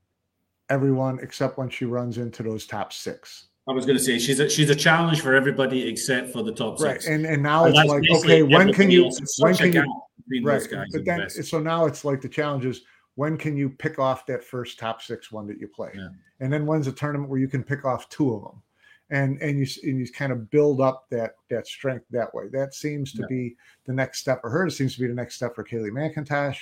everyone 0.70 1.18
except 1.22 1.58
when 1.58 1.68
she 1.68 1.84
runs 1.84 2.18
into 2.18 2.42
those 2.42 2.66
top 2.66 2.92
six. 2.92 3.46
I 3.68 3.72
was 3.72 3.84
going 3.86 3.96
to 3.98 4.02
say 4.02 4.18
she's 4.18 4.40
a, 4.40 4.48
she's 4.48 4.70
a 4.70 4.74
challenge 4.74 5.20
for 5.20 5.34
everybody 5.34 5.86
except 5.88 6.32
for 6.32 6.42
the 6.42 6.50
top 6.50 6.80
Right, 6.80 6.94
six. 6.94 7.06
and 7.06 7.24
and 7.26 7.42
now 7.42 7.66
And 7.66 7.76
it's 7.76 7.88
like, 7.88 8.02
okay, 8.10 8.42
when 8.42 8.72
can 8.72 8.90
you 8.90 9.08
when 9.38 9.54
can 9.54 9.72
you 9.72 10.42
right? 10.42 10.54
those 10.58 10.66
guys 10.66 10.86
But 10.92 11.04
then 11.04 11.18
best. 11.20 11.44
so 11.44 11.60
now 11.60 11.84
it's 11.84 12.04
like 12.04 12.20
the 12.22 12.28
challenge 12.28 12.64
is 12.64 12.82
when 13.14 13.36
can 13.36 13.56
you 13.56 13.68
pick 13.70 13.98
off 13.98 14.26
that 14.26 14.42
first 14.42 14.78
top 14.78 15.02
six 15.02 15.30
one 15.30 15.46
that 15.46 15.58
you 15.58 15.68
play, 15.68 15.90
Yeah. 15.94 16.08
and 16.40 16.52
then 16.52 16.66
when's 16.66 16.86
a 16.86 16.92
tournament 16.92 17.30
where 17.30 17.40
you 17.40 17.48
can 17.48 17.62
pick 17.62 17.84
off 17.84 18.08
two 18.08 18.34
of 18.34 18.42
them, 18.42 18.62
and 19.10 19.40
and 19.42 19.58
you 19.58 19.66
and 19.88 19.98
you 19.98 20.10
kind 20.10 20.32
of 20.32 20.50
build 20.50 20.80
up 20.80 21.06
that 21.10 21.36
that 21.50 21.66
strength 21.66 22.06
that 22.10 22.34
way. 22.34 22.48
That 22.48 22.74
seems 22.74 23.12
to 23.12 23.22
Yeah. 23.22 23.26
be 23.28 23.56
the 23.84 23.92
next 23.92 24.20
step 24.20 24.40
for 24.40 24.50
her. 24.50 24.66
It 24.66 24.72
seems 24.72 24.94
to 24.94 25.00
be 25.00 25.06
the 25.08 25.14
next 25.14 25.36
step 25.36 25.54
for 25.54 25.64
Kaylee 25.64 25.90
McIntosh. 25.90 26.58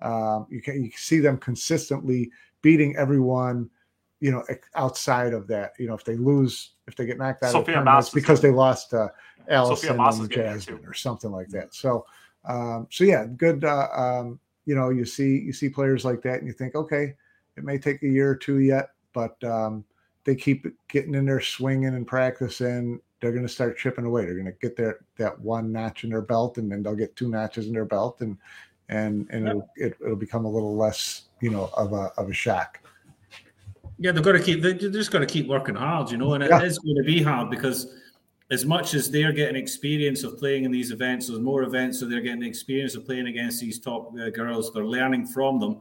Um, 0.00 0.46
you 0.50 0.60
can 0.60 0.82
you 0.82 0.90
see 0.96 1.20
them 1.20 1.38
consistently 1.38 2.30
beating 2.60 2.96
everyone, 2.96 3.70
you 4.20 4.32
know, 4.32 4.44
outside 4.74 5.32
of 5.32 5.46
that, 5.48 5.72
you 5.78 5.86
know, 5.86 5.94
if 5.94 6.04
they 6.04 6.16
lose, 6.16 6.72
if 6.86 6.96
they 6.96 7.06
get 7.06 7.18
knocked 7.18 7.42
out 7.42 7.52
Sophia 7.52 7.78
of 7.78 7.84
the 7.84 7.98
it's 7.98 8.10
because 8.10 8.40
they 8.40 8.50
lost 8.50 8.94
uh, 8.94 9.08
Sophia 9.48 9.56
Allison 9.56 9.96
Mast 9.96 10.14
is 10.14 10.20
and 10.20 10.30
getting 10.30 10.52
Jasmine 10.52 10.86
or 10.86 10.94
something 10.94 11.30
like 11.30 11.48
that. 11.48 11.74
So, 11.74 12.06
um, 12.44 12.86
so 12.90 13.04
yeah, 13.04 13.26
good. 13.26 13.64
Uh, 13.64 13.88
um, 13.92 14.40
you 14.64 14.74
know, 14.74 14.90
you 14.90 15.04
see 15.04 15.38
you 15.38 15.52
see 15.52 15.68
players 15.68 16.04
like 16.04 16.22
that, 16.22 16.38
and 16.38 16.46
you 16.46 16.52
think, 16.52 16.74
okay, 16.74 17.14
it 17.56 17.64
may 17.64 17.78
take 17.78 18.02
a 18.02 18.08
year 18.08 18.30
or 18.30 18.36
two 18.36 18.60
yet, 18.60 18.90
but 19.12 19.42
um, 19.44 19.84
they 20.24 20.34
keep 20.34 20.66
getting 20.88 21.14
in 21.14 21.26
there, 21.26 21.40
swinging 21.40 21.94
and 21.94 22.06
practicing. 22.06 23.00
They're 23.20 23.32
going 23.32 23.46
to 23.46 23.52
start 23.52 23.78
chipping 23.78 24.04
away. 24.04 24.24
They're 24.24 24.34
going 24.34 24.46
to 24.46 24.52
get 24.60 24.76
their 24.76 25.00
that 25.16 25.38
one 25.40 25.72
notch 25.72 26.04
in 26.04 26.10
their 26.10 26.22
belt, 26.22 26.58
and 26.58 26.70
then 26.70 26.82
they'll 26.82 26.94
get 26.94 27.16
two 27.16 27.28
notches 27.28 27.66
in 27.66 27.72
their 27.72 27.84
belt, 27.84 28.20
and 28.20 28.36
and 28.88 29.28
and 29.30 29.48
it'll, 29.48 29.68
it, 29.76 29.96
it'll 30.04 30.16
become 30.16 30.44
a 30.44 30.50
little 30.50 30.76
less, 30.76 31.22
you 31.40 31.50
know, 31.50 31.70
of 31.76 31.92
a 31.92 32.12
of 32.16 32.30
a 32.30 32.34
shock. 32.34 32.80
Yeah, 33.98 34.12
they've 34.12 34.24
got 34.24 34.32
to 34.32 34.42
keep. 34.42 34.62
They're 34.62 34.74
just 34.74 35.10
got 35.10 35.20
to 35.20 35.26
keep 35.26 35.46
working 35.46 35.74
hard, 35.76 36.10
you 36.10 36.16
know, 36.16 36.34
and 36.34 36.42
it 36.42 36.50
Yeah. 36.50 36.62
is 36.62 36.78
going 36.78 36.96
to 36.96 37.04
be 37.04 37.22
hard 37.22 37.50
because 37.50 37.94
as 38.52 38.66
much 38.66 38.92
as 38.92 39.10
they're 39.10 39.32
getting 39.32 39.56
experience 39.56 40.24
of 40.24 40.38
playing 40.38 40.64
in 40.64 40.70
these 40.70 40.90
events, 40.90 41.28
there's 41.28 41.40
more 41.40 41.62
events, 41.62 41.98
so 41.98 42.06
they're 42.06 42.20
getting 42.20 42.42
experience 42.42 42.94
of 42.94 43.06
playing 43.06 43.26
against 43.26 43.60
these 43.60 43.80
top 43.80 44.12
uh, 44.20 44.28
girls. 44.28 44.70
They're 44.72 44.84
learning 44.84 45.26
from 45.26 45.58
them. 45.58 45.80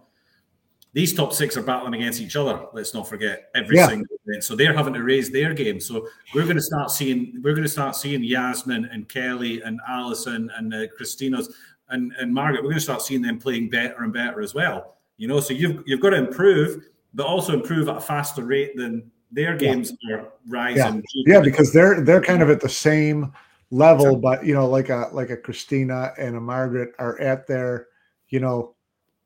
These 0.93 1.13
top 1.13 1.33
six 1.33 1.57
are 1.57 1.61
battling 1.61 1.93
against 1.95 2.21
each 2.21 2.37
other. 2.37 2.65
Let's 2.73 2.93
not 2.93 3.07
forget 3.09 3.49
every 3.55 3.75
Yeah. 3.75 3.87
single 3.87 4.07
event. 4.25 4.43
So 4.45 4.55
they're 4.55 4.73
having 4.73 4.93
to 4.93 5.03
raise 5.03 5.29
their 5.29 5.53
game. 5.53 5.81
So 5.81 6.07
we're 6.33 6.43
going 6.45 6.55
to 6.55 6.61
start 6.61 6.91
seeing. 6.91 7.41
We're 7.43 7.53
going 7.53 7.63
to 7.63 7.69
start 7.69 7.95
seeing 7.97 8.23
Yasmin 8.23 8.85
and 8.85 9.07
Kelly 9.09 9.61
and 9.61 9.79
Alison 9.87 10.49
and 10.57 10.73
uh, 10.73 10.87
Christina's 10.95 11.53
and, 11.89 12.13
and 12.19 12.33
Margaret. 12.33 12.61
We're 12.63 12.69
going 12.69 12.75
to 12.85 12.89
start 12.91 13.01
seeing 13.01 13.21
them 13.21 13.37
playing 13.37 13.69
better 13.69 14.03
and 14.03 14.13
better 14.13 14.41
as 14.41 14.53
well. 14.53 14.97
You 15.17 15.27
know, 15.27 15.39
so 15.41 15.53
you've 15.53 15.83
you've 15.85 16.01
got 16.01 16.11
to 16.11 16.17
improve, 16.17 16.85
but 17.13 17.25
also 17.25 17.53
improve 17.53 17.89
at 17.89 17.97
a 17.97 18.01
faster 18.01 18.43
rate 18.43 18.75
than 18.77 19.11
their 19.31 19.55
games 19.55 19.93
are 20.11 20.27
rising. 20.47 21.03
Yeah, 21.13 21.35
yeah, 21.35 21.41
because 21.41 21.71
they're 21.73 22.01
they're 22.01 22.21
kind 22.21 22.41
of 22.41 22.49
at 22.49 22.61
the 22.61 22.69
same 22.69 23.33
level, 23.71 24.15
but 24.15 24.45
you 24.45 24.53
know, 24.53 24.67
like 24.67 24.89
a 24.89 25.09
like 25.13 25.29
a 25.29 25.37
Christina 25.37 26.13
and 26.17 26.35
a 26.35 26.39
Margaret 26.41 26.93
are 26.99 27.19
at 27.19 27.47
their, 27.47 27.87
you 28.29 28.39
know, 28.39 28.75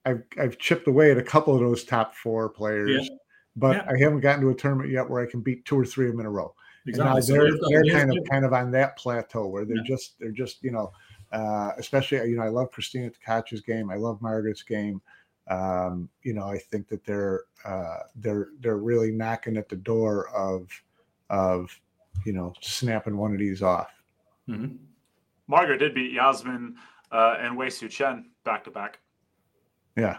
I've 0.05 0.23
I've 0.39 0.57
chipped 0.59 0.87
away 0.87 1.11
at 1.11 1.17
a 1.17 1.23
couple 1.23 1.53
of 1.53 1.59
those 1.61 1.83
top 1.83 2.15
four 2.15 2.49
players, 2.49 3.09
but 3.55 3.77
Yeah. 3.77 3.91
I 3.91 3.97
haven't 3.99 4.19
gotten 4.21 4.41
to 4.41 4.49
a 4.49 4.55
tournament 4.55 4.91
yet 4.91 5.09
where 5.09 5.23
I 5.23 5.29
can 5.29 5.41
beat 5.41 5.65
two 5.65 5.79
or 5.79 5.85
three 5.85 6.05
of 6.05 6.11
them 6.11 6.19
in 6.19 6.25
a 6.27 6.31
row. 6.31 6.53
Exactly. 6.87 7.21
So 7.23 7.33
they're 7.33 7.51
they've 7.51 7.59
got- 7.61 7.69
they're 7.71 7.91
kind 7.91 8.17
of 8.17 8.23
kind 8.29 8.45
of 8.45 8.53
on 8.53 8.69
that 8.71 8.97
plateau 8.97 9.47
where 9.47 9.65
they're 9.65 9.77
Yeah. 9.77 9.83
just 9.87 10.19
they're 10.19 10.31
just 10.31 10.63
you 10.63 10.71
know, 10.71 10.91
uh, 11.31 11.71
especially 11.79 12.29
you 12.29 12.37
know 12.37 12.43
I 12.43 12.49
love 12.49 12.69
Christina 12.71 13.09
Tkach's 13.09 13.61
game. 13.61 13.89
I 13.89 13.95
love 13.95 14.21
Margaret's 14.21 14.61
game. 14.61 15.01
Um, 15.47 16.09
you 16.23 16.33
know 16.33 16.47
I 16.49 16.57
think 16.57 16.87
that 16.89 17.05
they're 17.05 17.43
uh, 17.65 17.99
they're 18.15 18.49
they're 18.61 18.77
really 18.77 19.11
knocking 19.11 19.57
at 19.57 19.69
the 19.69 19.75
door 19.75 20.29
of 20.29 20.69
of 21.29 21.69
you 22.25 22.33
know 22.33 22.53
snapping 22.61 23.15
one 23.17 23.31
of 23.33 23.39
these 23.39 23.61
off. 23.61 23.91
Mhm. 24.49 24.77
Margaret 25.47 25.77
did 25.77 25.93
beat 25.93 26.11
Yasmin 26.11 26.75
uh, 27.11 27.37
and 27.39 27.55
Wei 27.55 27.69
Tzu-Chien 27.69 28.25
back 28.43 28.63
to 28.63 28.71
back. 28.71 28.99
Yeah, 29.95 30.17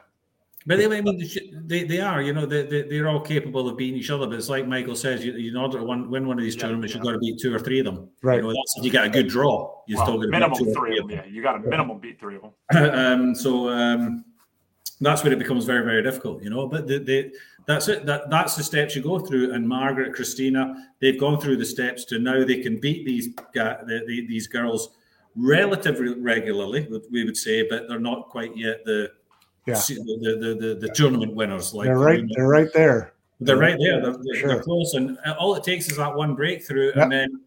But 0.67 0.79
they, 0.79 0.87
I 0.87 1.01
mean, 1.01 1.21
they, 1.67 1.83
they 1.85 2.01
are, 2.01 2.23
you 2.23 2.33
know, 2.33 2.47
they, 2.47 2.63
they, 2.65 2.83
they're 2.83 3.09
all 3.09 3.21
capable 3.21 3.69
of 3.69 3.77
beating 3.77 3.99
each 3.99 4.09
other. 4.11 4.27
But 4.27 4.37
it's 4.37 4.49
like 4.49 4.67
Michael 4.67 4.95
says, 4.97 5.25
you, 5.25 5.35
in 5.35 5.57
order 5.57 5.79
to 5.79 5.85
win, 5.85 6.09
win 6.09 6.27
one 6.27 6.39
of 6.39 6.45
these 6.45 6.55
Yeah, 6.55 6.63
tournaments, 6.63 6.93
yeah. 6.95 6.99
you've 6.99 7.05
got 7.07 7.13
to 7.13 7.19
beat 7.19 7.39
two 7.41 7.53
or 7.55 7.59
three 7.59 7.81
of 7.81 7.85
them. 7.87 8.09
Right. 8.23 8.37
You 8.37 8.43
know, 8.43 8.49
that's 8.49 8.75
if 8.79 8.85
you 8.85 8.91
get 8.91 9.05
a 9.05 9.11
good 9.11 9.29
draw. 9.29 9.83
You're 9.87 9.99
Well, 9.99 10.07
still 10.07 10.17
going 10.17 10.29
to 10.29 10.31
minimum 10.33 10.59
beat 10.59 10.65
two 10.65 10.71
or 10.71 10.75
three 10.75 10.99
of 10.99 11.09
them. 11.09 11.19
Yeah, 11.19 11.25
you 11.27 11.43
got 11.43 11.53
to 11.63 11.69
minimum 11.69 11.99
beat 11.99 12.19
three 12.19 12.37
of 12.37 12.43
them. 12.43 12.95
um, 12.95 13.35
so 13.35 13.69
um, 13.69 14.25
that's 15.01 15.23
where 15.23 15.33
it 15.33 15.39
becomes 15.39 15.65
very, 15.65 15.85
very 15.85 16.03
difficult, 16.03 16.43
you 16.43 16.51
know. 16.51 16.67
But 16.67 16.87
the, 16.87 16.99
the, 16.99 17.33
that's 17.67 17.89
it. 17.89 18.07
That 18.07 18.31
that's 18.31 18.55
the 18.57 18.63
steps 18.63 18.97
you 18.97 19.03
go 19.03 19.19
through. 19.19 19.53
And 19.53 19.69
Margaret, 19.69 20.15
Christina, 20.15 20.91
they've 21.01 21.19
gone 21.21 21.41
through 21.41 21.57
the 21.59 21.67
steps 21.67 22.05
to 22.07 22.19
now 22.19 22.45
they 22.45 22.61
can 22.63 22.79
beat 22.81 23.05
these 23.05 23.35
the, 23.55 24.05
the, 24.07 24.27
these 24.27 24.47
girls 24.47 24.91
relatively 25.35 26.15
regularly, 26.21 26.89
we 27.11 27.25
would 27.25 27.37
say, 27.37 27.69
but 27.69 27.89
they're 27.89 27.99
not 28.01 28.29
quite 28.31 28.57
yet 28.57 28.85
the 28.85 29.11
Yeah. 29.67 29.75
the, 29.75 30.39
the, 30.41 30.67
the, 30.67 30.75
the 30.81 30.89
tournament 30.95 31.35
winners. 31.35 31.75
Like 31.75 31.87
they're 31.87 31.99
right. 31.99 32.21
you 32.21 32.27
know. 32.27 32.33
They're 32.37 32.49
right 32.49 32.73
there. 32.73 33.13
They're 33.41 33.59
right 33.59 33.77
there. 33.79 34.01
They're, 34.01 34.13
they're, 34.13 34.35
Sure. 34.37 34.49
they're 34.49 34.63
close, 34.63 34.95
and 34.95 35.19
all 35.39 35.55
it 35.57 35.63
takes 35.65 35.91
is 35.91 35.99
that 35.99 36.15
one 36.15 36.35
breakthrough, 36.35 36.87
Yep. 36.95 36.97
and 36.97 37.13
then 37.13 37.41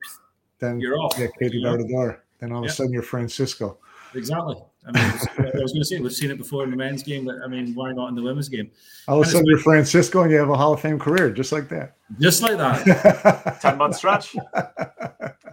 Then 0.60 0.80
you're 0.80 1.00
off. 1.00 1.18
yeah, 1.18 1.28
Katie 1.40 1.58
you 1.58 1.64
know? 1.64 1.78
door. 1.78 2.24
Then 2.40 2.52
all 2.52 2.64
of 2.64 2.70
a 2.70 2.72
sudden 2.72 2.94
you're 2.94 3.02
Francisco. 3.02 3.80
Exactly. 4.14 4.58
I 4.88 4.92
mean, 4.92 5.04
I 5.04 5.60
was 5.62 5.72
going 5.74 5.82
to 5.82 5.86
say 5.86 6.00
we've 6.00 6.12
seen 6.14 6.32
it 6.32 6.38
before 6.38 6.64
in 6.64 6.72
the 6.72 6.78
men's 6.78 7.04
game, 7.04 7.26
but 7.26 7.36
I 7.44 7.48
mean, 7.48 7.76
why 7.76 7.92
not 7.92 8.08
in 8.08 8.16
the 8.16 8.22
women's 8.22 8.48
game? 8.50 8.72
All 9.08 9.22
of 9.22 9.28
a 9.28 9.30
sudden 9.30 9.46
you're 9.46 9.60
Francisco 9.60 10.22
and 10.24 10.32
you 10.32 10.38
have 10.38 10.50
a 10.50 10.56
Hall 10.58 10.74
of 10.74 10.80
Fame 10.82 10.98
career 10.98 11.30
just 11.32 11.52
like 11.52 11.68
that. 11.70 11.96
Just 12.20 12.42
like 12.42 12.58
that. 12.58 13.60
10 13.62 13.78
month 13.78 13.96
stretch. 13.98 14.36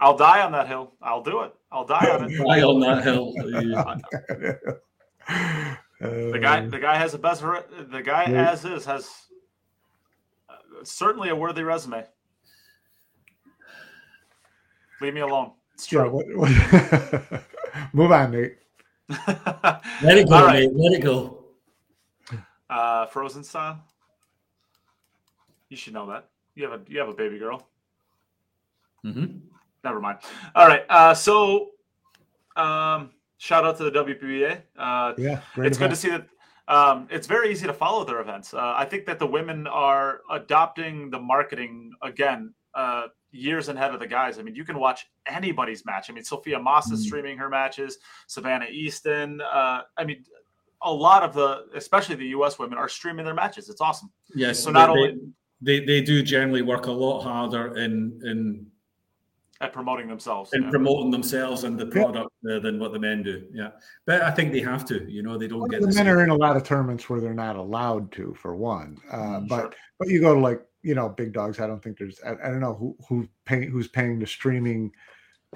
I'll 0.01 0.17
die 0.17 0.43
on 0.43 0.53
that 0.53 0.69
hill. 0.69 0.93
I'll 1.03 1.23
do 1.23 1.41
it. 1.43 1.55
I'll 1.73 1.85
die 1.85 2.09
on 2.09 2.31
it. 2.33 2.41
Lie 2.47 2.63
on 2.63 2.81
that 2.81 3.03
hill. 3.03 3.33
The 5.99 6.39
guy, 6.41 6.61
the 6.67 6.79
guy 6.79 6.97
has 6.97 7.15
a 7.15 7.19
best. 7.19 7.43
re- 7.43 7.63
The 7.91 8.03
guy 8.03 8.27
Yeah. 8.31 8.51
as 8.51 8.65
is 8.67 8.85
has 8.85 9.09
uh, 10.49 10.55
certainly 10.85 11.31
a 11.31 11.35
worthy 11.35 11.63
resume. 11.63 12.05
Leave 15.01 15.15
me 15.15 15.21
alone. 15.21 15.53
It's 15.75 15.91
Yeah, 15.91 16.05
what- 16.05 16.27
what- 16.35 17.43
Move 17.95 18.13
on, 18.13 18.31
Nate. 18.33 18.59
Let 19.09 20.19
it 20.19 20.29
go, 20.29 20.35
All 20.35 20.47
right. 20.47 20.71
mate. 20.71 20.73
Let 20.75 20.93
it 20.99 21.03
go. 21.03 21.45
uh, 22.71 23.07
Frozen 23.07 23.45
style. 23.45 23.83
You 25.69 25.77
should 25.77 25.95
know 25.95 26.07
that. 26.07 26.29
You 26.55 26.65
have 26.69 26.73
a 26.73 26.81
you 26.89 26.99
have 26.99 27.09
a 27.09 27.13
baby 27.15 27.39
girl. 27.39 27.69
Mm-hmm. 29.05 29.39
Never 29.85 30.01
mind. 30.01 30.19
All 30.55 30.67
right. 30.67 30.85
Uh, 30.89 31.15
so, 31.15 31.71
um, 32.57 33.11
shout 33.39 33.65
out 33.65 33.77
to 33.79 33.85
the 33.85 33.91
WPBA. 33.93 34.63
Uh, 34.77 35.13
Yeah, 35.17 35.41
great 35.55 35.69
it's 35.69 35.79
good 35.79 35.91
to 35.91 35.97
see 35.97 36.11
that. 36.11 36.27
Um, 36.69 37.07
it's 37.11 37.29
very 37.29 37.51
easy 37.53 37.67
to 37.69 37.73
follow 37.73 38.05
their 38.05 38.21
events. 38.21 38.53
Uh, 38.53 38.75
I 38.77 38.85
think 38.85 39.07
that 39.07 39.21
the 39.21 39.27
women 39.27 39.69
are 39.69 40.23
adopting 40.31 41.11
the 41.11 41.21
marketing 41.21 41.93
again, 42.03 42.53
uh, 42.75 43.07
years 43.33 43.69
ahead 43.69 43.93
of 43.93 44.01
the 44.01 44.07
guys. 44.07 44.39
I 44.39 44.43
mean, 44.43 44.55
you 44.55 44.65
can 44.65 44.79
watch 44.79 45.07
anybody's 45.27 45.85
match. 45.85 46.09
I 46.09 46.13
mean, 46.13 46.25
Sophia 46.25 46.61
Mast 46.63 46.93
is 46.93 47.01
Mm. 47.03 47.07
streaming 47.07 47.39
her 47.39 47.49
matches. 47.49 47.99
Savannah 48.27 48.67
Easton. 48.71 49.41
Uh, 49.41 49.83
I 49.97 50.05
mean, 50.05 50.25
a 50.83 50.93
lot 50.93 51.23
of 51.23 51.35
the, 51.35 51.67
especially 51.75 52.15
the 52.17 52.29
U.S. 52.29 52.59
women, 52.59 52.79
are 52.79 52.89
streaming 52.89 53.25
their 53.25 53.35
matches. 53.35 53.69
It's 53.69 53.81
awesome. 53.81 54.11
Yes. 54.35 54.61
So 54.63 54.71
not 54.71 54.87
they, 54.87 54.93
only 54.93 55.19
they, 55.61 55.81
they 55.85 56.01
do 56.03 56.23
generally 56.23 56.63
work 56.63 56.87
a 56.87 56.93
lot 56.93 57.23
harder 57.23 57.77
in 57.79 58.21
in 58.25 58.67
at 59.63 59.73
promoting 59.73 60.07
themselves. 60.07 60.53
and 60.53 60.65
yeah. 60.65 60.71
promoting 60.71 61.11
themselves 61.11 61.65
and 61.65 61.79
the 61.81 61.87
product 61.87 62.29
uh, 62.51 62.59
than 62.59 62.79
what 62.79 62.93
the 62.93 62.99
men 62.99 63.23
do. 63.23 63.47
Yeah, 63.55 63.71
but 64.05 64.21
I 64.21 64.31
think 64.31 64.53
they 64.53 64.61
have 64.61 64.85
to. 64.87 65.11
You 65.11 65.23
know, 65.23 65.39
they 65.39 65.49
don't 65.49 65.61
Well, 65.61 65.69
get 65.69 65.81
the 65.81 65.87
the 65.87 65.95
men 65.95 66.05
same- 66.05 66.09
are 66.09 66.23
in 66.23 66.29
a 66.29 66.35
lot 66.35 66.57
of 66.59 66.63
tournaments 66.63 67.09
where 67.09 67.21
they're 67.23 67.33
not 67.33 67.57
allowed 67.57 68.13
to, 68.13 68.35
for 68.35 68.55
one. 68.55 68.99
Uh, 69.11 69.17
Mm, 69.41 69.49
but 69.49 69.61
Sure. 69.61 69.73
but 69.99 70.09
you 70.09 70.21
go 70.21 70.35
to 70.35 70.41
like 70.41 70.61
you 70.87 70.95
know 70.95 71.09
big 71.09 71.33
dogs. 71.33 71.59
I 71.59 71.67
don't 71.67 71.83
think 71.83 71.99
there's. 71.99 72.21
I, 72.25 72.33
I 72.33 72.49
don't 72.51 72.61
know 72.61 72.75
who 72.75 72.97
who 73.09 73.29
paying 73.45 73.71
who's 73.71 73.89
paying 73.89 74.21
the 74.21 74.27
streaming, 74.27 74.93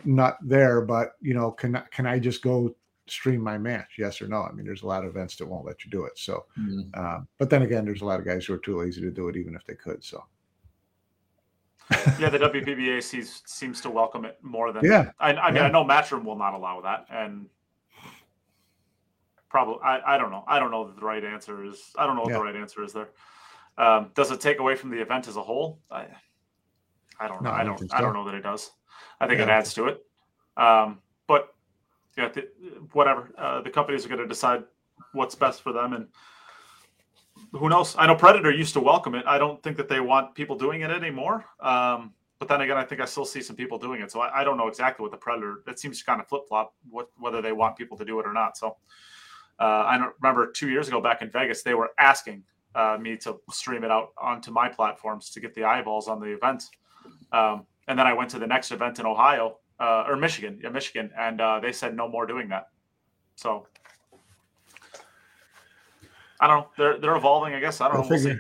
not 0.05 0.37
there. 0.43 0.81
But 0.81 1.12
you 1.20 1.35
know, 1.35 1.53
can 1.53 1.76
I- 1.76 1.87
can 1.93 2.05
I 2.07 2.18
just 2.18 2.43
go 2.43 2.74
stream 3.07 3.41
my 3.41 3.57
match? 3.57 3.93
Yes 3.97 4.20
or 4.20 4.26
no? 4.26 4.43
I 4.43 4.51
mean, 4.53 4.66
there's 4.66 4.83
a 4.83 4.87
lot 4.87 5.05
of 5.05 5.11
events 5.11 5.37
that 5.37 5.47
won't 5.47 5.64
let 5.66 5.85
you 5.85 5.91
do 5.91 6.05
it. 6.05 6.18
So, 6.18 6.47
Mm. 6.59 6.91
uh, 6.95 7.20
but 7.39 7.49
then 7.49 7.62
again, 7.62 7.85
there's 7.85 8.03
a 8.03 8.05
lot 8.05 8.18
of 8.18 8.26
guys 8.26 8.45
who 8.45 8.55
are 8.55 8.59
too 8.59 8.76
lazy 8.78 9.01
to 9.03 9.11
do 9.12 9.28
it, 9.28 9.37
even 9.37 9.55
if 9.55 9.64
they 9.66 9.74
could. 9.74 10.03
So, 10.05 10.24
yeah, 12.18 12.28
the 12.31 12.39
WPBA 12.49 13.03
sees, 13.03 13.43
seems 13.47 13.81
to 13.83 13.91
welcome 13.91 14.24
it 14.24 14.39
more 14.43 14.72
than 14.72 14.85
yeah, 14.85 15.11
I, 15.18 15.33
I 15.35 15.47
mean, 15.51 15.57
Yeah. 15.57 15.68
I 15.68 15.70
know 15.70 15.85
Matchroom 15.85 16.24
will 16.24 16.37
not 16.39 16.55
allow 16.55 16.81
that, 16.83 17.07
and 17.11 17.47
probably 19.49 19.76
I, 19.85 20.14
I 20.14 20.18
don't 20.18 20.31
know. 20.31 20.45
I 20.47 20.59
don't 20.61 20.70
know 20.70 20.87
that 20.87 20.97
the 20.97 21.05
right 21.07 21.24
answer 21.24 21.64
is. 21.64 21.93
I 21.99 22.07
don't 22.07 22.14
know 22.16 22.22
what 22.22 22.31
Yeah. 22.31 22.39
the 22.39 22.45
right 22.45 22.57
answer 22.57 22.83
is 22.85 22.93
there. 22.93 23.09
Um, 23.79 24.11
does 24.14 24.31
it 24.31 24.41
take 24.41 24.59
away 24.59 24.75
from 24.75 24.91
the 24.91 25.01
event 25.01 25.29
as 25.29 25.37
a 25.37 25.43
whole? 25.43 25.81
I, 25.91 26.07
I 27.18 27.29
don't 27.29 27.43
know. 27.43 27.51
I 27.51 27.61
I 27.61 27.64
don't 27.64 27.66
don't. 27.66 27.79
think 27.79 27.95
I 27.95 28.01
don't 28.01 28.12
know 28.12 28.25
that 28.25 28.35
it 28.35 28.43
does. 28.43 28.71
I 29.21 29.27
think 29.27 29.41
it 29.41 29.49
adds 29.49 29.75
to 29.75 29.87
it. 29.87 30.05
Um, 30.57 31.01
but 31.27 31.55
yeah, 32.16 32.31
whatever. 32.93 33.31
Uh, 33.39 33.61
the 33.62 33.71
companies 33.71 34.05
are 34.05 34.09
going 34.09 34.21
to 34.21 34.27
decide 34.27 34.64
what's 35.12 35.35
best 35.35 35.62
for 35.62 35.73
them, 35.73 35.93
and 35.93 36.09
who 37.53 37.68
knows? 37.68 37.95
I 37.99 38.07
know 38.07 38.14
Predator 38.14 38.51
used 38.51 38.75
to 38.75 38.81
welcome 38.81 39.14
it. 39.14 39.25
I 39.27 39.39
don't 39.39 39.62
think 39.62 39.77
that 39.77 39.89
they 39.89 40.01
want 40.01 40.35
people 40.35 40.57
doing 40.57 40.83
it 40.83 40.91
anymore. 40.91 41.45
Um, 41.61 42.12
but 42.39 42.49
then 42.49 42.62
again, 42.62 42.79
I 42.79 42.85
think 42.85 43.01
I 43.03 43.05
still 43.05 43.27
see 43.27 43.43
some 43.43 43.55
people 43.55 43.79
doing 43.79 44.01
it. 44.01 44.11
So 44.11 44.21
I, 44.21 44.41
I 44.41 44.45
don't 44.45 44.57
know 44.57 44.68
exactly 44.68 45.03
what 45.03 45.12
the 45.12 45.18
Predator. 45.18 45.62
It 45.66 45.79
seems 45.79 45.99
to 45.99 46.05
kind 46.05 46.21
of 46.21 46.27
flip 46.29 46.43
flop 46.49 46.75
whether 47.18 47.43
they 47.43 47.53
want 47.53 47.77
people 47.77 47.99
to 47.99 48.05
do 48.05 48.18
it 48.18 48.27
or 48.27 48.33
not. 48.33 48.57
So 48.57 48.77
uh, 49.59 49.85
I 49.87 49.99
don't 49.99 50.14
remember 50.21 50.51
two 50.51 50.71
years 50.71 50.89
ago 50.89 51.01
back 51.01 51.21
in 51.21 51.31
Vegas, 51.31 51.62
they 51.62 51.75
were 51.75 51.91
asking 51.99 52.43
uh, 52.75 52.97
me 53.01 53.16
to 53.18 53.41
stream 53.51 53.85
it 53.85 53.91
out 53.91 54.12
onto 54.18 54.51
my 54.51 54.68
platforms 54.68 55.31
to 55.31 55.41
get 55.41 55.55
the 55.55 55.64
eyeballs 55.64 56.09
on 56.09 56.21
the 56.21 56.27
event. 56.27 56.64
Um, 57.33 57.66
and 57.89 57.99
then 57.99 58.07
I 58.07 58.12
went 58.12 58.31
to 58.31 58.39
the 58.39 58.47
next 58.47 58.71
event 58.71 58.99
in 58.99 59.07
Ohio 59.07 59.59
uh, 59.81 60.05
or 60.07 60.16
Michigan, 60.16 60.61
yeah, 60.62 60.68
Michigan, 60.68 61.11
and 61.18 61.41
uh, 61.41 61.61
they 61.61 61.73
said 61.73 61.97
no 61.97 62.09
more 62.09 62.27
doing 62.27 62.49
that. 62.49 62.68
So 63.37 63.66
I 66.41 66.47
don't 66.47 66.61
know. 66.61 66.68
They're 66.77 66.99
they're 66.99 67.16
evolving, 67.16 67.55
I 67.55 67.61
guess. 67.61 67.81
I 67.81 67.89
don't 67.89 67.97
Go 67.97 68.03
know. 68.03 68.09
We'll 68.09 68.18
see. 68.18 68.37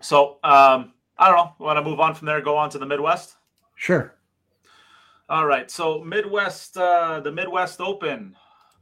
So 0.00 0.38
um, 0.44 0.92
I 1.18 1.28
don't 1.28 1.36
know. 1.36 1.52
Want 1.58 1.76
to 1.76 1.82
move 1.82 2.00
on 2.00 2.14
from 2.14 2.26
there? 2.26 2.40
Go 2.40 2.56
on 2.56 2.70
to 2.70 2.78
the 2.78 2.86
Midwest. 2.86 3.36
Sure. 3.74 4.14
All 5.28 5.46
right. 5.46 5.70
So 5.70 6.02
Midwest, 6.02 6.76
uh, 6.76 7.20
the 7.20 7.32
Midwest 7.32 7.80
Open, 7.80 8.36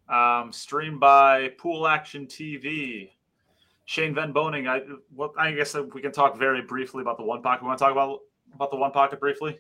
um, 0.08 0.52
streamed 0.52 1.00
by 1.00 1.48
Pool 1.58 1.86
Action 1.86 2.26
TV. 2.26 3.10
Shane 3.86 4.14
Van 4.14 4.32
Boening. 4.32 4.68
I 4.68 4.82
well, 5.14 5.32
I 5.38 5.52
guess 5.52 5.74
we 5.74 6.00
can 6.00 6.12
talk 6.12 6.38
very 6.38 6.62
briefly 6.62 7.02
about 7.02 7.18
the 7.18 7.24
one 7.24 7.42
pocket. 7.42 7.62
We 7.62 7.68
want 7.68 7.78
to 7.78 7.84
talk 7.84 7.92
about 7.92 8.20
about 8.54 8.70
the 8.70 8.76
one 8.76 8.92
pocket 8.92 9.20
briefly. 9.20 9.58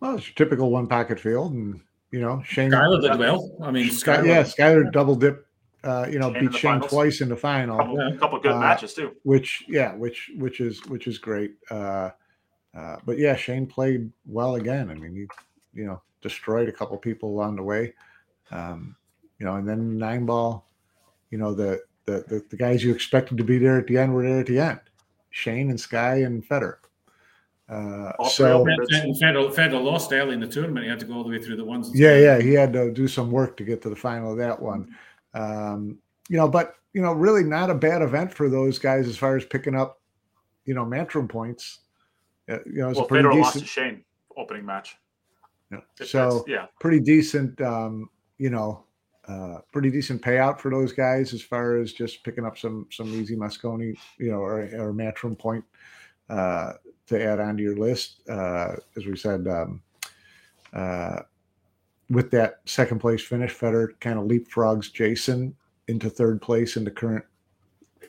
Well, 0.00 0.16
it's 0.16 0.28
a 0.28 0.34
typical 0.34 0.70
one 0.70 0.88
pocket 0.88 1.20
field, 1.20 1.52
and 1.52 1.80
you 2.10 2.20
know 2.20 2.42
Shane. 2.44 2.70
Skyler 2.70 3.00
did 3.00 3.18
well. 3.18 3.50
I 3.62 3.70
mean, 3.70 3.90
Sky, 3.90 4.24
yeah, 4.24 4.42
Skyler 4.42 4.90
double 4.90 5.14
dip. 5.14 5.46
Uh, 5.84 6.06
you 6.08 6.18
know, 6.18 6.32
Shane 6.32 6.46
beat 6.46 6.54
Shane 6.54 6.72
finals. 6.72 6.90
twice 6.90 7.20
in 7.20 7.28
the 7.28 7.36
final. 7.36 7.76
A 7.76 7.82
couple, 7.82 7.98
yeah. 7.98 8.16
couple 8.16 8.40
good 8.40 8.52
uh, 8.52 8.60
matches 8.60 8.94
too. 8.94 9.16
Which, 9.24 9.64
yeah, 9.68 9.94
which 9.94 10.30
which 10.36 10.60
is 10.60 10.84
which 10.86 11.06
is 11.06 11.18
great. 11.18 11.54
Uh, 11.70 12.10
uh, 12.76 12.96
but 13.04 13.18
yeah, 13.18 13.36
Shane 13.36 13.66
played 13.66 14.10
well 14.26 14.56
again. 14.56 14.90
I 14.90 14.94
mean, 14.94 15.14
he 15.14 15.80
you 15.80 15.86
know 15.86 16.02
destroyed 16.20 16.68
a 16.68 16.72
couple 16.72 16.96
people 16.98 17.30
along 17.30 17.56
the 17.56 17.62
way. 17.62 17.94
Um, 18.50 18.96
you 19.38 19.46
know, 19.46 19.56
and 19.56 19.68
then 19.68 19.98
nine 19.98 20.26
ball. 20.26 20.68
You 21.30 21.38
know 21.38 21.54
the 21.54 21.80
the, 22.04 22.24
the, 22.28 22.44
the 22.50 22.56
guys 22.56 22.82
you 22.82 22.92
expected 22.92 23.38
to 23.38 23.44
be 23.44 23.58
there 23.58 23.78
at 23.78 23.86
the 23.86 23.98
end 23.98 24.12
were 24.12 24.22
there 24.22 24.40
at 24.40 24.46
the 24.46 24.58
end. 24.58 24.80
Shane 25.30 25.70
and 25.70 25.80
Sky 25.80 26.16
and 26.16 26.44
Fedor. 26.44 26.78
Uh, 27.68 28.12
so 28.28 28.64
Fedor, 29.18 29.50
Fedor 29.50 29.78
lost 29.78 30.12
early 30.12 30.34
in 30.34 30.40
the 30.40 30.46
tournament. 30.46 30.84
He 30.84 30.90
had 30.90 31.00
to 31.00 31.06
go 31.06 31.14
all 31.14 31.24
the 31.24 31.30
way 31.30 31.40
through 31.40 31.56
the 31.56 31.64
ones. 31.64 31.90
Yeah, 31.94 32.18
yeah, 32.18 32.40
he 32.40 32.52
had 32.52 32.72
to 32.74 32.92
do 32.92 33.08
some 33.08 33.30
work 33.30 33.56
to 33.56 33.64
get 33.64 33.80
to 33.82 33.88
the 33.88 33.96
final 33.96 34.32
of 34.32 34.38
that 34.38 34.60
one. 34.60 34.94
Um, 35.32 35.98
you 36.28 36.36
know, 36.36 36.48
but 36.48 36.74
you 36.92 37.00
know, 37.00 37.12
really 37.12 37.44
not 37.44 37.70
a 37.70 37.74
bad 37.74 38.02
event 38.02 38.34
for 38.34 38.50
those 38.50 38.78
guys 38.78 39.08
as 39.08 39.16
far 39.16 39.36
as 39.36 39.44
picking 39.46 39.74
up, 39.74 40.00
you 40.66 40.74
know, 40.74 40.84
matchroom 40.84 41.28
points. 41.28 41.78
Uh, 42.50 42.58
you 42.66 42.82
know, 42.82 42.90
it's 42.90 42.96
well, 42.96 43.06
a 43.06 43.08
pretty 43.08 43.28
Fedor 43.28 43.36
decent, 43.36 43.54
lost 43.54 43.58
to 43.60 43.64
Shane 43.64 44.04
opening 44.36 44.66
match. 44.66 44.96
Yeah. 45.70 45.78
So 46.04 46.44
yeah, 46.46 46.66
pretty 46.78 47.00
decent. 47.00 47.58
Um, 47.62 48.10
you 48.36 48.50
know, 48.50 48.84
uh, 49.28 49.58
pretty 49.70 49.90
decent 49.90 50.20
payout 50.20 50.58
for 50.58 50.70
those 50.70 50.92
guys 50.92 51.32
as 51.32 51.42
far 51.42 51.76
as 51.76 51.92
just 51.92 52.24
picking 52.24 52.44
up 52.44 52.58
some 52.58 52.86
some 52.90 53.08
easy 53.08 53.36
Mosconi, 53.36 53.96
you 54.18 54.30
know, 54.30 54.38
or, 54.38 54.62
or 54.62 54.92
Matchroom 54.92 55.38
point 55.38 55.64
uh, 56.28 56.72
to 57.06 57.22
add 57.22 57.40
onto 57.40 57.62
your 57.62 57.76
list. 57.76 58.28
Uh, 58.28 58.74
as 58.96 59.06
we 59.06 59.16
said, 59.16 59.46
um, 59.46 59.80
uh, 60.72 61.20
with 62.10 62.30
that 62.30 62.60
second 62.64 62.98
place 62.98 63.22
finish, 63.22 63.52
Fedor 63.52 63.94
kind 64.00 64.18
of 64.18 64.24
leapfrogs 64.26 64.92
Jason 64.92 65.54
into 65.88 66.10
third 66.10 66.42
place 66.42 66.76
in 66.76 66.84
the 66.84 66.90
current 66.90 67.24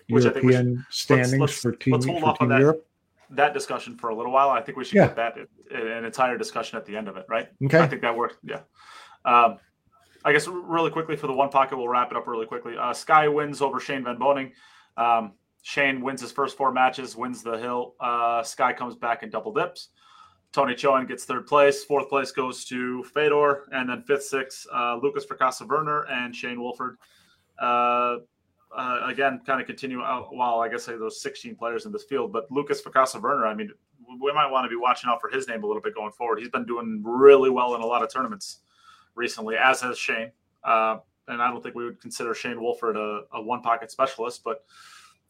Which 0.10 0.24
European 0.24 0.86
should, 0.90 0.94
standings 0.94 1.40
let's, 1.40 1.42
let's, 1.42 1.62
for 1.62 1.72
team, 1.74 1.94
let's 1.94 2.06
hold 2.06 2.22
for 2.22 2.38
team 2.38 2.50
that, 2.50 2.60
Europe. 2.60 2.88
That 3.30 3.54
discussion 3.54 3.98
for 3.98 4.10
a 4.10 4.16
little 4.16 4.32
while. 4.32 4.50
I 4.50 4.62
think 4.62 4.78
we 4.78 4.84
should 4.84 4.96
yeah. 4.96 5.08
get 5.08 5.16
that 5.16 5.38
an 5.72 6.06
entire 6.06 6.38
discussion 6.38 6.78
at 6.78 6.86
the 6.86 6.96
end 6.96 7.08
of 7.08 7.18
it, 7.18 7.26
right? 7.30 7.50
Okay. 7.66 7.80
I 7.80 7.88
think 7.88 8.02
that 8.02 8.16
works. 8.16 8.36
Yeah. 8.44 8.62
Um, 9.26 9.60
I 10.26 10.32
guess 10.32 10.48
really 10.48 10.90
quickly 10.90 11.16
for 11.16 11.28
the 11.28 11.34
one 11.34 11.50
pocket, 11.50 11.78
we'll 11.78 11.88
wrap 11.88 12.12
it 12.12 12.18
up 12.18 12.28
really 12.28 12.46
quickly. 12.46 12.78
Uh, 12.78 12.94
Sky 12.94 13.28
wins 13.28 13.62
over 13.62 13.80
Shane 13.80 14.04
Van 14.04 14.18
Boening. 14.18 14.52
Um, 14.96 15.34
Shane 15.64 16.02
wins 16.02 16.22
his 16.22 16.32
first 16.32 16.58
four 16.58 16.72
matches, 16.72 17.16
wins 17.16 17.42
the 17.42 17.58
hill. 17.58 17.96
Uh, 18.00 18.44
Sky 18.44 18.74
comes 18.74 18.96
back 18.96 19.24
and 19.24 19.32
double 19.32 19.54
dips. 19.54 19.90
Tony 20.52 20.76
Chohan 20.76 21.08
gets 21.08 21.26
third 21.26 21.48
place. 21.48 21.84
Fourth 21.84 22.10
place 22.10 22.32
goes 22.32 22.64
to 22.66 23.04
Fedor. 23.04 23.70
And 23.72 23.90
then 23.90 24.04
fifth, 24.04 24.24
sixth, 24.24 24.68
uh, 24.74 24.98
Lucas 25.02 25.26
Fracasso-Werner 25.26 26.06
and 26.10 26.36
Shane 26.36 26.62
Wolford. 26.62 26.98
Uh, 27.60 28.18
uh, 28.76 29.02
again, 29.06 29.42
kind 29.46 29.60
of 29.60 29.68
continue 29.68 30.00
while 30.00 30.60
I 30.60 30.70
guess 30.70 30.86
those 30.86 31.22
16 31.22 31.56
players 31.56 31.86
in 31.86 31.92
this 31.92 32.04
field. 32.04 32.32
But 32.32 32.52
Lucas 32.52 32.82
Fracasso-Werner, 32.82 33.48
I 33.48 33.56
mean, 33.56 33.72
we 34.22 34.32
might 34.32 34.52
want 34.52 34.66
to 34.66 34.70
be 34.70 34.76
watching 34.76 35.10
out 35.10 35.22
for 35.22 35.30
his 35.30 35.48
name 35.48 35.64
a 35.64 35.68
little 35.68 35.82
bit 35.82 35.96
going 35.96 36.12
forward. 36.12 36.40
He's 36.40 36.50
been 36.50 36.66
doing 36.66 37.02
really 37.04 37.50
well 37.50 37.74
in 37.76 37.82
a 37.82 37.86
lot 37.86 38.04
of 38.04 38.12
tournaments 38.12 38.60
recently, 39.16 39.56
as 39.56 39.82
has 39.82 39.98
Shane. 39.98 40.32
Uh, 40.64 40.98
and 41.28 41.42
I 41.42 41.50
don't 41.50 41.62
think 41.62 41.76
we 41.76 41.86
would 41.86 42.02
consider 42.02 42.34
Shane 42.34 42.62
Wolford 42.62 42.98
a, 42.98 43.22
a 43.34 43.42
one 43.42 43.62
pocket 43.62 43.92
specialist, 43.92 44.44
but 44.44 44.64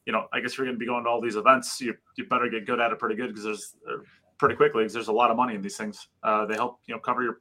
you 0.06 0.12
know, 0.12 0.28
I 0.34 0.42
guess 0.42 0.58
you're 0.58 0.66
going 0.66 0.76
to 0.76 0.80
be 0.80 0.86
going 0.86 1.04
to 1.04 1.10
all 1.10 1.22
these 1.22 1.36
events. 1.36 1.80
You, 1.80 1.96
you 2.18 2.26
better 2.26 2.50
get 2.50 2.66
good 2.66 2.80
at 2.80 2.92
it 2.92 3.00
pretty 3.00 3.16
good 3.16 3.28
because 3.28 3.44
there's 3.44 3.76
uh, 3.90 4.02
pretty 4.38 4.56
quickly 4.56 4.84
because 4.84 4.94
there's 4.94 5.08
a 5.08 5.14
lot 5.14 5.32
of 5.32 5.38
money 5.38 5.56
in 5.56 5.62
these 5.62 5.78
things. 5.78 6.08
Uh, 6.24 6.46
they 6.46 6.56
help 6.56 6.80
you 6.88 6.94
know 6.94 7.00
cover 7.00 7.24
your 7.24 7.40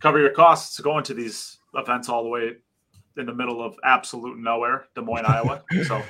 cover 0.00 0.18
your 0.18 0.30
costs 0.30 0.80
going 0.80 1.04
to 1.04 1.14
these 1.14 1.58
events 1.74 2.08
all 2.08 2.22
the 2.22 2.28
way 2.28 2.56
in 3.16 3.26
the 3.26 3.34
middle 3.34 3.62
of 3.62 3.76
absolute 3.84 4.38
nowhere, 4.38 4.86
Des 4.94 5.02
Moines, 5.02 5.24
Iowa. 5.26 5.62
So 5.84 6.02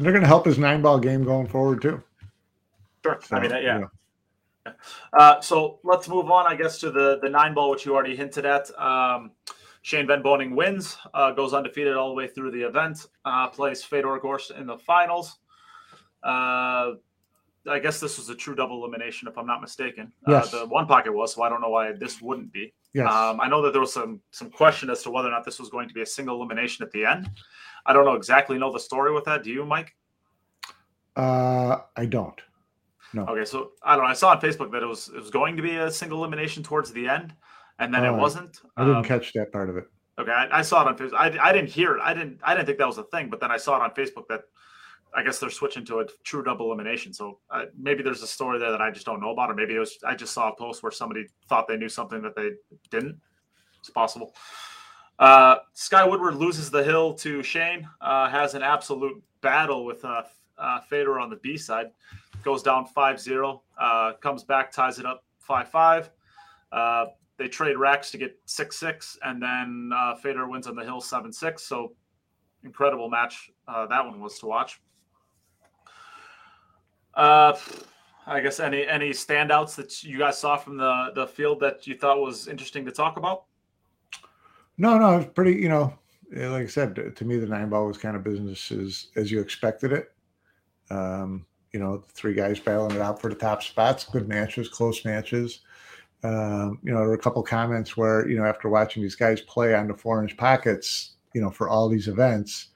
they're 0.00 0.12
going 0.12 0.22
to 0.22 0.28
help 0.28 0.46
his 0.46 0.58
nine 0.58 0.80
ball 0.80 0.98
game 0.98 1.24
going 1.24 1.46
forward 1.46 1.82
too. 1.82 2.02
Sure. 3.04 3.18
So, 3.22 3.36
I 3.36 3.40
mean, 3.40 3.50
yeah. 3.50 3.84
Uh, 5.12 5.40
so 5.40 5.78
let's 5.84 6.08
move 6.08 6.30
on, 6.30 6.46
I 6.46 6.54
guess, 6.54 6.78
to 6.80 6.90
the 6.90 7.18
the 7.22 7.28
nine 7.28 7.54
ball, 7.54 7.70
which 7.70 7.86
you 7.86 7.94
already 7.94 8.16
hinted 8.16 8.46
at. 8.46 8.70
Um, 8.78 9.32
Shane 9.82 10.06
Van 10.06 10.22
Boening 10.22 10.54
wins, 10.54 10.98
uh, 11.14 11.30
goes 11.30 11.54
undefeated 11.54 11.96
all 11.96 12.08
the 12.08 12.14
way 12.14 12.26
through 12.26 12.50
the 12.50 12.60
event, 12.60 13.06
uh, 13.24 13.48
plays 13.48 13.82
Fedor 13.82 14.18
Gorst 14.18 14.50
in 14.50 14.66
the 14.66 14.76
finals. 14.76 15.38
Uh, 16.22 16.92
I 17.68 17.78
guess 17.80 18.00
this 18.00 18.18
was 18.18 18.28
a 18.28 18.34
true 18.34 18.54
double 18.54 18.82
elimination, 18.84 19.28
if 19.28 19.36
I'm 19.36 19.46
not 19.46 19.60
mistaken. 19.60 20.12
Uh, 20.26 20.32
yes. 20.32 20.50
the 20.50 20.66
one 20.66 20.86
pocket 20.86 21.12
was, 21.12 21.34
so 21.34 21.42
I 21.42 21.48
don't 21.48 21.60
know 21.60 21.70
why 21.70 21.92
this 21.92 22.20
wouldn't 22.20 22.52
be. 22.52 22.72
Yes. 22.94 23.12
Um, 23.12 23.40
I 23.40 23.48
know 23.48 23.62
that 23.62 23.72
there 23.72 23.80
was 23.80 23.92
some 23.92 24.20
some 24.30 24.50
question 24.50 24.90
as 24.90 25.02
to 25.02 25.10
whether 25.10 25.28
or 25.28 25.30
not 25.30 25.44
this 25.44 25.58
was 25.58 25.68
going 25.68 25.88
to 25.88 25.94
be 25.94 26.02
a 26.02 26.06
single 26.06 26.36
elimination 26.36 26.84
at 26.84 26.90
the 26.92 27.04
end. 27.04 27.30
I 27.86 27.92
don't 27.92 28.04
know 28.04 28.14
exactly 28.14 28.58
know 28.58 28.72
the 28.72 28.80
story 28.80 29.12
with 29.12 29.24
that. 29.24 29.42
Do 29.42 29.50
you, 29.50 29.64
Mike? 29.64 29.94
Uh, 31.16 31.80
I 31.96 32.06
don't. 32.06 32.40
No. 33.14 33.24
Okay, 33.26 33.44
so 33.44 33.72
I 33.82 33.94
don't 33.94 34.04
know. 34.04 34.10
I 34.10 34.14
saw 34.14 34.30
on 34.30 34.40
Facebook 34.40 34.70
that 34.72 34.82
it 34.82 34.86
was 34.86 35.08
it 35.08 35.18
was 35.18 35.30
going 35.30 35.56
to 35.56 35.62
be 35.62 35.76
a 35.76 35.90
single 35.90 36.18
elimination 36.18 36.62
towards 36.62 36.92
the 36.92 37.08
end, 37.08 37.34
and 37.78 37.92
then 37.92 38.04
it 38.04 38.12
wasn't. 38.12 38.60
I 38.76 38.82
didn't 38.82 38.96
um, 38.98 39.04
catch 39.04 39.32
that 39.32 39.52
part 39.52 39.70
of 39.70 39.76
it. 39.76 39.84
Okay, 40.18 40.32
I, 40.32 40.58
I 40.58 40.62
saw 40.62 40.82
it 40.82 40.88
on 40.88 40.96
Facebook. 40.96 41.14
I, 41.14 41.48
I 41.48 41.52
didn't 41.52 41.70
hear 41.70 41.96
it. 41.96 42.00
I 42.02 42.12
didn't 42.12 42.40
I 42.42 42.54
didn't 42.54 42.66
think 42.66 42.78
that 42.78 42.86
was 42.86 42.98
a 42.98 43.04
thing, 43.04 43.30
but 43.30 43.40
then 43.40 43.50
I 43.50 43.56
saw 43.56 43.76
it 43.76 43.82
on 43.82 43.90
Facebook 43.92 44.26
that 44.28 44.42
I 45.14 45.22
guess 45.22 45.38
they're 45.38 45.50
switching 45.50 45.84
to 45.86 46.00
a 46.00 46.06
true 46.24 46.42
double 46.42 46.66
elimination. 46.66 47.14
So 47.14 47.38
uh, 47.50 47.66
maybe 47.78 48.02
there's 48.02 48.22
a 48.22 48.26
story 48.26 48.58
there 48.58 48.70
that 48.70 48.82
I 48.82 48.90
just 48.90 49.06
don't 49.06 49.20
know 49.20 49.30
about, 49.30 49.50
or 49.50 49.54
maybe 49.54 49.74
it 49.74 49.78
was 49.78 49.96
I 50.04 50.14
just 50.14 50.34
saw 50.34 50.50
a 50.50 50.56
post 50.56 50.82
where 50.82 50.92
somebody 50.92 51.26
thought 51.48 51.66
they 51.68 51.76
knew 51.76 51.88
something 51.88 52.20
that 52.22 52.36
they 52.36 52.50
didn't. 52.90 53.18
It's 53.80 53.90
possible. 53.90 54.34
Uh, 55.18 55.56
Sky 55.72 56.04
Woodward 56.04 56.34
loses 56.34 56.70
the 56.70 56.84
hill 56.84 57.14
to 57.14 57.42
Shane. 57.42 57.88
Uh, 58.00 58.28
has 58.28 58.54
an 58.54 58.62
absolute 58.62 59.22
battle 59.40 59.84
with 59.84 60.04
uh, 60.04 60.22
uh, 60.58 60.80
Fedor 60.80 61.18
on 61.18 61.30
the 61.30 61.36
B 61.36 61.56
side 61.56 61.86
goes 62.42 62.62
down 62.62 62.86
5-0, 62.86 63.60
uh, 63.80 64.12
comes 64.20 64.44
back, 64.44 64.72
ties 64.72 64.98
it 64.98 65.06
up 65.06 65.24
5-5. 65.48 66.08
Uh, 66.72 67.06
they 67.36 67.48
trade 67.48 67.76
racks 67.76 68.10
to 68.10 68.18
get 68.18 68.44
6-6, 68.46 69.18
and 69.24 69.42
then 69.42 69.90
uh, 69.94 70.14
Fedor 70.16 70.48
wins 70.48 70.66
on 70.66 70.74
the 70.74 70.84
hill 70.84 71.00
7-6. 71.00 71.60
So 71.60 71.92
incredible 72.64 73.08
match 73.08 73.50
uh, 73.66 73.86
that 73.86 74.04
one 74.04 74.20
was 74.20 74.38
to 74.40 74.46
watch. 74.46 74.80
Uh, 77.14 77.56
I 78.26 78.40
guess 78.40 78.60
any 78.60 78.86
any 78.86 79.10
standouts 79.10 79.74
that 79.76 80.04
you 80.04 80.18
guys 80.18 80.38
saw 80.38 80.56
from 80.56 80.76
the 80.76 81.10
the 81.14 81.26
field 81.26 81.60
that 81.60 81.86
you 81.86 81.96
thought 81.96 82.20
was 82.20 82.46
interesting 82.46 82.84
to 82.84 82.92
talk 82.92 83.16
about? 83.16 83.44
No, 84.76 84.98
no, 84.98 85.16
it's 85.18 85.32
pretty. 85.32 85.60
You 85.60 85.68
know, 85.68 85.98
like 86.30 86.64
I 86.64 86.66
said, 86.66 87.16
to 87.16 87.24
me, 87.24 87.38
the 87.38 87.46
nine 87.46 87.70
ball 87.70 87.86
was 87.86 87.96
kind 87.96 88.16
of 88.16 88.22
business 88.22 88.70
as 88.70 89.08
as 89.16 89.32
you 89.32 89.40
expected 89.40 89.92
it. 89.92 90.12
Um, 90.90 91.46
you 91.72 91.80
know, 91.80 92.02
three 92.08 92.34
guys 92.34 92.58
battling 92.58 92.96
it 92.96 93.02
out 93.02 93.20
for 93.20 93.28
the 93.28 93.36
top 93.36 93.62
spots. 93.62 94.04
Good 94.04 94.28
matches, 94.28 94.68
close 94.68 95.04
matches. 95.04 95.60
Um, 96.24 96.78
you 96.82 96.92
know, 96.92 96.98
there 96.98 97.08
were 97.08 97.14
a 97.14 97.18
couple 97.18 97.42
comments 97.42 97.96
where, 97.96 98.28
you 98.28 98.36
know, 98.36 98.44
after 98.44 98.68
watching 98.68 99.02
these 99.02 99.14
guys 99.14 99.40
play 99.42 99.74
on 99.74 99.88
the 99.88 99.94
four 99.94 100.20
inch 100.22 100.36
pockets, 100.36 101.12
you 101.34 101.40
know, 101.40 101.50
for 101.50 101.68
all 101.68 101.88
these 101.88 102.08
events, 102.08 102.68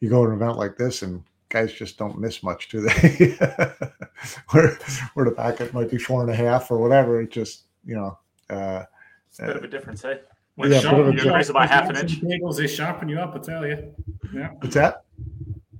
you 0.00 0.08
go 0.08 0.24
to 0.24 0.32
an 0.32 0.36
event 0.36 0.56
like 0.56 0.76
this 0.76 1.02
and 1.02 1.22
guys 1.48 1.72
just 1.72 1.98
don't 1.98 2.18
miss 2.18 2.42
much, 2.42 2.68
do 2.68 2.80
they? 2.80 3.36
where 4.50 4.78
where 5.14 5.26
the 5.26 5.34
pocket 5.36 5.72
might 5.72 5.90
be 5.90 5.98
four 5.98 6.22
and 6.22 6.30
a 6.30 6.34
half 6.34 6.70
or 6.70 6.78
whatever. 6.78 7.20
It 7.20 7.30
just, 7.30 7.64
you 7.84 7.94
know, 7.94 8.18
uh, 8.50 8.84
it's 9.28 9.38
a 9.38 9.46
bit 9.46 9.56
of 9.56 9.64
a 9.64 9.68
difference, 9.68 10.04
eh? 10.04 10.16
When 10.56 10.70
yeah, 10.70 10.80
sharpen, 10.80 11.16
you 11.16 11.24
increase 11.24 11.50
by 11.50 11.66
half 11.66 11.88
an 11.88 11.96
inch. 11.96 12.20
Tables, 12.20 12.58
they 12.58 12.66
sharpen 12.66 13.08
you 13.08 13.18
up, 13.18 13.34
I 13.34 13.38
tell 13.38 13.66
you. 13.66 13.94
Yeah. 14.34 14.50
What's 14.58 14.74
that? 14.74 15.04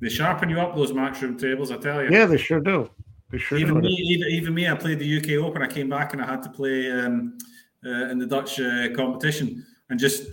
They 0.03 0.09
sharpen 0.09 0.51
you 0.51 0.61
up 0.61 0.75
those 0.75 0.91
matchroom 0.91 1.39
tables, 1.39 1.71
I 1.71 1.77
tell 1.77 2.03
you. 2.03 2.11
Yeah, 2.11 2.27
they 2.27 2.37
sure 2.37 2.59
do. 2.59 2.91
They 3.31 3.39
sure 3.39 3.57
even 3.57 3.75
do. 3.75 3.83
me, 3.83 3.89
even, 3.89 4.29
even 4.33 4.53
me, 4.53 4.69
I 4.69 4.75
played 4.75 4.99
the 4.99 5.17
UK 5.19 5.41
Open. 5.43 5.63
I 5.63 5.69
came 5.69 5.89
back 5.89 6.13
and 6.13 6.21
I 6.21 6.27
had 6.27 6.43
to 6.43 6.51
play 6.51 6.91
um, 6.91 7.39
uh, 7.87 8.09
in 8.09 8.19
the 8.19 8.27
Dutch 8.27 8.59
uh, 8.59 8.89
competition, 8.97 9.65
and 9.91 10.01
just 10.01 10.25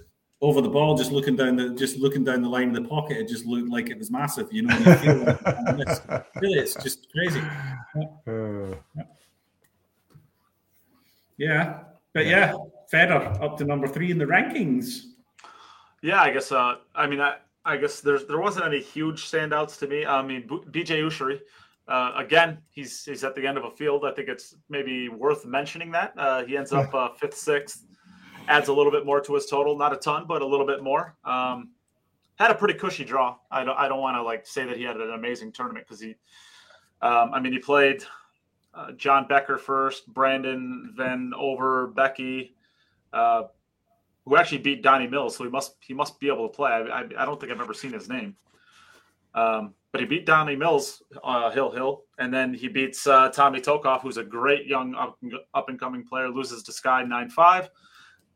over 0.41 0.59
the 0.61 0.69
ball, 0.69 0.97
just 0.97 1.11
looking 1.11 1.35
down 1.35 1.55
the 1.55 1.69
just 1.75 1.97
looking 1.97 2.23
down 2.23 2.41
the 2.41 2.49
line 2.49 2.69
of 2.69 2.81
the 2.81 2.89
pocket, 2.89 3.17
it 3.17 3.27
just 3.27 3.45
looked 3.45 3.69
like 3.69 3.91
it 3.91 3.99
was 3.99 4.09
massive. 4.09 4.51
You 4.51 4.63
know, 4.63 4.75
you 4.75 5.13
really, 6.41 6.57
it's 6.57 6.73
just 6.73 7.07
crazy. 7.11 7.41
Uh, 8.27 8.75
yeah, 11.37 11.81
but 12.13 12.25
yeah, 12.25 12.55
Fedor 12.89 13.37
up 13.39 13.55
to 13.59 13.65
number 13.65 13.87
three 13.87 14.09
in 14.09 14.17
the 14.17 14.25
rankings. 14.25 15.03
Yeah, 16.01 16.23
I 16.23 16.31
guess. 16.31 16.51
Uh, 16.51 16.77
I 16.95 17.05
mean, 17.05 17.21
I 17.21 17.35
I 17.65 17.77
guess 17.77 18.01
there's 18.01 18.25
there 18.25 18.39
wasn't 18.39 18.65
any 18.65 18.81
huge 18.81 19.29
standouts 19.29 19.77
to 19.79 19.87
me. 19.87 20.05
I 20.05 20.21
mean, 20.21 20.47
BJ 20.47 21.01
Ussery 21.03 21.39
Uh, 21.87 22.13
again, 22.15 22.59
he's 22.69 23.03
he's 23.03 23.23
at 23.23 23.33
the 23.35 23.45
end 23.45 23.57
of 23.57 23.65
a 23.65 23.71
field. 23.71 24.05
I 24.05 24.11
think 24.11 24.29
it's 24.29 24.55
maybe 24.69 25.09
worth 25.09 25.45
mentioning 25.45 25.91
that 25.91 26.13
uh, 26.17 26.45
he 26.45 26.55
ends 26.55 26.71
up 26.71 26.93
uh, 26.93 27.09
fifth, 27.09 27.35
sixth, 27.35 27.85
adds 28.47 28.69
a 28.69 28.73
little 28.73 28.91
bit 28.91 29.05
more 29.05 29.19
to 29.21 29.33
his 29.33 29.47
total. 29.47 29.77
Not 29.77 29.91
a 29.91 29.97
ton, 29.97 30.25
but 30.27 30.41
a 30.41 30.45
little 30.45 30.67
bit 30.67 30.83
more. 30.83 31.15
Um, 31.25 31.71
had 32.35 32.51
a 32.51 32.55
pretty 32.55 32.75
cushy 32.75 33.03
draw. 33.03 33.37
I 33.51 33.63
don't 33.63 33.77
I 33.77 33.87
don't 33.87 34.01
want 34.01 34.15
to 34.17 34.23
like 34.23 34.45
say 34.45 34.65
that 34.65 34.77
he 34.77 34.83
had 34.83 34.97
an 34.97 35.11
amazing 35.11 35.51
tournament 35.51 35.85
because 35.85 35.99
he, 35.99 36.15
um, 37.01 37.33
I 37.33 37.39
mean, 37.39 37.53
he 37.53 37.59
played 37.59 38.03
uh, 38.73 38.91
John 38.93 39.27
Becker 39.27 39.57
first, 39.57 40.07
Brandon, 40.13 40.93
then 40.95 41.33
over 41.35 41.87
Becky, 41.87 42.55
uh, 43.13 43.43
who 44.29 44.37
actually 44.37 44.59
beat 44.59 44.83
Donnie 44.83 45.07
Mills. 45.07 45.35
So 45.35 45.43
he 45.43 45.49
must 45.49 45.75
he 45.81 45.93
must 45.93 46.19
be 46.19 46.27
able 46.27 46.47
to 46.47 46.55
play. 46.55 46.69
I, 46.69 46.81
I, 46.81 47.01
I 47.01 47.25
don't 47.25 47.39
think 47.39 47.51
I've 47.51 47.59
ever 47.59 47.73
seen 47.73 47.91
his 47.91 48.07
name. 48.07 48.35
Um, 49.33 49.73
but 49.91 50.01
he 50.01 50.07
beat 50.07 50.25
Donnie 50.25 50.55
Mills, 50.55 51.01
uh, 51.23 51.49
Hill 51.49 51.71
Hill, 51.71 52.03
and 52.19 52.31
then 52.31 52.53
he 52.53 52.67
beats 52.67 53.07
uh, 53.07 53.29
Tommy 53.29 53.59
Tokoph, 53.59 54.01
who's 54.01 54.17
a 54.17 54.23
great 54.23 54.67
young 54.67 54.93
up, 54.93 55.17
up 55.55 55.69
and 55.69 55.79
coming 55.79 56.03
player. 56.05 56.29
Loses 56.29 56.61
to 56.63 56.71
Sky 56.71 57.03
nine 57.03 57.29
five, 57.29 57.71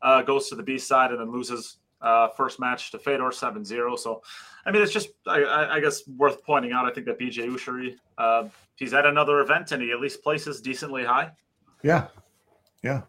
uh, 0.02 0.22
goes 0.22 0.48
to 0.48 0.56
the 0.56 0.64
B 0.64 0.78
side, 0.78 1.12
and 1.12 1.20
then 1.20 1.30
loses 1.30 1.78
uh, 2.00 2.28
first 2.28 2.58
match 2.58 2.90
to 2.90 2.98
Fedor 2.98 3.30
7-0. 3.30 3.98
So, 3.98 4.22
I 4.66 4.70
mean, 4.70 4.82
it's 4.82 4.92
just 4.92 5.10
I, 5.26 5.44
I, 5.76 5.80
guess 5.80 6.06
worth 6.06 6.42
pointing 6.44 6.72
out. 6.72 6.84
I 6.84 6.92
think 6.92 7.06
that 7.06 7.18
BJ 7.18 7.48
Ussery, 7.48 7.96
uh, 8.18 8.48
he's 8.74 8.92
at 8.92 9.06
another 9.06 9.40
event 9.40 9.72
and 9.72 9.82
he 9.82 9.90
at 9.90 10.00
least 10.00 10.22
places 10.22 10.60
decently 10.60 11.04
high. 11.04 11.30
Yeah, 11.82 12.08
yeah. 12.82 13.02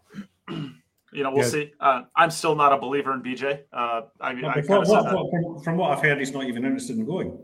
You 1.16 1.22
know, 1.22 1.30
we'll 1.30 1.44
yeah. 1.44 1.50
see. 1.50 1.72
Uh, 1.80 2.02
I'm 2.14 2.30
still 2.30 2.54
not 2.54 2.74
a 2.74 2.76
believer 2.76 3.14
in 3.14 3.22
BJ. 3.22 3.62
Uh, 3.72 4.02
I 4.20 4.34
mean, 4.34 4.44
I 4.44 4.60
what, 4.66 4.86
what, 4.86 5.30
from, 5.30 5.60
from 5.62 5.76
what 5.78 5.96
I've 5.96 6.04
heard, 6.04 6.18
he's 6.18 6.32
not 6.32 6.44
even 6.44 6.64
interested 6.64 6.98
in 6.98 7.06
going. 7.06 7.38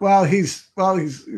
Well, 0.00 0.24
he's 0.24 0.70
well, 0.76 0.96
he's 0.96 1.28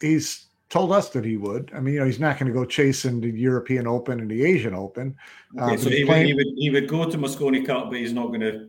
he's 0.00 0.46
told 0.70 0.92
us 0.92 1.10
that 1.10 1.26
he 1.26 1.36
would. 1.36 1.70
I 1.74 1.80
mean, 1.80 1.94
you 1.94 2.00
know, 2.00 2.06
he's 2.06 2.18
not 2.18 2.38
going 2.38 2.50
to 2.50 2.58
go 2.58 2.64
chasing 2.64 3.20
the 3.20 3.28
European 3.28 3.86
Open 3.86 4.18
and 4.20 4.30
the 4.30 4.42
Asian 4.44 4.74
Open. 4.74 5.14
Okay, 5.58 5.74
um, 5.74 5.78
so 5.78 5.90
he, 5.90 6.06
playing, 6.06 6.34
would, 6.36 6.46
he 6.46 6.50
would 6.50 6.58
he 6.58 6.70
would 6.70 6.88
go 6.88 7.10
to 7.10 7.18
Mosconi 7.18 7.64
Cup, 7.64 7.90
but 7.90 7.98
he's 7.98 8.14
not 8.14 8.28
going 8.28 8.40
to. 8.40 8.68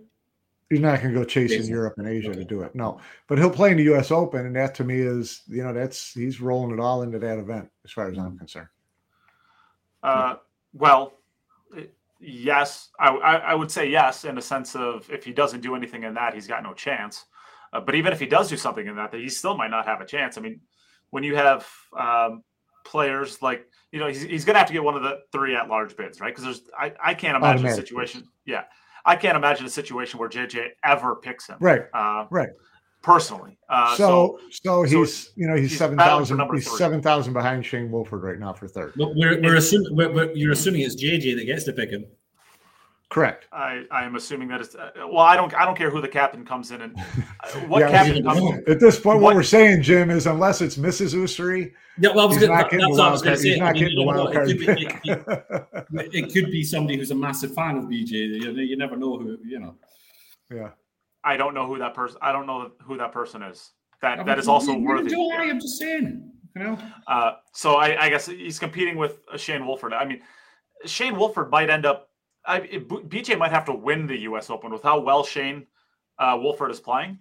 He's 0.69 0.80
not 0.80 1.01
going 1.01 1.13
to 1.13 1.19
go 1.19 1.26
chasing 1.26 1.65
Europe 1.65 1.95
and 1.97 2.07
Asia 2.07 2.30
okay. 2.30 2.39
to 2.39 2.45
do 2.45 2.61
it. 2.61 2.74
No, 2.76 2.99
but 3.28 3.38
he'll 3.38 3.49
play 3.49 3.72
in 3.72 3.78
the 3.78 3.84
U.S. 3.84 4.09
Open, 4.09 4.45
and 4.45 4.55
that 4.55 4.74
to 4.76 4.86
me 4.86 4.99
is, 4.99 5.41
you 5.47 5.63
know, 5.63 5.74
that's 5.74 6.13
he's 6.13 6.39
rolling 6.39 6.72
it 6.72 6.80
all 6.82 7.01
into 7.01 7.19
that 7.19 7.39
event 7.39 7.69
as 7.84 7.91
far 7.91 8.09
as 8.09 8.17
I'm 8.17 8.38
concerned. 8.38 8.69
Uh, 10.01 10.36
well, 10.74 11.13
yes, 12.22 12.89
I, 12.99 13.09
I, 13.09 13.36
I 13.36 13.55
would 13.55 13.72
say 13.72 13.89
yes 13.89 14.26
in 14.26 14.36
the 14.36 14.41
sense 14.41 14.76
of 14.76 15.09
if 15.09 15.24
he 15.24 15.34
doesn't 15.34 15.61
do 15.61 15.76
anything 15.76 16.03
in 16.03 16.13
that, 16.13 16.34
he's 16.34 16.47
got 16.47 16.63
no 16.63 16.74
chance. 16.74 17.26
Uh, 17.74 17.80
but 17.80 17.95
even 17.95 18.13
if 18.13 18.19
he 18.19 18.26
does 18.26 18.49
do 18.49 18.57
something 18.57 18.86
in 18.86 18.95
that, 18.95 19.11
that 19.11 19.19
he 19.19 19.30
still 19.30 19.57
might 19.57 19.72
not 19.72 19.86
have 19.86 20.01
a 20.01 20.05
chance. 20.05 20.38
I 20.38 20.41
mean, 20.41 20.59
when 21.09 21.24
you 21.24 21.36
have 21.36 21.67
um, 21.97 22.43
players 22.84 23.41
like 23.41 23.65
you 23.91 23.99
know 23.99 24.07
he's, 24.07 24.22
he's 24.22 24.45
going 24.45 24.55
to 24.55 24.59
have 24.59 24.67
to 24.67 24.74
get 24.74 24.84
one 24.84 24.95
of 24.95 25.03
the 25.03 25.19
three 25.32 25.55
at 25.55 25.67
large 25.67 25.95
bids, 25.95 26.19
right? 26.19 26.34
Because 26.34 26.43
there's 26.43 26.61
I, 26.78 26.93
I 27.03 27.13
can't 27.13 27.38
imagine 27.38 27.65
a 27.65 27.76
situation. 27.76 28.28
Yeah, 28.45 28.63
I 29.05 29.15
can't 29.15 29.38
imagine 29.38 29.65
a 29.65 29.69
situation 29.69 30.19
where 30.19 30.30
JJ 30.30 30.69
ever 30.84 31.15
picks 31.15 31.47
him. 31.47 31.57
Right. 31.59 31.84
Uh, 31.93 32.26
right. 32.30 32.49
Personally. 33.02 33.58
Uh, 33.68 33.95
so, 33.95 34.39
so, 34.52 34.60
so 34.62 34.84
he's 34.84 35.18
so 35.18 35.32
you 35.36 35.47
know 35.47 35.56
he's, 35.56 35.72
he's 35.72 35.80
seven 35.80 35.97
thousand 35.97 36.39
he's 36.54 36.78
seven 36.78 37.02
thousand 37.02 37.34
behind 37.34 37.66
Shane 37.66 37.89
Wolford 37.89 38.22
right 38.22 38.38
now 38.38 38.54
for 38.54 38.68
third. 38.68 38.93
But 38.95 39.16
we're, 39.16 39.41
we're 39.41 39.56
assuming 39.56 39.95
we're, 39.95 40.12
we're, 40.12 40.32
you're 40.34 40.52
assuming 40.52 40.82
it's 40.82 41.02
JJ 41.02 41.36
that 41.38 41.45
gets 41.45 41.64
to 41.64 41.74
pick 41.74 41.89
him. 41.89 42.06
Correct. 43.10 43.47
I, 43.52 43.84
I 43.91 44.06
am 44.06 44.16
assuming 44.16 44.47
that 44.49 44.62
it's 44.62 44.74
uh, 44.74 44.91
well. 44.97 45.20
I 45.20 45.36
don't 45.36 45.54
I 45.54 45.66
don't 45.66 45.78
care 45.78 45.89
who 45.89 45.99
the 45.99 46.08
captain 46.08 46.45
comes 46.45 46.72
in 46.72 46.82
and 46.82 46.97
uh, 46.97 47.60
what 47.68 47.80
yeah, 47.80 47.91
captain 47.91 48.24
comes 48.26 48.39
in. 48.39 48.64
At 48.68 48.80
this 48.80 48.99
point, 48.99 49.18
what, 49.18 49.24
what, 49.24 49.36
we're 49.36 49.43
saying, 49.43 49.82
Jim, 49.82 50.10
is 50.10 50.28
unless 50.28 50.62
it's 50.62 50.78
Mrs. 50.78 51.14
Ussery, 51.14 51.74
yeah, 51.99 52.12
well, 52.12 52.22
I 52.22 52.26
was 52.26 52.38
he's 52.38 52.47
not 52.47 52.70
getting 52.70 52.89
the 52.89 52.97
wild 52.97 53.22
card. 53.22 53.39
He's 53.39 53.58
not 53.58 53.76
getting 53.76 53.95
the 53.95 54.04
wild 54.04 54.32
card. 54.32 54.49
It 54.49 56.34
could, 56.34 56.52
be, 56.52 56.64
somebody 56.64 56.97
who's 56.97 57.12
a 57.12 57.16
massive 57.16 57.54
fan 57.54 57.78
of 57.78 57.86
BJ. 57.86 58.12
You, 58.12 58.52
you 58.54 58.78
never 58.78 58.95
know 58.95 59.18
who 59.18 59.38
you 59.43 59.60
know. 59.60 59.76
Yeah. 60.49 60.70
I 61.24 61.38
don't 61.38 61.53
know 61.53 61.67
who 61.67 61.78
that 61.80 61.93
person. 61.93 62.17
I 62.22 62.32
don't 62.32 62.47
know 62.47 62.72
who 62.82 62.97
that 62.97 63.11
person 63.11 63.43
is. 63.43 63.72
That 64.01 64.19
I 64.19 64.24
that 64.24 64.39
is 64.39 64.47
also 64.47 64.78
worthy. 64.78 65.09
Do 65.09 65.30
I? 65.32 65.43
I'm 65.43 65.59
just 65.59 65.78
saying. 65.78 66.32
You 66.55 66.63
know. 66.63 66.78
Uh, 67.07 67.34
so 67.53 67.76
I, 67.76 68.05
I 68.05 68.09
guess 68.09 68.26
he's 68.26 68.59
competing 68.59 68.97
with 68.97 69.19
Shane 69.38 69.65
Wolford. 69.65 69.93
I 69.93 70.05
mean, 70.05 70.22
Shane 70.86 71.15
Wolford 71.15 71.51
might 71.51 71.69
end 71.69 71.86
up 71.86 72.11
I, 72.45 72.57
it, 72.57 72.88
BJ 72.88 73.38
might 73.38 73.51
have 73.51 73.65
to 73.65 73.74
win 73.74 74.07
the 74.07 74.19
U.S. 74.22 74.49
Open 74.49 74.72
with 74.72 74.84
how 74.84 74.99
well 74.99 75.24
Shane 75.24 75.67
uh, 76.17 76.38
Wolford 76.39 76.72
is 76.72 76.80
playing. 76.80 77.19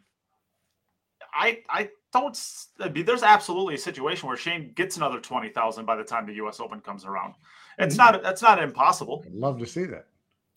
I 1.35 1.61
I 1.69 1.91
don't. 2.13 2.39
I 2.81 2.89
mean, 2.89 3.05
there's 3.05 3.23
absolutely 3.23 3.75
a 3.75 3.79
situation 3.79 4.29
where 4.29 4.37
Shane 4.37 4.73
gets 4.75 4.97
another 4.97 5.21
twenty 5.21 5.51
thousand 5.51 5.85
by 5.85 5.97
the 5.97 6.05
time 6.05 6.27
the 6.27 6.35
U.S. 6.35 6.59
Open 6.61 6.81
comes 6.81 7.05
around. 7.05 7.35
It's 7.79 7.97
mm-hmm. 7.97 8.15
not. 8.15 8.23
That's 8.23 8.43
not 8.43 8.63
impossible. 8.63 9.23
I'd 9.27 9.35
love 9.35 9.59
to 9.59 9.67
see 9.67 9.85
that. 9.85 10.07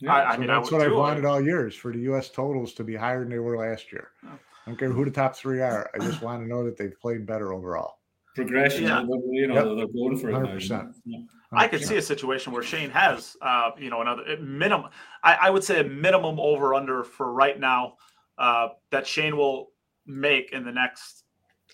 Yeah, 0.04 0.14
I, 0.14 0.32
I 0.32 0.38
mean, 0.38 0.48
that's 0.48 0.72
I 0.72 0.76
what 0.76 0.86
I've 0.86 0.96
wanted 0.96 1.26
all 1.26 1.42
years 1.42 1.76
for 1.76 1.92
the 1.94 2.00
U.S. 2.00 2.30
totals 2.30 2.74
to 2.74 2.84
be 2.84 2.96
higher 2.96 3.22
than 3.22 3.30
they 3.30 3.40
were 3.40 3.58
last 3.58 3.92
year. 3.92 4.10
I 4.24 4.30
don't 4.66 4.78
care 4.78 4.90
who 4.90 5.06
the 5.06 5.12
top 5.12 5.36
three 5.36 5.62
are. 5.62 5.90
I 5.94 6.00
just 6.00 6.22
want 6.22 6.42
to 6.42 6.48
know 6.48 6.64
that 6.66 6.78
they've 6.78 7.00
played 7.00 7.26
better 7.26 7.54
overall. 7.54 8.00
Progression, 8.36 8.84
yeah. 8.84 9.02
you 9.30 9.48
know, 9.48 9.54
yep. 9.54 9.78
they're 9.78 9.88
going 9.88 10.18
for 10.18 10.30
it 10.30 10.34
100%. 10.34 10.94
now. 11.06 11.24
I 11.52 11.68
could 11.68 11.84
see 11.86 11.98
a 11.98 12.02
situation 12.02 12.52
where 12.52 12.64
Shane 12.64 12.90
has, 12.90 13.38
uh, 13.42 13.72
you 13.78 13.92
know, 13.92 14.02
another 14.02 14.38
minimum. 14.38 14.90
I, 15.24 15.36
I, 15.36 15.50
would 15.52 15.64
say 15.64 15.82
a 15.82 15.84
minimum 15.84 16.40
over 16.40 16.74
under 16.74 17.04
for 17.04 17.32
right 17.32 17.60
now 17.60 17.98
uh, 18.40 18.70
that 18.90 19.06
Shane 19.06 19.38
will 19.38 19.72
make 20.08 20.52
in 20.52 20.66
the 20.66 20.72
next 20.72 21.26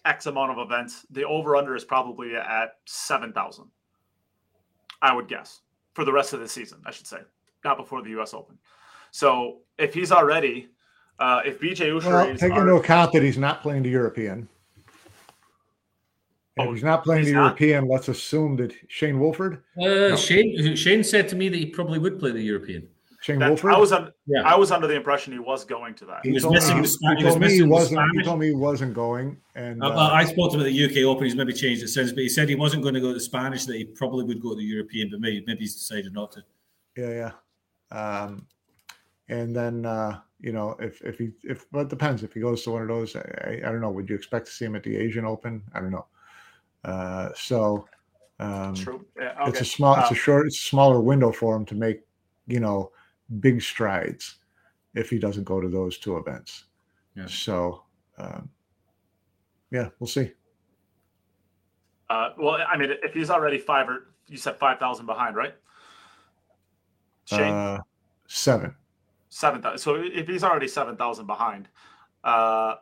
X 0.03 0.25
amount 0.25 0.51
of 0.51 0.57
events. 0.57 1.05
The 1.11 1.23
over 1.23 1.55
under 1.55 1.75
is 1.77 1.85
probably 1.85 2.35
at 2.35 2.73
seven 2.85 3.31
thousand. 3.31 3.65
I 5.01 5.13
would 5.13 5.29
guess 5.29 5.61
for 5.93 6.03
the 6.03 6.11
rest 6.11 6.33
of 6.33 6.41
the 6.41 6.47
season. 6.49 6.81
I 6.85 6.91
should 6.91 7.07
say, 7.07 7.19
not 7.63 7.77
before 7.77 8.01
the 8.01 8.09
U.S. 8.11 8.33
Open. 8.33 8.57
So 9.11 9.59
if 9.77 9.93
he's 9.93 10.11
already, 10.11 10.69
uh, 11.19 11.41
if 11.45 11.59
BJ 11.59 11.91
Ussery 11.91 12.03
well, 12.03 12.37
take 12.37 12.53
into 12.53 12.75
account 12.75 13.13
that 13.13 13.23
he's 13.23 13.37
not 13.37 13.61
playing 13.61 13.83
the 13.83 13.89
European. 13.89 14.47
Oh, 16.57 16.63
if 16.63 16.75
he's 16.75 16.83
not 16.83 17.03
playing 17.03 17.23
he's 17.23 17.29
the 17.29 17.35
not? 17.35 17.59
European, 17.59 17.87
let's 17.87 18.09
assume 18.09 18.57
that 18.57 18.73
Shane 18.87 19.19
Wolford. 19.19 19.63
Uh, 19.77 19.85
no. 19.85 20.15
Shane 20.15 20.75
Shane 20.75 21.03
said 21.03 21.29
to 21.29 21.35
me 21.35 21.49
that 21.49 21.57
he 21.57 21.65
probably 21.65 21.99
would 21.99 22.19
play 22.19 22.31
the 22.31 22.41
European. 22.41 22.87
Shane 23.21 23.39
Wolford. 23.39 23.73
I 23.73 23.77
was 23.77 23.91
under, 23.91 24.13
yeah. 24.27 24.41
I 24.45 24.55
was 24.55 24.71
under 24.71 24.87
the 24.87 24.95
impression 24.95 25.33
he 25.33 25.39
was 25.39 25.65
going 25.65 25.93
to 25.95 26.05
that. 26.05 26.19
He, 26.23 26.29
he 26.29 26.33
was 26.33 26.49
missing 26.49 26.77
me, 26.77 26.83
the 26.83 26.87
Spanish. 26.87 27.23
He 27.23 27.29
told 27.29 27.39
me 27.41 27.53
he 27.53 27.63
wasn't. 27.63 28.11
He 28.13 28.23
told 28.23 28.39
me 28.39 28.47
he 28.47 28.55
wasn't 28.55 28.93
going. 28.93 29.37
And 29.55 29.83
uh, 29.83 29.87
uh, 29.87 30.09
I 30.13 30.23
spoke 30.23 30.51
to 30.51 30.57
him 30.57 30.65
at 30.65 30.71
the 30.71 30.85
UK 30.85 31.05
Open. 31.05 31.25
He's 31.25 31.35
maybe 31.35 31.53
changed 31.53 31.83
it 31.83 31.89
since, 31.89 32.11
but 32.11 32.23
he 32.23 32.29
said 32.29 32.47
he 32.47 32.55
wasn't 32.55 32.83
going 32.83 32.93
to 32.93 33.01
go 33.01 33.09
to 33.09 33.13
the 33.13 33.19
Spanish. 33.19 33.65
That 33.65 33.75
he 33.75 33.83
probably 33.83 34.23
would 34.23 34.41
go 34.41 34.51
to 34.51 34.55
the 34.55 34.63
European, 34.63 35.09
but 35.11 35.19
maybe 35.19 35.43
maybe 35.45 35.59
he's 35.61 35.75
decided 35.75 36.13
not 36.13 36.31
to. 36.33 36.43
Yeah, 36.95 37.09
yeah. 37.09 37.31
Um, 37.91 38.45
and 39.27 39.55
then 39.55 39.85
uh, 39.85 40.19
you 40.39 40.51
know, 40.51 40.75
if 40.79 41.01
if 41.01 41.17
he 41.17 41.31
if 41.43 41.65
well, 41.71 41.83
it 41.83 41.89
depends. 41.89 42.23
If 42.23 42.33
he 42.33 42.39
goes 42.39 42.63
to 42.63 42.71
one 42.71 42.81
of 42.81 42.87
those, 42.87 43.15
I, 43.15 43.61
I 43.65 43.71
don't 43.71 43.81
know. 43.81 43.91
Would 43.91 44.09
you 44.09 44.15
expect 44.15 44.47
to 44.47 44.51
see 44.51 44.65
him 44.65 44.75
at 44.75 44.83
the 44.83 44.95
Asian 44.95 45.25
Open? 45.25 45.61
I 45.73 45.79
don't 45.79 45.91
know. 45.91 46.07
Uh, 46.83 47.29
so 47.35 47.87
um, 48.39 48.73
True. 48.73 49.05
Yeah, 49.17 49.35
okay. 49.41 49.49
it's 49.49 49.61
a 49.61 49.65
small, 49.65 49.95
it's 49.99 50.05
a 50.05 50.09
um, 50.09 50.15
short, 50.15 50.47
it's 50.47 50.57
a 50.57 50.65
smaller 50.65 51.01
window 51.01 51.31
for 51.31 51.55
him 51.55 51.65
to 51.65 51.75
make, 51.75 52.01
you 52.47 52.59
know, 52.59 52.91
big 53.39 53.61
strides 53.61 54.35
if 54.95 55.09
he 55.09 55.19
doesn't 55.19 55.43
go 55.43 55.59
to 55.59 55.67
those 55.67 55.97
two 55.97 56.17
events. 56.17 56.65
Yeah. 57.15 57.25
So, 57.27 57.83
um, 58.17 58.49
yeah, 59.71 59.89
we'll 59.99 60.07
see. 60.07 60.31
Uh, 62.09 62.29
well, 62.37 62.57
I 62.67 62.77
mean, 62.77 62.91
if 63.03 63.13
he's 63.13 63.29
already 63.29 63.59
five 63.59 63.87
or 63.89 64.07
you 64.27 64.37
said 64.37 64.57
five 64.57 64.79
thousand 64.79 65.05
behind, 65.05 65.35
right? 65.35 65.53
Shane, 67.29 67.53
uh, 67.53 67.81
seven. 68.27 68.75
Seven 69.29 69.61
thousand. 69.61 69.77
So 69.79 69.95
if 69.95 70.27
he's 70.27 70.43
already 70.43 70.67
seven 70.67 70.97
thousand 70.97 71.27
behind, 71.27 71.67
uh, 72.23 72.75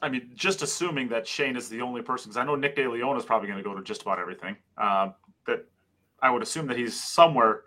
I 0.00 0.08
mean, 0.08 0.30
just 0.34 0.62
assuming 0.62 1.08
that 1.08 1.26
Shane 1.26 1.56
is 1.56 1.68
the 1.68 1.82
only 1.82 2.02
person, 2.02 2.30
because 2.30 2.38
I 2.38 2.44
know 2.44 2.54
Nick 2.56 2.76
De 2.76 2.88
Leon 2.88 3.16
is 3.16 3.24
probably 3.24 3.48
going 3.48 3.62
to 3.62 3.64
go 3.64 3.74
to 3.74 3.82
just 3.82 4.02
about 4.02 4.18
everything. 4.18 4.56
Uh, 4.78 5.10
that 5.46 5.66
I 6.20 6.30
would 6.30 6.42
assume 6.42 6.66
that 6.68 6.78
he's 6.78 6.98
somewhere 6.98 7.62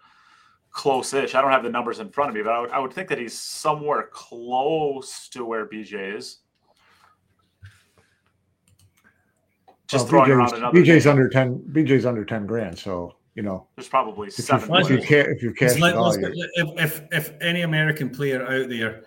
close-ish. 0.72 1.36
I 1.36 1.42
don't 1.42 1.52
have 1.52 1.64
the 1.64 1.70
numbers 1.70 2.00
in 2.00 2.10
front 2.10 2.30
of 2.30 2.36
me, 2.36 2.42
but 2.42 2.54
I 2.54 2.60
would, 2.60 2.72
I 2.72 2.80
would 2.80 2.92
think 2.92 3.08
that 3.10 3.20
he's 3.20 3.38
somewhere 3.38 4.10
close 4.12 5.30
to 5.30 5.46
where 5.46 5.68
BJ 5.68 6.18
is. 6.18 6.40
Just 9.88 10.06
well, 10.06 10.26
throwing 10.26 10.32
BJ's, 10.32 10.54
around 10.54 10.54
another. 10.56 10.82
BJ's 10.82 11.08
under 11.08 11.30
ten. 11.30 11.60
BJ's 11.72 12.06
under 12.08 12.26
ten 12.26 12.48
grand, 12.48 12.78
so 12.78 13.16
you 13.36 13.44
know. 13.44 13.68
There's 13.76 13.88
probably 13.88 14.30
if 14.30 14.34
seven. 14.34 14.70
You, 14.70 14.80
if 14.80 14.90
you, 14.90 14.98
ca- 15.02 15.30
if 15.30 15.44
you 15.44 15.54
care, 15.54 15.78
like, 15.78 15.96
if, 16.56 16.80
if 16.80 17.02
if 17.12 17.42
any 17.42 17.62
American 17.62 18.10
player 18.10 18.44
out 18.44 18.70
there 18.70 19.04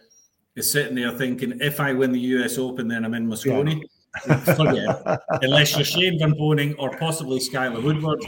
is 0.55 0.71
sitting 0.71 0.95
there 0.95 1.13
thinking, 1.13 1.59
if 1.61 1.81
I 1.81 1.93
win 1.93 2.13
the 2.13 2.21
US 2.21 2.59
Open, 2.59 2.87
then 2.89 3.05
I'm 3.05 3.15
in 3.15 3.27
Mosconi. 3.27 3.83
Yeah. 4.27 4.37
Forget 4.55 5.21
Unless 5.43 5.77
you're 5.77 5.85
Shane 5.85 6.19
Van 6.19 6.33
Boening 6.33 6.75
or 6.79 6.97
possibly 6.97 7.39
Skyler 7.39 7.83
Woodward, 7.83 8.21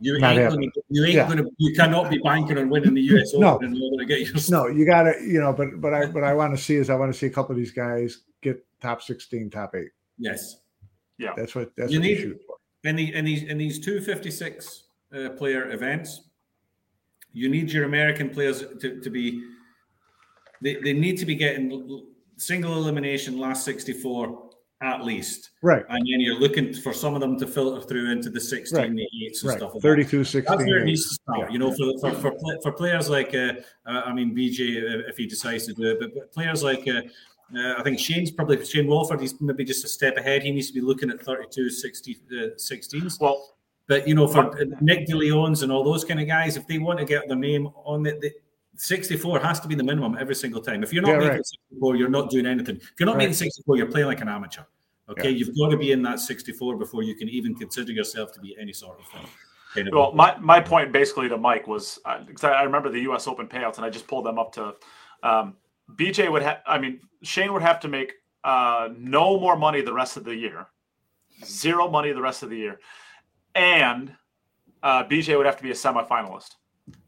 you 0.00 0.14
ain't, 0.14 0.22
gonna, 0.22 0.66
you 0.88 1.04
ain't 1.04 1.14
yeah. 1.14 1.28
gonna, 1.28 1.44
you 1.58 1.74
cannot 1.74 2.10
be 2.10 2.18
banking 2.18 2.58
on 2.58 2.68
winning 2.68 2.94
the 2.94 3.02
US 3.02 3.34
Open 3.34 3.40
no. 3.40 3.58
in 3.58 3.82
order 3.82 4.04
to 4.04 4.06
get 4.06 4.20
your. 4.20 4.36
No, 4.50 4.66
you 4.66 4.84
got 4.86 5.04
to, 5.04 5.14
you 5.22 5.40
know, 5.40 5.52
but 5.52 5.80
but 5.80 5.94
I 5.94 6.06
but 6.06 6.24
I 6.24 6.34
want 6.34 6.56
to 6.56 6.62
see 6.62 6.76
is 6.76 6.90
I 6.90 6.96
want 6.96 7.12
to 7.12 7.18
see 7.18 7.26
a 7.26 7.30
couple 7.30 7.52
of 7.52 7.58
these 7.58 7.72
guys 7.72 8.22
get 8.42 8.64
top 8.80 9.02
sixteen, 9.02 9.50
top 9.50 9.74
eight. 9.74 9.90
Yes. 10.18 10.56
Yeah, 11.18 11.34
that's 11.36 11.54
what 11.54 11.70
that's 11.76 11.92
You 11.92 12.00
what 12.00 12.06
need- 12.06 12.18
you 12.18 12.22
shoot 12.22 12.40
for. 12.46 12.56
in 12.88 12.96
the 12.96 13.14
in 13.14 13.24
these 13.24 13.42
in 13.44 13.58
these 13.58 13.78
two 13.78 14.00
fifty 14.00 14.30
six 14.30 14.84
uh, 15.16 15.30
player 15.30 15.70
events, 15.70 16.22
you 17.32 17.48
need 17.48 17.70
your 17.70 17.84
American 17.84 18.30
players 18.30 18.64
to, 18.80 19.00
to 19.00 19.10
be 19.10 19.42
they, 20.62 20.76
they 20.76 20.92
need 20.92 21.16
to 21.18 21.26
be 21.26 21.34
getting 21.34 21.70
l- 21.72 21.86
l- 21.88 22.04
single 22.36 22.74
elimination 22.74 23.38
last 23.38 23.64
sixty 23.64 23.92
four 23.92 24.50
at 24.82 25.04
least, 25.04 25.50
Right, 25.62 25.84
and 25.90 25.98
then 25.98 26.20
you're 26.20 26.38
looking 26.40 26.72
for 26.72 26.94
some 26.94 27.14
of 27.14 27.20
them 27.20 27.38
to 27.40 27.46
filter 27.46 27.86
through 27.86 28.10
into 28.12 28.30
the 28.30 28.40
sixteen, 28.40 28.80
Right. 28.80 28.96
the 28.96 29.26
eights 29.26 29.42
and 29.42 29.50
right. 29.50 29.58
stuff. 29.58 29.74
Like 29.74 29.82
that. 29.82 29.88
32, 29.88 30.24
16. 30.24 30.44
That's 30.56 30.66
where 30.66 30.78
it 30.80 30.84
needs 30.86 31.06
to 31.06 31.14
start. 31.16 31.38
Yeah. 31.40 31.48
You 31.50 31.58
know, 31.58 31.74
for 31.74 31.98
for 32.00 32.18
for, 32.20 32.32
for 32.62 32.72
players 32.72 33.10
like 33.10 33.34
uh, 33.34 33.52
uh, 33.86 34.02
I 34.06 34.14
mean 34.14 34.34
BJ 34.34 34.78
uh, 34.78 35.08
if 35.08 35.18
he 35.18 35.26
decides 35.26 35.66
to 35.66 35.74
do 35.74 35.90
it, 35.90 36.00
but, 36.00 36.14
but 36.14 36.32
players 36.32 36.62
like 36.62 36.88
uh, 36.88 37.02
uh, 37.54 37.74
I 37.78 37.82
think 37.82 37.98
Shane's 37.98 38.30
probably 38.30 38.64
Shane 38.64 38.86
Wolford. 38.86 39.20
He's 39.20 39.38
maybe 39.40 39.64
just 39.64 39.84
a 39.84 39.88
step 39.88 40.16
ahead. 40.16 40.42
He 40.42 40.50
needs 40.50 40.68
to 40.68 40.72
be 40.72 40.80
looking 40.80 41.10
at 41.10 41.20
32, 41.20 41.68
60, 41.68 42.16
uh, 42.30 42.34
16s. 42.56 43.20
Well, 43.20 43.56
But 43.90 44.06
you 44.06 44.14
know, 44.14 44.28
for 44.28 44.44
Nick 44.80 45.08
DeLeons 45.08 45.64
and 45.64 45.72
all 45.72 45.82
those 45.82 46.04
kind 46.04 46.20
of 46.20 46.28
guys, 46.28 46.56
if 46.56 46.64
they 46.68 46.78
want 46.78 47.00
to 47.00 47.04
get 47.04 47.26
their 47.26 47.36
name 47.36 47.66
on 47.84 48.06
it, 48.06 48.20
the 48.20 48.30
64 48.76 49.40
has 49.40 49.58
to 49.58 49.66
be 49.66 49.74
the 49.74 49.82
minimum 49.82 50.16
every 50.16 50.36
single 50.36 50.60
time. 50.62 50.84
If 50.84 50.92
you're 50.92 51.02
not 51.02 51.10
Yeah, 51.10 51.16
making 51.18 51.30
right. 51.38 51.46
64, 51.46 51.96
you're 51.96 52.08
not 52.08 52.30
doing 52.30 52.46
anything. 52.46 52.76
If 52.76 52.92
you're 53.00 53.06
not 53.08 53.16
Right. 53.16 53.24
making 53.24 53.34
64, 53.34 53.76
you're 53.78 53.90
playing 53.90 54.06
like 54.06 54.20
an 54.20 54.28
amateur. 54.28 54.62
Okay, 55.08 55.30
Yeah. 55.30 55.38
you've 55.38 55.58
got 55.58 55.70
to 55.70 55.76
be 55.76 55.90
in 55.90 56.02
that 56.02 56.20
64 56.20 56.76
before 56.76 57.02
you 57.02 57.16
can 57.16 57.28
even 57.28 57.52
consider 57.56 57.90
yourself 57.90 58.30
to 58.34 58.40
be 58.40 58.56
any 58.60 58.72
sort 58.72 59.00
of 59.00 59.06
thing. 59.08 59.26
Kind 59.74 59.88
of- 59.88 59.94
Well, 59.94 60.12
my, 60.12 60.38
my 60.38 60.60
point 60.60 60.92
basically 60.92 61.28
to 61.28 61.36
Mike 61.36 61.66
was 61.66 61.98
because 62.28 62.44
I 62.44 62.52
I 62.52 62.62
remember 62.62 62.90
the 62.90 63.00
U.S. 63.10 63.26
Open 63.26 63.48
payouts, 63.48 63.78
and 63.78 63.84
I 63.84 63.90
just 63.90 64.06
pulled 64.06 64.24
them 64.24 64.38
up 64.38 64.52
to. 64.52 64.76
Um, 65.24 65.56
BJ 65.96 66.30
would 66.30 66.42
have, 66.42 66.58
I 66.64 66.78
mean, 66.78 67.00
Shane 67.24 67.52
would 67.52 67.62
have 67.62 67.80
to 67.80 67.88
make 67.88 68.12
uh, 68.44 68.88
no 68.96 69.40
more 69.40 69.56
money 69.56 69.80
the 69.80 69.92
rest 69.92 70.16
of 70.16 70.22
the 70.22 70.34
year, 70.36 70.68
zero 71.44 71.88
money 71.90 72.12
the 72.12 72.22
rest 72.22 72.44
of 72.44 72.50
the 72.50 72.56
year, 72.56 72.78
and 73.54 74.14
uh, 74.82 75.04
BJ 75.04 75.36
would 75.36 75.46
have 75.46 75.56
to 75.56 75.62
be 75.62 75.70
a 75.70 75.74
semifinalist 75.74 76.56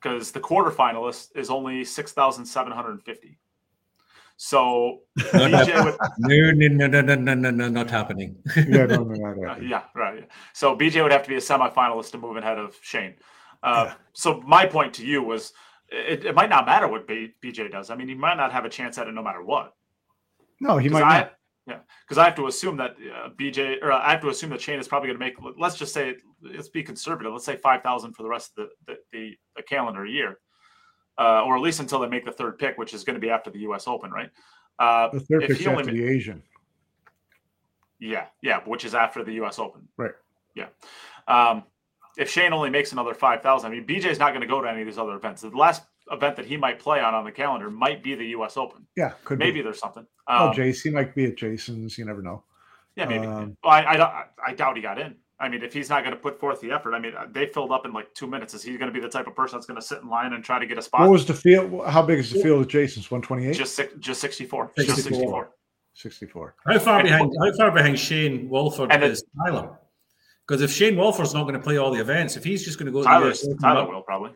because 0.00 0.30
the 0.32 0.40
quarterfinalist 0.40 1.36
is 1.36 1.50
only 1.50 1.84
six 1.84 2.12
thousand 2.12 2.44
seven 2.44 2.72
hundred 2.72 2.92
and 2.92 3.02
fifty. 3.02 3.38
So 4.36 5.00
BJ 5.16 5.84
would 5.84 5.96
no, 6.18 6.50
no, 6.52 6.86
no, 6.88 7.00
no, 7.00 7.14
no, 7.14 7.34
no, 7.34 7.50
no, 7.50 7.68
not 7.68 7.90
happening. 7.90 8.36
no, 8.68 8.86
no, 8.86 9.46
uh, 9.48 9.56
yeah, 9.60 9.82
right. 9.94 10.28
So 10.52 10.76
BJ 10.76 11.02
would 11.02 11.12
have 11.12 11.22
to 11.22 11.28
be 11.28 11.36
a 11.36 11.40
semifinalist 11.40 12.10
to 12.12 12.18
move 12.18 12.36
ahead 12.36 12.58
of 12.58 12.76
Shane. 12.82 13.14
Uh, 13.62 13.84
yeah. 13.88 13.94
So 14.12 14.40
my 14.40 14.66
point 14.66 14.94
to 14.94 15.06
you 15.06 15.22
was, 15.22 15.52
it, 15.88 16.24
it 16.24 16.34
might 16.34 16.50
not 16.50 16.66
matter 16.66 16.88
what 16.88 17.06
B, 17.06 17.32
BJ 17.40 17.70
does. 17.70 17.90
I 17.90 17.94
mean, 17.94 18.08
he 18.08 18.14
might 18.14 18.36
not 18.36 18.50
have 18.50 18.64
a 18.64 18.68
chance 18.68 18.98
at 18.98 19.06
it 19.06 19.12
no 19.12 19.22
matter 19.22 19.42
what. 19.42 19.74
No, 20.60 20.78
he 20.78 20.88
might 20.88 21.04
I, 21.04 21.18
not. 21.18 21.34
Yeah, 21.66 21.78
because 22.04 22.18
I 22.18 22.24
have 22.24 22.34
to 22.36 22.48
assume 22.48 22.76
that 22.78 22.96
uh, 23.14 23.28
BJ, 23.38 23.80
or 23.82 23.92
I 23.92 24.10
have 24.10 24.20
to 24.22 24.28
assume 24.30 24.50
that 24.50 24.60
Shane 24.60 24.80
is 24.80 24.88
probably 24.88 25.08
going 25.08 25.18
to 25.18 25.24
make. 25.24 25.56
Let's 25.58 25.76
just 25.76 25.94
say, 25.94 26.16
let's 26.42 26.68
be 26.68 26.82
conservative. 26.82 27.32
Let's 27.32 27.44
say 27.44 27.56
five 27.56 27.82
thousand 27.84 28.14
for 28.14 28.24
the 28.24 28.28
rest 28.28 28.50
of 28.58 28.68
the 28.86 28.92
the, 28.92 28.98
the, 29.12 29.36
the 29.56 29.62
calendar 29.62 30.04
year, 30.04 30.40
uh, 31.18 31.44
or 31.44 31.54
at 31.54 31.62
least 31.62 31.78
until 31.78 32.00
they 32.00 32.08
make 32.08 32.24
the 32.24 32.32
third 32.32 32.58
pick, 32.58 32.78
which 32.78 32.92
is 32.94 33.04
going 33.04 33.14
to 33.14 33.20
be 33.20 33.30
after 33.30 33.48
the 33.50 33.60
U.S. 33.60 33.86
Open, 33.86 34.10
right? 34.10 34.30
Uh, 34.80 35.10
The 35.12 35.20
third 35.20 35.42
if 35.44 35.48
pick's 35.50 35.60
he 35.60 35.66
only 35.68 35.82
after 35.82 35.92
ma- 35.92 35.98
the 35.98 36.08
Asian. 36.08 36.42
Yeah, 38.00 38.26
yeah, 38.42 38.58
which 38.64 38.84
is 38.84 38.94
after 38.96 39.22
the 39.22 39.34
U.S. 39.34 39.60
Open. 39.60 39.86
Right. 39.96 40.10
Yeah. 40.56 40.66
Um, 41.28 41.62
if 42.18 42.28
Shane 42.28 42.52
only 42.52 42.70
makes 42.70 42.90
another 42.90 43.14
five 43.14 43.40
thousand, 43.40 43.70
I 43.70 43.74
mean, 43.76 43.86
BJ's 43.86 44.18
not 44.18 44.30
going 44.30 44.40
to 44.40 44.48
go 44.48 44.60
to 44.60 44.68
any 44.68 44.80
of 44.80 44.86
these 44.86 44.98
other 44.98 45.14
events. 45.14 45.42
The 45.42 45.48
last 45.50 45.82
event 46.12 46.36
that 46.36 46.44
he 46.46 46.56
might 46.56 46.78
play 46.78 47.00
on 47.00 47.14
on 47.14 47.24
the 47.24 47.32
calendar 47.32 47.70
might 47.70 48.02
be 48.02 48.14
the 48.14 48.26
U.S. 48.28 48.56
Open. 48.56 48.86
Yeah, 48.96 49.12
could 49.24 49.38
Maybe 49.38 49.54
be. 49.58 49.62
there's 49.62 49.78
something. 49.80 50.06
Oh, 50.28 50.48
Um, 50.48 50.54
Jace, 50.54 50.82
he 50.82 50.90
might 50.90 51.14
be 51.14 51.24
at 51.24 51.36
Jason's. 51.36 51.96
You 51.98 52.04
never 52.04 52.22
know. 52.22 52.44
yeah, 52.96 53.06
maybe. 53.06 53.26
um, 53.26 53.56
well, 53.64 53.72
I, 53.72 53.80
I, 53.96 54.24
I 54.48 54.54
doubt 54.54 54.76
he 54.76 54.82
got 54.82 54.98
in. 55.00 55.16
I 55.40 55.48
mean, 55.48 55.62
if 55.64 55.72
he's 55.72 55.88
not 55.88 56.04
going 56.04 56.14
to 56.14 56.20
put 56.20 56.38
forth 56.38 56.60
the 56.60 56.70
effort, 56.70 56.94
I 56.94 57.00
mean, 57.00 57.14
they 57.32 57.46
filled 57.46 57.72
up 57.72 57.84
in 57.84 57.92
like 57.92 58.14
two 58.14 58.28
minutes. 58.28 58.54
Is 58.54 58.62
he 58.62 58.76
going 58.76 58.92
to 58.92 58.94
be 58.94 59.00
the 59.00 59.08
type 59.08 59.26
of 59.26 59.34
person 59.34 59.56
that's 59.58 59.66
going 59.66 59.80
to 59.80 59.84
sit 59.84 60.00
in 60.00 60.08
line 60.08 60.34
and 60.34 60.44
try 60.44 60.60
to 60.60 60.66
get 60.66 60.78
a 60.78 60.82
spot? 60.82 61.00
What 61.00 61.10
was 61.10 61.26
the 61.26 61.34
field? 61.34 61.84
How 61.88 62.02
big 62.02 62.20
is 62.20 62.30
the 62.30 62.40
field 62.40 62.62
at 62.62 62.68
Jason's? 62.68 63.10
128? 63.10 63.56
just 63.56 63.74
six, 63.74 63.92
just 63.98 64.20
64. 64.20 64.70
Just 64.76 64.88
64. 65.02 65.18
64. 65.18 65.50
64. 65.94 66.54
How 66.66 66.78
far 66.78 66.98
And- 67.00 67.08
behind? 67.08 67.32
How 67.42 67.56
far 67.56 67.70
behind 67.72 67.98
Shane 67.98 68.48
Wolford 68.48 68.92
And 68.92 69.02
it- 69.02 69.10
is 69.10 69.24
Tyler? 69.44 69.78
Because 70.46 70.62
if 70.62 70.70
Shane 70.70 70.96
Wolford's 70.96 71.34
not 71.34 71.42
going 71.44 71.54
to 71.54 71.60
play 71.60 71.76
all 71.78 71.90
the 71.92 72.00
events, 72.00 72.36
if 72.36 72.44
he's 72.44 72.64
just 72.64 72.78
going 72.78 72.86
to 72.86 72.92
go, 72.92 72.98
to 73.02 73.04
the 73.08 73.28
US 73.30 73.46
Tyler 73.60 73.86
will 73.90 74.02
probably. 74.02 74.30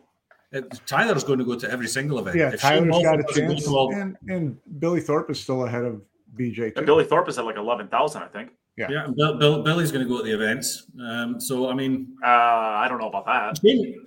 Tyler's 0.85 1.23
going 1.23 1.39
to 1.39 1.45
go 1.45 1.55
to 1.55 1.69
every 1.69 1.87
single 1.87 2.19
event. 2.19 2.37
Yeah, 2.37 2.53
If 2.53 2.61
Shane 2.61 2.87
Tyler's 2.89 3.03
got 3.03 3.13
a 3.15 3.17
Wolford 3.17 3.27
doesn't 3.27 3.47
go 3.47 3.53
chance. 3.53 3.65
to 3.65 3.69
all- 3.71 3.93
And, 3.93 4.17
and 4.29 4.57
Billy 4.79 5.01
Thorpe 5.01 5.29
is 5.29 5.39
still 5.39 5.65
ahead 5.65 5.83
of 5.83 6.01
BJ, 6.35 6.73
too. 6.75 6.81
Billy 6.83 7.03
Thorpe 7.03 7.27
is 7.29 7.37
at 7.37 7.45
like 7.45 7.57
11,000, 7.57 8.21
I 8.23 8.27
think. 8.27 8.51
yeah, 8.77 9.05
and 9.05 9.15
Bill, 9.15 9.37
Bill, 9.37 9.63
Billy's 9.63 9.91
going 9.91 10.03
to 10.05 10.09
go 10.09 10.17
to 10.19 10.23
the 10.23 10.33
events. 10.33 10.87
Um, 11.01 11.39
so 11.41 11.69
I 11.69 11.73
mean, 11.73 12.15
Uh, 12.23 12.27
I 12.27 12.87
don't 12.87 12.99
know 12.99 13.09
about 13.09 13.25
that. 13.25 13.57
Shane, 13.59 14.05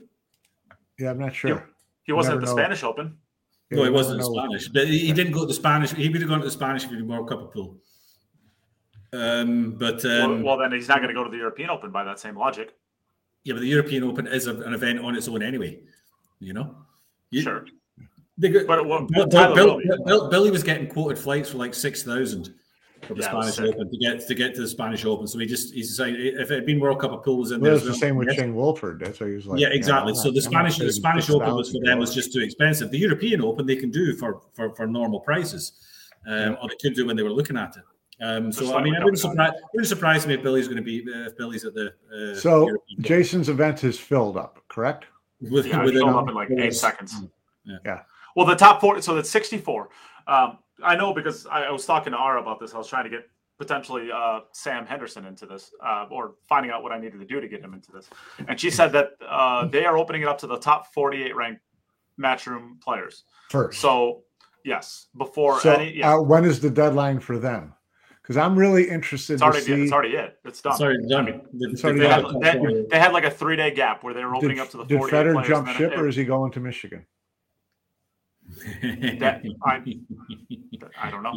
Yeah, 0.99 1.11
I'm 1.11 1.18
not 1.18 1.34
sure. 1.34 1.68
He 2.05 2.12
wasn't 2.12 2.36
at 2.36 2.41
the 2.41 2.47
know. 2.47 2.53
Spanish 2.57 2.82
Open. 2.84 3.16
Yeah, 3.70 3.76
no, 3.78 3.84
he 3.84 3.91
wasn't 3.91 4.20
in 4.20 4.26
know. 4.26 4.32
Spanish, 4.34 4.68
but 4.68 4.88
he, 4.88 4.99
he 5.07 5.12
didn't 5.12 5.32
go 5.32 5.41
to 5.41 5.47
the 5.47 5.55
Spanish. 5.55 5.93
He 5.93 6.09
would 6.09 6.20
have 6.20 6.28
gone 6.30 6.38
to 6.41 6.45
the 6.45 6.51
Spanish 6.51 6.84
if 6.84 6.91
he'd 6.91 7.07
World 7.07 7.28
Cup 7.28 7.41
of 7.43 7.53
Pool. 7.53 7.76
Um, 9.12 9.72
but 9.72 10.03
well, 10.05 10.22
um, 10.24 10.43
well, 10.43 10.57
then 10.57 10.72
he's 10.72 10.88
not 10.88 10.99
going 10.99 11.09
to 11.09 11.14
go 11.14 11.24
to 11.24 11.30
the 11.30 11.36
European 11.36 11.70
Open 11.70 11.91
by 11.91 12.03
that 12.05 12.18
same 12.20 12.36
logic. 12.36 12.74
yeah, 13.45 13.55
but 13.55 13.61
the 13.61 13.66
European 13.68 14.05
Open 14.05 14.26
is 14.26 14.47
a, 14.47 14.55
an 14.62 14.72
event 14.74 15.01
on 15.01 15.14
its 15.16 15.28
own 15.28 15.43
anyway. 15.43 15.80
You 16.41 16.55
know, 16.55 16.74
You- 17.30 17.43
Sure. 17.43 17.64
They 18.38 18.49
got, 18.49 18.66
But 18.66 18.86
what- 18.86 19.07
Bill, 19.09 19.26
Bill. 19.26 19.55
Bill- 19.55 19.80
Bill- 20.07 20.30
Billy 20.30 20.51
was 20.51 20.62
getting 20.62 20.88
quoted 20.88 21.18
flights 21.18 21.51
for 21.51 21.59
like 21.59 21.74
six 21.74 22.03
thousand 22.03 22.55
for 23.03 23.12
the 23.14 23.20
Yeah, 23.20 23.28
Spanish. 23.51 23.61
Open 23.74 23.91
to 23.91 23.97
get 23.99 24.26
to 24.26 24.34
get 24.34 24.55
to 24.55 24.62
the 24.62 24.68
Spanish 24.68 25.05
Open. 25.05 25.26
So 25.26 25.38
he 25.38 25.45
just 25.47 25.74
he 25.74 25.82
decided 25.82 26.18
if 26.41 26.51
it 26.51 26.55
had 26.55 26.64
been 26.66 26.80
World 26.80 27.01
Cup 27.01 27.12
of 27.12 27.22
Pool 27.22 27.38
was 27.38 27.53
in 27.53 27.61
Well, 27.61 27.72
there. 27.72 27.78
it's 27.78 27.86
as 27.86 27.93
the 27.93 27.99
same 27.99 28.16
with 28.16 28.28
yes. 28.28 28.38
Shane 28.38 28.55
Wolford. 28.55 29.01
That's 29.01 29.20
why 29.20 29.28
he 29.28 29.34
was 29.34 29.47
like, 29.47 29.61
yeah, 29.61 29.68
exactly. 29.68 30.12
I'm 30.12 30.16
so 30.16 30.28
not- 30.28 30.34
the 30.36 30.41
Spanish 30.41 30.78
the 30.78 30.91
Spanish 30.93 31.28
Open 31.28 31.55
was 31.55 31.70
for 31.70 31.80
them 31.84 31.99
was 31.99 32.14
just 32.14 32.32
too 32.32 32.41
expensive. 32.41 32.91
The 32.91 32.99
European 32.99 33.43
Open 33.43 33.66
they 33.66 33.76
can 33.76 33.91
do 33.91 34.14
for 34.16 34.41
for, 34.55 34.74
for 34.74 34.86
normal 34.86 35.20
prices, 35.20 35.72
um, 36.26 36.57
or 36.62 36.68
they 36.70 36.76
could 36.80 36.95
do 36.95 37.05
when 37.07 37.16
they 37.16 37.22
were 37.22 37.32
looking 37.32 37.59
at 37.59 37.76
it. 37.76 37.82
Um, 38.22 38.51
so 38.53 38.74
I 38.76 38.82
mean, 38.82 38.93
with 38.95 39.01
it 39.03 39.05
wouldn't 39.05 39.22
Double 39.22 39.34
surprise 39.34 39.53
wouldn't 39.74 39.88
surprise 39.88 40.26
me 40.26 40.34
if 40.34 40.43
Billy's 40.43 40.66
going 40.66 40.76
to 40.78 40.82
be 40.82 41.05
uh, 41.14 41.26
if 41.26 41.36
Billy's 41.36 41.64
at 41.66 41.74
the 41.74 41.93
uh, 42.14 42.34
So 42.34 42.66
European 42.66 43.03
Jason's 43.03 43.49
event 43.51 43.84
is 43.84 43.99
filled 43.99 44.36
up, 44.38 44.62
correct? 44.68 45.05
With 45.41 45.66
Yeah, 45.66 45.84
with 45.84 45.97
it 45.97 46.03
up 46.03 46.28
in 46.28 46.34
like 46.34 46.51
eight 46.51 46.57
with- 46.66 46.76
seconds. 46.76 47.14
Yeah. 47.64 47.76
Yeah. 47.84 48.01
Well, 48.36 48.47
the 48.47 48.55
top 48.55 48.80
four, 48.80 49.01
so 49.03 49.14
that's 49.14 49.28
64. 49.30 49.91
Um, 50.26 50.59
I 50.82 50.97
know 50.97 51.12
because 51.12 51.47
I, 51.47 51.64
I 51.64 51.70
was 51.70 51.84
talking 51.84 52.12
to 52.12 52.18
Ara 52.18 52.41
about 52.41 52.59
this. 52.61 52.74
I 52.74 52.78
was 52.78 52.86
trying 52.88 53.05
to 53.05 53.11
get 53.11 53.28
potentially 53.59 54.11
uh, 54.11 54.41
Sam 54.53 54.86
Henderson 54.86 55.26
into 55.26 55.45
this 55.47 55.70
uh, 55.84 56.07
or 56.11 56.34
finding 56.49 56.70
out 56.72 56.82
what 56.82 56.93
I 56.93 56.99
needed 56.99 57.18
to 57.20 57.26
do 57.26 57.41
to 57.41 57.49
get 57.49 57.61
him 57.61 57.74
into 57.74 57.93
this. 57.93 58.09
And 58.49 58.59
she 58.59 58.70
said 58.70 58.93
that 58.93 59.11
uh, 59.28 59.66
they 59.66 59.84
are 59.84 59.99
opening 59.99 60.22
it 60.22 60.28
up 60.28 60.38
to 60.38 60.47
the 60.47 60.57
top 60.59 60.93
48 60.95 61.36
ranked 61.36 61.61
matchroom 62.18 62.80
players. 62.80 63.24
First. 63.51 63.80
So, 63.80 64.22
yes, 64.64 65.09
before 65.18 65.61
So, 65.61 65.74
any, 65.74 65.99
yeah, 65.99 66.14
uh, 66.14 66.20
when 66.22 66.45
is 66.45 66.61
the 66.61 66.70
deadline 66.70 67.20
for 67.20 67.38
them? 67.38 67.74
Because 68.31 68.47
I'm 68.47 68.57
really 68.57 68.89
interested 68.89 69.33
it's 69.33 69.41
to 69.43 69.47
already, 69.47 69.64
see. 69.64 69.83
it's 69.83 69.91
already 69.93 70.14
it. 70.14 70.39
It's 70.45 70.62
done. 70.62 70.76
Sorry, 70.76 70.97
done. 71.09 71.26
I 71.26 71.31
mean, 71.33 71.41
The- 71.53 71.70
It's 71.70 71.83
the- 71.83 71.89
already 71.89 72.01
they, 72.01 72.09
had, 72.09 72.62
they, 72.62 72.87
they 72.89 72.99
had 73.01 73.12
like 73.12 73.24
a 73.24 73.31
three 73.31 73.57
day 73.57 73.73
gap 73.73 74.05
where 74.05 74.15
they 74.15 74.24
were 74.24 74.36
opening 74.36 74.59
did, 74.59 74.62
up 74.62 74.70
to 74.70 74.77
the 74.77 74.85
did 74.85 74.98
48 74.98 75.16
Federer 75.16 75.32
players. 75.32 75.48
jump 75.48 75.66
and 75.66 75.74
then 75.74 75.74
ship, 75.90 75.93
it- 75.94 75.98
or 75.98 76.07
is 76.07 76.15
he 76.15 76.24
going 76.24 76.52
to 76.52 76.61
Michigan? 76.61 77.05
That- 79.19 79.43
I- 79.66 79.82
I 81.02 81.11
don't 81.11 81.24
know. 81.24 81.36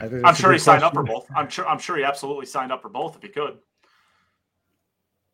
I 0.00 0.08
think 0.08 0.24
I'm 0.24 0.34
sure 0.34 0.50
he 0.50 0.56
good 0.58 0.62
signed 0.64 0.82
up 0.82 0.94
for 0.94 1.04
both. 1.04 1.28
I'm 1.36 1.48
sure. 1.48 1.68
I'm 1.68 1.78
sure 1.78 1.96
he 1.96 2.02
absolutely 2.02 2.46
signed 2.46 2.72
up 2.72 2.82
for 2.82 2.88
both 2.88 3.14
if 3.14 3.22
he 3.22 3.28
could. 3.28 3.58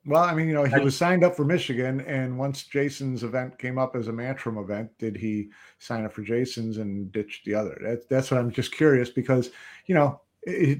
Well, 0.04 0.22
I 0.24 0.34
mean, 0.34 0.46
you 0.46 0.52
know, 0.54 0.64
he 0.64 0.78
was 0.80 0.94
signed 0.94 1.24
up 1.24 1.34
for 1.34 1.46
Michigan, 1.46 2.00
and 2.02 2.38
once 2.38 2.64
Jason's 2.64 3.24
event 3.24 3.58
came 3.58 3.78
up 3.78 3.96
as 3.96 4.08
a 4.08 4.12
Matchroom 4.12 4.62
event, 4.62 4.90
did 4.98 5.16
he 5.16 5.48
sign 5.78 6.04
up 6.04 6.12
for 6.12 6.20
Jason's 6.22 6.76
and 6.76 7.10
ditch 7.12 7.40
the 7.46 7.54
other? 7.54 7.78
That, 7.82 8.08
that's 8.10 8.30
what 8.30 8.38
I'm 8.38 8.50
just 8.50 8.72
curious 8.72 9.08
because, 9.08 9.50
you 9.86 9.94
know, 9.94 10.20
i- 10.20 10.25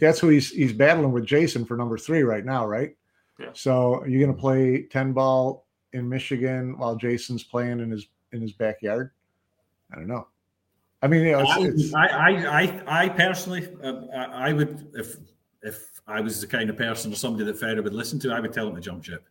that's 0.01 0.21
who 0.21 0.29
he's 0.29 0.51
he's 0.51 0.73
battling 0.73 1.13
with 1.13 1.27
Jason 1.27 1.65
for 1.65 1.77
number 1.77 1.99
three 1.99 2.23
right 2.23 2.45
now, 2.45 2.67
right? 2.67 2.97
Yeah. 3.39 3.51
So 3.53 3.97
are 3.97 4.09
you 4.09 4.19
going 4.19 4.35
to 4.35 4.41
play 4.41 4.83
ten 4.83 5.13
ball 5.13 5.67
in 5.93 6.09
Michigan 6.09 6.79
while 6.79 6.97
Jason's 6.97 7.43
playing 7.43 7.81
in 7.81 7.91
his 7.91 8.07
in 8.33 8.41
his 8.41 8.53
backyard? 8.53 9.11
I 9.93 9.97
don't 9.97 10.07
know. 10.07 10.29
I 11.03 11.09
mean, 11.09 11.25
you 11.25 11.33
know, 11.33 11.45
it's, 11.47 11.85
it's, 11.85 11.95
I, 11.95 12.07
I, 12.07 12.63
I, 12.63 13.03
I 13.05 13.09
personally, 13.11 13.69
uh, 13.83 14.07
I, 14.15 14.49
I 14.49 14.53
would 14.53 14.89
if 14.95 15.17
if 15.63 16.01
I 16.07 16.21
was 16.21 16.41
the 16.41 16.47
kind 16.47 16.71
of 16.71 16.77
person 16.77 17.13
or 17.13 17.17
somebody 17.17 17.45
that 17.45 17.59
Fedor 17.59 17.83
would 17.83 17.93
listen 17.93 18.19
to, 18.21 18.33
I 18.33 18.41
would 18.41 18.53
tell 18.53 18.69
him 18.69 18.75
to 18.77 18.81
jump 18.81 19.05
ship. 19.05 19.27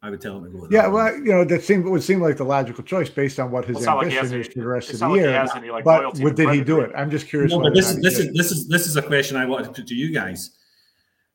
I 0.00 0.10
would 0.10 0.20
tell 0.20 0.36
him 0.36 0.44
to 0.44 0.50
go. 0.50 0.68
yeah. 0.70 0.86
Well, 0.86 1.12
you 1.16 1.24
know, 1.32 1.44
that 1.44 1.62
seemed 1.64 1.84
would 1.84 2.02
seem 2.04 2.20
like 2.20 2.36
the 2.36 2.44
logical 2.44 2.84
choice 2.84 3.10
based 3.10 3.40
on 3.40 3.50
what 3.50 3.64
his 3.64 3.74
Well, 3.74 3.78
it's 3.82 3.86
not 3.86 3.96
like 3.96 4.06
ambition 4.06 4.24
is 4.26 4.32
any- 4.32 4.42
for 4.54 4.58
the 4.60 4.66
rest 4.66 4.90
of 4.92 4.98
the 5.00 5.08
like 5.08 5.16
he 5.16 5.20
year. 5.22 5.32
has 5.32 5.50
any, 5.56 5.70
like, 5.70 5.84
but 5.84 6.02
loyalty 6.02 6.22
what 6.24 6.36
did 6.36 6.50
he 6.50 6.62
do 6.62 6.80
it? 6.80 6.92
I'm 6.96 7.10
just 7.10 7.26
curious. 7.26 7.50
No, 7.50 7.60
but 7.60 7.74
this 7.74 7.92
or 7.94 7.98
is 7.98 8.02
this 8.02 8.18
is 8.20 8.32
this 8.34 8.52
is 8.52 8.68
this 8.68 8.86
is 8.86 8.96
a 8.96 9.02
question 9.02 9.36
I 9.36 9.44
wanted 9.46 9.64
to 9.64 9.72
put 9.72 9.86
to 9.88 9.94
you 9.96 10.12
guys. 10.12 10.56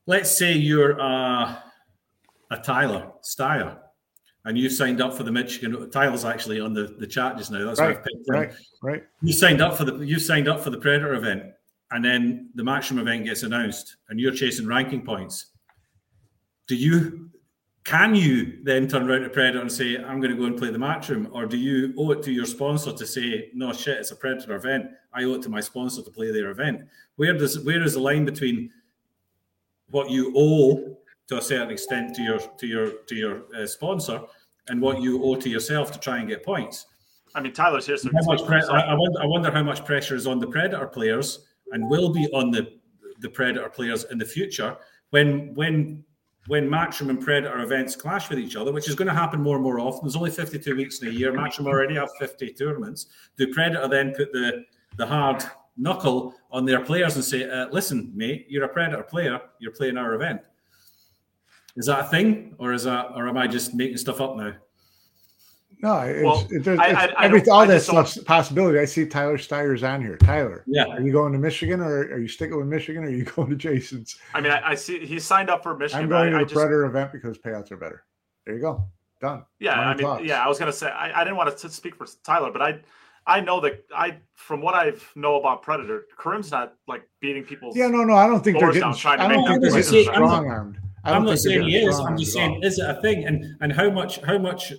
Let's 0.06 0.32
say 0.38 0.54
you're 0.54 1.00
uh, 1.00 1.56
a 2.52 2.58
Tyler 2.64 3.12
Styer, 3.22 3.78
and 4.46 4.58
you 4.58 4.70
signed 4.70 5.02
up 5.02 5.14
for 5.14 5.24
the 5.24 5.32
Michigan. 5.32 5.90
Tyler's 5.92 6.24
actually 6.24 6.60
on 6.62 6.74
the, 6.74 6.96
the 7.00 7.08
chat 7.08 7.38
just 7.38 7.52
now. 7.52 7.66
That's 7.66 7.80
why 7.82 7.88
Right, 7.88 7.98
I've 7.98 8.04
picked 8.04 8.28
him. 8.30 8.34
right, 8.36 8.54
right. 8.82 9.04
You 9.22 9.34
signed 9.34 9.62
up 9.62 9.76
for 9.76 9.84
the 9.84 9.98
you 10.06 10.20
signed 10.20 10.48
up 10.48 10.62
for 10.62 10.70
the 10.70 10.78
Predator 10.78 11.16
event, 11.16 11.44
and 11.92 12.04
then 12.04 12.50
the 12.56 12.64
Matchroom 12.64 13.00
event 13.00 13.26
gets 13.26 13.44
announced, 13.44 13.98
and 14.08 14.20
you're 14.22 14.34
chasing 14.34 14.68
ranking 14.68 15.02
points. 15.04 15.48
do 16.68 16.76
you 16.78 17.30
can 17.84 18.16
you 18.16 18.64
then 18.64 18.88
turn 18.88 19.10
around 19.10 19.22
to 19.22 19.30
Predator 19.30 19.60
and 19.60 19.72
say, 19.72 19.98
I'm 19.98 20.22
going 20.22 20.32
to 20.32 20.38
go 20.38 20.46
and 20.46 20.58
play 20.58 20.70
the 20.70 20.78
matchroom? 20.78 21.30
Or 21.34 21.46
do 21.46 21.58
you 21.58 21.94
owe 21.98 22.12
it 22.12 22.24
to 22.24 22.32
your 22.32 22.46
sponsor 22.46 22.94
to 22.94 23.06
say, 23.06 23.50
no 23.54 23.74
shit, 23.74 23.98
it's 23.98 24.12
a 24.12 24.16
Predator 24.16 24.56
event. 24.56 24.86
I 25.14 25.26
owe 25.26 25.34
it 25.34 25.42
to 25.44 25.50
my 25.50 25.60
sponsor 25.60 26.02
to 26.02 26.10
play 26.10 26.32
their 26.32 26.50
event. 26.52 26.84
Where 27.18 27.34
does 27.34 27.60
where 27.60 27.84
is 27.84 27.94
the 27.94 28.00
line 28.00 28.24
between 28.26 28.72
what 29.90 30.10
you 30.10 30.34
owe 30.36 30.98
to 31.28 31.38
a 31.38 31.42
certain 31.42 31.72
extent 31.72 32.16
to 32.16 32.22
your 32.22 32.40
to 32.40 32.68
your 32.68 32.92
to 33.08 33.16
your 33.16 33.44
uh, 33.56 33.68
sponsor 33.68 34.22
and 34.70 34.82
what 34.82 35.02
you 35.02 35.22
owe 35.24 35.36
to 35.36 35.50
yourself 35.50 35.92
to 35.92 36.00
try 36.00 36.20
and 36.20 36.30
get 36.30 36.44
points? 36.44 36.86
I 37.36 37.42
mean, 37.42 37.52
Tyler's 37.52 37.88
here. 37.88 37.98
So 37.98 38.10
pre- 38.10 38.62
I, 38.62 38.80
I, 38.80 38.94
wonder, 38.94 39.22
I 39.22 39.26
wonder 39.26 39.52
how 39.52 39.64
much 39.64 39.84
pressure 39.86 40.16
is 40.16 40.28
on 40.28 40.40
the 40.40 40.48
Predator 40.48 40.88
players 40.88 41.40
and 41.72 41.90
will 41.90 42.10
be 42.10 42.28
on 42.34 42.50
the 42.50 42.80
the 43.20 43.30
Predator 43.30 43.70
players 43.70 44.06
in 44.06 44.18
the 44.18 44.26
future 44.26 44.78
when 45.10 45.54
when 45.54 46.04
when 46.48 46.70
Matchroom 46.70 47.10
and 47.10 47.22
Predator 47.22 47.62
events 47.62 47.96
clash 47.96 48.30
with 48.30 48.38
each 48.38 48.56
other, 48.56 48.72
which 48.74 48.90
is 48.90 48.96
going 48.96 49.08
to 49.08 49.14
happen 49.14 49.42
more 49.42 49.56
and 49.56 49.64
more 49.64 49.80
often. 49.80 50.02
There's 50.04 50.16
only 50.16 50.32
52 50.32 50.76
weeks 50.76 51.02
in 51.02 51.08
a 51.08 51.12
year. 51.12 51.32
Matchroom 51.32 51.68
already 51.68 51.96
have 51.96 52.10
50 52.20 52.52
tournaments. 52.54 53.08
Do 53.38 53.54
Predator 53.54 53.88
then 53.88 54.14
put 54.16 54.32
the 54.32 54.66
the 54.98 55.06
hard 55.06 55.44
knuckle 55.76 56.36
on 56.52 56.66
their 56.66 56.80
players 56.80 57.16
and 57.16 57.24
say, 57.24 57.50
uh, 57.50 57.68
"Listen, 57.72 58.12
mate, 58.14 58.46
you're 58.50 58.66
a 58.66 58.70
Predator 58.70 59.04
player. 59.04 59.42
You're 59.60 59.72
playing 59.72 59.98
our 59.98 60.14
event." 60.14 60.42
Is 61.76 61.88
that 61.88 62.02
a 62.02 62.04
thing, 62.10 62.54
or 62.60 62.74
is 62.74 62.84
that, 62.84 63.08
or 63.16 63.28
am 63.28 63.38
I 63.38 63.48
just 63.48 63.74
making 63.74 63.98
stuff 63.98 64.22
up 64.22 64.36
now? 64.36 64.54
No, 65.84 66.00
it's, 66.00 66.24
well, 66.24 66.48
it's, 66.50 66.66
it's, 66.66 66.80
I, 66.80 66.92
I, 66.92 67.26
every, 67.26 67.46
all 67.50 67.68
that 67.68 67.82
stuff's 67.82 68.18
possibility. 68.20 68.80
I 68.80 68.86
see 68.86 69.06
Tyler 69.06 69.38
Styer's 69.38 69.84
on 69.84 70.02
here. 70.02 70.16
Tyler, 70.16 70.64
yeah, 70.66 70.86
are 70.86 71.02
you 71.02 71.12
going 71.12 71.34
to 71.34 71.38
Michigan 71.38 71.82
or 71.82 72.04
are 72.04 72.20
you 72.20 72.30
sticking 72.30 72.56
with 72.56 72.68
Michigan 72.68 73.04
or 73.04 73.08
are 73.08 73.10
you 73.10 73.26
going 73.36 73.50
to 73.50 73.58
Jason's? 73.58 74.18
I 74.34 74.40
mean, 74.40 74.54
I, 74.54 74.70
I 74.70 74.76
see 74.76 75.06
he 75.06 75.20
signed 75.20 75.50
up 75.50 75.62
for 75.62 75.78
Michigan. 75.78 76.04
I'm 76.04 76.10
going 76.10 76.32
to 76.32 76.38
the 76.38 76.46
just, 76.46 76.54
Predator 76.54 76.86
event 76.86 77.12
because 77.12 77.38
payouts 77.38 77.70
are 77.74 77.76
better. 77.76 78.06
There 78.46 78.56
you 78.56 78.62
go, 78.62 78.86
done. 79.20 79.44
Yeah, 79.60 79.78
I 79.78 79.94
mean, 79.94 80.06
thoughts. 80.06 80.24
yeah, 80.24 80.42
I 80.42 80.48
was 80.48 80.58
gonna 80.58 80.72
say 80.72 80.88
I, 80.88 81.20
I 81.20 81.24
didn't 81.26 81.36
want 81.36 81.56
to 81.58 81.70
speak 81.70 81.96
for 81.96 82.08
Tyler, 82.24 82.50
but 82.50 82.62
I 82.62 82.80
I 83.28 83.42
know 83.42 83.60
that 83.60 83.84
I, 83.94 84.20
from 84.36 84.62
what 84.62 84.76
I 84.76 84.94
know 85.16 85.36
about 85.38 85.64
Predator, 85.64 86.06
Karim's 86.18 86.52
not 86.52 86.76
like 86.88 87.04
beating 87.20 87.44
people. 87.44 87.74
Yeah, 87.76 87.90
no, 87.90 88.06
no, 88.06 88.16
I 88.16 88.28
don't 88.28 88.42
think 88.42 88.58
they're 88.58 88.72
getting. 88.72 88.94
Trying 88.94 89.18
to 89.18 89.24
I 89.26 89.28
don't 89.28 89.62
think 89.62 89.74
they're 89.74 90.04
strong 90.04 90.48
armed. 90.48 90.80
I'm 91.04 91.26
not 91.26 91.40
saying 91.40 91.64
he 91.64 91.76
is. 91.76 92.00
I'm 92.00 92.18
just 92.18 92.32
saying, 92.32 92.64
is 92.64 92.80
it 92.80 92.90
a 92.90 93.02
thing? 93.02 93.26
And 93.26 93.58
and 93.60 93.74
how 93.74 93.90
much 93.90 94.22
how 94.22 94.38
much 94.38 94.72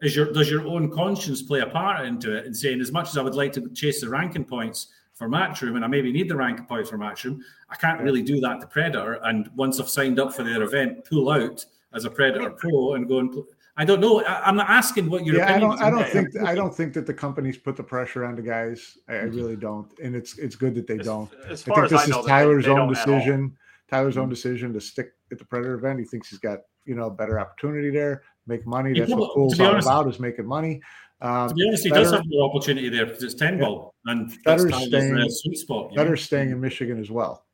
is 0.00 0.14
your 0.14 0.32
does 0.32 0.50
your 0.50 0.66
own 0.66 0.90
conscience 0.90 1.42
play 1.42 1.60
a 1.60 1.66
part 1.66 2.06
into 2.06 2.36
it? 2.36 2.46
And 2.46 2.56
saying, 2.56 2.80
as 2.80 2.92
much 2.92 3.08
as 3.08 3.18
I 3.18 3.22
would 3.22 3.34
like 3.34 3.52
to 3.54 3.68
chase 3.70 4.00
the 4.00 4.08
ranking 4.08 4.44
points 4.44 4.88
for 5.14 5.28
Matchroom, 5.28 5.74
and 5.76 5.84
I 5.84 5.88
maybe 5.88 6.12
need 6.12 6.28
the 6.28 6.36
ranking 6.36 6.66
points 6.66 6.90
for 6.90 6.98
Matchroom, 6.98 7.40
I 7.68 7.76
can't 7.76 8.00
really 8.00 8.22
do 8.22 8.40
that 8.40 8.60
to 8.60 8.66
Predator. 8.66 9.14
And 9.24 9.50
once 9.56 9.80
I've 9.80 9.88
signed 9.88 10.20
up 10.20 10.32
for 10.34 10.44
their 10.44 10.62
event, 10.62 11.04
pull 11.04 11.30
out 11.30 11.64
as 11.92 12.04
a 12.04 12.10
Predator 12.10 12.50
Pro 12.50 12.94
and 12.94 13.08
go 13.08 13.18
and. 13.18 13.34
I 13.80 13.84
don't 13.84 14.00
know. 14.00 14.24
I, 14.24 14.48
am 14.48 14.56
not 14.56 14.68
asking 14.68 15.08
what 15.08 15.24
your 15.24 15.36
yeah. 15.36 15.54
I 15.54 15.60
don't. 15.60 15.80
I 15.80 15.88
don't 15.88 16.08
think. 16.08 16.36
I 16.44 16.52
don't 16.52 16.74
think 16.74 16.94
that 16.94 17.06
the 17.06 17.14
companies 17.14 17.56
put 17.56 17.76
the 17.76 17.82
pressure 17.84 18.24
on 18.24 18.34
the 18.34 18.42
guys. 18.42 18.98
I, 19.08 19.14
I 19.14 19.22
really 19.22 19.54
don't. 19.54 19.88
And 20.00 20.16
it's 20.16 20.36
it's 20.36 20.56
good 20.56 20.74
that 20.74 20.88
they 20.88 20.98
as, 20.98 21.06
don't. 21.06 21.30
As 21.48 21.62
I 21.68 21.74
think 21.76 21.90
this 21.90 22.12
I 22.12 22.18
is 22.18 22.26
Tyler's 22.26 22.64
they, 22.64 22.74
they 22.74 22.76
own 22.76 22.88
decision. 22.88 23.56
Tyler's 23.88 24.16
own 24.16 24.24
mm-hmm. 24.24 24.30
decision 24.30 24.72
to 24.72 24.80
stick 24.80 25.12
at 25.30 25.38
the 25.38 25.44
Predator 25.44 25.74
event. 25.74 26.00
He 26.00 26.04
thinks 26.04 26.28
he's 26.28 26.40
got 26.40 26.58
you 26.86 26.96
know 26.96 27.06
a 27.06 27.10
better 27.10 27.38
opportunity 27.38 27.90
there, 27.90 28.22
make 28.48 28.66
money. 28.66 28.98
That's 28.98 29.12
what 29.12 29.32
Cool's 29.34 29.58
all 29.60 29.66
honest, 29.66 29.86
about 29.86 30.08
is 30.08 30.18
making 30.18 30.46
money. 30.46 30.80
Um, 31.20 31.48
to 31.48 31.54
be 31.54 31.66
honest, 31.66 31.84
he 31.84 31.90
better, 31.90 32.04
does 32.04 32.12
have 32.12 32.22
more 32.26 32.48
opportunity 32.48 32.88
there 32.88 33.06
because 33.06 33.22
it's 33.22 33.34
ten 33.34 33.58
yeah, 33.58 33.64
ball 33.64 33.94
and 34.06 34.36
better 34.44 34.70
staying 34.70 35.30
sweet 35.30 35.58
spot. 35.58 35.94
Better 35.94 36.10
know? 36.10 36.16
staying 36.16 36.50
in 36.50 36.60
Michigan 36.60 37.00
as 37.00 37.10
well. 37.10 37.44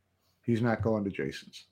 He's 0.43 0.61
not 0.61 0.83
going 0.83 1.05
to 1.05 1.11
Jason's. 1.11 1.67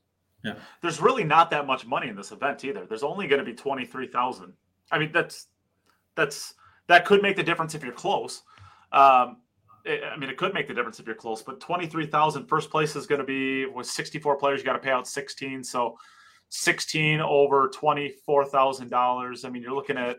Yeah. 0.45 0.55
There's 0.81 1.01
really 1.01 1.25
not 1.25 1.51
that 1.51 1.67
much 1.67 1.87
money 1.87 2.09
in 2.09 2.17
this 2.17 2.33
event 2.33 2.65
either. 2.65 2.85
There's 2.87 3.03
only 3.03 3.27
going 3.27 3.39
to 3.39 3.45
be 3.45 3.55
23,000. 3.55 4.53
I 4.91 4.99
mean, 4.99 5.13
that's, 5.13 5.47
that's, 6.15 6.55
that 6.89 7.05
could 7.05 7.23
make 7.23 7.37
the 7.37 7.43
difference 7.43 7.75
if 7.75 7.85
you're 7.85 7.93
close. 7.93 8.43
Um, 8.91 9.39
it, 9.85 10.03
I 10.05 10.17
mean, 10.17 10.31
it 10.31 10.37
could 10.37 10.53
make 10.55 10.69
the 10.69 10.75
difference 10.75 10.99
if 11.01 11.07
you're 11.07 11.15
close, 11.15 11.43
but 11.43 11.61
23,000 11.61 12.47
first 12.47 12.71
place 12.71 12.97
is 12.97 13.07
going 13.07 13.21
to 13.21 13.27
be 13.27 13.67
with 13.67 13.87
64 13.87 14.37
players. 14.37 14.61
You 14.61 14.67
got 14.67 14.73
to 14.73 14.79
pay 14.79 14.91
out 14.91 15.07
16. 15.07 15.63
So 15.65 15.97
16 16.53 17.21
over 17.21 17.71
$24,000. 17.71 19.45
I 19.45 19.49
mean, 19.49 19.63
you're 19.63 19.73
looking 19.73 19.97
at 19.97 20.19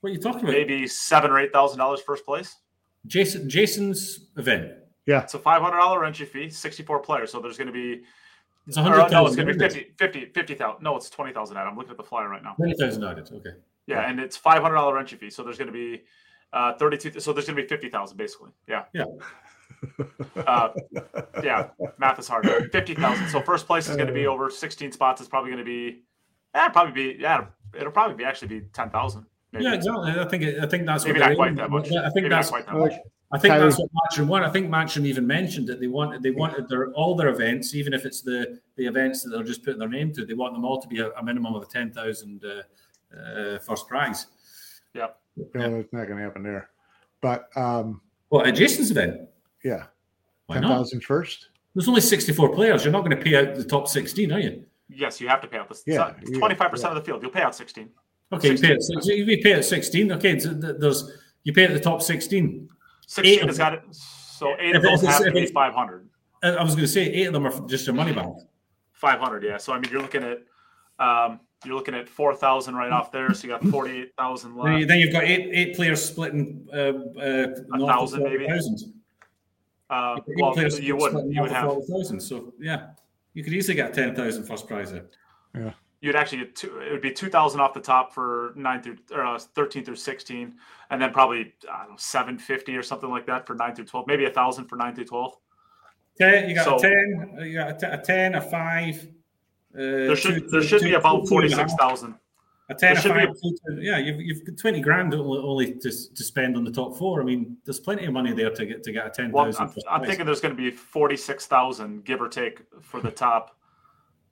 what 0.00 0.10
are 0.10 0.12
you 0.14 0.18
talking 0.18 0.40
about? 0.40 0.52
Maybe 0.52 0.88
seven 0.88 1.30
or 1.30 1.38
eight 1.38 1.52
thousand 1.52 1.78
dollars 1.78 2.00
first 2.00 2.24
place. 2.24 2.56
Jason 3.06 3.48
Jason's 3.48 4.30
event. 4.36 4.72
Yeah. 5.06 5.22
It's 5.22 5.34
a 5.34 5.38
five 5.38 5.62
hundred 5.62 5.78
dollar 5.78 6.04
entry 6.04 6.26
fee, 6.26 6.50
64 6.50 7.00
players. 7.00 7.30
So 7.30 7.40
there's 7.40 7.56
going 7.56 7.68
to 7.68 7.72
be 7.72 8.02
it's 8.66 8.76
100,000. 8.76 9.12
No, 9.12 9.26
it's 9.26 9.36
going 9.36 9.48
to 9.48 9.54
be 9.54 9.58
50, 9.58 9.92
50, 9.98 10.26
50,000. 10.26 10.82
No, 10.82 10.96
it's 10.96 11.10
20,000 11.10 11.56
I'm 11.56 11.76
looking 11.76 11.90
at 11.90 11.96
the 11.96 12.02
flyer 12.02 12.28
right 12.28 12.42
now. 12.42 12.54
20,000 12.54 13.04
added. 13.04 13.30
Okay. 13.32 13.50
Yeah, 13.86 14.08
and 14.08 14.20
it's 14.20 14.38
$500 14.38 14.98
entry 14.98 15.18
fee. 15.18 15.30
So 15.30 15.42
there's 15.42 15.58
going 15.58 15.66
to 15.66 15.72
be 15.72 16.02
uh, 16.52 16.74
32. 16.74 17.20
So 17.20 17.32
there's 17.32 17.46
going 17.46 17.56
to 17.56 17.62
be 17.62 17.68
50,000 17.68 18.16
basically. 18.16 18.50
Yeah. 18.68 18.84
Yeah. 18.92 19.04
Uh, 20.46 20.68
yeah. 21.42 21.68
Math 21.98 22.18
is 22.18 22.28
hard. 22.28 22.46
50,000. 22.72 23.28
So 23.28 23.40
first 23.40 23.66
place 23.66 23.88
is 23.88 23.96
going 23.96 24.08
to 24.08 24.12
be 24.12 24.26
over 24.26 24.50
16 24.50 24.92
spots. 24.92 25.20
It's 25.20 25.28
probably 25.28 25.50
going 25.50 25.64
to 25.64 25.64
be, 25.64 26.02
yeah, 26.54 26.68
probably 26.68 26.92
be, 26.92 27.20
yeah, 27.20 27.46
it'll 27.74 27.92
probably 27.92 28.16
be 28.16 28.24
actually 28.24 28.48
be 28.48 28.60
10,000. 28.72 29.26
Yeah, 29.58 29.74
exactly. 29.74 30.12
I 30.12 30.24
think 30.24 30.44
I 30.44 30.66
think 30.66 30.86
that's 30.86 31.04
maybe 31.04 31.18
not 31.18 31.36
quite 31.36 31.56
that 31.56 31.70
much. 31.70 31.92
I 31.92 32.04
think 32.04 32.14
maybe 32.14 32.28
that's 32.30 32.48
quite 32.48 32.64
that 32.66 32.74
much. 32.74 32.94
I 33.32 33.38
think 33.38 33.54
that's 33.54 33.78
what 33.78 33.90
Matchroom 33.92 34.26
want. 34.26 34.44
I 34.44 34.50
think 34.50 34.70
Matchroom 34.70 35.06
even 35.06 35.26
mentioned 35.26 35.66
that 35.68 35.80
they 35.80 35.88
wanted 35.88 36.22
they 36.22 36.30
wanted 36.30 36.68
their 36.68 36.90
all 36.92 37.14
their 37.14 37.28
events, 37.28 37.74
even 37.74 37.92
if 37.92 38.06
it's 38.06 38.22
the 38.22 38.60
the 38.76 38.86
events 38.86 39.22
that 39.22 39.30
they're 39.30 39.42
just 39.42 39.62
putting 39.62 39.78
their 39.78 39.88
name 39.88 40.12
to, 40.14 40.24
they 40.24 40.34
want 40.34 40.54
them 40.54 40.64
all 40.64 40.80
to 40.80 40.88
be 40.88 41.00
a, 41.00 41.10
a 41.12 41.22
minimum 41.22 41.54
of 41.54 41.62
a 41.62 41.66
ten 41.66 41.90
thousand 41.90 42.42
uh, 42.44 43.18
uh, 43.18 43.58
first 43.58 43.88
prize. 43.88 44.26
Yeah, 44.94 45.08
yeah, 45.36 45.68
that's 45.68 45.92
not 45.92 46.06
going 46.06 46.16
to 46.18 46.22
happen 46.22 46.42
there. 46.42 46.70
But 47.20 47.48
um, 47.56 48.00
well, 48.30 48.46
at 48.46 48.54
Jason's 48.54 48.90
event, 48.90 49.20
yeah, 49.64 49.84
ten 50.50 50.62
thousand 50.62 51.02
first. 51.04 51.48
There's 51.74 51.88
only 51.88 52.00
sixty 52.00 52.32
four 52.32 52.54
players. 52.54 52.84
You're 52.84 52.92
not 52.92 53.04
going 53.04 53.16
to 53.16 53.22
pay 53.22 53.36
out 53.36 53.54
the 53.54 53.64
top 53.64 53.88
sixteen, 53.88 54.32
are 54.32 54.40
you? 54.40 54.64
Yes, 54.88 55.20
you 55.20 55.28
have 55.28 55.40
to 55.40 55.48
pay 55.48 55.58
out 55.58 55.68
the 55.68 55.80
yeah, 55.86 56.12
twenty 56.38 56.54
five 56.54 56.70
percent 56.70 56.96
of 56.96 57.02
the 57.02 57.04
field. 57.04 57.22
You'll 57.22 57.30
pay 57.30 57.42
out 57.42 57.54
sixteen. 57.54 57.90
Okay, 58.32 58.56
16. 58.56 58.70
you 58.70 58.76
pay 58.76 59.12
it. 59.12 59.28
You 59.28 59.42
pay 59.42 59.52
at 59.52 59.64
sixteen. 59.64 60.12
Okay, 60.12 60.34
there's 60.34 61.10
you 61.44 61.52
pay 61.52 61.64
at 61.64 61.72
the 61.72 61.80
top 61.80 62.02
sixteen. 62.02 62.68
16 63.06 63.40
eight 63.40 63.46
has 63.46 63.58
got 63.58 63.74
it. 63.74 63.82
So 63.90 64.56
eight 64.58 64.74
of 64.74 64.82
those 64.82 65.02
have 65.02 65.22
to 65.22 65.30
be 65.30 65.46
500. 65.46 66.08
I 66.42 66.62
was 66.62 66.74
going 66.74 66.86
to 66.86 66.88
say 66.88 67.02
eight 67.02 67.26
of 67.26 67.32
them 67.32 67.46
are 67.46 67.68
just 67.68 67.86
your 67.86 67.94
money 67.94 68.12
back. 68.12 68.26
500, 68.92 69.44
yeah. 69.44 69.56
So 69.58 69.72
I 69.72 69.78
mean, 69.78 69.90
you're 69.92 70.02
looking 70.02 70.24
at 70.24 70.38
um, 70.98 71.40
you're 71.64 71.74
looking 71.74 71.94
at 71.94 72.08
4,000 72.08 72.74
right 72.74 72.90
off 72.90 73.12
there. 73.12 73.32
So 73.34 73.46
you 73.46 73.52
got 73.52 73.64
48,000 73.64 74.56
left. 74.56 74.88
Then 74.88 74.98
you've 74.98 75.12
got 75.12 75.24
eight 75.24 75.50
eight 75.52 75.76
players 75.76 76.04
splitting 76.04 76.66
uh, 76.72 76.92
uh, 77.20 77.48
a 77.74 77.86
thousand 77.86 78.22
maybe. 78.24 78.46
Uh, 79.92 80.20
well, 80.38 80.56
you 80.58 80.96
would 80.96 81.34
you 81.34 81.42
would 81.42 81.52
have 81.52 81.84
thousand. 81.86 82.20
So 82.20 82.54
yeah, 82.58 82.90
you 83.34 83.44
could 83.44 83.52
easily 83.52 83.74
get 83.76 83.92
10,000 83.92 84.44
first 84.44 84.66
prize 84.66 84.90
there. 84.90 85.06
Yeah 85.54 85.72
you'd 86.02 86.16
actually 86.16 86.38
get 86.38 86.54
two, 86.54 86.78
it 86.80 86.92
would 86.92 87.00
be 87.00 87.12
2000 87.12 87.60
off 87.60 87.72
the 87.72 87.80
top 87.80 88.12
for 88.12 88.52
9 88.56 88.82
through 88.82 88.98
or 89.12 89.24
uh, 89.24 89.38
13 89.38 89.84
through 89.84 89.96
16 89.96 90.54
and 90.90 91.00
then 91.00 91.12
probably 91.12 91.54
I 91.72 91.84
don't 91.84 91.92
know 91.92 91.96
750 91.96 92.76
or 92.76 92.82
something 92.82 93.08
like 93.08 93.24
that 93.26 93.46
for 93.46 93.54
9 93.54 93.74
through 93.74 93.86
12 93.86 94.06
maybe 94.06 94.26
a 94.26 94.30
thousand 94.30 94.66
for 94.66 94.76
9 94.76 94.94
through 94.94 95.06
12 95.06 95.36
10 96.18 96.48
you 96.48 96.54
got 96.54 96.64
so, 96.64 96.76
a 96.76 96.80
10 96.80 97.38
you 97.46 97.54
got 97.54 97.70
a, 97.70 97.78
t- 97.78 97.86
a 97.86 97.98
10 97.98 98.34
a 98.34 98.40
5 98.40 98.50
uh, 98.54 99.78
there 99.78 100.16
should 100.16 100.34
two, 100.34 100.48
there 100.48 100.62
should 100.62 100.82
two, 100.82 100.88
be 100.88 100.94
about 100.94 101.26
46,000 101.28 102.14
a 102.70 102.74
10 102.74 102.96
a 102.96 103.00
5 103.00 103.28
be, 103.42 103.58
yeah 103.80 103.98
you've, 103.98 104.20
you've 104.20 104.46
got 104.46 104.56
20 104.56 104.80
grand 104.80 105.14
only 105.14 105.74
to, 105.74 105.90
to 105.90 106.24
spend 106.24 106.56
on 106.56 106.64
the 106.64 106.70
top 106.70 106.96
four 106.96 107.20
I 107.20 107.24
mean 107.24 107.56
there's 107.64 107.80
plenty 107.80 108.04
of 108.06 108.12
money 108.12 108.32
there 108.32 108.50
to 108.50 108.66
get 108.66 108.82
to 108.84 108.92
get 108.92 109.06
a 109.06 109.10
10,000 109.10 109.32
well, 109.32 109.52
I'm, 109.58 109.70
I'm 109.90 110.06
thinking 110.06 110.24
there's 110.24 110.40
going 110.40 110.56
to 110.56 110.62
be 110.62 110.70
46,000 110.70 112.04
give 112.04 112.22
or 112.22 112.28
take 112.28 112.62
for 112.80 113.00
the 113.00 113.10
top 113.10 113.56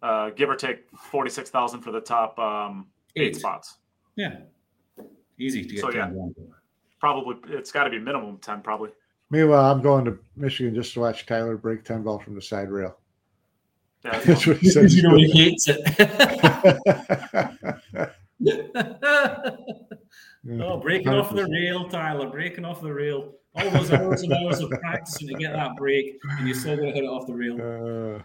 uh, 0.03 0.31
give 0.31 0.49
or 0.49 0.57
take 0.57 0.87
46,000 0.97 1.81
for 1.81 1.93
the 1.93 2.01
top 2.01 2.39
um, 2.39 2.87
eight. 3.17 3.29
eight. 3.29 3.37
spots. 3.37 3.77
Yeah. 4.17 4.39
Easy 5.39 5.63
to 5.65 5.75
get 5.75 5.81
so, 5.81 5.91
yeah, 5.91 6.11
Probably 7.01 7.37
it's 7.57 7.73
got 7.73 7.85
to 7.85 7.91
be 7.91 7.99
minimum 7.99 8.39
10 8.39 8.61
probably. 8.63 8.91
Meanwhile, 9.31 9.73
I'm 9.73 9.81
going 9.81 10.05
to 10.07 10.19
Michigan 10.37 10.75
just 10.75 10.93
to 10.95 11.01
watch 11.01 11.25
Tyler 11.25 11.57
break 11.57 11.85
10 11.85 12.03
ball 12.03 12.19
from 12.19 12.35
the 12.35 12.43
side 12.43 12.71
rail. 12.71 12.97
Yeah, 14.05 14.19
that's 14.25 14.47
what 14.47 14.59
he 14.59 14.69
says. 14.69 14.95
you 14.97 15.03
know 15.03 15.17
he 15.17 15.31
hates 15.31 15.67
it. 15.69 15.81
oh, 20.61 20.79
breaking 20.79 21.09
off 21.09 21.35
the 21.35 21.47
rail, 21.47 21.89
Tyler, 21.89 22.29
breaking 22.29 22.65
off 22.65 22.81
the 22.81 22.93
rail. 22.93 23.35
All 23.55 23.71
those 23.71 23.91
hours 23.91 24.23
and 24.23 24.33
hours 24.33 24.61
of 24.61 24.71
practicing 24.71 25.29
to 25.29 25.35
get 25.35 25.53
that 25.53 25.77
break, 25.77 26.19
and 26.39 26.47
you're 26.47 26.57
still 26.57 26.77
going 26.77 26.89
to 26.89 26.95
hit 26.95 27.05
it 27.05 27.09
off 27.09 27.27
the 27.27 27.35
rail. 27.35 27.61
Uh, 27.61 28.21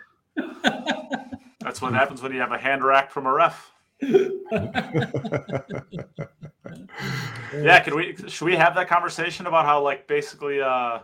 That's 1.61 1.81
what 1.81 1.93
happens 1.93 2.21
when 2.21 2.31
you 2.31 2.39
have 2.39 2.51
a 2.51 2.59
hand 2.59 2.83
rack 2.83 3.09
from 3.09 3.25
a 3.25 3.33
ref. 3.33 3.71
yeah, 4.01 4.29
can 7.79 7.95
we 7.95 8.15
should 8.27 8.45
we 8.45 8.55
have 8.55 8.75
that 8.75 8.87
conversation 8.87 9.47
about 9.47 9.65
how 9.65 9.81
like 9.81 10.05
basically 10.05 10.61
uh 10.61 10.99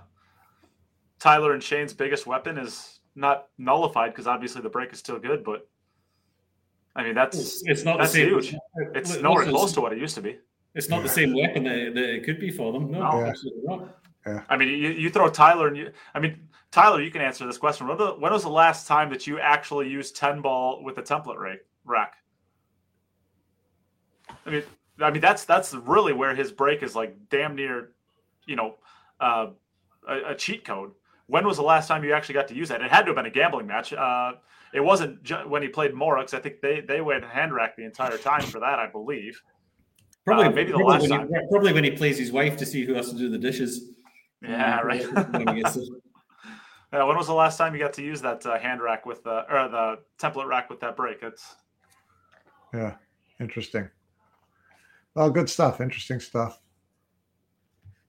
Tyler 1.20 1.54
and 1.54 1.64
Shane's 1.64 1.94
biggest 1.94 2.28
weapon 2.28 2.58
is 2.58 3.00
not 3.16 3.48
nullified 3.58 4.12
because 4.12 4.28
obviously 4.28 4.62
the 4.62 4.70
break 4.70 4.92
is 4.94 5.00
still 5.00 5.20
good, 5.20 5.44
but 5.44 5.68
I 6.96 7.04
mean, 7.04 7.16
that's 7.16 7.38
It's, 7.38 7.64
it's 7.66 7.84
not 7.84 8.00
that's 8.00 8.12
the 8.12 8.20
same. 8.20 8.30
huge. 8.30 8.56
It's 8.96 9.14
Look, 9.14 9.22
nowhere 9.24 9.40
listen, 9.40 9.54
close 9.54 9.72
to 9.74 9.82
what 9.82 9.94
it 9.94 10.00
used 10.00 10.16
to 10.16 10.22
be. 10.22 10.38
It's 10.76 10.90
not 10.90 11.04
the 11.04 11.10
same 11.10 11.36
weapon 11.36 11.64
that, 11.64 11.94
that 11.96 12.16
it 12.16 12.24
could 12.24 12.40
be 12.40 12.50
for 12.50 12.72
them. 12.74 12.92
No, 12.92 13.00
No. 13.00 13.20
Yeah. 13.20 13.28
absolutely 13.28 13.64
not. 13.66 14.46
I 14.50 14.56
mean, 14.58 14.70
you, 14.70 14.90
you 14.92 15.10
throw 15.10 15.30
Tyler 15.30 15.68
and 15.68 15.76
you. 15.76 15.92
I 16.14 16.20
mean, 16.20 16.48
Tyler, 16.70 17.02
you 17.02 17.10
can 17.12 17.22
answer 17.22 17.46
this 17.46 17.58
question. 17.58 17.88
When, 17.88 17.98
the, 17.98 18.12
when 18.12 18.32
was 18.32 18.44
the 18.44 18.50
last 18.50 18.88
time 18.88 19.10
that 19.10 19.26
you 19.26 19.40
actually 19.40 19.90
used 19.90 20.16
ten 20.16 20.42
ball 20.42 20.84
with 20.84 20.98
a 20.98 21.02
template 21.02 21.38
rack? 21.40 21.60
Rack. 21.86 22.14
I 24.46 24.50
mean, 24.50 24.64
I 25.00 25.10
mean 25.12 25.22
that's 25.22 25.46
that's 25.46 25.74
really 25.74 26.14
where 26.14 26.36
his 26.36 26.52
break 26.52 26.84
is 26.84 26.96
like 26.96 27.18
damn 27.30 27.56
near, 27.56 27.92
you 28.46 28.56
know, 28.56 28.76
uh, 29.20 29.48
a, 30.08 30.32
a 30.32 30.36
cheat 30.36 30.64
code. 30.66 30.92
When 31.28 31.46
was 31.46 31.58
the 31.58 31.64
last 31.64 31.88
time 31.88 32.04
you 32.04 32.14
actually 32.14 32.34
got 32.36 32.48
to 32.50 32.56
use 32.56 32.70
that? 32.70 32.82
It 32.82 32.92
had 32.92 33.02
to 33.02 33.08
have 33.08 33.16
been 33.16 33.26
a 33.26 33.32
gambling 33.32 33.66
match. 33.68 33.92
Uh, 33.94 34.34
it 34.74 34.80
wasn't 34.80 35.22
ju- 35.24 35.48
when 35.48 35.62
he 35.62 35.68
played 35.68 35.92
Morix. 35.94 36.34
I 36.34 36.40
think 36.40 36.62
they 36.62 36.82
they 36.82 37.02
went 37.02 37.24
hand 37.24 37.54
rack 37.54 37.76
the 37.76 37.84
entire 37.86 38.18
time 38.18 38.42
for 38.44 38.60
that. 38.60 38.80
I 38.80 38.88
believe. 38.88 39.42
Probably, 40.26 40.46
Uh, 40.46 40.52
maybe 40.52 40.72
the 40.72 40.78
probably 40.78 40.94
last 40.94 41.02
when 41.10 41.10
time. 41.10 41.28
He, 41.28 41.48
probably 41.50 41.74
when 41.74 41.84
he 41.84 41.92
plays 41.92 42.18
his 42.18 42.32
wife 42.32 42.56
to 42.58 42.66
see 42.66 42.86
who 42.86 42.94
has 42.94 43.10
to 43.12 43.18
do 43.18 43.30
the 43.30 43.38
dishes. 43.40 43.90
Yeah, 44.42 44.80
Um, 44.80 44.88
right. 44.88 45.14
when 45.32 45.48
he 45.56 45.62
gets 45.64 45.74
to- 45.76 46.02
Yeah, 46.94 47.04
when 47.06 47.16
was 47.18 47.28
the 47.28 47.34
last 47.34 47.58
time 47.58 47.74
you 47.74 47.80
got 47.80 47.94
to 47.94 48.04
use 48.04 48.22
that 48.22 48.46
uh, 48.46 48.60
hand 48.60 48.82
rack 48.82 49.06
with 49.06 49.24
the 49.24 49.46
or 49.52 49.70
the 49.70 50.00
template 50.20 50.48
rack 50.48 50.70
with 50.70 50.80
that 50.82 50.96
break? 50.98 51.24
It's 51.24 51.56
Yeah, 52.74 52.96
interesting. 53.40 53.90
Well, 55.16 55.30
good 55.32 55.50
stuff. 55.50 55.80
Interesting 55.82 56.20
stuff. 56.20 56.60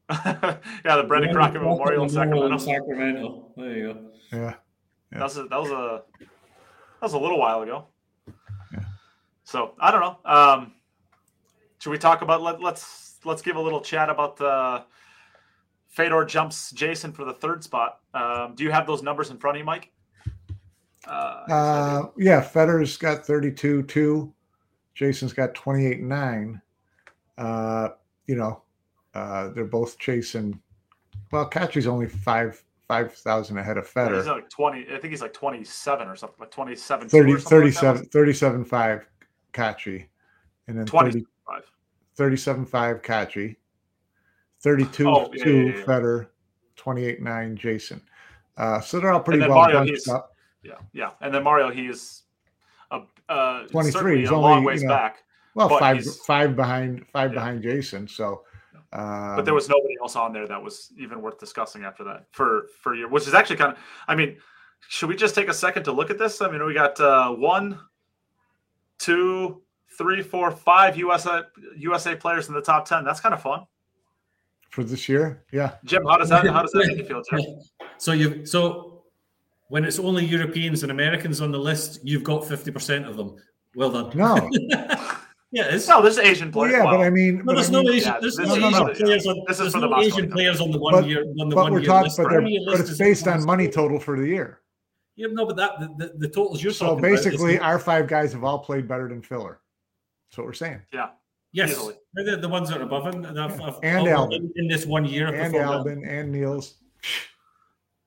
yeah, 0.10 0.58
the 0.84 1.04
Brendan 1.06 1.30
Yeah, 1.30 1.34
Crockett 1.36 1.62
Memorial 1.62 2.02
in 2.04 2.08
Sacramento. 2.08 2.58
Sacramento. 2.58 3.52
There 3.56 3.76
you 3.76 3.92
go. 3.94 4.10
Yeah, 4.32 4.54
That 5.12 5.22
was 5.22 5.36
a, 5.38 5.44
that 5.44 5.60
was 5.60 5.70
a 5.70 6.02
that 7.02 7.06
was 7.06 7.14
a 7.14 7.18
little 7.18 7.40
while 7.40 7.62
ago. 7.62 7.86
Yeah. 8.72 8.84
So 9.42 9.74
I 9.80 9.90
don't 9.90 10.00
know. 10.00 10.18
Um, 10.24 10.74
should 11.80 11.90
we 11.90 11.98
talk 11.98 12.22
about 12.22 12.42
let, 12.42 12.62
let's 12.62 13.16
let's 13.24 13.42
give 13.42 13.56
a 13.56 13.60
little 13.60 13.80
chat 13.80 14.08
about 14.08 14.36
the 14.36 14.84
Fedor 15.88 16.24
jumps 16.24 16.70
Jason 16.70 17.12
for 17.12 17.24
the 17.24 17.32
third 17.34 17.64
spot. 17.64 17.98
Um, 18.14 18.54
do 18.54 18.62
you 18.62 18.70
have 18.70 18.86
those 18.86 19.02
numbers 19.02 19.30
in 19.30 19.38
front 19.38 19.56
of 19.56 19.58
you, 19.58 19.64
Mike? 19.64 19.90
Uh, 21.08 21.10
I 21.10 21.44
guess 21.48 21.68
I 21.68 21.90
do. 21.90 21.96
uh, 21.96 22.02
yeah. 22.16 22.40
Fedor's 22.40 22.96
got 22.96 23.26
thirty-two 23.26 23.82
two. 23.82 24.32
Jason's 24.94 25.32
got 25.32 25.54
twenty-eight 25.54 26.02
nine. 26.02 26.62
Uh, 27.36 27.88
you 28.28 28.36
know, 28.36 28.62
uh, 29.12 29.48
they're 29.48 29.64
both 29.64 29.98
chasing. 29.98 30.60
Well, 31.32 31.50
Kaci's 31.50 31.88
only 31.88 32.06
five 32.06 32.62
five 32.92 33.14
thousand 33.14 33.56
ahead 33.56 33.78
of 33.78 33.86
he's 33.86 34.26
like 34.26 34.50
twenty. 34.50 34.86
I 34.92 34.98
think 34.98 35.12
he's 35.12 35.22
like 35.22 35.32
twenty-seven 35.32 36.08
or 36.08 36.16
something, 36.16 36.36
like 36.38 36.50
27 36.50 37.08
30, 37.08 37.32
or 37.32 37.38
something 37.38 37.58
like 37.64 37.74
that. 37.74 37.80
37, 37.80 38.04
37 38.10 38.64
5 38.64 39.08
Kaci. 39.54 40.06
And 40.68 40.78
then 40.78 40.84
20 40.84 41.10
30, 41.12 41.26
Five. 41.46 41.70
37 42.16 42.66
5 42.66 43.02
Kaci. 43.02 43.56
32 44.60 45.08
Oh, 45.08 45.30
yeah, 45.32 45.44
2 45.44 45.50
yeah, 45.50 45.76
yeah. 45.76 45.84
Fedor. 45.84 46.30
28 46.76 47.22
9 47.22 47.56
Jason. 47.56 48.02
Uh, 48.58 48.80
so 48.80 49.00
they're 49.00 49.12
all 49.12 49.20
pretty 49.20 49.40
well 49.40 49.50
Mario, 49.50 49.78
bunched 49.78 50.08
up. 50.08 50.32
Yeah, 50.62 50.72
yeah. 50.92 51.10
And 51.22 51.32
then 51.32 51.42
Mario, 51.44 51.70
he's 51.70 52.24
a 52.90 53.00
uh, 53.30 53.66
23, 53.68 54.20
he's 54.20 54.30
a 54.30 54.34
only, 54.34 54.50
long 54.50 54.64
ways 54.64 54.82
you 54.82 54.88
know, 54.88 54.94
back. 54.94 55.24
Well, 55.54 55.70
five 55.78 56.04
five 56.26 56.56
behind 56.56 57.06
five 57.08 57.32
behind 57.32 57.62
Jason. 57.62 58.06
So, 58.06 58.42
um, 58.92 59.36
but 59.36 59.44
there 59.44 59.54
was 59.54 59.68
nobody 59.68 59.94
else 60.02 60.16
on 60.16 60.32
there 60.32 60.46
that 60.46 60.62
was 60.62 60.92
even 60.98 61.22
worth 61.22 61.38
discussing 61.38 61.84
after 61.84 62.04
that 62.04 62.26
for 62.32 62.66
for 62.82 62.94
you, 62.94 63.08
which 63.08 63.26
is 63.26 63.34
actually 63.34 63.56
kind 63.56 63.72
of. 63.72 63.78
I 64.06 64.14
mean, 64.14 64.36
should 64.88 65.08
we 65.08 65.16
just 65.16 65.34
take 65.34 65.48
a 65.48 65.54
second 65.54 65.84
to 65.84 65.92
look 65.92 66.10
at 66.10 66.18
this? 66.18 66.42
I 66.42 66.50
mean, 66.50 66.64
we 66.64 66.74
got 66.74 67.00
uh, 67.00 67.30
one, 67.30 67.78
two, 68.98 69.62
three, 69.96 70.22
four, 70.22 70.50
five 70.50 70.96
USA 70.98 71.42
USA 71.76 72.14
players 72.14 72.48
in 72.48 72.54
the 72.54 72.60
top 72.60 72.86
ten. 72.86 73.04
That's 73.04 73.20
kind 73.20 73.34
of 73.34 73.40
fun. 73.40 73.66
for 74.68 74.84
this 74.84 75.08
year. 75.08 75.44
Yeah, 75.52 75.76
Jim, 75.84 76.04
how 76.04 76.18
does 76.18 76.28
that 76.28 76.46
how 76.46 76.62
does 76.62 76.72
that 76.72 76.86
make 76.86 76.98
you 76.98 77.04
feel, 77.04 77.22
Jim? 77.30 77.40
So 77.98 78.12
you 78.12 78.44
so 78.44 79.04
when 79.68 79.84
it's 79.84 80.00
only 80.00 80.24
Europeans 80.24 80.82
and 80.82 80.90
Americans 80.90 81.40
on 81.40 81.52
the 81.52 81.58
list, 81.58 82.00
you've 82.02 82.24
got 82.24 82.46
fifty 82.46 82.70
percent 82.70 83.06
of 83.06 83.16
them. 83.16 83.36
Well 83.74 83.90
done. 83.90 84.10
no, 84.14 84.34
Yeah, 85.54 85.64
it's 85.74 85.86
No, 85.86 86.00
there's 86.00 86.18
Asian 86.18 86.50
well, 86.50 86.64
players. 86.66 86.72
yeah, 86.78 86.84
well, 86.86 86.96
but 86.98 87.04
I 87.06 87.10
mean, 87.10 87.36
No, 87.38 87.44
but 87.44 87.54
there's 87.56 87.68
I 87.68 87.72
no 87.72 87.80
Asian. 87.90 88.12
Yeah, 88.14 88.20
There's 88.20 88.36
this 88.36 88.48
no 88.48 88.54
is 88.54 88.58
Asian 88.64 88.72
for 88.86 88.94
the- 88.94 89.04
players 89.04 89.26
on. 89.26 89.44
this 89.46 89.60
is 89.60 89.72
for 89.72 89.80
the 89.80 89.86
no 89.86 89.90
Moscow 89.90 90.00
Asian 90.06 90.12
Olympics. 90.14 90.34
players 90.34 90.60
on 90.62 90.70
the 90.70 90.78
one 90.78 90.94
But- 90.94 91.06
year. 91.06 91.22
On 91.40 91.48
the 91.48 91.54
but 91.54 91.62
one 91.64 91.72
we're 91.74 91.78
year 91.80 91.86
talking, 91.88 92.04
list. 92.04 92.16
but, 92.16 92.32
How 92.32 92.40
but 92.40 92.80
it's 92.80 92.96
based 92.98 93.28
on 93.28 93.44
money 93.44 93.68
total 93.68 94.00
for 94.00 94.18
the 94.18 94.26
year. 94.26 94.60
Yeah, 95.16 95.26
no, 95.30 95.44
but 95.44 95.56
that 95.56 95.78
the, 95.78 95.88
the, 96.06 96.12
the 96.20 96.28
totals 96.28 96.62
you're 96.62 96.72
So 96.72 96.86
talking 96.86 96.98
about 97.04 97.12
is- 97.18 97.24
basically, 97.26 97.58
our 97.58 97.78
five 97.78 98.06
guys 98.08 98.32
have 98.32 98.44
all 98.44 98.60
played 98.60 98.88
better 98.88 99.08
than 99.08 99.20
Filler. 99.20 99.60
That's 100.30 100.38
what 100.38 100.46
we're 100.46 100.52
saying. 100.54 100.80
Yeah. 100.92 101.10
Yes, 101.52 101.72
easily. 101.72 101.96
they're 102.14 102.36
the, 102.36 102.36
the 102.38 102.48
ones 102.48 102.70
that 102.70 102.80
are 102.80 102.84
above 102.84 103.12
him. 103.14 103.20
that 103.20 103.36
have- 103.36 103.60
have 103.60 103.78
And 103.82 104.08
all 104.08 104.22
Albin. 104.24 104.50
in, 104.56 104.62
in 104.64 104.68
this 104.68 104.86
one 104.86 105.04
year. 105.04 105.26
have 105.26 105.34
And 105.34 105.52
performed 105.52 105.68
well. 105.68 105.78
Albin 105.80 106.04
and 106.08 106.32
Niels. 106.32 106.76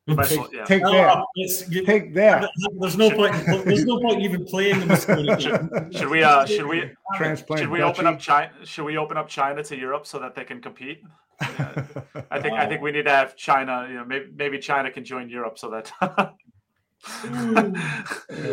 But- 0.07 0.27
Take, 0.29 0.39
yeah. 0.53 0.65
take 0.65 0.83
No, 0.83 0.91
that. 0.91 1.17
it's- 1.35 1.67
you- 1.69 1.83
Take 1.83 2.13
that. 2.13 2.47
There's 2.79 2.95
no 2.97 3.09
point. 3.09 3.33
There's 3.65 3.85
no 3.85 3.99
point 3.99 4.21
even 4.21 4.45
playing 4.45 4.79
the 4.81 4.85
Mosconi 4.93 5.39
game. 5.39 5.91
should 5.91 6.09
we 6.09 6.21
uh 6.23 6.45
should 6.45 6.67
we 6.67 6.91
Transplant. 7.15 7.59
should 7.61 7.69
we 7.71 7.81
open 7.81 8.05
up 8.05 8.19
China? 8.19 8.51
Should 8.65 8.85
we 8.85 8.97
open 8.97 9.17
up 9.17 9.27
China 9.27 9.63
to 9.63 9.75
Europe 9.75 10.05
so 10.05 10.19
that 10.19 10.35
they 10.35 10.43
can 10.43 10.61
compete? 10.61 11.01
I 11.41 12.39
think 12.39 12.53
I 12.53 12.65
think 12.67 12.81
we 12.81 12.91
need 12.91 13.05
to 13.05 13.11
have 13.11 13.35
China. 13.35 13.87
You 13.89 13.95
know, 13.95 14.05
maybe 14.05 14.25
maybe 14.35 14.59
China 14.59 14.91
can 14.91 15.03
join 15.03 15.27
Europe 15.27 15.57
so 15.57 15.69
that 15.71 15.91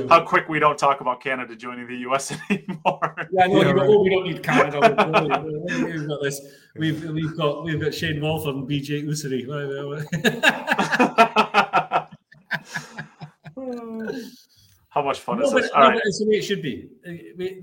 how 0.09 0.25
quick 0.25 0.49
we 0.49 0.59
don't 0.59 0.79
talk 0.79 1.01
about 1.01 1.23
Canada 1.23 1.57
joining 1.57 1.87
the 1.87 1.97
U.S. 1.99 2.33
anymore. 2.51 3.15
Yeah, 3.33 3.47
no, 3.47 3.63
Yeah, 3.63 3.71
right. 3.73 3.89
know, 3.89 4.01
we 4.01 4.11
don't 4.11 4.25
need 4.25 4.43
Canada. 4.43 4.81
We've 5.69 6.07
got 6.09 6.23
this. 6.23 6.41
We've 6.77 7.05
we've 7.11 7.37
got 7.37 7.65
we've 7.65 7.81
got 7.81 7.95
Shane 7.95 8.21
Wolf 8.21 8.47
and 8.47 8.69
BJ 8.69 9.05
Ussery. 9.05 9.47
how 14.95 15.01
much 15.01 15.21
fun 15.21 15.39
No, 15.39 15.47
is 15.47 15.53
but, 15.53 15.63
this? 15.63 15.71
no, 15.73 15.77
All 15.81 15.89
right. 15.89 15.95
but 15.95 16.03
it's 16.05 16.19
the 16.19 16.27
way 16.29 16.35
it 16.37 16.43
should 16.43 16.61
be. 16.61 16.91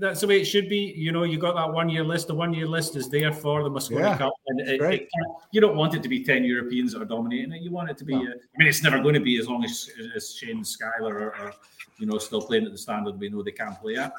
That's 0.00 0.20
the 0.20 0.26
way 0.26 0.40
it 0.40 0.46
should 0.46 0.68
be. 0.68 0.92
You 0.96 1.12
know, 1.12 1.22
you 1.22 1.38
got 1.38 1.54
that 1.54 1.72
one 1.72 1.88
year 1.88 2.02
list. 2.02 2.26
The 2.26 2.34
one 2.34 2.52
year 2.52 2.66
list 2.66 2.96
is 2.96 3.08
there 3.08 3.32
for 3.32 3.62
the 3.62 3.70
Mosconi 3.70 4.00
Yeah, 4.00 4.18
Cup, 4.18 4.32
and 4.48 4.60
it, 4.60 4.80
it 4.80 4.80
can't- 4.80 5.32
you 5.52 5.60
don't 5.60 5.76
want 5.76 5.94
it 5.94 6.02
to 6.02 6.08
be 6.08 6.24
ten 6.24 6.42
Europeans 6.42 6.92
that 6.92 7.02
are 7.02 7.04
dominating 7.04 7.52
it. 7.52 7.62
You 7.62 7.70
want 7.70 7.88
it 7.88 7.96
to 7.98 8.04
be. 8.04 8.14
No. 8.14 8.22
Uh, 8.22 8.34
I 8.34 8.58
mean, 8.58 8.66
it's 8.68 8.82
never 8.82 8.98
going 9.00 9.14
to 9.14 9.20
be 9.20 9.38
as 9.38 9.46
long 9.48 9.64
as, 9.64 9.88
as 10.16 10.34
Shane 10.34 10.62
Skyler 10.64 11.12
are, 11.14 11.34
are, 11.36 11.54
you 11.98 12.06
know, 12.06 12.18
still 12.18 12.42
playing 12.42 12.66
at 12.66 12.72
the 12.72 12.78
standard 12.78 13.18
we 13.20 13.28
know 13.28 13.44
they 13.44 13.52
can't 13.52 13.80
play 13.80 13.94
at. 13.94 14.12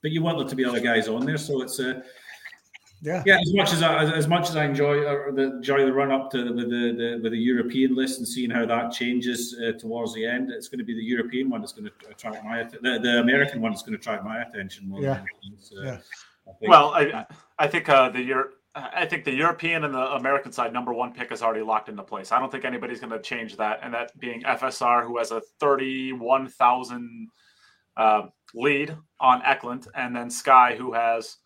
But 0.00 0.10
you 0.12 0.22
want 0.22 0.38
there 0.38 0.48
to 0.48 0.56
be 0.56 0.64
other 0.64 0.80
guys 0.80 1.08
on 1.08 1.26
there, 1.26 1.36
so 1.36 1.60
it's 1.60 1.78
uh, 1.78 2.00
yeah. 3.02 3.22
yeah. 3.26 3.38
As 3.40 3.54
much 3.54 3.72
as 3.72 3.82
I, 3.82 4.02
as, 4.02 4.10
as 4.10 4.28
much 4.28 4.48
as 4.48 4.56
I 4.56 4.64
enjoy 4.64 5.04
uh, 5.04 5.30
the 5.32 5.56
enjoy 5.56 5.84
the 5.84 5.92
run 5.92 6.10
up 6.10 6.30
to 6.32 6.44
the, 6.44 6.52
with 6.52 6.70
the, 6.70 6.94
the 6.96 7.20
with 7.22 7.32
the 7.32 7.38
European 7.38 7.94
list 7.94 8.18
and 8.18 8.26
seeing 8.28 8.50
how 8.50 8.66
that 8.66 8.92
changes 8.92 9.56
uh, 9.64 9.72
towards 9.72 10.14
the 10.14 10.24
end, 10.26 10.50
it's 10.50 10.68
going 10.68 10.78
to 10.78 10.84
be 10.84 10.94
the 10.94 11.02
European 11.02 11.48
one 11.50 11.60
that's 11.60 11.72
going 11.72 11.86
to 11.90 12.08
attract 12.10 12.44
my 12.44 12.64
the, 12.64 12.98
the 13.02 13.20
American 13.20 13.60
one 13.60 13.72
that's 13.72 13.82
going 13.82 13.92
to 13.92 13.98
attract 13.98 14.24
my 14.24 14.42
attention 14.42 14.88
more. 14.88 15.00
Yeah. 15.02 15.14
Than. 15.14 15.58
So, 15.58 15.82
Yeah. 15.82 15.98
I 16.48 16.52
think- 16.58 16.70
Well, 16.70 16.90
I 16.94 17.26
I 17.58 17.66
think 17.66 17.88
uh, 17.88 18.08
the 18.10 18.22
Euro- 18.22 18.50
I 18.74 19.04
think 19.04 19.24
the 19.24 19.34
European 19.34 19.82
and 19.84 19.92
the 19.92 20.14
American 20.14 20.52
side 20.52 20.72
number 20.72 20.92
one 20.94 21.12
pick 21.12 21.32
is 21.32 21.42
already 21.42 21.62
locked 21.62 21.88
into 21.88 22.04
place. 22.04 22.30
I 22.30 22.38
don't 22.38 22.52
think 22.52 22.64
anybody's 22.64 23.00
going 23.00 23.10
to 23.12 23.20
change 23.20 23.56
that, 23.56 23.80
and 23.82 23.92
that 23.94 24.16
being 24.20 24.42
FSR, 24.42 25.04
who 25.04 25.18
has 25.18 25.32
a 25.32 25.40
thirty-one 25.58 26.46
thousand 26.48 27.28
uh, 27.96 28.28
lead 28.54 28.96
on 29.18 29.42
Eklent, 29.42 29.88
and 29.96 30.14
then 30.14 30.30
Sky, 30.30 30.76
who 30.76 30.92
has 30.92 31.36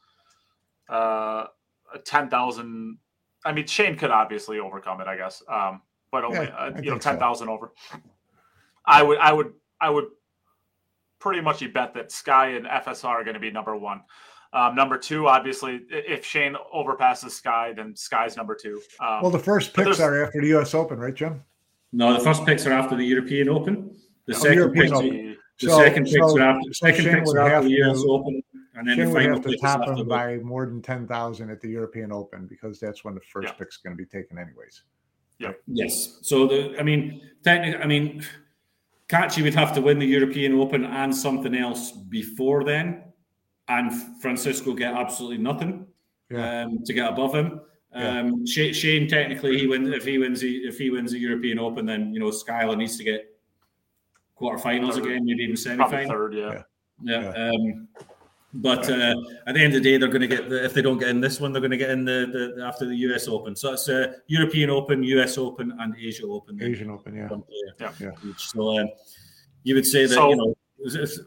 uh, 0.91 1.47
a 1.95 1.99
ten 2.05 2.29
thousand. 2.29 2.99
I 3.45 3.53
mean, 3.53 3.67
Shane 3.67 3.97
could 3.97 4.11
obviously 4.11 4.59
overcome 4.59 5.01
it, 5.01 5.07
I 5.07 5.17
guess, 5.17 5.43
um, 5.49 5.83
but 6.11 6.25
only 6.25 6.39
Yeah, 6.47 6.55
uh, 6.57 6.67
you 6.67 6.91
know 6.91 6.93
think 6.93 7.03
so. 7.03 7.11
ten 7.11 7.19
thousand 7.19 7.49
over. 7.49 7.73
I 8.87 9.03
would, 9.03 9.19
I 9.19 9.33
would, 9.33 9.53
I 9.81 9.91
would 9.91 10.07
pretty 11.19 11.41
much 11.41 11.61
bet 11.73 11.95
that 11.95 12.13
Sky 12.13 12.49
and 12.51 12.67
FSR 12.67 13.05
are 13.07 13.25
going 13.25 13.35
to 13.35 13.41
be 13.41 13.51
number 13.51 13.77
one. 13.77 14.03
Um, 14.53 14.75
number 14.77 14.97
two, 14.99 15.27
obviously, 15.27 15.81
if 15.91 16.25
Shane 16.25 16.55
overpasses 16.75 17.31
Sky, 17.31 17.73
then 17.75 17.97
Sky's 17.97 18.37
number 18.37 18.55
two. 18.55 18.81
Um, 19.01 19.23
Well, 19.23 19.31
the 19.31 19.39
first 19.39 19.75
picks 19.75 19.99
are 20.01 20.25
after 20.25 20.41
the 20.41 20.47
U.S. 20.49 20.75
Open, 20.75 20.99
right, 20.99 21.15
Jim? 21.15 21.43
no, 21.93 22.13
the 22.13 22.21
first 22.21 22.45
picks 22.47 22.65
are 22.67 22.73
after 22.73 22.95
the 22.97 23.05
European 23.05 23.49
Open. 23.49 23.97
The 24.27 24.35
Oh, 24.35 24.39
second 24.39 24.59
European 24.59 24.85
picks, 24.87 24.97
Open. 24.97 25.09
the- 25.11 25.37
the 25.61 25.71
So- 25.71 25.79
second 25.79 26.05
picks 26.05 26.17
so- 26.19 26.39
are 26.39 26.43
after 26.43 26.69
the 26.69 26.75
so 26.75 26.87
second 26.87 27.05
picks 27.15 27.31
are 27.33 27.39
after 27.41 27.69
the 27.69 27.75
US 27.83 28.03
to- 28.03 28.09
Open, 28.11 28.43
and 28.75 28.89
then 28.89 28.97
Shane 28.97 29.07
the 29.09 29.13
would 29.13 29.25
have 29.25 29.43
to 29.43 29.57
top 29.59 29.81
after 29.81 29.93
him 29.93 29.99
the, 29.99 30.05
by 30.05 30.37
more 30.39 30.67
than 30.67 30.83
ten 30.83 31.07
thousand 31.07 31.51
at 31.51 31.61
the 31.61 31.69
European 31.69 32.13
Open 32.13 32.47
because 32.47 32.81
that's 32.81 33.05
when 33.05 33.15
the 33.15 33.21
first 33.21 33.49
Yeah. 33.49 33.53
pick's 33.55 33.77
going 33.79 33.97
to 33.97 34.03
be 34.03 34.07
taken, 34.09 34.39
anyways. 34.39 34.83
Yeah. 35.39 35.53
Yes. 35.67 36.19
So 36.23 36.47
the, 36.47 36.79
I 36.79 36.83
mean, 36.83 37.21
technically, 37.43 37.83
I 37.83 37.87
mean, 37.87 38.25
Kaci 39.09 39.43
would 39.43 39.55
have 39.55 39.75
to 39.75 39.81
win 39.81 39.99
the 39.99 40.07
European 40.07 40.55
Open 40.55 40.85
and 40.85 41.15
something 41.15 41.55
else 41.55 41.93
before 41.93 42.65
then, 42.65 43.03
and 43.69 43.93
Francisco 44.21 44.73
get 44.75 44.95
absolutely 44.95 45.39
nothing 45.39 45.87
Yeah. 46.31 46.63
um, 46.63 46.83
to 46.85 46.93
get 46.93 47.09
above 47.11 47.35
him. 47.35 47.61
Yeah. 47.95 48.21
Um, 48.21 48.45
Shane, 48.47 48.73
Shane, 48.75 49.09
technically, 49.09 49.59
he 49.59 49.67
wins 49.69 49.89
if 49.91 50.05
he 50.05 50.19
wins 50.19 50.41
the 50.41 50.57
if 50.67 50.79
he 50.79 50.91
wins 50.91 51.13
the 51.13 51.19
European 51.19 51.59
Open, 51.61 51.87
then 51.87 52.13
you 52.13 52.19
know 52.21 52.31
Skyler 52.31 52.77
needs 52.77 52.97
to 52.97 53.05
get 53.05 53.27
quarterfinals 54.41 54.95
Third. 54.95 55.07
again, 55.07 55.25
maybe 55.25 55.45
even 55.45 55.55
probably 55.57 55.57
semi-final. 55.57 56.09
third, 56.11 56.35
yeah. 56.35 56.63
Yeah. 57.03 57.51
Um, 57.51 57.89
But 58.57 58.89
uh, 58.89 59.15
at 59.49 59.55
the 59.55 59.61
end 59.61 59.75
of 59.75 59.83
the 59.83 59.91
day, 59.91 59.97
they're 59.99 60.09
going 60.09 60.21
to 60.21 60.29
get 60.29 60.49
the, 60.49 60.65
if 60.65 60.75
they 60.75 60.83
don't 60.83 60.99
get 60.99 61.09
in 61.09 61.21
this 61.21 61.41
one, 61.41 61.53
they're 61.53 61.61
going 61.61 61.73
to 61.73 61.77
get 61.77 61.91
in 61.91 62.05
the, 62.05 62.55
the 62.57 62.65
after 62.65 62.87
the 62.87 62.95
US 63.09 63.27
Open. 63.27 63.57
So 63.57 63.73
it's 63.73 63.89
a 63.89 64.15
European 64.29 64.71
Open, 64.71 65.03
US 65.03 65.37
Open, 65.39 65.73
and 65.81 65.95
Asia 65.97 66.25
Open. 66.27 66.63
Asian 66.63 66.89
Open, 66.91 67.17
yeah. 67.17 67.29
Yeah. 67.81 67.93
Yeah. 68.01 68.33
So 68.37 68.79
um, 68.79 68.89
you 69.65 69.75
would 69.75 69.87
say 69.87 70.07
that 70.07 70.15
So- 70.15 70.31
you 70.31 70.37
know 70.37 70.55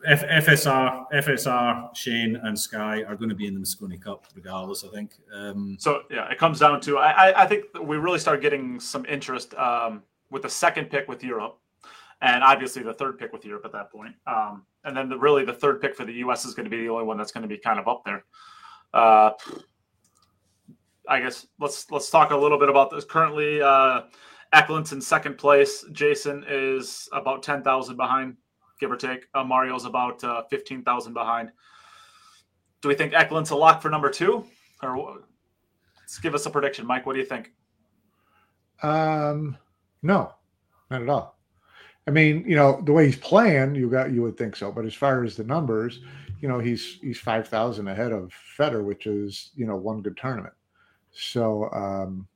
F- 0.08 0.24
FSR, 0.45 1.06
FSR, 1.14 1.95
Shane, 1.95 2.36
and 2.44 2.58
Sky 2.60 3.02
are 3.04 3.16
going 3.16 3.30
to 3.30 3.36
be 3.36 3.48
in 3.48 3.56
the 3.56 3.60
Mosconi 3.60 3.99
Cup 3.99 4.28
regardless. 4.36 4.84
I 4.86 4.90
think. 4.90 5.14
Um, 5.34 5.78
So 5.80 6.04
yeah, 6.12 6.30
it 6.30 6.38
comes 6.38 6.60
down 6.60 6.80
to 6.82 6.98
I, 6.99 7.30
I- 7.32 7.44
I 7.44 7.48
think 7.48 7.72
that 7.74 7.86
we 7.86 7.98
really 7.98 8.20
start 8.20 8.41
getting 8.41 8.80
some 8.80 9.04
interest 9.06 9.54
um, 9.56 10.04
with 10.30 10.44
the 10.44 10.49
second 10.49 10.90
pick 10.91 11.08
with 11.08 11.24
Europe, 11.24 11.58
and 12.22 12.44
obviously 12.44 12.84
the 12.84 12.94
third 12.94 13.18
pick 13.18 13.34
with 13.34 13.45
Europe 13.45 13.66
at 13.66 13.72
that 13.72 13.91
point. 13.91 14.14
Um, 14.28 14.64
and 14.88 14.96
then 14.96 15.10
the, 15.10 15.18
really 15.18 15.46
the 15.46 15.54
third 15.54 15.82
pick 15.82 15.96
for 15.96 16.06
the 16.06 16.14
U.S. 16.14 16.46
is 16.46 16.54
going 16.54 16.64
to 16.64 16.70
be 16.70 16.82
the 16.84 16.90
only 16.90 17.04
one 17.04 17.18
that's 17.18 17.32
going 17.32 17.44
to 17.44 17.48
be 17.48 17.58
kind 17.58 17.80
of 17.80 17.88
up 17.88 18.04
there. 18.06 18.24
Uh, 18.94 19.32
I 21.08 21.20
guess 21.20 21.46
let's 21.60 21.92
let's 21.92 22.10
talk 22.10 22.32
a 22.32 22.38
little 22.38 22.58
bit 22.58 22.70
about 22.70 22.90
this. 22.90 23.06
Currently, 23.06 23.62
uh, 23.62 24.02
Eklent's 24.54 24.94
in 24.94 25.02
second 25.02 25.38
place. 25.38 25.86
Jason 25.92 26.44
is 26.48 27.08
about 27.12 27.44
ten 27.44 27.62
thousand 27.64 27.98
behind, 27.98 28.38
give 28.80 28.92
or 28.92 28.98
take. 28.98 29.28
Uh, 29.36 29.44
Mario's 29.44 29.86
about 29.86 30.24
uh, 30.24 30.44
fifteen 30.50 30.84
thousand 30.84 31.14
behind. 31.14 31.52
Do 32.82 32.88
we 32.88 32.96
think 32.96 33.14
Eklent's 33.14 33.52
a 33.52 33.56
lock 33.56 33.82
for 33.82 33.90
number 33.90 34.10
two, 34.10 34.46
or? 34.82 35.20
Let's 36.00 36.20
give 36.20 36.34
us 36.34 36.46
a 36.46 36.50
prediction, 36.50 36.88
Mike. 36.88 37.06
What 37.06 37.14
do 37.14 37.20
you 37.20 37.26
think? 37.26 37.52
Um, 38.82 39.58
no, 40.02 40.32
not 40.90 41.02
at 41.02 41.10
all. 41.10 41.37
I 42.08 42.12
mean, 42.12 42.46
you 42.48 42.56
know, 42.56 42.82
the 42.86 42.94
way 42.94 43.06
he's 43.06 43.18
playing, 43.18 43.76
you 43.76 43.90
got 43.90 44.12
you 44.12 44.22
would 44.22 44.38
think 44.38 44.56
so. 44.56 44.72
But 44.72 44.86
as 44.86 44.94
far 44.94 45.24
as 45.24 45.36
the 45.36 45.44
numbers, 45.44 46.00
you 46.42 46.48
know, 46.48 46.60
he's 46.60 47.00
he's 47.02 47.20
five 47.20 47.48
thousand 47.48 47.88
ahead 47.88 48.14
of 48.14 48.32
Fedor, 48.56 48.84
which 48.84 49.08
is 49.08 49.52
you 49.56 49.66
know 49.66 49.76
one 49.76 50.02
good 50.02 50.16
tournament. 50.18 50.54
So, 51.12 51.70
um, 51.74 52.28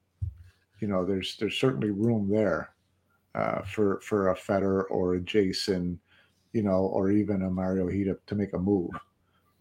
you 0.80 0.88
know, 0.88 1.06
there's 1.06 1.38
there's 1.38 1.58
certainly 1.58 1.92
room 1.92 2.28
there 2.30 2.72
uh, 3.36 3.62
for 3.62 4.02
for 4.02 4.30
a 4.30 4.36
Fedor 4.36 4.84
or 4.84 5.16
a 5.16 5.22
Jason, 5.22 6.00
you 6.52 6.64
know, 6.64 6.90
or 6.94 7.10
even 7.12 7.44
a 7.44 7.50
Mario 7.50 7.88
Hita 7.88 8.18
to 8.28 8.36
make 8.36 8.54
a 8.54 8.60
move. 8.60 8.90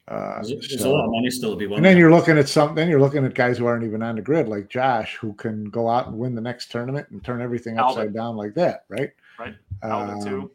Uh, 0.09 0.43
there's, 0.43 0.69
there's 0.69 0.81
so- 0.81 0.91
a 0.91 0.93
lot 0.93 1.05
of 1.05 1.12
money 1.12 1.31
still 1.31 1.53
to 1.53 1.57
be 1.57 1.69
won. 1.69 1.77
and 1.77 1.87
then 1.87 1.97
you're 1.97 2.11
looking 2.11 2.37
at 2.37 2.49
some. 2.49 2.74
Then 2.74 2.89
you're 2.89 3.01
looking 3.01 3.24
at 3.24 3.35
guys 3.35 3.59
who 3.59 3.66
aren't 3.66 3.85
even 3.85 4.03
on 4.03 4.16
the 4.16 4.23
grid, 4.23 4.49
like 4.49 4.69
Josh, 4.69 5.15
who 5.15 5.32
can 5.35 5.66
go 5.66 5.89
out 5.89 6.09
and 6.09 6.19
win 6.19 6.35
the 6.35 6.41
next 6.41 6.73
tournament 6.73 7.07
and 7.11 7.23
turn 7.23 7.41
everything 7.41 7.78
upside 7.78 7.99
Albert. 7.99 8.15
down 8.15 8.37
like 8.37 8.55
that, 8.55 8.87
right? 8.89 9.11
Right. 9.41 9.55
Albin 9.83 10.17
Um, 10.17 10.25
too. 10.25 10.51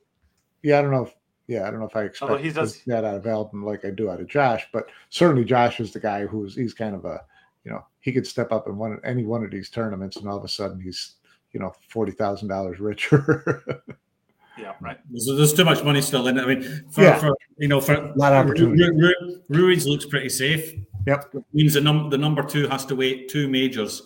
Yeah, 0.63 0.79
I 0.79 0.81
don't 0.83 0.91
know. 0.91 1.03
If, 1.03 1.15
yeah, 1.47 1.67
I 1.67 1.71
don't 1.71 1.79
know 1.79 1.87
if 1.87 1.95
I 1.95 2.03
expect 2.03 2.39
he 2.41 2.51
does- 2.51 2.83
that 2.85 3.03
out 3.03 3.15
of 3.17 3.25
Albin 3.27 3.61
like 3.63 3.83
I 3.85 3.89
do 3.89 4.09
out 4.09 4.19
of 4.21 4.27
Josh, 4.27 4.67
but 4.71 4.87
certainly 5.09 5.43
Josh 5.43 5.79
is 5.79 5.91
the 5.91 5.99
guy 5.99 6.25
who's 6.25 6.55
he's 6.55 6.73
kind 6.73 6.95
of 6.95 7.05
a, 7.05 7.21
you 7.63 7.71
know, 7.71 7.83
he 7.99 8.11
could 8.11 8.27
step 8.27 8.51
up 8.51 8.67
and 8.67 8.77
win 8.77 8.99
any 9.03 9.25
one 9.25 9.43
of 9.43 9.49
these 9.51 9.69
tournaments, 9.69 10.17
and 10.17 10.27
all 10.29 10.37
of 10.37 10.43
a 10.43 10.47
sudden 10.47 10.79
he's, 10.79 11.15
you 11.51 11.59
know, 11.59 11.73
forty 11.89 12.11
thousand 12.11 12.47
dollars 12.47 12.79
richer. 12.79 13.83
Yeah, 14.57 14.71
right. 14.79 14.97
There's, 15.09 15.25
there's 15.25 15.53
too 15.53 15.65
much 15.65 15.83
money 15.83 15.99
still 15.99 16.27
in 16.27 16.37
it. 16.37 16.41
I 16.41 16.45
mean, 16.55 16.85
for, 16.89 17.01
Yeah. 17.01 17.17
for 17.19 17.35
you 17.57 17.67
know, 17.67 17.81
for 17.81 17.93
a 17.95 18.13
lot 18.15 18.31
of 18.31 18.45
opportunity. 18.45 18.81
Ru- 18.89 18.97
Ru- 19.01 19.41
Ruiz 19.49 19.85
looks 19.85 20.05
pretty 20.05 20.29
safe. 20.29 20.75
Yep. 21.05 21.33
Which 21.33 21.43
means 21.51 21.73
the 21.73 21.81
num 21.81 22.09
the 22.09 22.17
number 22.17 22.41
two 22.41 22.65
has 22.69 22.85
to 22.85 22.95
wait 22.95 23.27
two 23.27 23.49
majors 23.49 24.01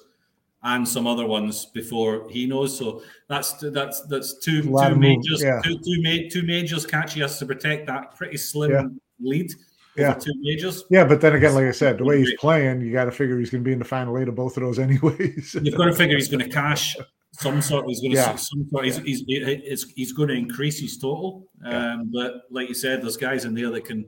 and 0.63 0.87
some 0.87 1.07
other 1.07 1.25
ones 1.25 1.65
before 1.65 2.27
he 2.29 2.45
knows. 2.45 2.77
So 2.77 3.01
that's 3.27 3.53
that's 3.53 4.01
that's 4.07 4.39
two 4.39 4.59
A 4.77 4.89
two 4.89 4.95
majors, 4.95 5.41
yeah. 5.43 5.61
two 5.63 5.77
two, 5.79 6.01
ma- 6.01 6.29
two 6.29 6.43
majors. 6.43 6.85
Kaci 6.85 7.21
has 7.21 7.39
to 7.39 7.45
protect 7.45 7.87
that 7.87 8.15
pretty 8.15 8.37
slim 8.37 8.71
Yeah. 8.71 8.83
lead 9.21 9.51
Yeah. 9.95 10.13
two 10.15 10.33
majors. 10.39 10.83
yeah, 10.89 11.05
but 11.05 11.21
then 11.21 11.33
again, 11.35 11.53
like 11.55 11.65
I 11.65 11.71
said, 11.71 11.97
the 11.97 12.03
way 12.03 12.19
he's 12.19 12.33
playing, 12.39 12.81
you 12.81 12.91
got 12.91 13.05
to 13.05 13.11
figure 13.11 13.39
he's 13.39 13.49
going 13.49 13.63
to 13.63 13.67
be 13.67 13.73
in 13.73 13.79
the 13.79 13.85
final 13.85 14.17
eight 14.17 14.27
of 14.27 14.35
both 14.35 14.57
of 14.57 14.63
those 14.63 14.79
anyways. 14.87 15.55
You've 15.61 15.75
got 15.77 15.85
to 15.85 15.93
figure 15.95 16.15
he's 16.17 16.27
going 16.29 16.43
to 16.43 16.49
cash 16.49 16.95
some 17.31 17.61
sort. 17.61 17.85
He's 17.87 18.01
going 18.01 18.11
to 18.11 18.17
Yeah. 18.17 18.35
some 18.35 18.67
sort. 18.69 18.83
He's, 18.85 18.97
he's, 18.97 19.23
he's, 19.25 19.91
he's 19.93 20.11
going 20.13 20.27
to 20.29 20.35
increase 20.35 20.79
his 20.79 20.97
total. 20.97 21.47
Yeah. 21.63 21.93
Um, 21.93 22.11
but 22.13 22.41
like 22.49 22.67
you 22.67 22.75
said, 22.75 23.01
there's 23.01 23.15
guys 23.17 23.45
in 23.45 23.53
there 23.53 23.69
that 23.71 23.85
can 23.85 24.05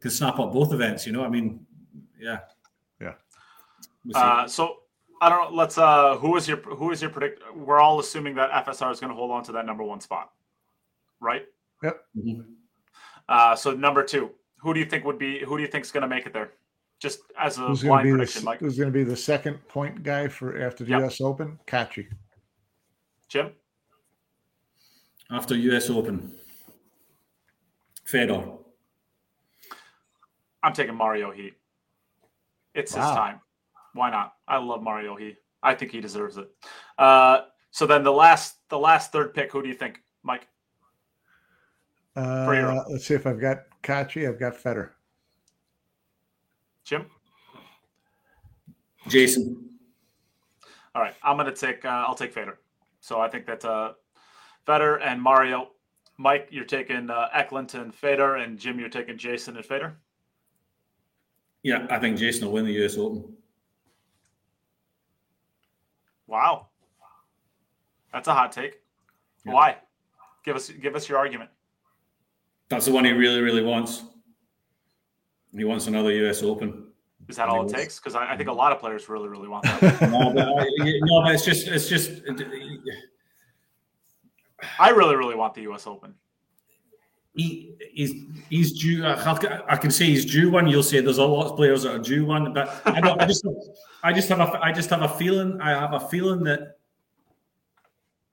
can 0.00 0.10
snap 0.10 0.38
up 0.40 0.52
both 0.52 0.72
events. 0.72 1.06
You 1.06 1.12
know, 1.12 1.24
I 1.24 1.28
mean, 1.28 1.64
yeah, 2.18 2.38
Yeah. 3.00 3.14
We'll. 4.04 4.16
Uh, 4.16 4.48
so 4.48 4.78
I 5.22 5.28
don't 5.28 5.50
know. 5.52 5.56
Let's. 5.56 5.78
Uh, 5.78 6.16
who 6.16 6.36
is 6.36 6.48
your 6.48 6.56
who 6.58 6.90
is 6.90 7.00
your 7.00 7.10
predict? 7.10 7.42
We're 7.54 7.78
all 7.80 8.00
assuming 8.00 8.34
that 8.34 8.50
FSR 8.66 8.90
is 8.90 8.98
going 8.98 9.10
to 9.10 9.14
hold 9.16 9.30
on 9.30 9.44
to 9.44 9.52
that 9.52 9.64
number 9.64 9.84
one 9.84 10.00
spot, 10.00 10.32
right? 11.20 11.46
Mhm. 11.84 12.44
Uh, 13.28 13.54
so 13.54 13.70
number 13.72 14.02
two, 14.02 14.30
who 14.58 14.74
do 14.74 14.80
you 14.80 14.86
think 14.86 15.04
would 15.04 15.18
be? 15.18 15.38
Who 15.44 15.56
do 15.56 15.62
you 15.62 15.68
think 15.68 15.84
is 15.84 15.92
going 15.92 16.02
to 16.02 16.08
make 16.08 16.26
it 16.26 16.32
there? 16.32 16.50
Just 16.98 17.20
as 17.38 17.56
a 17.58 17.62
Who's 17.62 17.82
going 17.82 17.88
blind 17.90 18.04
to 18.04 18.12
be 18.12 18.16
prediction, 18.18 18.40
the, 18.40 18.44
Mike. 18.46 18.58
who's 18.60 18.76
going 18.76 18.88
to 18.88 18.92
be 18.92 19.04
the 19.04 19.16
second 19.16 19.58
point 19.68 20.02
guy 20.02 20.26
for 20.26 20.60
after 20.60 20.82
the 20.84 20.90
Yep. 20.90 21.00
U.S. 21.02 21.20
Open? 21.20 21.58
Kaci. 21.68 22.06
Jim. 23.28 23.52
After 25.30 25.54
US 25.56 25.88
Open, 25.88 26.34
Fedor. 28.04 28.44
I'm 30.64 30.72
taking 30.72 30.94
Mario 30.96 31.30
He. 31.30 31.52
It's 32.74 32.92
his 32.94 33.04
time. 33.04 33.40
Why 33.94 34.10
not? 34.10 34.34
I 34.48 34.58
love 34.58 34.82
Mario 34.82 35.16
He, 35.16 35.36
I 35.62 35.74
think 35.74 35.92
he 35.92 36.00
deserves 36.00 36.36
it. 36.38 36.50
Uh, 36.98 37.42
so 37.70 37.86
then 37.86 38.02
the 38.02 38.12
last 38.12 38.56
the 38.68 38.78
last 38.78 39.12
third 39.12 39.34
pick, 39.34 39.50
who 39.52 39.62
do 39.62 39.68
you 39.68 39.74
think, 39.74 40.00
Mike? 40.22 40.46
Uh, 42.14 42.84
let's 42.90 43.06
see 43.06 43.14
if 43.14 43.26
I've 43.26 43.40
got 43.40 43.58
Kaci. 43.82 44.28
I've 44.28 44.38
got 44.38 44.54
Fedor. 44.54 44.94
Jim. 46.84 47.06
Jason. 49.08 49.70
All 50.94 51.02
right, 51.02 51.14
I'm 51.22 51.36
gonna 51.36 51.54
take. 51.54 51.84
Uh, 51.84 52.04
I'll 52.06 52.14
take 52.14 52.32
Fedor. 52.32 52.58
So 53.00 53.20
I 53.20 53.28
think 53.28 53.46
that 53.46 53.64
uh, 53.64 53.92
Fedor 54.66 54.96
and 54.96 55.20
Mario. 55.20 55.70
Mike, 56.18 56.48
you're 56.50 56.64
taking 56.64 57.08
uh, 57.08 57.28
Eklent 57.34 57.74
and 57.74 57.92
Fedor, 57.92 58.36
and 58.36 58.58
Jim, 58.58 58.78
you're 58.78 58.90
taking 58.90 59.16
Jason 59.16 59.56
and 59.56 59.64
Fedor. 59.64 59.96
Yeah, 61.62 61.86
I 61.90 61.98
think 61.98 62.18
Jason 62.18 62.46
will 62.46 62.52
win 62.52 62.66
the 62.66 62.84
US 62.84 62.98
Open. 62.98 63.34
Wow, 66.32 66.68
that's 68.10 68.26
a 68.26 68.32
hot 68.32 68.52
take. 68.52 68.80
Yeah. 69.44 69.52
Why? 69.52 69.76
Give 70.46 70.56
us 70.56 70.70
give 70.70 70.96
us 70.96 71.06
your 71.06 71.18
argument. 71.18 71.50
That's 72.70 72.86
the 72.86 72.92
one 72.92 73.04
he 73.04 73.12
really, 73.12 73.42
really 73.42 73.62
wants. 73.62 74.02
He 75.54 75.64
wants 75.64 75.88
another 75.88 76.10
US 76.10 76.42
Open. 76.42 76.86
Is 77.28 77.36
that 77.36 77.50
all 77.50 77.68
it 77.68 77.74
takes? 77.74 77.98
Because 77.98 78.14
I, 78.14 78.32
I 78.32 78.36
think 78.38 78.48
a 78.48 78.52
lot 78.52 78.72
of 78.72 78.78
players 78.78 79.10
really 79.10 79.28
really 79.28 79.46
want 79.46 79.64
that. 79.64 80.00
No, 80.10 80.32
but, 80.32 80.48
I, 80.48 80.66
no, 81.02 81.20
but 81.22 81.34
it's 81.34 81.44
just, 81.44 81.68
it's 81.68 81.86
just. 81.86 82.22
I 84.78 84.88
really 84.88 85.16
really 85.16 85.34
want 85.34 85.52
the 85.52 85.62
U.S. 85.62 85.86
Open. 85.86 86.14
He 87.34 87.74
he's 87.92 88.14
he's 88.50 88.72
due. 88.72 89.04
I, 89.04 89.62
I 89.68 89.76
can 89.76 89.90
say 89.90 90.06
he's 90.06 90.24
due 90.24 90.50
one. 90.50 90.66
You'll 90.66 90.82
say 90.82 91.00
there's 91.00 91.18
a 91.18 91.24
lot 91.24 91.46
of 91.50 91.56
players 91.56 91.82
that 91.82 91.94
are 91.94 91.98
due 91.98 92.26
one, 92.26 92.52
but 92.52 92.82
I 92.84 93.00
don't. 93.00 93.20
I 93.20 93.26
just 93.26 93.46
I 94.02 94.12
just 94.12 94.28
have 94.28 94.40
a 94.40 94.62
I 94.62 94.72
just 94.72 94.90
have 94.90 95.02
a 95.02 95.08
feeling. 95.08 95.60
I 95.60 95.70
have 95.70 95.94
a 95.94 96.00
feeling 96.00 96.44
that 96.44 96.78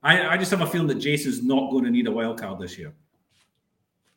I 0.03 0.29
I 0.29 0.37
just 0.37 0.51
have 0.51 0.61
a 0.61 0.67
feeling 0.67 0.87
that 0.87 0.95
Jason's 0.99 1.43
not 1.43 1.71
going 1.71 1.85
to 1.85 1.91
need 1.91 2.07
a 2.07 2.11
wild 2.11 2.39
card 2.39 2.59
this 2.59 2.77
year 2.77 2.93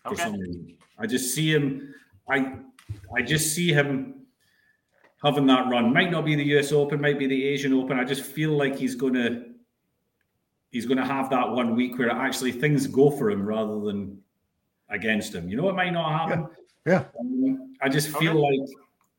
for 0.04 0.12
Okay. 0.14 0.22
some 0.22 0.34
reason. 0.34 0.76
I 0.98 1.06
just 1.06 1.32
see 1.34 1.52
him. 1.52 1.94
I 2.28 2.56
I 3.16 3.22
just 3.22 3.54
see 3.54 3.72
him 3.72 4.26
having 5.22 5.46
that 5.46 5.70
run. 5.70 5.92
Might 5.92 6.10
not 6.10 6.24
be 6.24 6.34
the 6.34 6.44
US 6.58 6.72
Open, 6.72 7.00
might 7.00 7.18
be 7.20 7.28
the 7.28 7.44
Asian 7.44 7.72
Open. 7.72 8.00
I 8.00 8.04
just 8.04 8.22
feel 8.24 8.50
like 8.50 8.76
he's 8.76 8.96
going 8.96 9.14
to 9.14 9.44
he's 10.72 10.86
going 10.86 10.98
to 10.98 11.04
have 11.04 11.30
that 11.30 11.48
one 11.48 11.76
week 11.76 11.98
where 11.98 12.10
actually 12.10 12.50
things 12.50 12.88
go 12.88 13.10
for 13.10 13.30
him 13.30 13.46
rather 13.46 13.78
than 13.80 14.18
against 14.92 15.34
him. 15.34 15.48
You 15.48 15.56
know, 15.56 15.68
it 15.68 15.74
might 15.74 15.90
not 15.90 16.12
happen. 16.12 16.46
Yeah. 16.86 17.04
Um, 17.18 17.74
I 17.80 17.88
just 17.88 18.16
feel 18.16 18.38
Okay. 18.38 18.58
like, 18.58 18.68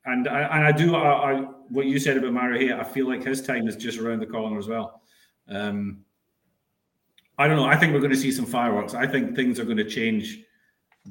and 0.06 0.28
I, 0.28 0.40
and 0.56 0.64
I 0.64 0.72
do. 0.72 0.94
I, 0.94 1.32
I 1.32 1.40
what 1.68 1.86
you 1.86 1.98
said 1.98 2.16
about 2.16 2.32
Mario 2.32 2.58
here. 2.60 2.78
I 2.78 2.84
feel 2.84 3.08
like 3.08 3.24
his 3.24 3.42
time 3.42 3.68
is 3.68 3.76
just 3.76 3.98
around 3.98 4.20
the 4.20 4.26
corner 4.26 4.58
as 4.58 4.68
well. 4.68 5.02
Um, 5.48 6.04
I 7.38 7.48
don't 7.48 7.56
know. 7.56 7.64
I 7.64 7.76
think 7.76 7.92
we're 7.92 8.00
going 8.00 8.12
to 8.12 8.16
see 8.16 8.30
some 8.30 8.46
fireworks. 8.46 8.94
I 8.94 9.06
think 9.06 9.34
things 9.34 9.58
are 9.58 9.64
going 9.64 9.78
to 9.78 9.88
change 9.88 10.40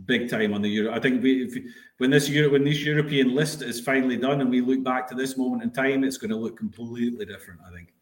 big 0.06 0.30
time 0.30 0.53
on 0.53 0.61
the 0.61 0.69
Euro. 0.69 0.94
I 0.94 0.99
think 0.99 1.22
we, 1.22 1.44
if, 1.44 1.57
when 1.98 2.10
this 2.11 2.30
Euro, 2.30 2.52
when 2.52 2.64
this 2.64 2.81
European 2.84 3.35
list 3.35 3.61
is 3.61 3.81
finally 3.81 4.18
done, 4.18 4.41
and 4.41 4.49
we 4.49 4.61
look 4.61 4.84
back 4.84 5.07
to 5.10 5.15
this 5.15 5.38
moment 5.38 5.64
in 5.64 5.72
time, 5.72 6.03
it's 6.03 6.18
going 6.18 6.31
to 6.31 6.38
look 6.38 6.57
completely 6.57 7.26
different. 7.26 7.60
I 7.68 7.72
think 7.76 7.94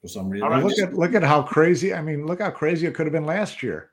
for 0.00 0.08
some 0.08 0.30
reason. 0.30 0.44
All 0.44 0.50
right. 0.50 0.64
look 0.64 0.78
at 0.78 0.94
look 0.94 1.14
at 1.14 1.22
how 1.22 1.42
crazy. 1.42 1.92
I 1.92 2.00
mean, 2.00 2.24
look 2.26 2.40
how 2.40 2.50
crazy 2.50 2.86
it 2.86 2.94
could 2.94 3.06
have 3.06 3.12
been 3.12 3.26
last 3.26 3.62
year. 3.62 3.90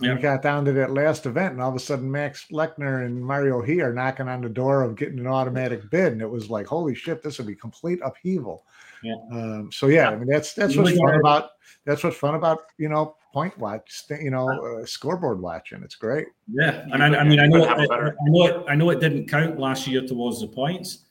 Yeah. 0.00 0.14
We 0.14 0.20
got 0.20 0.42
down 0.42 0.64
to 0.66 0.72
that 0.72 0.92
last 0.92 1.26
event, 1.26 1.54
and 1.54 1.62
all 1.62 1.70
of 1.70 1.74
a 1.74 1.80
sudden, 1.80 2.08
Max 2.08 2.46
Lechner 2.52 3.04
and 3.04 3.20
Mario 3.20 3.60
He 3.60 3.80
are 3.80 3.92
knocking 3.92 4.28
on 4.28 4.40
the 4.40 4.48
door 4.48 4.82
of 4.82 4.94
getting 4.94 5.18
an 5.18 5.26
automatic 5.26 5.90
bid, 5.90 6.12
and 6.12 6.22
it 6.22 6.30
was 6.30 6.48
like, 6.48 6.66
holy 6.66 6.94
shit, 6.94 7.22
this 7.22 7.38
would 7.38 7.48
be 7.48 7.56
complete 7.56 7.98
upheaval. 8.04 8.64
Yeah. 9.02 9.14
Um, 9.32 9.70
so 9.72 9.86
yeah, 9.86 10.10
I 10.10 10.16
mean 10.16 10.28
that's 10.28 10.54
that's 10.54 10.76
what's 10.76 10.96
fun 10.96 11.14
about 11.14 11.50
that's 11.84 12.02
what's 12.02 12.16
fun 12.16 12.34
about 12.34 12.60
you 12.78 12.88
know 12.88 13.16
point 13.32 13.56
watch, 13.58 14.04
you 14.20 14.30
know, 14.30 14.48
uh, 14.48 14.86
scoreboard 14.86 15.40
watching. 15.40 15.82
It's 15.82 15.94
great. 15.94 16.26
Yeah, 16.48 16.84
and 16.92 17.02
I, 17.02 17.20
I 17.20 17.24
mean 17.24 17.40
I 17.40 17.46
know 17.46 17.64
it, 17.64 17.68
I, 17.68 17.84
I 17.84 18.10
know 18.22 18.46
it 18.46 18.64
I 18.68 18.74
know 18.74 18.90
it 18.90 19.00
didn't 19.00 19.28
count 19.28 19.58
last 19.58 19.86
year 19.86 20.06
towards 20.06 20.40
the 20.40 20.48
points, 20.48 21.04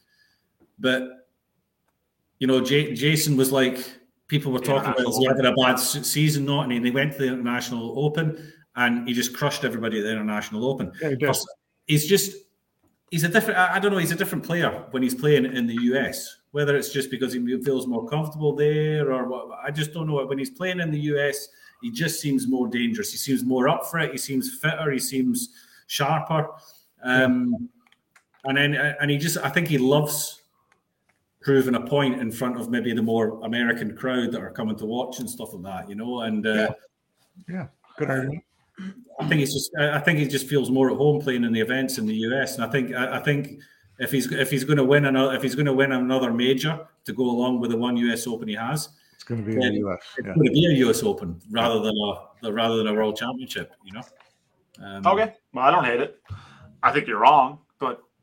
but 0.80 1.28
you 2.40 2.48
know 2.48 2.62
J- 2.62 2.94
Jason 2.94 3.38
was 3.38 3.52
like 3.52 3.80
people 4.28 4.52
were 4.52 4.60
talking 4.60 4.92
about 4.92 5.08
is 5.08 5.26
having 5.28 5.46
a 5.46 5.54
bad 5.54 5.76
season 5.76 6.46
not 6.46 6.70
and 6.70 6.86
he 6.86 6.92
went 6.92 7.14
to 7.14 7.20
the 7.20 7.28
international 7.28 7.98
open 7.98 8.54
and 8.78 9.08
he 9.08 9.14
just 9.14 9.36
crushed 9.36 9.66
everybody 9.66 9.98
at 9.99 10.04
the 10.04 10.12
international 10.12 10.66
open. 10.66 10.91
Yeah, 11.02 11.16
he 11.20 11.34
he's 11.88 12.08
just 12.08 12.38
he's 13.12 13.24
a 13.24 13.30
different 13.30 13.60
I 13.60 13.80
don't 13.80 13.91
know, 13.91 13.98
he's 13.98 14.12
a 14.12 14.16
different 14.16 14.44
player 14.44 14.86
when 14.91 15.04
he's 15.04 15.16
playing 15.16 15.45
in 15.45 15.68
the 15.68 15.76
US. 15.94 16.38
Whether 16.52 16.78
it's 16.78 16.94
just 16.94 17.12
because 17.12 17.34
he 17.34 17.62
feels 17.64 17.88
more 17.88 18.08
comfortable 18.08 18.56
there 18.56 19.12
or 19.12 19.28
what 19.28 19.60
I 19.64 19.72
just 19.72 19.94
don't 19.94 20.08
know. 20.08 20.26
When 20.26 20.38
he's 20.38 20.52
playing 20.52 20.80
in 20.80 20.91
the 20.91 20.99
US, 21.12 21.49
he 21.82 21.91
just 21.91 22.22
seems 22.22 22.48
more 22.48 22.68
dangerous. 22.68 23.12
He 23.12 23.18
seems 23.18 23.44
more 23.44 23.68
up 23.68 23.86
for 23.88 23.99
it, 23.99 24.12
he 24.12 24.18
seems 24.18 24.60
fitter, 24.60 24.91
he 24.91 24.99
seems 24.99 25.49
sharper. 25.88 26.48
Um, 27.04 27.70
and 28.45 28.58
then 28.58 28.76
and 28.76 29.10
he 29.10 29.18
just 29.18 29.38
I 29.38 29.49
think 29.49 29.68
he 29.68 29.78
loves 29.78 30.44
proving 31.41 31.76
a 31.76 31.82
point 31.82 32.20
in 32.20 32.32
front 32.32 32.60
of 32.60 32.70
maybe 32.70 32.94
the 32.94 33.02
more 33.02 33.44
American 33.44 33.95
crowd 33.95 34.32
that 34.34 34.41
are 34.41 34.52
coming 34.52 34.76
to 34.76 34.86
watch 34.86 35.20
and 35.20 35.30
stuff 35.30 35.54
like 35.54 35.64
that, 35.64 35.90
you 35.90 35.95
know. 35.95 36.22
And 36.22 36.45
uh, 36.45 36.52
yeah. 36.52 36.70
yeah, 37.48 37.68
good 37.98 38.10
argument. 38.10 38.44
I 39.20 39.28
think 39.28 39.40
he's 39.40 39.54
just. 39.54 39.72
I 39.78 39.99
think 39.99 40.20
he 40.20 40.28
just 40.28 40.48
feels 40.48 40.70
more 40.70 40.91
at 40.91 40.98
home 40.98 41.20
playing 41.20 41.44
in 41.44 41.52
the 41.52 41.60
events 41.60 41.98
in 41.98 42.06
the 42.06 42.16
US, 42.16 42.56
and 42.56 42.64
I 42.64 42.70
think. 42.70 42.94
I, 42.94 43.20
think 43.20 43.60
if 43.99 44.12
he's 44.12 44.32
if 44.32 44.52
he's 44.52 44.64
going 44.64 44.78
to 44.78 44.84
win 44.84 45.06
another 45.06 45.36
if 45.36 45.41
he's 45.41 45.56
going 45.56 45.66
to 45.66 45.74
win 45.74 45.91
another 45.91 46.32
major 46.32 46.88
to 47.06 47.14
go 47.14 47.24
along 47.24 47.60
with 47.60 47.72
the 47.72 47.78
one 47.78 47.98
US 47.98 48.28
Open 48.28 48.48
he 48.48 48.56
has, 48.56 48.90
it's 49.14 49.24
going 49.24 49.44
to 49.44 49.45
be 49.45 49.54
in 49.54 49.60
the 49.60 49.88
US. 49.88 49.99
It's 50.18 50.28
going 50.28 50.45
to 50.45 50.52
be 50.52 50.66
a 50.66 50.88
US 50.88 51.04
Open 51.04 51.41
rather 51.49 51.80
than 51.80 51.95
a 52.44 52.52
rather 52.52 52.78
than 52.78 52.88
a 52.88 52.94
World 52.94 53.18
Championship. 53.18 53.74
You 53.84 53.94
know. 53.94 54.04
Um, 54.84 55.08
okay, 55.08 55.34
well, 55.54 55.66
I 55.66 55.72
don't 55.72 55.86
hate 55.86 56.02
it. 56.02 56.22
I 56.84 56.91
think 56.91 57.08
you're 57.08 57.20
wrong, 57.20 57.60
but 57.66 57.66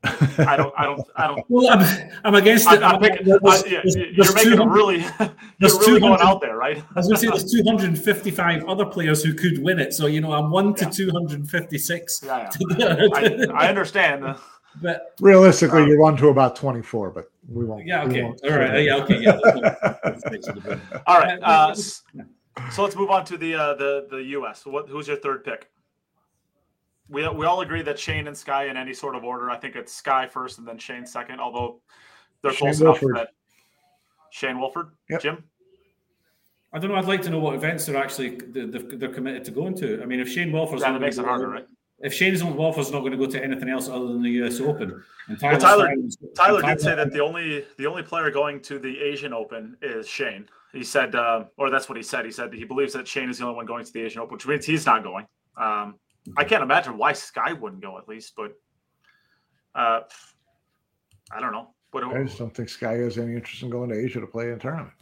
I 0.04 0.56
don't. 0.56 0.74
I 0.76 0.84
don't. 0.84 1.00
I 1.16 1.26
don't. 1.26 1.44
Well, 1.48 1.68
I'm, 1.70 2.10
I'm 2.24 2.34
against 2.34 2.70
it. 2.70 2.82
I'm, 2.82 2.94
I'm 2.96 3.00
picking, 3.00 3.26
there's, 3.26 3.40
I, 3.42 3.56
yeah, 3.66 3.80
there's, 3.82 3.96
you're 3.96 4.24
there's 4.24 4.34
making 4.34 4.68
really. 4.68 4.98
you're 5.58 5.78
really 5.80 6.00
going 6.00 6.20
out 6.20 6.40
there, 6.40 6.56
right? 6.56 6.78
I 6.78 6.94
was 6.94 7.06
going 7.06 7.16
to 7.16 7.20
say 7.20 7.28
there's 7.28 7.50
255 7.50 8.64
other 8.64 8.84
players 8.86 9.22
who 9.22 9.34
could 9.34 9.62
win 9.62 9.78
it. 9.78 9.94
So 9.94 10.06
you 10.06 10.20
know, 10.20 10.32
I'm 10.32 10.50
one 10.50 10.74
to 10.74 10.90
256. 10.90 12.20
Yeah, 12.24 12.50
yeah. 12.76 12.96
I, 13.14 13.46
I, 13.54 13.68
understand. 13.68 14.36
But 14.82 15.14
realistically, 15.20 15.82
um, 15.82 15.88
you're 15.88 16.00
one 16.00 16.16
to 16.16 16.28
about 16.28 16.56
24, 16.56 17.10
but 17.10 17.30
we 17.48 17.64
won't. 17.64 17.86
Yeah. 17.86 18.04
Okay. 18.04 18.22
Won't 18.22 18.40
All 18.44 18.50
right. 18.50 18.84
Yeah. 18.84 18.96
Okay. 18.96 19.20
Yeah. 19.20 19.38
All 21.06 21.18
right. 21.18 21.38
Uh, 21.42 21.74
so 21.74 22.82
let's 22.82 22.96
move 22.96 23.10
on 23.10 23.24
to 23.26 23.36
the 23.36 23.54
uh, 23.54 23.74
the 23.74 24.06
the 24.10 24.22
U.S. 24.38 24.66
What? 24.66 24.88
Who's 24.88 25.08
your 25.08 25.16
third 25.16 25.44
pick? 25.44 25.70
We 27.08 27.28
we 27.28 27.46
all 27.46 27.60
agree 27.60 27.82
that 27.82 27.98
Shane 27.98 28.26
and 28.26 28.36
Sky 28.36 28.66
in 28.66 28.76
any 28.76 28.94
sort 28.94 29.14
of 29.14 29.24
order. 29.24 29.50
I 29.50 29.56
think 29.56 29.76
it's 29.76 29.92
Sky 29.92 30.26
first 30.26 30.58
and 30.58 30.66
then 30.66 30.78
Shane 30.78 31.06
second. 31.06 31.40
Although 31.40 31.80
they're 32.42 32.52
Shane 32.52 32.68
close 32.68 32.80
Wolford. 32.80 33.10
enough 33.10 33.26
that 33.26 33.34
Shane 34.30 34.58
Wolford, 34.58 34.90
yep. 35.08 35.20
Jim. 35.20 35.44
I 36.72 36.78
don't 36.80 36.90
know. 36.90 36.96
I'd 36.96 37.04
like 37.04 37.22
to 37.22 37.30
know 37.30 37.38
what 37.38 37.54
events 37.54 37.86
they're 37.86 37.96
actually 37.96 38.40
they're, 38.48 38.66
they're 38.66 39.12
committed 39.12 39.44
to 39.44 39.52
going 39.52 39.74
to. 39.76 40.02
I 40.02 40.06
mean, 40.06 40.18
if 40.18 40.28
Shane 40.28 40.50
Wolford's 40.50 40.82
yeah, 40.82 40.98
makes 40.98 41.18
it 41.18 41.24
harder, 41.24 41.48
right? 41.48 41.66
If 42.00 42.12
Shane 42.12 42.56
Wolford's 42.56 42.90
not 42.90 43.00
going 43.00 43.12
to 43.12 43.18
go 43.18 43.26
to 43.26 43.42
anything 43.42 43.68
else 43.68 43.88
other 43.88 44.08
than 44.08 44.22
the 44.22 44.30
U.S. 44.30 44.60
Open, 44.60 45.00
and 45.28 45.38
Tyler, 45.38 45.58
well, 45.58 45.60
Tyler, 45.60 45.96
Tyler 46.34 46.62
did 46.62 46.80
say 46.80 46.96
that 46.96 47.12
the 47.12 47.20
only 47.20 47.64
the 47.78 47.86
only 47.86 48.02
player 48.02 48.30
going 48.30 48.60
to 48.62 48.80
the 48.80 49.00
Asian 49.00 49.32
Open 49.32 49.76
is 49.80 50.08
Shane. 50.08 50.48
He 50.72 50.82
said, 50.82 51.14
uh, 51.14 51.44
or 51.56 51.70
that's 51.70 51.88
what 51.88 51.96
he 51.96 52.02
said. 52.02 52.24
He 52.24 52.32
said 52.32 52.52
he 52.52 52.64
believes 52.64 52.92
that 52.94 53.06
Shane 53.06 53.30
is 53.30 53.38
the 53.38 53.44
only 53.44 53.56
one 53.56 53.66
going 53.66 53.84
to 53.84 53.92
the 53.92 54.02
Asian 54.02 54.20
Open, 54.20 54.34
which 54.34 54.46
means 54.46 54.66
he's 54.66 54.84
not 54.84 55.04
going. 55.04 55.28
Um, 55.56 55.94
I 56.36 56.44
can't 56.44 56.62
imagine 56.62 56.96
why 56.96 57.12
Sky 57.12 57.52
wouldn't 57.52 57.82
go 57.82 57.98
at 57.98 58.08
least, 58.08 58.34
but 58.36 58.52
uh, 59.74 60.00
I 61.30 61.40
don't 61.40 61.52
know. 61.52 61.70
What, 61.90 62.04
I 62.04 62.24
just 62.24 62.38
don't 62.38 62.52
think 62.52 62.68
Sky 62.68 62.94
has 62.94 63.18
any 63.18 63.34
interest 63.34 63.62
in 63.62 63.70
going 63.70 63.90
to 63.90 63.96
Asia 63.96 64.20
to 64.20 64.26
play 64.26 64.48
in 64.48 64.54
a 64.54 64.58
tournament. 64.58 64.92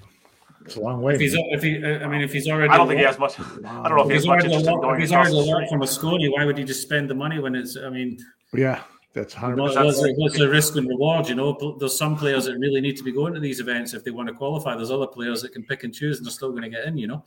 It's 0.64 0.76
a 0.76 0.80
long 0.80 1.00
way. 1.00 1.14
If 1.14 1.20
he's, 1.20 1.34
if 1.34 1.62
he, 1.62 1.84
I 1.84 2.06
mean, 2.06 2.20
if 2.20 2.32
he's 2.32 2.48
already, 2.48 2.68
I 2.68 2.76
don't 2.76 2.86
think 2.86 3.00
he 3.00 3.06
has 3.06 3.18
much. 3.18 3.40
I 3.40 3.44
don't 3.88 3.96
know 3.96 4.02
if, 4.02 4.10
if 4.10 4.12
he's 4.12 4.26
much 4.26 4.44
interest 4.44 4.66
in 4.66 4.80
going. 4.80 4.94
If 4.94 5.00
he's 5.00 5.12
already 5.12 5.34
learned 5.34 5.68
from 5.68 5.80
Mosconi, 5.80 6.30
why 6.30 6.44
would 6.44 6.58
he 6.58 6.64
just 6.64 6.82
spend 6.82 7.08
the 7.08 7.14
money 7.14 7.38
when 7.38 7.54
it's? 7.54 7.76
I 7.76 7.88
mean, 7.88 8.18
yeah, 8.52 8.82
that's 9.14 9.34
hundred 9.34 9.56
percent. 9.56 10.16
What's 10.18 10.38
the 10.38 10.48
risk 10.48 10.76
and 10.76 10.88
reward? 10.88 11.28
You 11.28 11.34
know, 11.34 11.76
there's 11.80 11.96
some 11.96 12.16
players 12.16 12.44
that 12.44 12.58
really 12.58 12.80
need 12.80 12.96
to 12.98 13.02
be 13.02 13.10
going 13.10 13.34
to 13.34 13.40
these 13.40 13.58
events 13.58 13.94
if 13.94 14.04
they 14.04 14.10
want 14.10 14.28
to 14.28 14.34
qualify. 14.34 14.76
There's 14.76 14.90
other 14.90 15.06
players 15.06 15.42
that 15.42 15.52
can 15.52 15.64
pick 15.64 15.84
and 15.84 15.94
choose 15.94 16.18
and 16.18 16.26
they're 16.26 16.32
still 16.32 16.50
going 16.50 16.62
to 16.62 16.70
get 16.70 16.84
in. 16.84 16.96
You 16.96 17.08
know, 17.08 17.24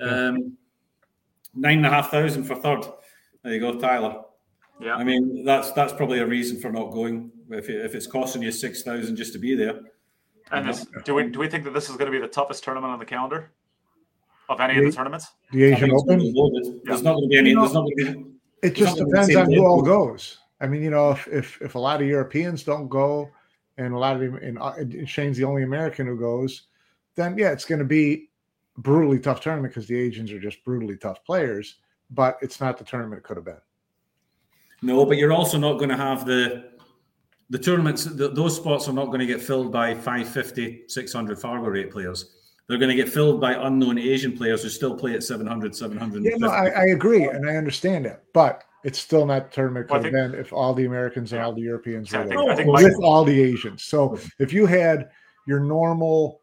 um, 0.00 0.56
nine 1.54 1.78
and 1.78 1.86
a 1.86 1.90
half 1.90 2.10
thousand 2.10 2.44
for 2.44 2.54
third. 2.54 2.86
There 3.48 3.54
you 3.54 3.60
go, 3.62 3.78
Tyler. 3.78 4.24
Yeah. 4.78 4.96
I 4.96 5.04
mean, 5.04 5.42
that's 5.42 5.72
that's 5.72 5.94
probably 5.94 6.18
a 6.18 6.26
reason 6.26 6.60
for 6.60 6.70
not 6.70 6.92
going. 6.92 7.30
If, 7.48 7.70
it, 7.70 7.82
if 7.82 7.94
it's 7.94 8.06
costing 8.06 8.42
you 8.42 8.52
six 8.52 8.82
thousand 8.82 9.16
just 9.16 9.32
to 9.32 9.38
be 9.38 9.54
there. 9.54 9.80
And 10.52 10.68
this, 10.68 10.86
do 11.06 11.14
we 11.14 11.30
do 11.30 11.38
we 11.38 11.48
think 11.48 11.64
that 11.64 11.72
this 11.72 11.88
is 11.88 11.96
going 11.96 12.12
to 12.12 12.18
be 12.18 12.20
the 12.20 12.30
toughest 12.30 12.62
tournament 12.62 12.92
on 12.92 12.98
the 12.98 13.06
calendar 13.06 13.52
of 14.50 14.60
any 14.60 14.74
the, 14.74 14.80
of 14.80 14.92
the 14.92 14.96
tournaments? 14.96 15.28
The 15.50 15.64
Asian 15.64 15.90
Open. 15.92 16.18
There's 16.84 17.02
not 17.02 17.14
going 17.14 17.22
to 17.22 17.28
be 17.28 17.38
any. 17.38 17.54
There's 17.54 17.72
not 17.72 17.84
going 17.84 17.96
to 17.96 18.12
be. 18.12 18.24
It 18.62 18.74
just 18.74 18.98
depends 18.98 19.34
on 19.34 19.50
who 19.50 19.64
all 19.64 19.80
goes. 19.80 20.36
I 20.60 20.66
mean, 20.66 20.82
you 20.82 20.90
know, 20.90 21.12
if, 21.12 21.26
if 21.28 21.62
if 21.62 21.74
a 21.74 21.78
lot 21.78 22.02
of 22.02 22.06
Europeans 22.06 22.64
don't 22.64 22.88
go, 22.88 23.30
and 23.78 23.94
a 23.94 23.98
lot 23.98 24.16
of 24.16 24.34
and, 24.34 24.58
uh, 24.58 24.74
and 24.76 25.08
Shane's 25.08 25.38
the 25.38 25.44
only 25.44 25.62
American 25.62 26.06
who 26.06 26.18
goes, 26.18 26.64
then 27.14 27.38
yeah, 27.38 27.52
it's 27.52 27.64
going 27.64 27.78
to 27.78 27.86
be 27.86 28.28
brutally 28.76 29.18
tough 29.18 29.40
tournament 29.40 29.72
because 29.72 29.88
the 29.88 29.98
Asians 29.98 30.32
are 30.32 30.38
just 30.38 30.62
brutally 30.66 30.98
tough 30.98 31.24
players 31.24 31.76
but 32.10 32.38
it's 32.40 32.60
not 32.60 32.78
the 32.78 32.84
tournament 32.84 33.18
it 33.18 33.24
could 33.24 33.36
have 33.36 33.44
been. 33.44 33.60
No, 34.82 35.04
but 35.04 35.18
you're 35.18 35.32
also 35.32 35.58
not 35.58 35.78
going 35.78 35.90
to 35.90 35.96
have 35.96 36.24
the 36.24 36.70
the 37.50 37.58
tournaments. 37.58 38.04
The, 38.04 38.28
those 38.28 38.56
spots 38.56 38.88
are 38.88 38.92
not 38.92 39.06
going 39.06 39.20
to 39.20 39.26
get 39.26 39.40
filled 39.40 39.72
by 39.72 39.94
550, 39.94 40.84
600 40.86 41.38
Fargo 41.38 41.68
rate 41.68 41.90
players. 41.90 42.34
They're 42.68 42.78
going 42.78 42.90
to 42.90 42.94
get 42.94 43.08
filled 43.08 43.40
by 43.40 43.54
unknown 43.54 43.98
Asian 43.98 44.36
players 44.36 44.62
who 44.62 44.68
still 44.68 44.94
play 44.94 45.14
at 45.14 45.22
700, 45.22 45.74
700. 45.74 46.22
Yeah, 46.22 46.36
no, 46.36 46.50
I, 46.50 46.66
I 46.68 46.84
agree 46.88 47.24
and 47.24 47.48
I 47.48 47.56
understand 47.56 48.04
that, 48.04 48.24
but 48.34 48.64
it's 48.84 48.98
still 48.98 49.24
not 49.24 49.50
the 49.50 49.54
tournament 49.54 49.88
could 49.88 50.04
have 50.04 50.12
been 50.12 50.34
if 50.34 50.52
all 50.52 50.74
the 50.74 50.84
Americans 50.84 51.32
and 51.32 51.42
all 51.42 51.52
the 51.52 51.62
Europeans 51.62 52.12
were 52.12 52.24
there 52.26 52.38
with 52.38 53.02
all 53.02 53.24
the 53.24 53.40
Asians. 53.40 53.84
So 53.84 54.18
if 54.38 54.52
you 54.52 54.66
had 54.66 55.10
your 55.46 55.60
normal, 55.60 56.42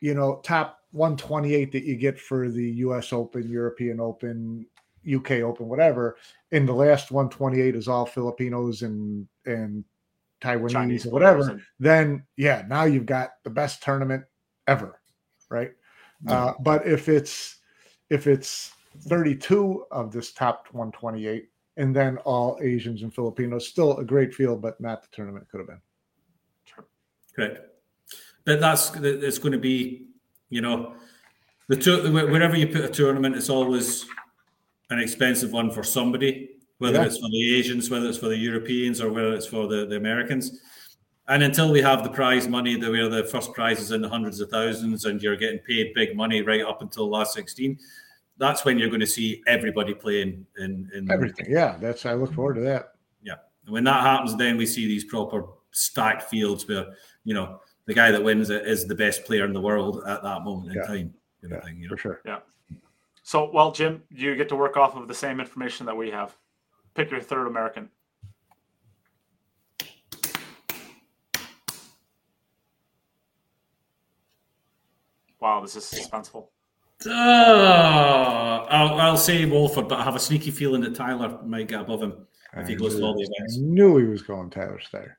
you 0.00 0.14
know, 0.14 0.40
top 0.44 0.80
128 0.92 1.72
that 1.72 1.84
you 1.84 1.96
get 1.96 2.20
for 2.20 2.50
the 2.50 2.70
U.S. 2.72 3.12
Open, 3.12 3.48
European 3.48 3.98
Open, 3.98 4.66
UK 5.12 5.32
Open, 5.42 5.68
whatever. 5.68 6.16
And 6.52 6.68
the 6.68 6.72
last 6.72 7.10
128 7.10 7.74
is 7.74 7.88
all 7.88 8.06
Filipinos 8.06 8.82
and 8.82 9.26
and 9.44 9.84
Taiwanese 10.40 10.72
Chinese 10.72 11.06
or 11.06 11.10
whatever. 11.10 11.60
Then 11.78 12.24
yeah, 12.36 12.64
now 12.68 12.84
you've 12.84 13.06
got 13.06 13.30
the 13.44 13.50
best 13.50 13.82
tournament 13.82 14.24
ever, 14.66 15.00
right? 15.48 15.72
Yeah. 16.26 16.44
Uh, 16.44 16.54
but 16.60 16.86
if 16.86 17.08
it's 17.08 17.56
if 18.10 18.26
it's 18.26 18.72
32 19.02 19.84
of 19.90 20.12
this 20.12 20.32
top 20.32 20.68
128 20.72 21.48
and 21.76 21.94
then 21.94 22.16
all 22.18 22.58
Asians 22.62 23.02
and 23.02 23.14
Filipinos, 23.14 23.68
still 23.68 23.98
a 23.98 24.04
great 24.04 24.34
field, 24.34 24.62
but 24.62 24.80
not 24.80 25.02
the 25.02 25.08
tournament 25.12 25.46
could 25.50 25.60
have 25.60 25.66
been. 25.66 25.80
Correct. 27.34 27.60
But 28.44 28.60
that's 28.60 28.94
it's 28.96 29.38
going 29.38 29.52
to 29.52 29.58
be, 29.58 30.06
you 30.48 30.62
know, 30.62 30.94
the 31.68 31.76
two, 31.76 32.12
wherever 32.12 32.56
you 32.56 32.68
put 32.68 32.84
a 32.84 32.88
tournament, 32.88 33.36
it's 33.36 33.50
always 33.50 34.06
an 34.90 34.98
expensive 34.98 35.52
one 35.52 35.70
for 35.70 35.82
somebody, 35.82 36.50
whether 36.78 36.98
yeah. 36.98 37.06
it's 37.06 37.18
for 37.18 37.28
the 37.28 37.56
Asians, 37.58 37.90
whether 37.90 38.06
it's 38.06 38.18
for 38.18 38.28
the 38.28 38.36
Europeans, 38.36 39.00
or 39.00 39.10
whether 39.10 39.32
it's 39.34 39.46
for 39.46 39.66
the, 39.66 39.86
the 39.86 39.96
Americans. 39.96 40.60
And 41.28 41.42
until 41.42 41.72
we 41.72 41.82
have 41.82 42.04
the 42.04 42.10
prize 42.10 42.46
money, 42.46 42.76
that 42.76 42.90
where 42.90 43.08
the 43.08 43.24
first 43.24 43.52
prize 43.52 43.80
is 43.80 43.90
in 43.90 44.00
the 44.00 44.08
hundreds 44.08 44.40
of 44.40 44.48
thousands, 44.48 45.06
and 45.06 45.20
you're 45.20 45.36
getting 45.36 45.58
paid 45.60 45.92
big 45.94 46.16
money 46.16 46.42
right 46.42 46.62
up 46.62 46.82
until 46.82 47.10
last 47.10 47.34
sixteen, 47.34 47.78
that's 48.38 48.64
when 48.64 48.78
you're 48.78 48.90
going 48.90 49.00
to 49.00 49.06
see 49.06 49.42
everybody 49.46 49.92
playing 49.94 50.46
in, 50.58 50.88
in 50.94 51.10
everything. 51.10 51.46
Yeah, 51.48 51.76
that's 51.80 52.06
I 52.06 52.12
look 52.14 52.32
forward 52.32 52.54
to 52.54 52.60
that. 52.60 52.92
Yeah, 53.22 53.36
and 53.64 53.72
when 53.72 53.84
that 53.84 54.02
happens, 54.02 54.36
then 54.36 54.56
we 54.56 54.66
see 54.66 54.86
these 54.86 55.04
proper 55.04 55.46
stacked 55.72 56.22
fields 56.30 56.68
where 56.68 56.86
you 57.24 57.34
know 57.34 57.60
the 57.86 57.94
guy 57.94 58.12
that 58.12 58.22
wins 58.22 58.50
it 58.50 58.66
is 58.66 58.86
the 58.86 58.94
best 58.94 59.24
player 59.24 59.44
in 59.44 59.52
the 59.52 59.60
world 59.60 60.04
at 60.06 60.22
that 60.22 60.44
moment 60.44 60.72
in 60.72 60.78
yeah. 60.80 60.86
time. 60.86 61.14
yeah, 61.42 61.60
thing, 61.60 61.78
you 61.78 61.88
know? 61.88 61.96
For 61.96 62.00
sure. 62.00 62.20
Yeah. 62.24 62.38
So, 63.26 63.50
well, 63.52 63.72
Jim, 63.72 64.04
you 64.08 64.36
get 64.36 64.48
to 64.50 64.54
work 64.54 64.76
off 64.76 64.94
of 64.94 65.08
the 65.08 65.14
same 65.14 65.40
information 65.40 65.84
that 65.86 65.96
we 65.96 66.12
have. 66.12 66.36
Pick 66.94 67.10
your 67.10 67.20
third 67.20 67.48
American. 67.48 67.90
Wow, 75.40 75.60
this 75.60 75.74
is 75.74 75.82
suspenseful. 75.82 76.46
Uh, 77.04 77.10
I'll, 78.70 78.94
I'll 79.00 79.16
say 79.16 79.44
Wolford, 79.44 79.88
but 79.88 79.98
I 79.98 80.04
have 80.04 80.14
a 80.14 80.20
sneaky 80.20 80.52
feeling 80.52 80.82
that 80.82 80.94
Tyler 80.94 81.40
might 81.44 81.66
get 81.66 81.80
above 81.80 82.04
him 82.04 82.28
if 82.56 82.68
he 82.68 82.76
goes 82.76 82.94
to 82.94 83.02
all 83.02 83.14
the 83.14 83.22
events. 83.22 83.58
I 83.58 83.60
knew 83.60 83.98
he 83.98 84.04
was 84.04 84.22
going 84.22 84.50
Tyler 84.50 84.78
Styer. 84.78 85.14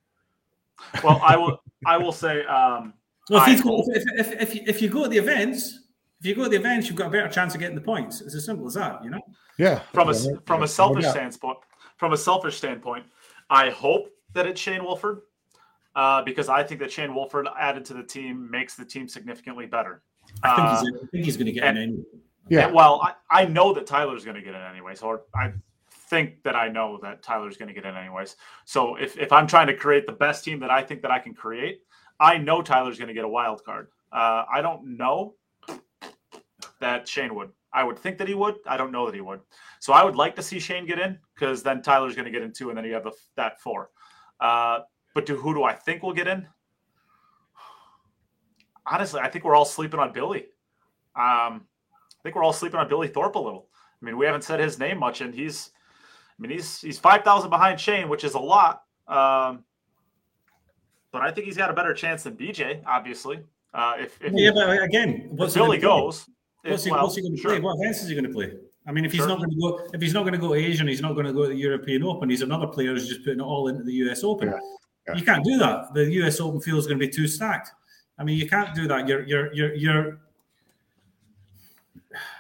Well, 1.04 1.20
I 1.22 1.36
will. 1.36 1.62
I 1.86 1.98
will 1.98 2.14
say. 2.14 2.46
Um, 2.46 2.94
well, 3.30 3.42
if, 3.42 3.48
I 3.48 3.52
he's 3.52 3.62
go, 3.62 3.84
if, 3.88 4.04
if, 4.16 4.42
if, 4.42 4.56
if, 4.56 4.82
you 4.82 4.88
go 4.88 5.04
to 5.04 5.10
the 5.10 5.18
events, 5.18 5.87
if 6.20 6.26
you 6.26 6.36
go 6.36 6.44
to 6.44 6.50
the 6.50 6.56
events, 6.56 6.88
you've 6.88 6.98
got 6.98 7.08
a 7.08 7.10
better 7.10 7.30
chance 7.30 7.54
of 7.54 7.60
getting 7.60 7.76
the 7.76 7.82
points. 7.82 8.22
It's 8.22 8.36
as 8.36 8.46
simple 8.46 8.68
as 8.68 8.74
that, 8.74 9.04
you 9.04 9.10
know. 9.10 9.22
Yeah. 9.58 9.80
From 9.94 10.10
a 10.10 10.16
from 10.46 10.64
a 10.64 10.68
selfish 10.68 11.06
standpoint, 11.06 11.58
from 11.98 12.14
a 12.14 12.18
selfish 12.18 12.58
standpoint, 12.58 13.06
I 13.50 13.70
hope 13.70 14.10
that 14.34 14.46
it's 14.46 14.60
Shane 14.60 14.84
Wolford, 14.84 15.22
uh, 15.96 16.22
because 16.24 16.50
I 16.50 16.64
think 16.64 16.80
that 16.82 16.92
Shane 16.92 17.14
Wolford 17.14 17.48
added 17.60 17.86
to 17.86 17.94
the 17.94 18.04
team 18.04 18.50
makes 18.50 18.76
the 18.76 18.86
team 18.86 19.08
significantly 19.08 19.66
better. 19.66 20.02
I 20.44 20.56
think 20.56 20.70
he's, 20.70 21.02
uh, 21.02 21.06
I 21.06 21.18
he's 21.24 21.38
going 21.38 21.46
to 21.48 21.52
get 21.52 21.64
and, 21.64 21.78
in 21.78 21.84
anyway. 21.84 22.04
Yeah. 22.50 22.66
And, 22.66 22.76
well, 22.76 23.02
I, 23.02 23.42
I 23.42 23.46
know 23.46 23.74
that 23.74 23.86
Tyler's 23.88 24.24
going 24.24 24.36
to 24.36 24.42
get 24.42 24.56
in 24.56 24.62
anyways, 24.62 25.02
or 25.02 25.24
I 25.36 25.54
think 26.10 26.44
that 26.44 26.56
I 26.56 26.70
know 26.70 27.00
that 27.02 27.24
Tyler's 27.24 27.58
going 27.58 27.68
to 27.68 27.74
get 27.74 27.86
in 27.86 27.96
anyways. 27.96 28.36
So 28.66 28.96
if, 28.96 29.18
if 29.18 29.32
I'm 29.32 29.48
trying 29.48 29.68
to 29.68 29.76
create 29.76 30.06
the 30.06 30.14
best 30.14 30.44
team 30.44 30.60
that 30.62 30.72
I 30.72 30.82
think 30.82 31.02
that 31.02 31.12
I 31.12 31.20
can 31.20 31.34
create, 31.34 31.82
I 32.20 32.38
know 32.38 32.62
Tyler's 32.62 32.98
going 32.98 33.10
to 33.10 33.14
get 33.14 33.26
a 33.26 33.30
wild 33.30 33.64
card. 33.64 33.90
Uh, 34.12 34.44
I 34.52 34.62
don't 34.62 34.98
know 34.98 35.36
that 36.80 37.08
Shane 37.08 37.36
would. 37.36 37.50
I 37.74 37.84
would 37.84 38.00
think 38.00 38.18
that 38.18 38.28
he 38.28 38.34
would. 38.34 38.56
I 38.66 38.78
don't 38.78 38.92
know 38.92 39.06
that 39.06 39.16
he 39.16 39.22
would. 39.22 39.42
So 39.80 39.94
I 39.94 40.04
would 40.04 40.16
like 40.16 40.36
to 40.38 40.42
see 40.42 40.60
Shane 40.60 40.86
get 40.86 41.00
in 41.00 41.18
because 41.36 41.64
then 41.64 41.82
Tyler's 41.82 42.16
going 42.16 42.26
to 42.26 42.32
get 42.32 42.42
in 42.42 42.52
two, 42.52 42.70
and 42.70 42.78
then 42.78 42.86
you 42.86 42.94
have 42.94 43.04
the, 43.04 43.12
that 43.36 43.60
four. 43.62 43.90
Uh, 44.40 44.80
but 45.14 45.26
to 45.28 45.36
who 45.36 45.54
do 45.54 45.64
I 45.64 45.74
think 45.74 46.04
will 46.04 46.14
get 46.14 46.28
in? 46.28 46.48
Honestly, 48.86 49.20
I 49.20 49.28
think 49.28 49.44
we're 49.44 49.56
all 49.56 49.66
sleeping 49.66 50.00
on 50.00 50.14
Billy. 50.14 50.46
Um, 51.16 51.66
I 51.66 52.24
think 52.24 52.36
we're 52.36 52.44
all 52.44 52.54
sleeping 52.54 52.80
on 52.80 52.88
Billy 52.88 53.08
Thorpe 53.08 53.36
a 53.36 53.40
little. 53.40 53.68
I 54.02 54.06
mean, 54.06 54.18
we 54.18 54.26
haven't 54.26 54.44
said 54.44 54.60
his 54.60 54.80
name 54.80 55.00
much, 55.00 55.22
and 55.22 55.34
he's, 55.34 55.72
I 56.38 56.42
mean, 56.42 56.52
he's 56.52 56.80
he's 56.80 57.00
five 57.00 57.24
thousand 57.24 57.50
behind 57.50 57.80
Shane, 57.80 58.10
which 58.10 58.24
is 58.24 58.36
a 58.36 58.40
lot. 58.40 58.84
Um, 59.08 59.64
but 61.12 61.22
I 61.22 61.32
think 61.32 61.46
he's 61.48 61.58
got 61.58 61.70
a 61.70 61.74
better 61.74 61.94
chance 61.94 62.24
than 62.24 62.38
BJ, 62.38 62.84
obviously. 62.86 63.40
Uh, 63.74 63.96
if, 64.00 64.22
if 64.22 64.34
yeah, 64.34 64.52
but 64.54 64.82
again, 64.82 65.28
what's 65.32 65.56
Billy 65.56 65.78
goes, 65.78 66.30
what's 66.70 66.84
he, 66.84 66.92
well, 66.92 67.04
what's 67.04 67.16
he 67.16 67.22
going 67.22 67.36
to 67.36 67.42
sure. 67.42 67.52
play? 67.52 67.60
What 67.60 67.78
events 67.80 68.02
is 68.02 68.10
he 68.10 68.16
going 68.16 68.28
to 68.28 68.34
play? 68.34 68.54
I 68.86 68.92
mean, 68.92 69.04
if 69.04 69.12
he's 69.12 69.20
sure. 69.20 69.28
not 69.28 69.38
going 69.40 69.50
to 69.50 69.58
go, 69.60 69.90
if 69.94 70.02
he's 70.02 70.14
not 70.14 70.22
going 70.22 70.34
to 70.34 70.40
go 70.40 70.54
to 70.54 70.60
Asian, 70.60 70.88
he's 70.88 71.02
not 71.02 71.14
going 71.14 71.26
to 71.26 71.34
go 71.34 71.44
to 71.44 71.50
the 71.50 71.56
European 71.56 72.04
Open. 72.04 72.30
He's 72.30 72.42
another 72.42 72.68
player 72.68 72.94
who's 72.94 73.08
just 73.08 73.24
putting 73.24 73.40
it 73.40 73.44
all 73.44 73.68
into 73.68 73.84
the 73.84 73.94
US 73.94 74.24
Open. 74.24 74.50
Yeah. 74.50 74.60
Yeah. 75.08 75.16
You 75.16 75.24
can't 75.24 75.44
do 75.44 75.58
that. 75.58 75.94
The 75.94 76.12
US 76.24 76.40
Open 76.40 76.60
field 76.62 76.80
is 76.80 76.88
going 76.88 77.00
to 77.00 77.06
be 77.06 77.12
too 77.12 77.28
stacked. 77.28 77.72
I 78.18 78.24
mean, 78.24 78.38
you 78.38 78.48
can't 78.48 78.74
do 78.74 78.88
that. 78.88 79.08
You're, 79.08 79.26
you're, 79.26 79.54
you're, 79.54 79.76
you're. 79.76 80.20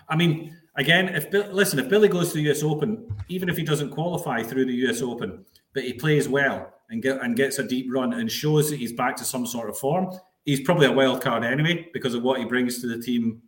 I 0.09 0.15
mean, 0.15 0.55
again, 0.75 1.09
if 1.09 1.31
listen, 1.31 1.79
if 1.79 1.89
Billy 1.89 2.07
goes 2.07 2.29
to 2.29 2.35
the 2.35 2.49
US 2.51 2.63
Open, 2.63 3.13
even 3.27 3.49
if 3.49 3.57
he 3.57 3.63
doesn't 3.63 3.91
qualify 3.91 4.43
through 4.43 4.65
the 4.65 4.73
US 4.87 5.01
Open, 5.01 5.45
but 5.73 5.83
he 5.83 5.93
plays 5.93 6.27
well 6.27 6.73
and 6.89 7.01
get 7.01 7.21
and 7.21 7.35
gets 7.35 7.59
a 7.59 7.63
deep 7.63 7.87
run 7.89 8.13
and 8.13 8.31
shows 8.31 8.69
that 8.69 8.77
he's 8.77 8.93
back 8.93 9.15
to 9.17 9.25
some 9.25 9.45
sort 9.45 9.69
of 9.69 9.77
form, 9.77 10.09
he's 10.45 10.61
probably 10.61 10.87
a 10.87 10.91
wild 10.91 11.21
card 11.21 11.43
anyway 11.43 11.89
because 11.93 12.13
of 12.13 12.23
what 12.23 12.39
he 12.39 12.45
brings 12.45 12.81
to 12.81 12.87
the 12.87 13.01
team 13.01 13.41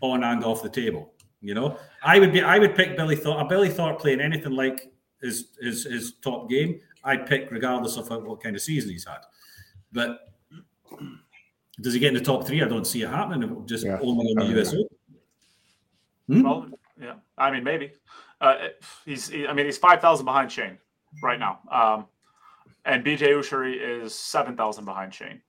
on 0.00 0.24
and 0.24 0.44
off 0.44 0.62
the 0.62 0.68
table. 0.68 1.12
You 1.40 1.54
know, 1.54 1.78
I 2.02 2.18
would 2.18 2.32
be 2.32 2.42
I 2.42 2.58
would 2.58 2.74
pick 2.74 2.96
Billy 2.96 3.16
Thorpe. 3.16 3.40
A 3.40 3.44
Billy 3.46 3.70
Thorpe 3.70 3.98
playing 3.98 4.20
anything 4.20 4.52
like 4.52 4.92
his 5.22 5.48
his 5.60 5.84
his 5.84 6.12
top 6.22 6.50
game, 6.50 6.80
I'd 7.02 7.26
pick 7.26 7.50
regardless 7.50 7.96
of 7.96 8.08
what 8.10 8.42
kind 8.42 8.54
of 8.54 8.62
season 8.62 8.90
he's 8.90 9.06
had. 9.06 9.20
But 9.92 10.20
does 11.80 11.94
he 11.94 12.00
get 12.00 12.08
in 12.08 12.14
the 12.14 12.20
top 12.20 12.46
three? 12.46 12.62
I 12.62 12.68
don't 12.68 12.86
see 12.86 13.02
it 13.02 13.08
happening. 13.08 13.66
Just 13.66 13.86
yeah. 13.86 13.98
only 14.02 14.30
in 14.30 14.38
the 14.38 14.60
US 14.60 14.74
Open. 14.74 14.86
Hmm? 16.26 16.42
Well, 16.42 16.68
yeah, 17.00 17.14
I 17.38 17.50
mean 17.50 17.64
maybe. 17.64 17.92
Uh, 18.40 18.68
he's 19.04 19.28
he, 19.28 19.46
I 19.46 19.52
mean 19.52 19.66
he's 19.66 19.78
five 19.78 20.00
thousand 20.00 20.26
behind 20.26 20.52
Shane 20.52 20.78
right 21.22 21.38
now, 21.38 21.60
um, 21.70 22.06
and 22.84 23.04
BJ 23.04 23.28
Ussery 23.28 23.76
is 23.80 24.14
seven 24.14 24.56
thousand 24.56 24.84
behind 24.84 25.14
Shane. 25.14 25.40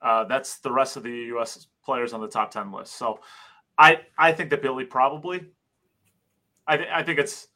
Uh, 0.00 0.24
that's 0.24 0.58
the 0.58 0.70
rest 0.70 0.96
of 0.96 1.04
the 1.04 1.10
U.S. 1.10 1.68
players 1.84 2.12
on 2.12 2.20
the 2.20 2.28
top 2.28 2.50
ten 2.50 2.70
list. 2.70 2.96
So 2.96 3.20
I 3.78 4.00
I 4.18 4.32
think 4.32 4.50
that 4.50 4.62
Billy 4.62 4.84
probably. 4.84 5.46
I 6.66 6.76
th- 6.76 6.88
I 6.92 7.02
think 7.02 7.18
it's. 7.18 7.48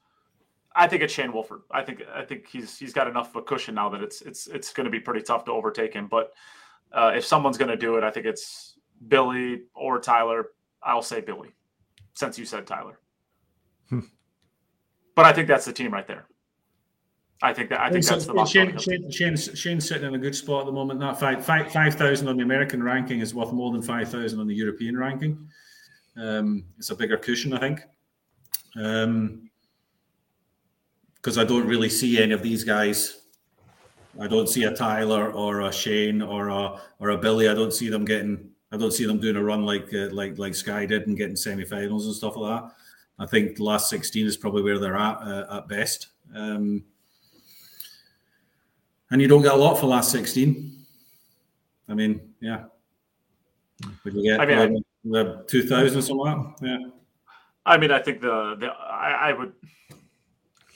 I 0.74 0.86
think 0.86 1.02
it's 1.02 1.12
Shane 1.12 1.32
Wolford. 1.32 1.62
I 1.70 1.82
think 1.82 2.02
I 2.14 2.22
think 2.22 2.46
he's 2.46 2.78
he's 2.78 2.92
got 2.92 3.08
enough 3.08 3.30
of 3.30 3.36
a 3.36 3.42
cushion 3.42 3.74
now 3.74 3.88
that 3.90 4.02
it's 4.02 4.20
it's 4.22 4.46
it's 4.46 4.72
going 4.72 4.84
to 4.84 4.90
be 4.90 5.00
pretty 5.00 5.22
tough 5.22 5.44
to 5.46 5.52
overtake 5.52 5.94
him. 5.94 6.06
But 6.06 6.32
uh, 6.92 7.12
if 7.14 7.24
someone's 7.24 7.56
going 7.56 7.70
to 7.70 7.76
do 7.76 7.96
it, 7.96 8.04
I 8.04 8.10
think 8.10 8.26
it's 8.26 8.76
Billy 9.08 9.62
or 9.74 10.00
Tyler. 10.00 10.48
I'll 10.82 11.02
say 11.02 11.20
Billy, 11.20 11.54
since 12.14 12.38
you 12.38 12.44
said 12.44 12.66
Tyler. 12.66 12.98
Hmm. 13.88 14.00
But 15.14 15.24
I 15.24 15.32
think 15.32 15.48
that's 15.48 15.64
the 15.64 15.72
team 15.72 15.92
right 15.92 16.06
there. 16.06 16.26
I 17.42 17.52
think 17.52 17.68
that 17.70 17.80
I 17.80 17.90
think 17.90 18.04
that's 18.04 18.26
the 18.26 18.44
Shane, 18.46 18.78
Shane, 18.78 19.10
Shane's, 19.10 19.58
Shane's 19.58 19.86
sitting 19.86 20.06
in 20.08 20.14
a 20.14 20.18
good 20.18 20.34
spot 20.34 20.60
at 20.60 20.66
the 20.66 20.72
moment. 20.72 21.00
That 21.00 21.20
five 21.20 21.44
five 21.44 21.70
five 21.70 21.94
thousand 21.94 22.28
on 22.28 22.36
the 22.36 22.42
American 22.42 22.82
ranking 22.82 23.20
is 23.20 23.34
worth 23.34 23.52
more 23.52 23.72
than 23.72 23.82
five 23.82 24.08
thousand 24.08 24.40
on 24.40 24.46
the 24.46 24.54
European 24.54 24.96
ranking. 24.96 25.48
Um, 26.16 26.64
it's 26.78 26.90
a 26.90 26.96
bigger 26.96 27.16
cushion, 27.16 27.52
I 27.52 27.58
think. 27.58 27.80
Um, 28.76 29.50
because 31.16 31.38
I 31.38 31.44
don't 31.44 31.66
really 31.66 31.88
see 31.88 32.22
any 32.22 32.32
of 32.32 32.42
these 32.42 32.62
guys. 32.62 33.22
I 34.20 34.28
don't 34.28 34.48
see 34.48 34.64
a 34.64 34.74
Tyler 34.74 35.32
or 35.32 35.62
a 35.62 35.72
Shane 35.72 36.22
or 36.22 36.48
a 36.48 36.80
or 37.00 37.10
a 37.10 37.18
Billy. 37.18 37.48
I 37.48 37.54
don't 37.54 37.72
see 37.72 37.88
them 37.88 38.04
getting. 38.04 38.48
I 38.70 38.76
don't 38.76 38.92
see 38.92 39.06
them 39.06 39.18
doing 39.18 39.36
a 39.36 39.42
run 39.42 39.64
like 39.64 39.92
uh, 39.92 40.08
like 40.12 40.38
like 40.38 40.54
Sky 40.54 40.86
did 40.86 41.06
and 41.08 41.16
getting 41.16 41.36
semi-finals 41.36 42.06
and 42.06 42.14
stuff 42.14 42.36
like 42.36 42.62
that. 42.62 42.72
I 43.18 43.26
think 43.26 43.56
the 43.56 43.64
last 43.64 43.90
sixteen 43.90 44.26
is 44.26 44.36
probably 44.36 44.62
where 44.62 44.78
they're 44.78 44.96
at 44.96 45.18
uh, 45.18 45.58
at 45.58 45.68
best. 45.68 46.08
Um, 46.34 46.84
and 49.10 49.20
you 49.20 49.28
don't 49.28 49.42
get 49.42 49.54
a 49.54 49.56
lot 49.56 49.80
for 49.80 49.86
last 49.86 50.12
sixteen. 50.12 50.86
I 51.88 51.94
mean, 51.94 52.34
yeah. 52.40 52.64
Would 54.04 54.14
you 54.14 54.22
get? 54.22 54.40
I 54.40 54.46
mean, 54.66 54.84
the 55.10 55.44
two 55.48 55.62
thousand 55.62 56.02
something 56.02 56.16
like. 56.18 56.38
Yeah. 56.62 56.78
I 57.64 57.76
mean, 57.76 57.90
I 57.90 58.00
think 58.00 58.20
the 58.20 58.56
the 58.58 58.68
I, 58.68 59.30
I, 59.30 59.32
would 59.32 59.52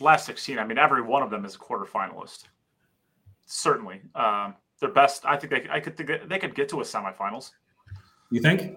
last 0.00 0.26
sixteen. 0.26 0.58
I 0.58 0.64
mean, 0.64 0.78
every 0.78 1.02
one 1.02 1.22
of 1.22 1.30
them 1.30 1.44
is 1.44 1.54
a 1.54 1.58
quarterfinalist. 1.58 2.44
Certainly, 3.46 4.02
um, 4.14 4.54
their 4.80 4.90
best. 4.90 5.24
I 5.24 5.36
think 5.36 5.50
they. 5.50 5.66
I 5.70 5.80
could 5.80 5.96
think 5.96 6.10
they 6.28 6.38
could 6.38 6.54
get 6.54 6.68
to 6.70 6.80
a 6.80 6.84
semifinals. 6.84 7.50
You 8.30 8.40
think? 8.40 8.76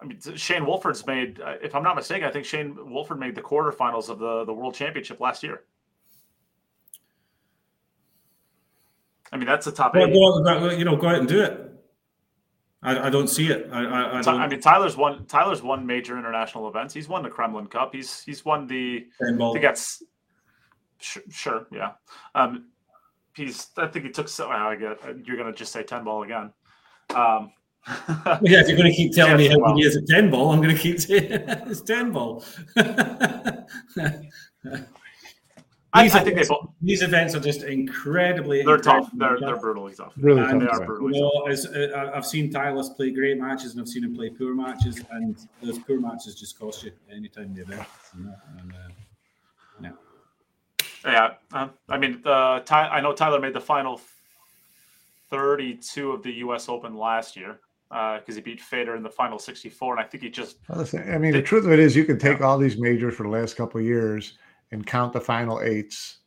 I 0.00 0.06
mean, 0.06 0.18
Shane 0.36 0.64
Wolford's 0.64 1.06
made. 1.06 1.40
Uh, 1.40 1.56
if 1.62 1.74
I'm 1.74 1.82
not 1.82 1.96
mistaken, 1.96 2.26
I 2.26 2.32
think 2.32 2.46
Shane 2.46 2.76
Wolford 2.90 3.20
made 3.20 3.34
the 3.34 3.42
quarterfinals 3.42 4.08
of 4.08 4.18
the 4.18 4.44
the 4.44 4.52
World 4.52 4.74
Championship 4.74 5.20
last 5.20 5.42
year. 5.42 5.62
I 9.32 9.36
mean, 9.36 9.46
that's 9.46 9.66
a 9.66 9.72
top 9.72 9.94
well, 9.94 10.08
eight. 10.08 10.78
you 10.78 10.84
know, 10.84 10.96
go 10.96 11.06
ahead 11.06 11.20
and 11.20 11.28
do 11.28 11.42
it. 11.42 11.69
I, 12.82 13.06
I 13.06 13.10
don't 13.10 13.28
see 13.28 13.50
it. 13.50 13.68
I, 13.70 13.84
I, 13.84 14.20
I, 14.20 14.44
I, 14.44 14.48
mean, 14.48 14.60
Tyler's 14.60 14.96
won. 14.96 15.26
Tyler's 15.26 15.62
won 15.62 15.86
major 15.86 16.16
international 16.16 16.68
events. 16.68 16.94
He's 16.94 17.08
won 17.08 17.22
the 17.22 17.28
Kremlin 17.28 17.66
Cup. 17.66 17.94
He's 17.94 18.22
he's 18.22 18.44
won 18.44 18.66
the. 18.66 19.06
I 19.22 19.26
think 19.26 19.62
that's 19.62 20.02
sure, 20.98 21.22
sure 21.30 21.66
yeah. 21.70 21.92
Um, 22.34 22.68
he's. 23.34 23.68
I 23.76 23.86
think 23.86 24.06
he 24.06 24.10
took. 24.10 24.28
So 24.28 24.48
I 24.48 24.76
get. 24.76 24.98
You're 25.26 25.36
gonna 25.36 25.52
just 25.52 25.72
say 25.72 25.82
ten 25.82 26.04
ball 26.04 26.22
again. 26.22 26.52
Um, 27.14 27.52
yeah, 27.86 28.60
if 28.60 28.68
you're 28.68 28.76
going 28.76 28.90
to 28.90 28.96
keep 28.96 29.14
telling 29.14 29.36
me 29.36 29.48
how 29.48 29.58
well. 29.58 29.76
he 29.76 29.84
is 29.84 29.96
at 29.96 30.06
ten 30.06 30.30
ball, 30.30 30.50
I'm 30.52 30.62
going 30.62 30.74
to 30.74 30.80
keep 30.80 31.00
saying 31.00 31.26
it's 31.30 31.82
ten 31.82 32.12
ball. 32.12 32.44
These, 35.94 36.14
I, 36.14 36.20
I 36.20 36.22
think 36.22 36.34
events, 36.34 36.48
they 36.48 36.56
these 36.82 37.02
events 37.02 37.34
are 37.34 37.40
just 37.40 37.64
incredibly. 37.64 38.62
They're 38.62 38.78
tough. 38.78 39.10
They're, 39.12 39.40
they're 39.40 39.56
brutally 39.56 39.92
tough. 39.92 40.12
Really 40.16 40.40
and 40.40 40.60
tough. 40.60 40.78
They 40.78 40.84
are 40.84 40.86
brutally 40.86 41.18
you 41.18 41.22
know, 41.22 41.48
tough. 41.48 42.12
Uh, 42.14 42.16
I've 42.16 42.24
seen 42.26 42.48
Tyler 42.48 42.84
play 42.94 43.10
great 43.10 43.38
matches, 43.38 43.72
and 43.72 43.80
I've 43.80 43.88
seen 43.88 44.04
him 44.04 44.14
play 44.14 44.30
poor 44.30 44.54
matches, 44.54 45.02
and 45.10 45.36
those 45.60 45.80
poor 45.80 45.98
matches 45.98 46.36
just 46.36 46.56
cost 46.60 46.84
you 46.84 46.92
anytime 47.10 47.52
the 47.54 47.62
event. 47.62 47.82
You 48.16 48.24
know? 48.24 48.34
and, 48.60 48.72
uh, 48.72 49.92
yeah. 51.02 51.12
Yeah, 51.12 51.30
uh, 51.52 51.68
I 51.88 51.98
mean, 51.98 52.22
uh, 52.24 52.60
Ty, 52.60 52.86
I 52.86 53.00
know 53.00 53.12
Tyler 53.12 53.40
made 53.40 53.54
the 53.54 53.60
final 53.60 54.00
32 55.30 56.12
of 56.12 56.22
the 56.22 56.32
U.S. 56.34 56.68
Open 56.68 56.96
last 56.96 57.36
year 57.36 57.58
because 57.88 58.22
uh, 58.28 58.34
he 58.34 58.40
beat 58.40 58.60
Federer 58.60 58.96
in 58.96 59.02
the 59.02 59.10
final 59.10 59.40
64, 59.40 59.94
and 59.94 60.04
I 60.04 60.08
think 60.08 60.22
he 60.22 60.30
just. 60.30 60.58
I 60.68 61.18
mean, 61.18 61.32
the 61.32 61.42
truth 61.42 61.64
of 61.64 61.72
it 61.72 61.80
is, 61.80 61.96
you 61.96 62.04
can 62.04 62.16
take 62.16 62.38
yeah. 62.38 62.46
all 62.46 62.58
these 62.58 62.78
majors 62.78 63.16
for 63.16 63.24
the 63.24 63.28
last 63.28 63.56
couple 63.56 63.80
of 63.80 63.86
years 63.86 64.34
and 64.72 64.86
count 64.86 65.12
the 65.12 65.20
final 65.20 65.60
eights 65.60 66.18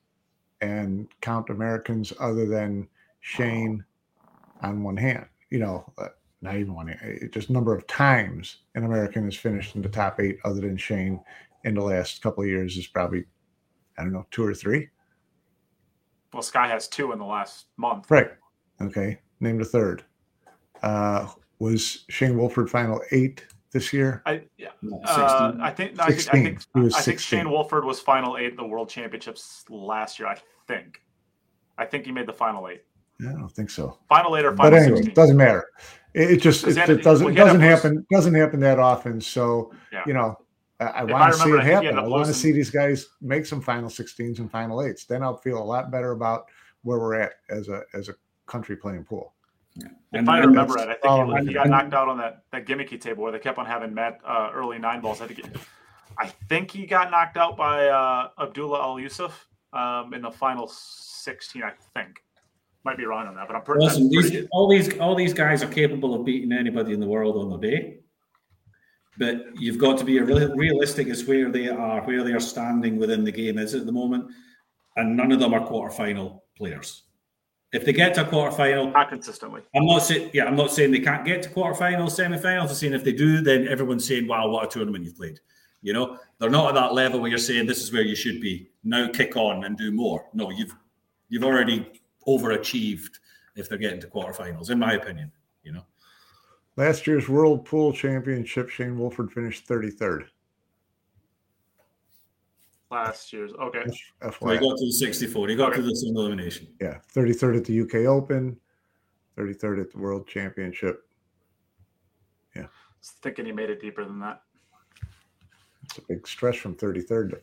and 0.62 1.08
count 1.22 1.50
Americans 1.50 2.14
other 2.20 2.46
than 2.46 2.88
Shane 3.22 3.84
on 4.62 4.84
one 4.84 4.98
hand. 4.98 5.26
You 5.50 5.60
know, 5.60 5.94
uh, 5.98 6.08
not 6.42 6.56
even 6.56 6.74
one 6.74 6.88
hand, 6.88 7.30
just 7.32 7.50
number 7.50 7.76
of 7.76 7.88
times 7.88 8.58
an 8.76 8.86
American 8.86 9.26
has 9.26 9.36
finished 9.36 9.76
in 9.76 9.82
the 9.82 9.90
top 9.90 10.20
eight 10.20 10.40
other 10.44 10.62
than 10.62 10.78
Shane 10.78 11.20
in 11.64 11.76
the 11.76 11.82
last 11.82 12.22
couple 12.22 12.44
of 12.44 12.50
years 12.50 12.78
is 12.78 12.88
probably, 12.88 13.26
I 13.98 14.04
don't 14.04 14.14
know, 14.14 14.26
two 14.32 14.44
or 14.44 14.54
three. 14.54 14.90
Well, 16.34 16.42
Sky 16.42 16.68
has 16.68 16.88
two 16.88 17.12
in 17.12 17.20
the 17.20 17.26
last 17.26 17.68
month. 17.78 18.10
Right. 18.10 18.32
Okay. 18.82 19.20
Name 19.40 19.60
the 19.60 19.66
third. 19.66 20.04
Uh, 20.82 21.28
was 21.60 22.04
Shane 22.10 22.38
Wolford 22.38 22.70
final 22.70 23.00
eight 23.12 23.46
this 23.74 23.92
year? 23.92 24.22
I 24.26 24.44
yeah. 24.58 24.70
Uh, 25.06 25.54
I 25.60 25.72
think 25.72 25.98
no, 25.98 26.04
I 26.04 26.12
think, 26.14 26.30
I 26.30 26.32
think, 26.32 26.94
I 26.96 27.02
think 27.02 27.20
Shane 27.20 27.50
Wolford 27.50 27.84
was 27.84 28.00
final 28.00 28.38
eight 28.38 28.52
in 28.52 28.56
the 28.56 28.66
World 28.66 28.90
Championships 28.90 29.66
last 29.70 30.20
year. 30.20 30.30
I 30.30 30.38
think. 30.68 31.02
I 31.78 31.86
think 31.86 32.06
he 32.06 32.12
made 32.12 32.28
the 32.28 32.34
final 32.34 32.68
eight. 32.70 32.84
Yeah, 33.20 33.32
I 33.32 33.34
don't 33.34 33.52
think 33.52 33.70
so. 33.70 33.98
Final 34.08 34.38
eight 34.38 34.46
or 34.46 34.56
final. 34.56 34.72
But 34.72 34.80
anyway, 34.80 34.98
16. 34.98 35.16
doesn't 35.16 35.38
matter. 35.38 35.66
It, 36.14 36.32
it 36.32 36.42
just 36.42 36.66
it, 36.66 36.78
it, 36.78 37.04
doesn't 37.04 37.32
it 37.32 37.36
doesn't 37.36 37.62
happen 37.62 38.06
doesn't 38.12 38.34
happen 38.34 38.60
that 38.62 38.80
often. 38.80 39.20
So 39.20 39.74
yeah. 39.92 40.04
you 40.06 40.14
know, 40.14 40.38
I, 40.80 40.86
I 40.86 41.04
want 41.04 41.34
to 41.34 41.40
see 41.40 41.50
it 41.50 41.64
happen. 41.64 41.98
I 41.98 42.08
want 42.08 42.28
to 42.28 42.34
see 42.34 42.52
these 42.52 42.70
guys 42.70 43.08
make 43.22 43.46
some 43.46 43.62
final 43.62 43.90
16s 43.90 44.40
and 44.40 44.50
final 44.52 44.84
eights. 44.84 45.06
Then 45.06 45.24
I'll 45.24 45.38
feel 45.38 45.58
a 45.58 45.64
lot 45.64 45.92
better 45.92 46.12
about 46.12 46.46
where 46.84 47.00
we're 47.00 47.16
at 47.16 47.34
as 47.50 47.70
a 47.70 47.82
as 47.94 48.10
a 48.10 48.14
country 48.46 48.76
playing 48.76 49.06
pool. 49.06 49.33
Yeah. 49.76 49.88
If 50.12 50.30
I 50.30 50.40
remember 50.40 50.74
right, 50.74 50.90
I 50.90 50.94
think 50.94 51.40
he, 51.40 51.48
he, 51.48 51.54
got 51.54 51.68
knocked 51.68 51.94
out 51.94 52.08
on 52.08 52.18
that, 52.20 52.44
that 52.52 52.68
gimmicky 52.68 53.02
table 53.02 53.24
where 53.24 53.32
they 53.32 53.40
kept 53.40 53.58
on 53.58 53.66
having 53.66 53.94
Matt 53.94 54.20
uh, 54.24 54.52
early 54.54 54.78
nine 54.78 55.02
balls. 55.02 55.22
I 55.22 55.28
think 55.28 55.40
it, 55.40 55.46
I 56.18 56.28
think 56.48 56.70
he 56.70 56.86
got 56.86 57.10
knocked 57.10 57.38
out 57.38 57.58
by 57.58 57.88
uh, 57.88 58.30
Abdullah 58.40 58.82
Al 58.82 59.00
Yusuf 59.00 59.48
um, 59.74 60.14
in 60.14 60.22
the 60.22 60.30
final 60.30 60.68
sixteen. 60.68 61.64
I 61.64 61.72
think 61.96 62.22
might 62.84 62.98
be 62.98 63.06
wrong 63.06 63.28
on 63.28 63.36
that, 63.36 63.48
but 63.48 63.56
I'm 63.56 63.64
pretty. 63.64 63.86
Listen, 63.86 64.10
these, 64.10 64.48
all 64.52 64.70
these 64.70 64.98
all 65.00 65.16
these 65.16 65.34
guys 65.34 65.64
are 65.64 65.70
capable 65.70 66.14
of 66.14 66.26
beating 66.26 66.52
anybody 66.52 66.94
in 66.94 67.00
the 67.00 67.08
world 67.08 67.38
on 67.38 67.50
the 67.50 67.58
day. 67.58 68.00
But 69.18 69.60
you've 69.60 69.78
got 69.78 69.98
to 70.00 70.06
be 70.06 70.20
realistic 70.20 71.08
as 71.08 71.24
where 71.26 71.50
they 71.50 71.70
are, 71.70 72.02
where 72.02 72.24
they 72.24 72.34
are 72.34 72.40
standing 72.40 72.98
within 72.98 73.24
the 73.24 73.32
game 73.32 73.60
is 73.60 73.76
at 73.76 73.86
the 73.86 73.92
moment, 73.92 74.26
and 74.98 75.16
none 75.16 75.32
of 75.32 75.40
them 75.40 75.54
are 75.54 75.68
quarterfinal 75.68 76.42
players. 76.58 77.04
If 77.74 77.86
they 77.86 77.92
get 77.92 78.14
to 78.16 78.22
a 78.22 78.30
quarterfinal, 78.30 78.94
not 78.94 79.10
consistently. 79.10 79.62
I'm 79.76 79.88
not 79.88 80.04
saying, 80.04 80.30
yeah, 80.32 80.46
I'm 80.46 80.56
not 80.56 80.72
saying 80.72 80.92
they 80.92 81.00
can't 81.00 81.26
get 81.26 81.42
to 81.42 81.50
quarterfinals, 81.50 82.12
semifinals. 82.12 82.70
I'm 82.70 82.76
saying 82.76 82.94
if 82.94 83.04
they 83.04 83.12
do, 83.12 83.42
then 83.42 83.68
everyone's 83.68 84.08
saying, 84.08 84.28
"Wow, 84.28 84.50
what 84.50 84.66
a 84.66 84.68
tournament 84.70 85.04
you've 85.04 85.18
played." 85.18 85.40
You 85.82 85.94
know, 85.94 86.20
they're 86.38 86.52
not 86.52 86.70
at 86.70 86.76
that 86.76 86.94
level 86.94 87.20
where 87.20 87.30
you're 87.30 87.40
saying 87.40 87.66
this 87.66 87.82
is 87.82 87.92
where 87.92 88.04
you 88.04 88.16
should 88.16 88.40
be. 88.40 88.70
Now 88.84 89.10
kick 89.10 89.36
on 89.36 89.64
and 89.64 89.76
do 89.76 89.92
more. 89.92 90.28
No, 90.34 90.52
you've 90.52 90.76
you've 91.30 91.44
already 91.44 92.02
overachieved 92.28 93.20
if 93.56 93.68
they're 93.68 93.80
getting 93.80 94.02
to 94.02 94.08
quarterfinals, 94.08 94.70
in 94.70 94.78
my 94.78 94.94
opinion. 94.94 95.32
You 95.64 95.74
know. 95.74 95.86
Last 96.76 97.08
year's 97.08 97.28
World 97.28 97.66
Pool 97.66 97.92
Championship, 97.92 98.70
Shane 98.70 98.98
Wolford 98.98 99.32
finished 99.32 99.68
33rd 99.68 100.28
last 102.94 103.34
year's. 103.34 103.52
Okay. 103.54 103.84
So 104.22 104.50
he 104.50 104.58
got 104.58 104.78
to 104.78 104.86
the 104.86 104.92
64. 104.92 105.48
He 105.50 105.56
got 105.56 105.74
okay. 105.74 105.82
to 105.82 105.88
the 105.88 105.96
single 105.96 106.26
elimination. 106.26 106.68
Yeah. 106.80 107.00
33rd 107.14 107.58
at 107.58 107.66
the 107.66 107.82
UK 107.82 107.96
Open, 108.08 108.58
33rd 109.38 109.82
at 109.82 109.92
the 109.92 109.98
World 109.98 110.28
Championship. 110.28 111.06
Yeah. 112.56 112.64
I 112.64 112.68
was 113.00 113.14
thinking 113.22 113.46
he 113.46 113.52
made 113.52 113.70
it 113.70 113.82
deeper 113.82 114.06
than 114.06 114.20
that. 114.20 114.42
It's 115.84 115.98
a 115.98 116.02
big 116.08 116.28
stretch 116.28 116.60
from 116.60 116.76
33rd 116.76 117.32
to 117.32 117.42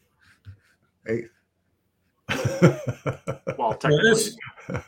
8th. 1.08 1.28
well, 3.58 3.74
technically, 3.74 4.20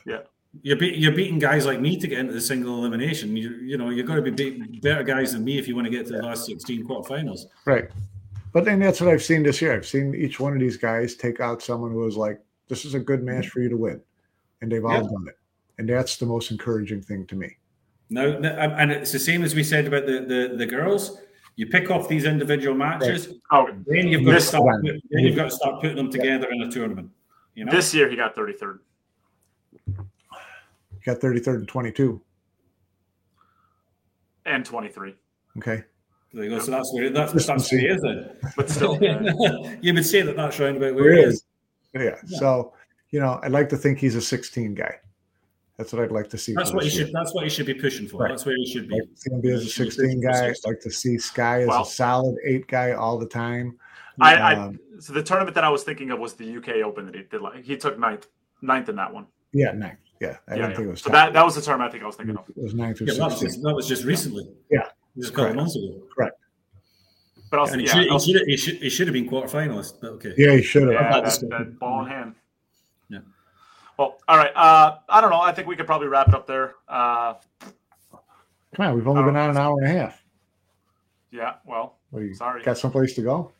yeah. 0.05 0.19
You're, 0.61 0.77
be- 0.77 0.95
you're 0.95 1.11
beating 1.11 1.39
guys 1.39 1.65
like 1.65 1.81
me 1.81 1.99
to 1.99 2.07
get 2.07 2.19
into 2.19 2.33
the 2.33 2.41
single 2.41 2.77
elimination. 2.77 3.35
You 3.35 3.55
you 3.55 3.77
know 3.77 3.89
you've 3.89 4.05
got 4.05 4.15
to 4.15 4.21
be 4.21 4.29
beating 4.29 4.79
better 4.81 5.03
guys 5.03 5.33
than 5.33 5.43
me 5.43 5.57
if 5.57 5.67
you 5.67 5.75
want 5.75 5.85
to 5.85 5.91
get 5.91 6.05
to 6.07 6.13
the 6.13 6.21
last 6.21 6.45
16 6.45 6.87
quarterfinals. 6.87 7.45
Right. 7.65 7.89
But 8.53 8.65
then 8.65 8.79
that's 8.79 9.01
what 9.01 9.09
I've 9.09 9.23
seen 9.23 9.43
this 9.43 9.61
year. 9.61 9.73
I've 9.73 9.85
seen 9.85 10.13
each 10.15 10.39
one 10.39 10.53
of 10.53 10.59
these 10.59 10.77
guys 10.77 11.15
take 11.15 11.39
out 11.39 11.61
someone 11.61 11.91
who 11.91 11.97
was 11.97 12.15
like, 12.15 12.39
"This 12.69 12.85
is 12.85 12.93
a 12.93 12.99
good 12.99 13.23
match 13.23 13.49
for 13.49 13.59
you 13.59 13.69
to 13.69 13.77
win," 13.77 13.99
and 14.61 14.71
they've 14.71 14.85
all 14.85 15.01
done 15.01 15.27
it. 15.27 15.37
And 15.79 15.89
that's 15.89 16.17
the 16.17 16.27
most 16.27 16.51
encouraging 16.51 17.01
thing 17.01 17.25
to 17.27 17.35
me. 17.35 17.57
No, 18.11 18.37
um, 18.37 18.45
and 18.45 18.91
it's 18.91 19.11
the 19.11 19.19
same 19.19 19.43
as 19.43 19.55
we 19.55 19.63
said 19.63 19.87
about 19.87 20.05
the 20.05 20.21
the, 20.21 20.55
the 20.55 20.65
girls. 20.67 21.19
You 21.55 21.67
pick 21.67 21.89
off 21.89 22.07
these 22.07 22.25
individual 22.25 22.75
matches. 22.75 23.27
Right. 23.27 23.37
Oh, 23.51 23.67
then 23.87 24.07
you've 24.07 24.25
got 24.25 24.33
to 24.33 24.41
start. 24.41 24.81
Put, 24.81 25.01
then 25.09 25.23
you've 25.23 25.35
got 25.35 25.45
to 25.45 25.51
start 25.51 25.81
putting 25.81 25.97
them 25.97 26.11
together 26.11 26.47
yeah. 26.51 26.63
in 26.63 26.69
a 26.69 26.71
tournament. 26.71 27.09
You 27.55 27.65
know? 27.65 27.71
This 27.71 27.93
year 27.93 28.09
he 28.09 28.15
got 28.15 28.35
thirty 28.35 28.53
third. 28.53 28.79
He 29.85 31.05
got 31.05 31.19
thirty 31.19 31.39
third 31.39 31.59
and 31.59 31.67
twenty 31.67 31.91
two. 31.91 32.21
And 34.45 34.63
twenty 34.63 34.89
three. 34.89 35.15
Okay. 35.57 35.83
There 36.33 36.45
you 36.45 36.49
go. 36.49 36.59
So 36.59 36.71
that's 36.71 36.91
where 36.93 37.09
that's, 37.09 37.33
that's 37.45 37.71
where 37.71 37.81
he 37.81 37.87
is 37.87 38.01
then. 38.01 38.35
But 38.57 38.69
still, 38.69 38.97
you 39.81 39.93
would 39.93 40.05
say 40.05 40.23
that 40.23 40.35
that's 40.35 40.59
round 40.59 40.77
about 40.77 40.95
where, 40.95 41.13
he 41.13 41.21
is. 41.21 41.43
Yeah. 41.93 42.01
yeah. 42.03 42.15
So 42.39 42.73
you 43.11 43.19
know, 43.19 43.39
I'd 43.43 43.51
like 43.51 43.69
to 43.69 43.77
think 43.77 43.99
he's 43.99 44.15
a 44.15 44.21
16 44.21 44.73
guy. 44.73 44.95
That's 45.77 45.93
what 45.93 46.01
I'd 46.01 46.11
like 46.11 46.29
to 46.31 46.37
see. 46.37 46.53
That's 46.53 46.73
what 46.73 46.83
he 46.83 46.89
should. 46.89 47.11
That's 47.13 47.33
what 47.33 47.43
he 47.43 47.49
should 47.49 47.67
be 47.67 47.75
pushing 47.75 48.07
for. 48.07 48.23
Right. 48.23 48.29
That's 48.29 48.45
where 48.45 48.55
he 48.55 48.65
should 48.65 48.87
be. 48.87 48.95
Like 48.95 49.03
to 49.25 49.39
be 49.39 49.51
as 49.51 49.63
a 49.63 49.69
16 49.69 50.21
guy. 50.21 50.47
I'd 50.47 50.55
like 50.65 50.79
to 50.81 50.91
see 50.91 51.19
Sky 51.19 51.61
as 51.61 51.67
well, 51.67 51.83
a 51.83 51.85
solid 51.85 52.35
eight 52.43 52.67
guy 52.67 52.93
all 52.93 53.19
the 53.19 53.27
time. 53.27 53.77
I, 54.19 54.53
um, 54.53 54.79
I, 54.95 54.99
so 54.99 55.13
the 55.13 55.23
tournament 55.23 55.53
that 55.55 55.63
I 55.63 55.69
was 55.69 55.83
thinking 55.83 56.11
of 56.11 56.19
was 56.19 56.33
the 56.33 56.57
UK 56.57 56.83
Open 56.83 57.05
that 57.05 57.15
he 57.15 57.23
did. 57.23 57.41
Like 57.41 57.63
he 57.63 57.77
took 57.77 57.99
ninth, 57.99 58.27
ninth 58.61 58.89
in 58.89 58.95
that 58.95 59.13
one. 59.13 59.27
Yeah, 59.51 59.71
ninth. 59.71 59.99
Yeah, 60.19 60.37
I 60.47 60.55
yeah, 60.55 60.61
yeah. 60.61 60.67
think 60.75 60.87
it 60.87 60.91
was. 60.91 61.01
So 61.01 61.09
that, 61.09 61.33
that 61.33 61.45
was 61.45 61.55
the 61.55 61.61
tournament 61.61 61.89
I 61.89 61.91
think 61.91 62.03
I 62.03 62.07
was 62.07 62.15
thinking 62.15 62.37
of. 62.37 62.49
It 62.49 62.63
was 62.63 62.73
ninth 62.73 63.01
or 63.01 63.05
yeah, 63.05 63.13
that 63.13 63.25
was, 63.25 63.39
just, 63.39 63.61
that 63.61 63.75
was 63.75 63.87
just 63.87 64.05
recently. 64.05 64.47
Yeah, 64.71 64.87
just 65.17 65.31
a 65.31 65.35
couple 65.35 65.55
months 65.55 65.75
ago. 65.75 66.01
Correct. 66.15 66.37
But 67.49 67.59
also, 67.59 67.77
he, 67.77 67.85
yeah, 67.85 67.93
should, 67.93 68.09
also, 68.09 68.25
he, 68.25 68.33
should, 68.33 68.47
he, 68.47 68.57
should, 68.57 68.75
he 68.77 68.89
should 68.89 69.07
have 69.07 69.13
been 69.13 69.29
quarterfinalist. 69.29 70.01
But 70.01 70.11
okay. 70.13 70.33
Yeah, 70.37 70.55
he 70.55 70.63
should 70.63 70.83
have. 70.83 70.93
Yeah, 70.93 71.21
that, 71.21 71.39
that 71.49 71.79
ball 71.79 72.03
in 72.03 72.11
hand. 72.11 72.35
Yeah. 73.09 73.19
Well, 73.97 74.17
all 74.27 74.37
right. 74.37 74.51
Uh, 74.55 74.97
I 75.07 75.21
don't 75.21 75.29
know. 75.29 75.41
I 75.41 75.51
think 75.51 75.67
we 75.67 75.75
could 75.75 75.85
probably 75.85 76.07
wrap 76.07 76.29
it 76.29 76.33
up 76.33 76.47
there. 76.47 76.75
Uh, 76.87 77.35
Come 78.75 78.87
on, 78.87 78.95
we've 78.95 79.07
only 79.07 79.23
been 79.23 79.35
on 79.35 79.51
an 79.51 79.57
hour 79.57 79.77
and 79.77 79.87
a 79.87 79.91
half. 79.91 80.23
Yeah. 81.31 81.55
Well, 81.65 81.95
you 82.11 82.33
sorry. 82.33 82.63
Got 82.63 82.77
someplace 82.77 83.13
to 83.15 83.21
go? 83.21 83.51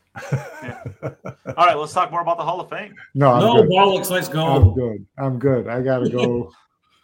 yeah. 0.62 0.82
All 1.02 1.66
right, 1.66 1.76
let's 1.76 1.92
talk 1.92 2.10
more 2.10 2.20
about 2.20 2.36
the 2.36 2.44
Hall 2.44 2.60
of 2.60 2.70
Fame. 2.70 2.94
No, 3.14 3.32
I'm 3.32 3.40
no, 3.40 3.62
good. 3.62 3.70
bollocks. 3.70 4.10
Let's 4.10 4.28
go. 4.28 4.44
I'm 4.44 4.74
good. 4.74 5.06
I'm 5.18 5.38
good. 5.38 5.68
I 5.68 5.82
gotta 5.82 6.08
go. 6.08 6.52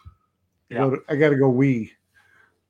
yeah. 0.69 0.79
Go 0.79 0.89
to, 0.91 1.01
I 1.09 1.15
gotta 1.15 1.35
go. 1.35 1.49
We. 1.49 1.91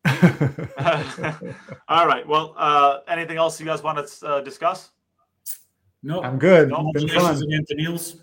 All 1.87 2.07
right. 2.07 2.27
Well, 2.27 2.55
uh, 2.57 2.99
anything 3.07 3.37
else 3.37 3.59
you 3.59 3.65
guys 3.65 3.83
want 3.83 4.07
to 4.07 4.27
uh, 4.27 4.41
discuss? 4.41 4.91
No, 6.03 6.23
I'm 6.23 6.39
good. 6.39 6.69
No, 6.69 6.91
again 6.95 7.65
to 7.67 7.75
Niels. 7.75 8.17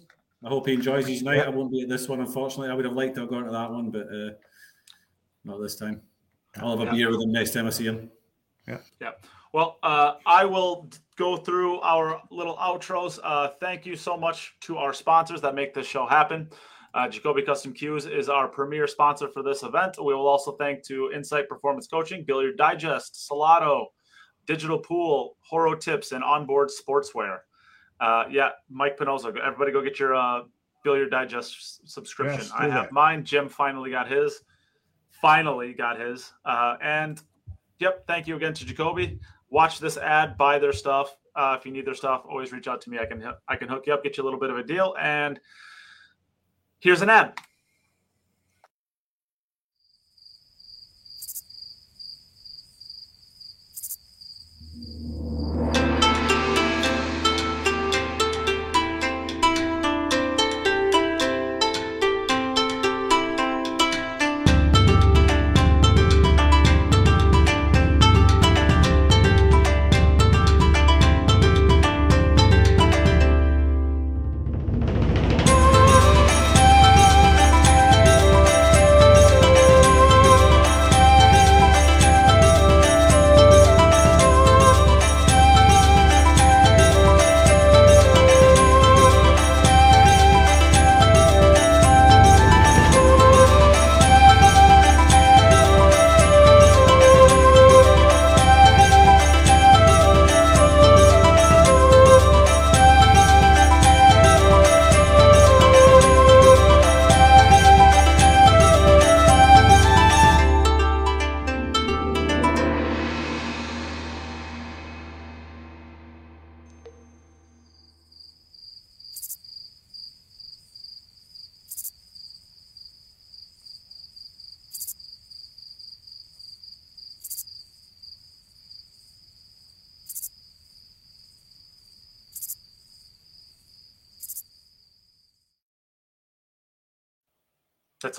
I 0.45 0.49
hope 0.49 0.67
he 0.67 0.75
enjoys 0.75 1.07
his 1.07 1.23
night. 1.23 1.41
I 1.41 1.49
won't 1.49 1.71
be 1.71 1.83
at 1.83 1.89
this 1.89 2.09
one, 2.09 2.21
unfortunately. 2.21 2.71
I 2.71 2.75
would 2.75 2.85
have 2.85 2.95
liked 2.95 3.15
to 3.15 3.23
have 3.23 3.31
gone 3.31 3.45
to 3.45 3.51
that 3.51 3.71
one, 3.71 3.91
but 3.91 4.07
uh, 4.09 4.31
not 5.45 5.61
this 5.61 5.77
time. 5.77 6.01
I'll 6.57 6.77
have 6.77 6.81
a 6.81 6.85
yeah. 6.85 6.93
beer 6.93 7.11
with 7.11 7.23
him 7.23 7.33
next 7.33 7.53
time 7.53 7.67
I 7.67 7.71
see 7.71 7.85
him. 7.85 8.11
Yeah. 8.67 8.79
Yeah. 9.01 9.11
Well, 9.53 9.79
uh, 9.83 10.15
I 10.27 10.45
will 10.45 10.91
go 11.17 11.37
through 11.37 11.81
our 11.81 12.23
little 12.31 12.57
outros. 12.57 13.19
Uh, 13.23 13.49
thank 13.61 13.87
you 13.87 13.97
so 13.97 14.17
much 14.17 14.55
to 14.61 14.77
our 14.77 14.93
sponsors 14.93 15.41
that 15.41 15.55
make 15.55 15.75
this 15.75 15.87
show 15.87 16.07
happen. 16.07 16.51
Uh, 16.95 17.09
Jacoby 17.09 17.43
Custom 17.43 17.73
Cues 17.73 18.07
is 18.07 18.29
our 18.29 18.49
premier 18.49 18.87
sponsor 18.87 19.29
for 19.29 19.43
this 19.43 19.63
event. 19.63 19.97
We 19.99 20.15
will 20.15 20.27
also 20.27 20.53
thank 20.53 20.83
to 20.85 21.13
Insight 21.13 21.49
Performance 21.49 21.87
Coaching, 21.87 22.25
Billiard 22.25 22.57
Digest, 22.57 23.27
Salado, 23.27 23.89
Digital 24.47 24.79
Pool, 24.79 25.37
Horo 25.41 25.75
Tips, 25.75 26.13
and 26.13 26.25
Onboard 26.25 26.71
Sportswear. 26.71 27.41
Uh, 28.01 28.25
yeah, 28.31 28.51
Mike 28.71 28.97
Panozzo, 28.97 29.37
everybody 29.39 29.73
go 29.73 29.83
get 29.83 29.99
your 29.99 30.15
uh, 30.15 30.43
Billiard 30.85 31.11
Digest 31.11 31.89
subscription. 31.89 32.41
Yes, 32.41 32.53
I 32.57 32.65
have 32.65 32.85
that. 32.85 32.93
mine. 32.93 33.25
Jim 33.25 33.49
finally 33.49 33.91
got 33.91 34.11
his. 34.11 34.41
Finally 35.21 35.75
got 35.75 36.01
his. 36.01 36.33
Uh, 36.45 36.77
and 36.81 37.21
yep, 37.81 38.07
thank 38.07 38.27
you 38.27 38.37
again 38.37 38.55
to 38.55 38.65
Jacoby. 38.65 39.19
Watch 39.51 39.81
this 39.81 39.97
ad, 39.97 40.39
buy 40.39 40.59
their 40.59 40.73
stuff. 40.73 41.17
Uh, 41.35 41.57
if 41.59 41.67
you 41.67 41.73
need 41.73 41.87
their 41.87 41.95
stuff, 41.95 42.25
always 42.29 42.53
reach 42.53 42.69
out 42.69 42.81
to 42.83 42.91
me. 42.91 42.99
I 42.99 43.07
can 43.07 43.23
I 43.49 43.57
can 43.57 43.69
hook 43.69 43.87
you 43.87 43.95
up, 43.95 44.03
get 44.03 44.17
you 44.17 44.23
a 44.23 44.27
little 44.27 44.41
bit 44.41 44.51
of 44.51 44.59
a 44.59 44.63
deal, 44.63 44.95
and 44.99 45.39
Here's 46.81 47.03
an 47.03 47.11
ad. 47.11 47.33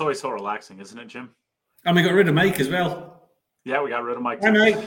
That's 0.00 0.04
always 0.06 0.20
so 0.20 0.30
relaxing, 0.30 0.80
isn't 0.80 0.98
it, 0.98 1.08
Jim? 1.08 1.28
And 1.84 1.94
we 1.94 2.02
got 2.02 2.14
rid 2.14 2.26
of 2.26 2.34
Mike 2.34 2.58
as 2.58 2.70
well. 2.70 3.28
Yeah, 3.66 3.82
we 3.82 3.90
got 3.90 4.02
rid 4.02 4.16
of 4.16 4.22
Mike. 4.22 4.40
Hi, 4.42 4.50
Mike. 4.50 4.78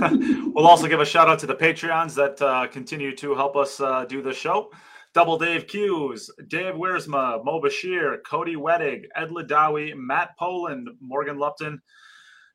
we'll 0.54 0.66
also 0.66 0.88
give 0.88 1.00
a 1.00 1.04
shout 1.04 1.28
out 1.28 1.38
to 1.40 1.46
the 1.46 1.54
Patreons 1.54 2.14
that 2.14 2.40
uh, 2.40 2.68
continue 2.68 3.14
to 3.16 3.34
help 3.34 3.54
us 3.54 3.80
uh, 3.80 4.06
do 4.06 4.22
the 4.22 4.32
show. 4.32 4.70
Double 5.12 5.36
Dave 5.36 5.70
Hughes, 5.70 6.30
Dave 6.46 6.72
Wiersma, 6.72 7.44
Mo 7.44 7.60
Bashir, 7.60 8.16
Cody 8.24 8.56
Wettig, 8.56 9.02
Ed 9.14 9.28
Ladawi, 9.28 9.94
Matt 9.94 10.30
Poland, 10.38 10.88
Morgan 11.02 11.38
Lupton. 11.38 11.78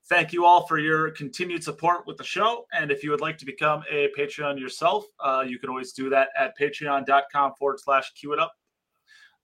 Thank 0.10 0.34
you 0.34 0.46
all 0.46 0.66
for 0.66 0.80
your 0.80 1.12
continued 1.12 1.64
support 1.64 2.08
with 2.08 2.18
the 2.18 2.24
show. 2.24 2.66
And 2.74 2.90
if 2.90 3.04
you 3.04 3.12
would 3.12 3.22
like 3.22 3.38
to 3.38 3.46
become 3.46 3.84
a 3.92 4.10
Patreon 4.18 4.60
yourself, 4.60 5.06
uh, 5.24 5.46
you 5.48 5.60
can 5.60 5.70
always 5.70 5.94
do 5.94 6.10
that 6.10 6.30
at 6.36 6.58
patreon.com 6.60 7.54
forward 7.60 7.80
slash 7.80 8.12
cue 8.14 8.34
it 8.34 8.40
up, 8.40 8.54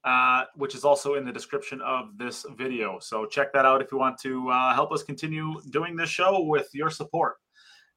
uh, 0.03 0.45
which 0.55 0.75
is 0.75 0.83
also 0.83 1.15
in 1.15 1.25
the 1.25 1.31
description 1.31 1.81
of 1.81 2.17
this 2.17 2.45
video. 2.57 2.99
So 2.99 3.25
check 3.25 3.51
that 3.53 3.65
out 3.65 3.81
if 3.81 3.91
you 3.91 3.97
want 3.97 4.17
to 4.19 4.49
uh, 4.49 4.73
help 4.73 4.91
us 4.91 5.03
continue 5.03 5.59
doing 5.71 5.95
this 5.95 6.09
show 6.09 6.41
with 6.43 6.69
your 6.73 6.89
support. 6.89 7.35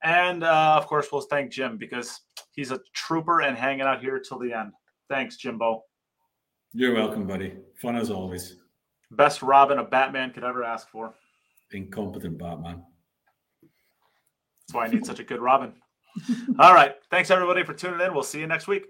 And 0.03 0.43
uh, 0.43 0.75
of 0.77 0.87
course, 0.87 1.09
we'll 1.13 1.23
thank 1.23 1.53
Jim 1.53 1.77
because 1.79 2.21
he's 2.53 2.73
a 2.73 2.81
trooper 2.93 3.43
and 3.43 3.57
hanging 3.57 3.83
out 3.83 4.01
here 4.01 4.19
till 4.19 4.39
the 4.39 4.53
end. 4.53 4.73
Thanks, 5.09 5.37
Jimbo. 5.37 5.85
You're 6.73 6.95
welcome, 6.95 7.27
buddy. 7.27 7.55
Fun 7.81 7.97
as 7.97 8.11
always. 8.11 8.57
Best 9.13 9.43
Robin 9.43 9.79
a 9.79 9.85
Batman 9.85 10.33
could 10.33 10.43
ever 10.43 10.65
ask 10.65 10.89
for. 10.89 11.15
Incompetent 11.71 12.39
Batman. 12.39 12.83
That's 13.63 14.75
why 14.75 14.87
I 14.87 14.89
need 14.89 15.05
such 15.05 15.21
a 15.21 15.25
good 15.25 15.41
Robin. 15.41 15.73
All 16.59 16.75
right. 16.75 16.95
Thanks, 17.11 17.31
everybody, 17.31 17.63
for 17.63 17.75
tuning 17.75 18.01
in. 18.01 18.15
We'll 18.15 18.23
see 18.23 18.41
you 18.41 18.47
next 18.47 18.67
week. 18.67 18.87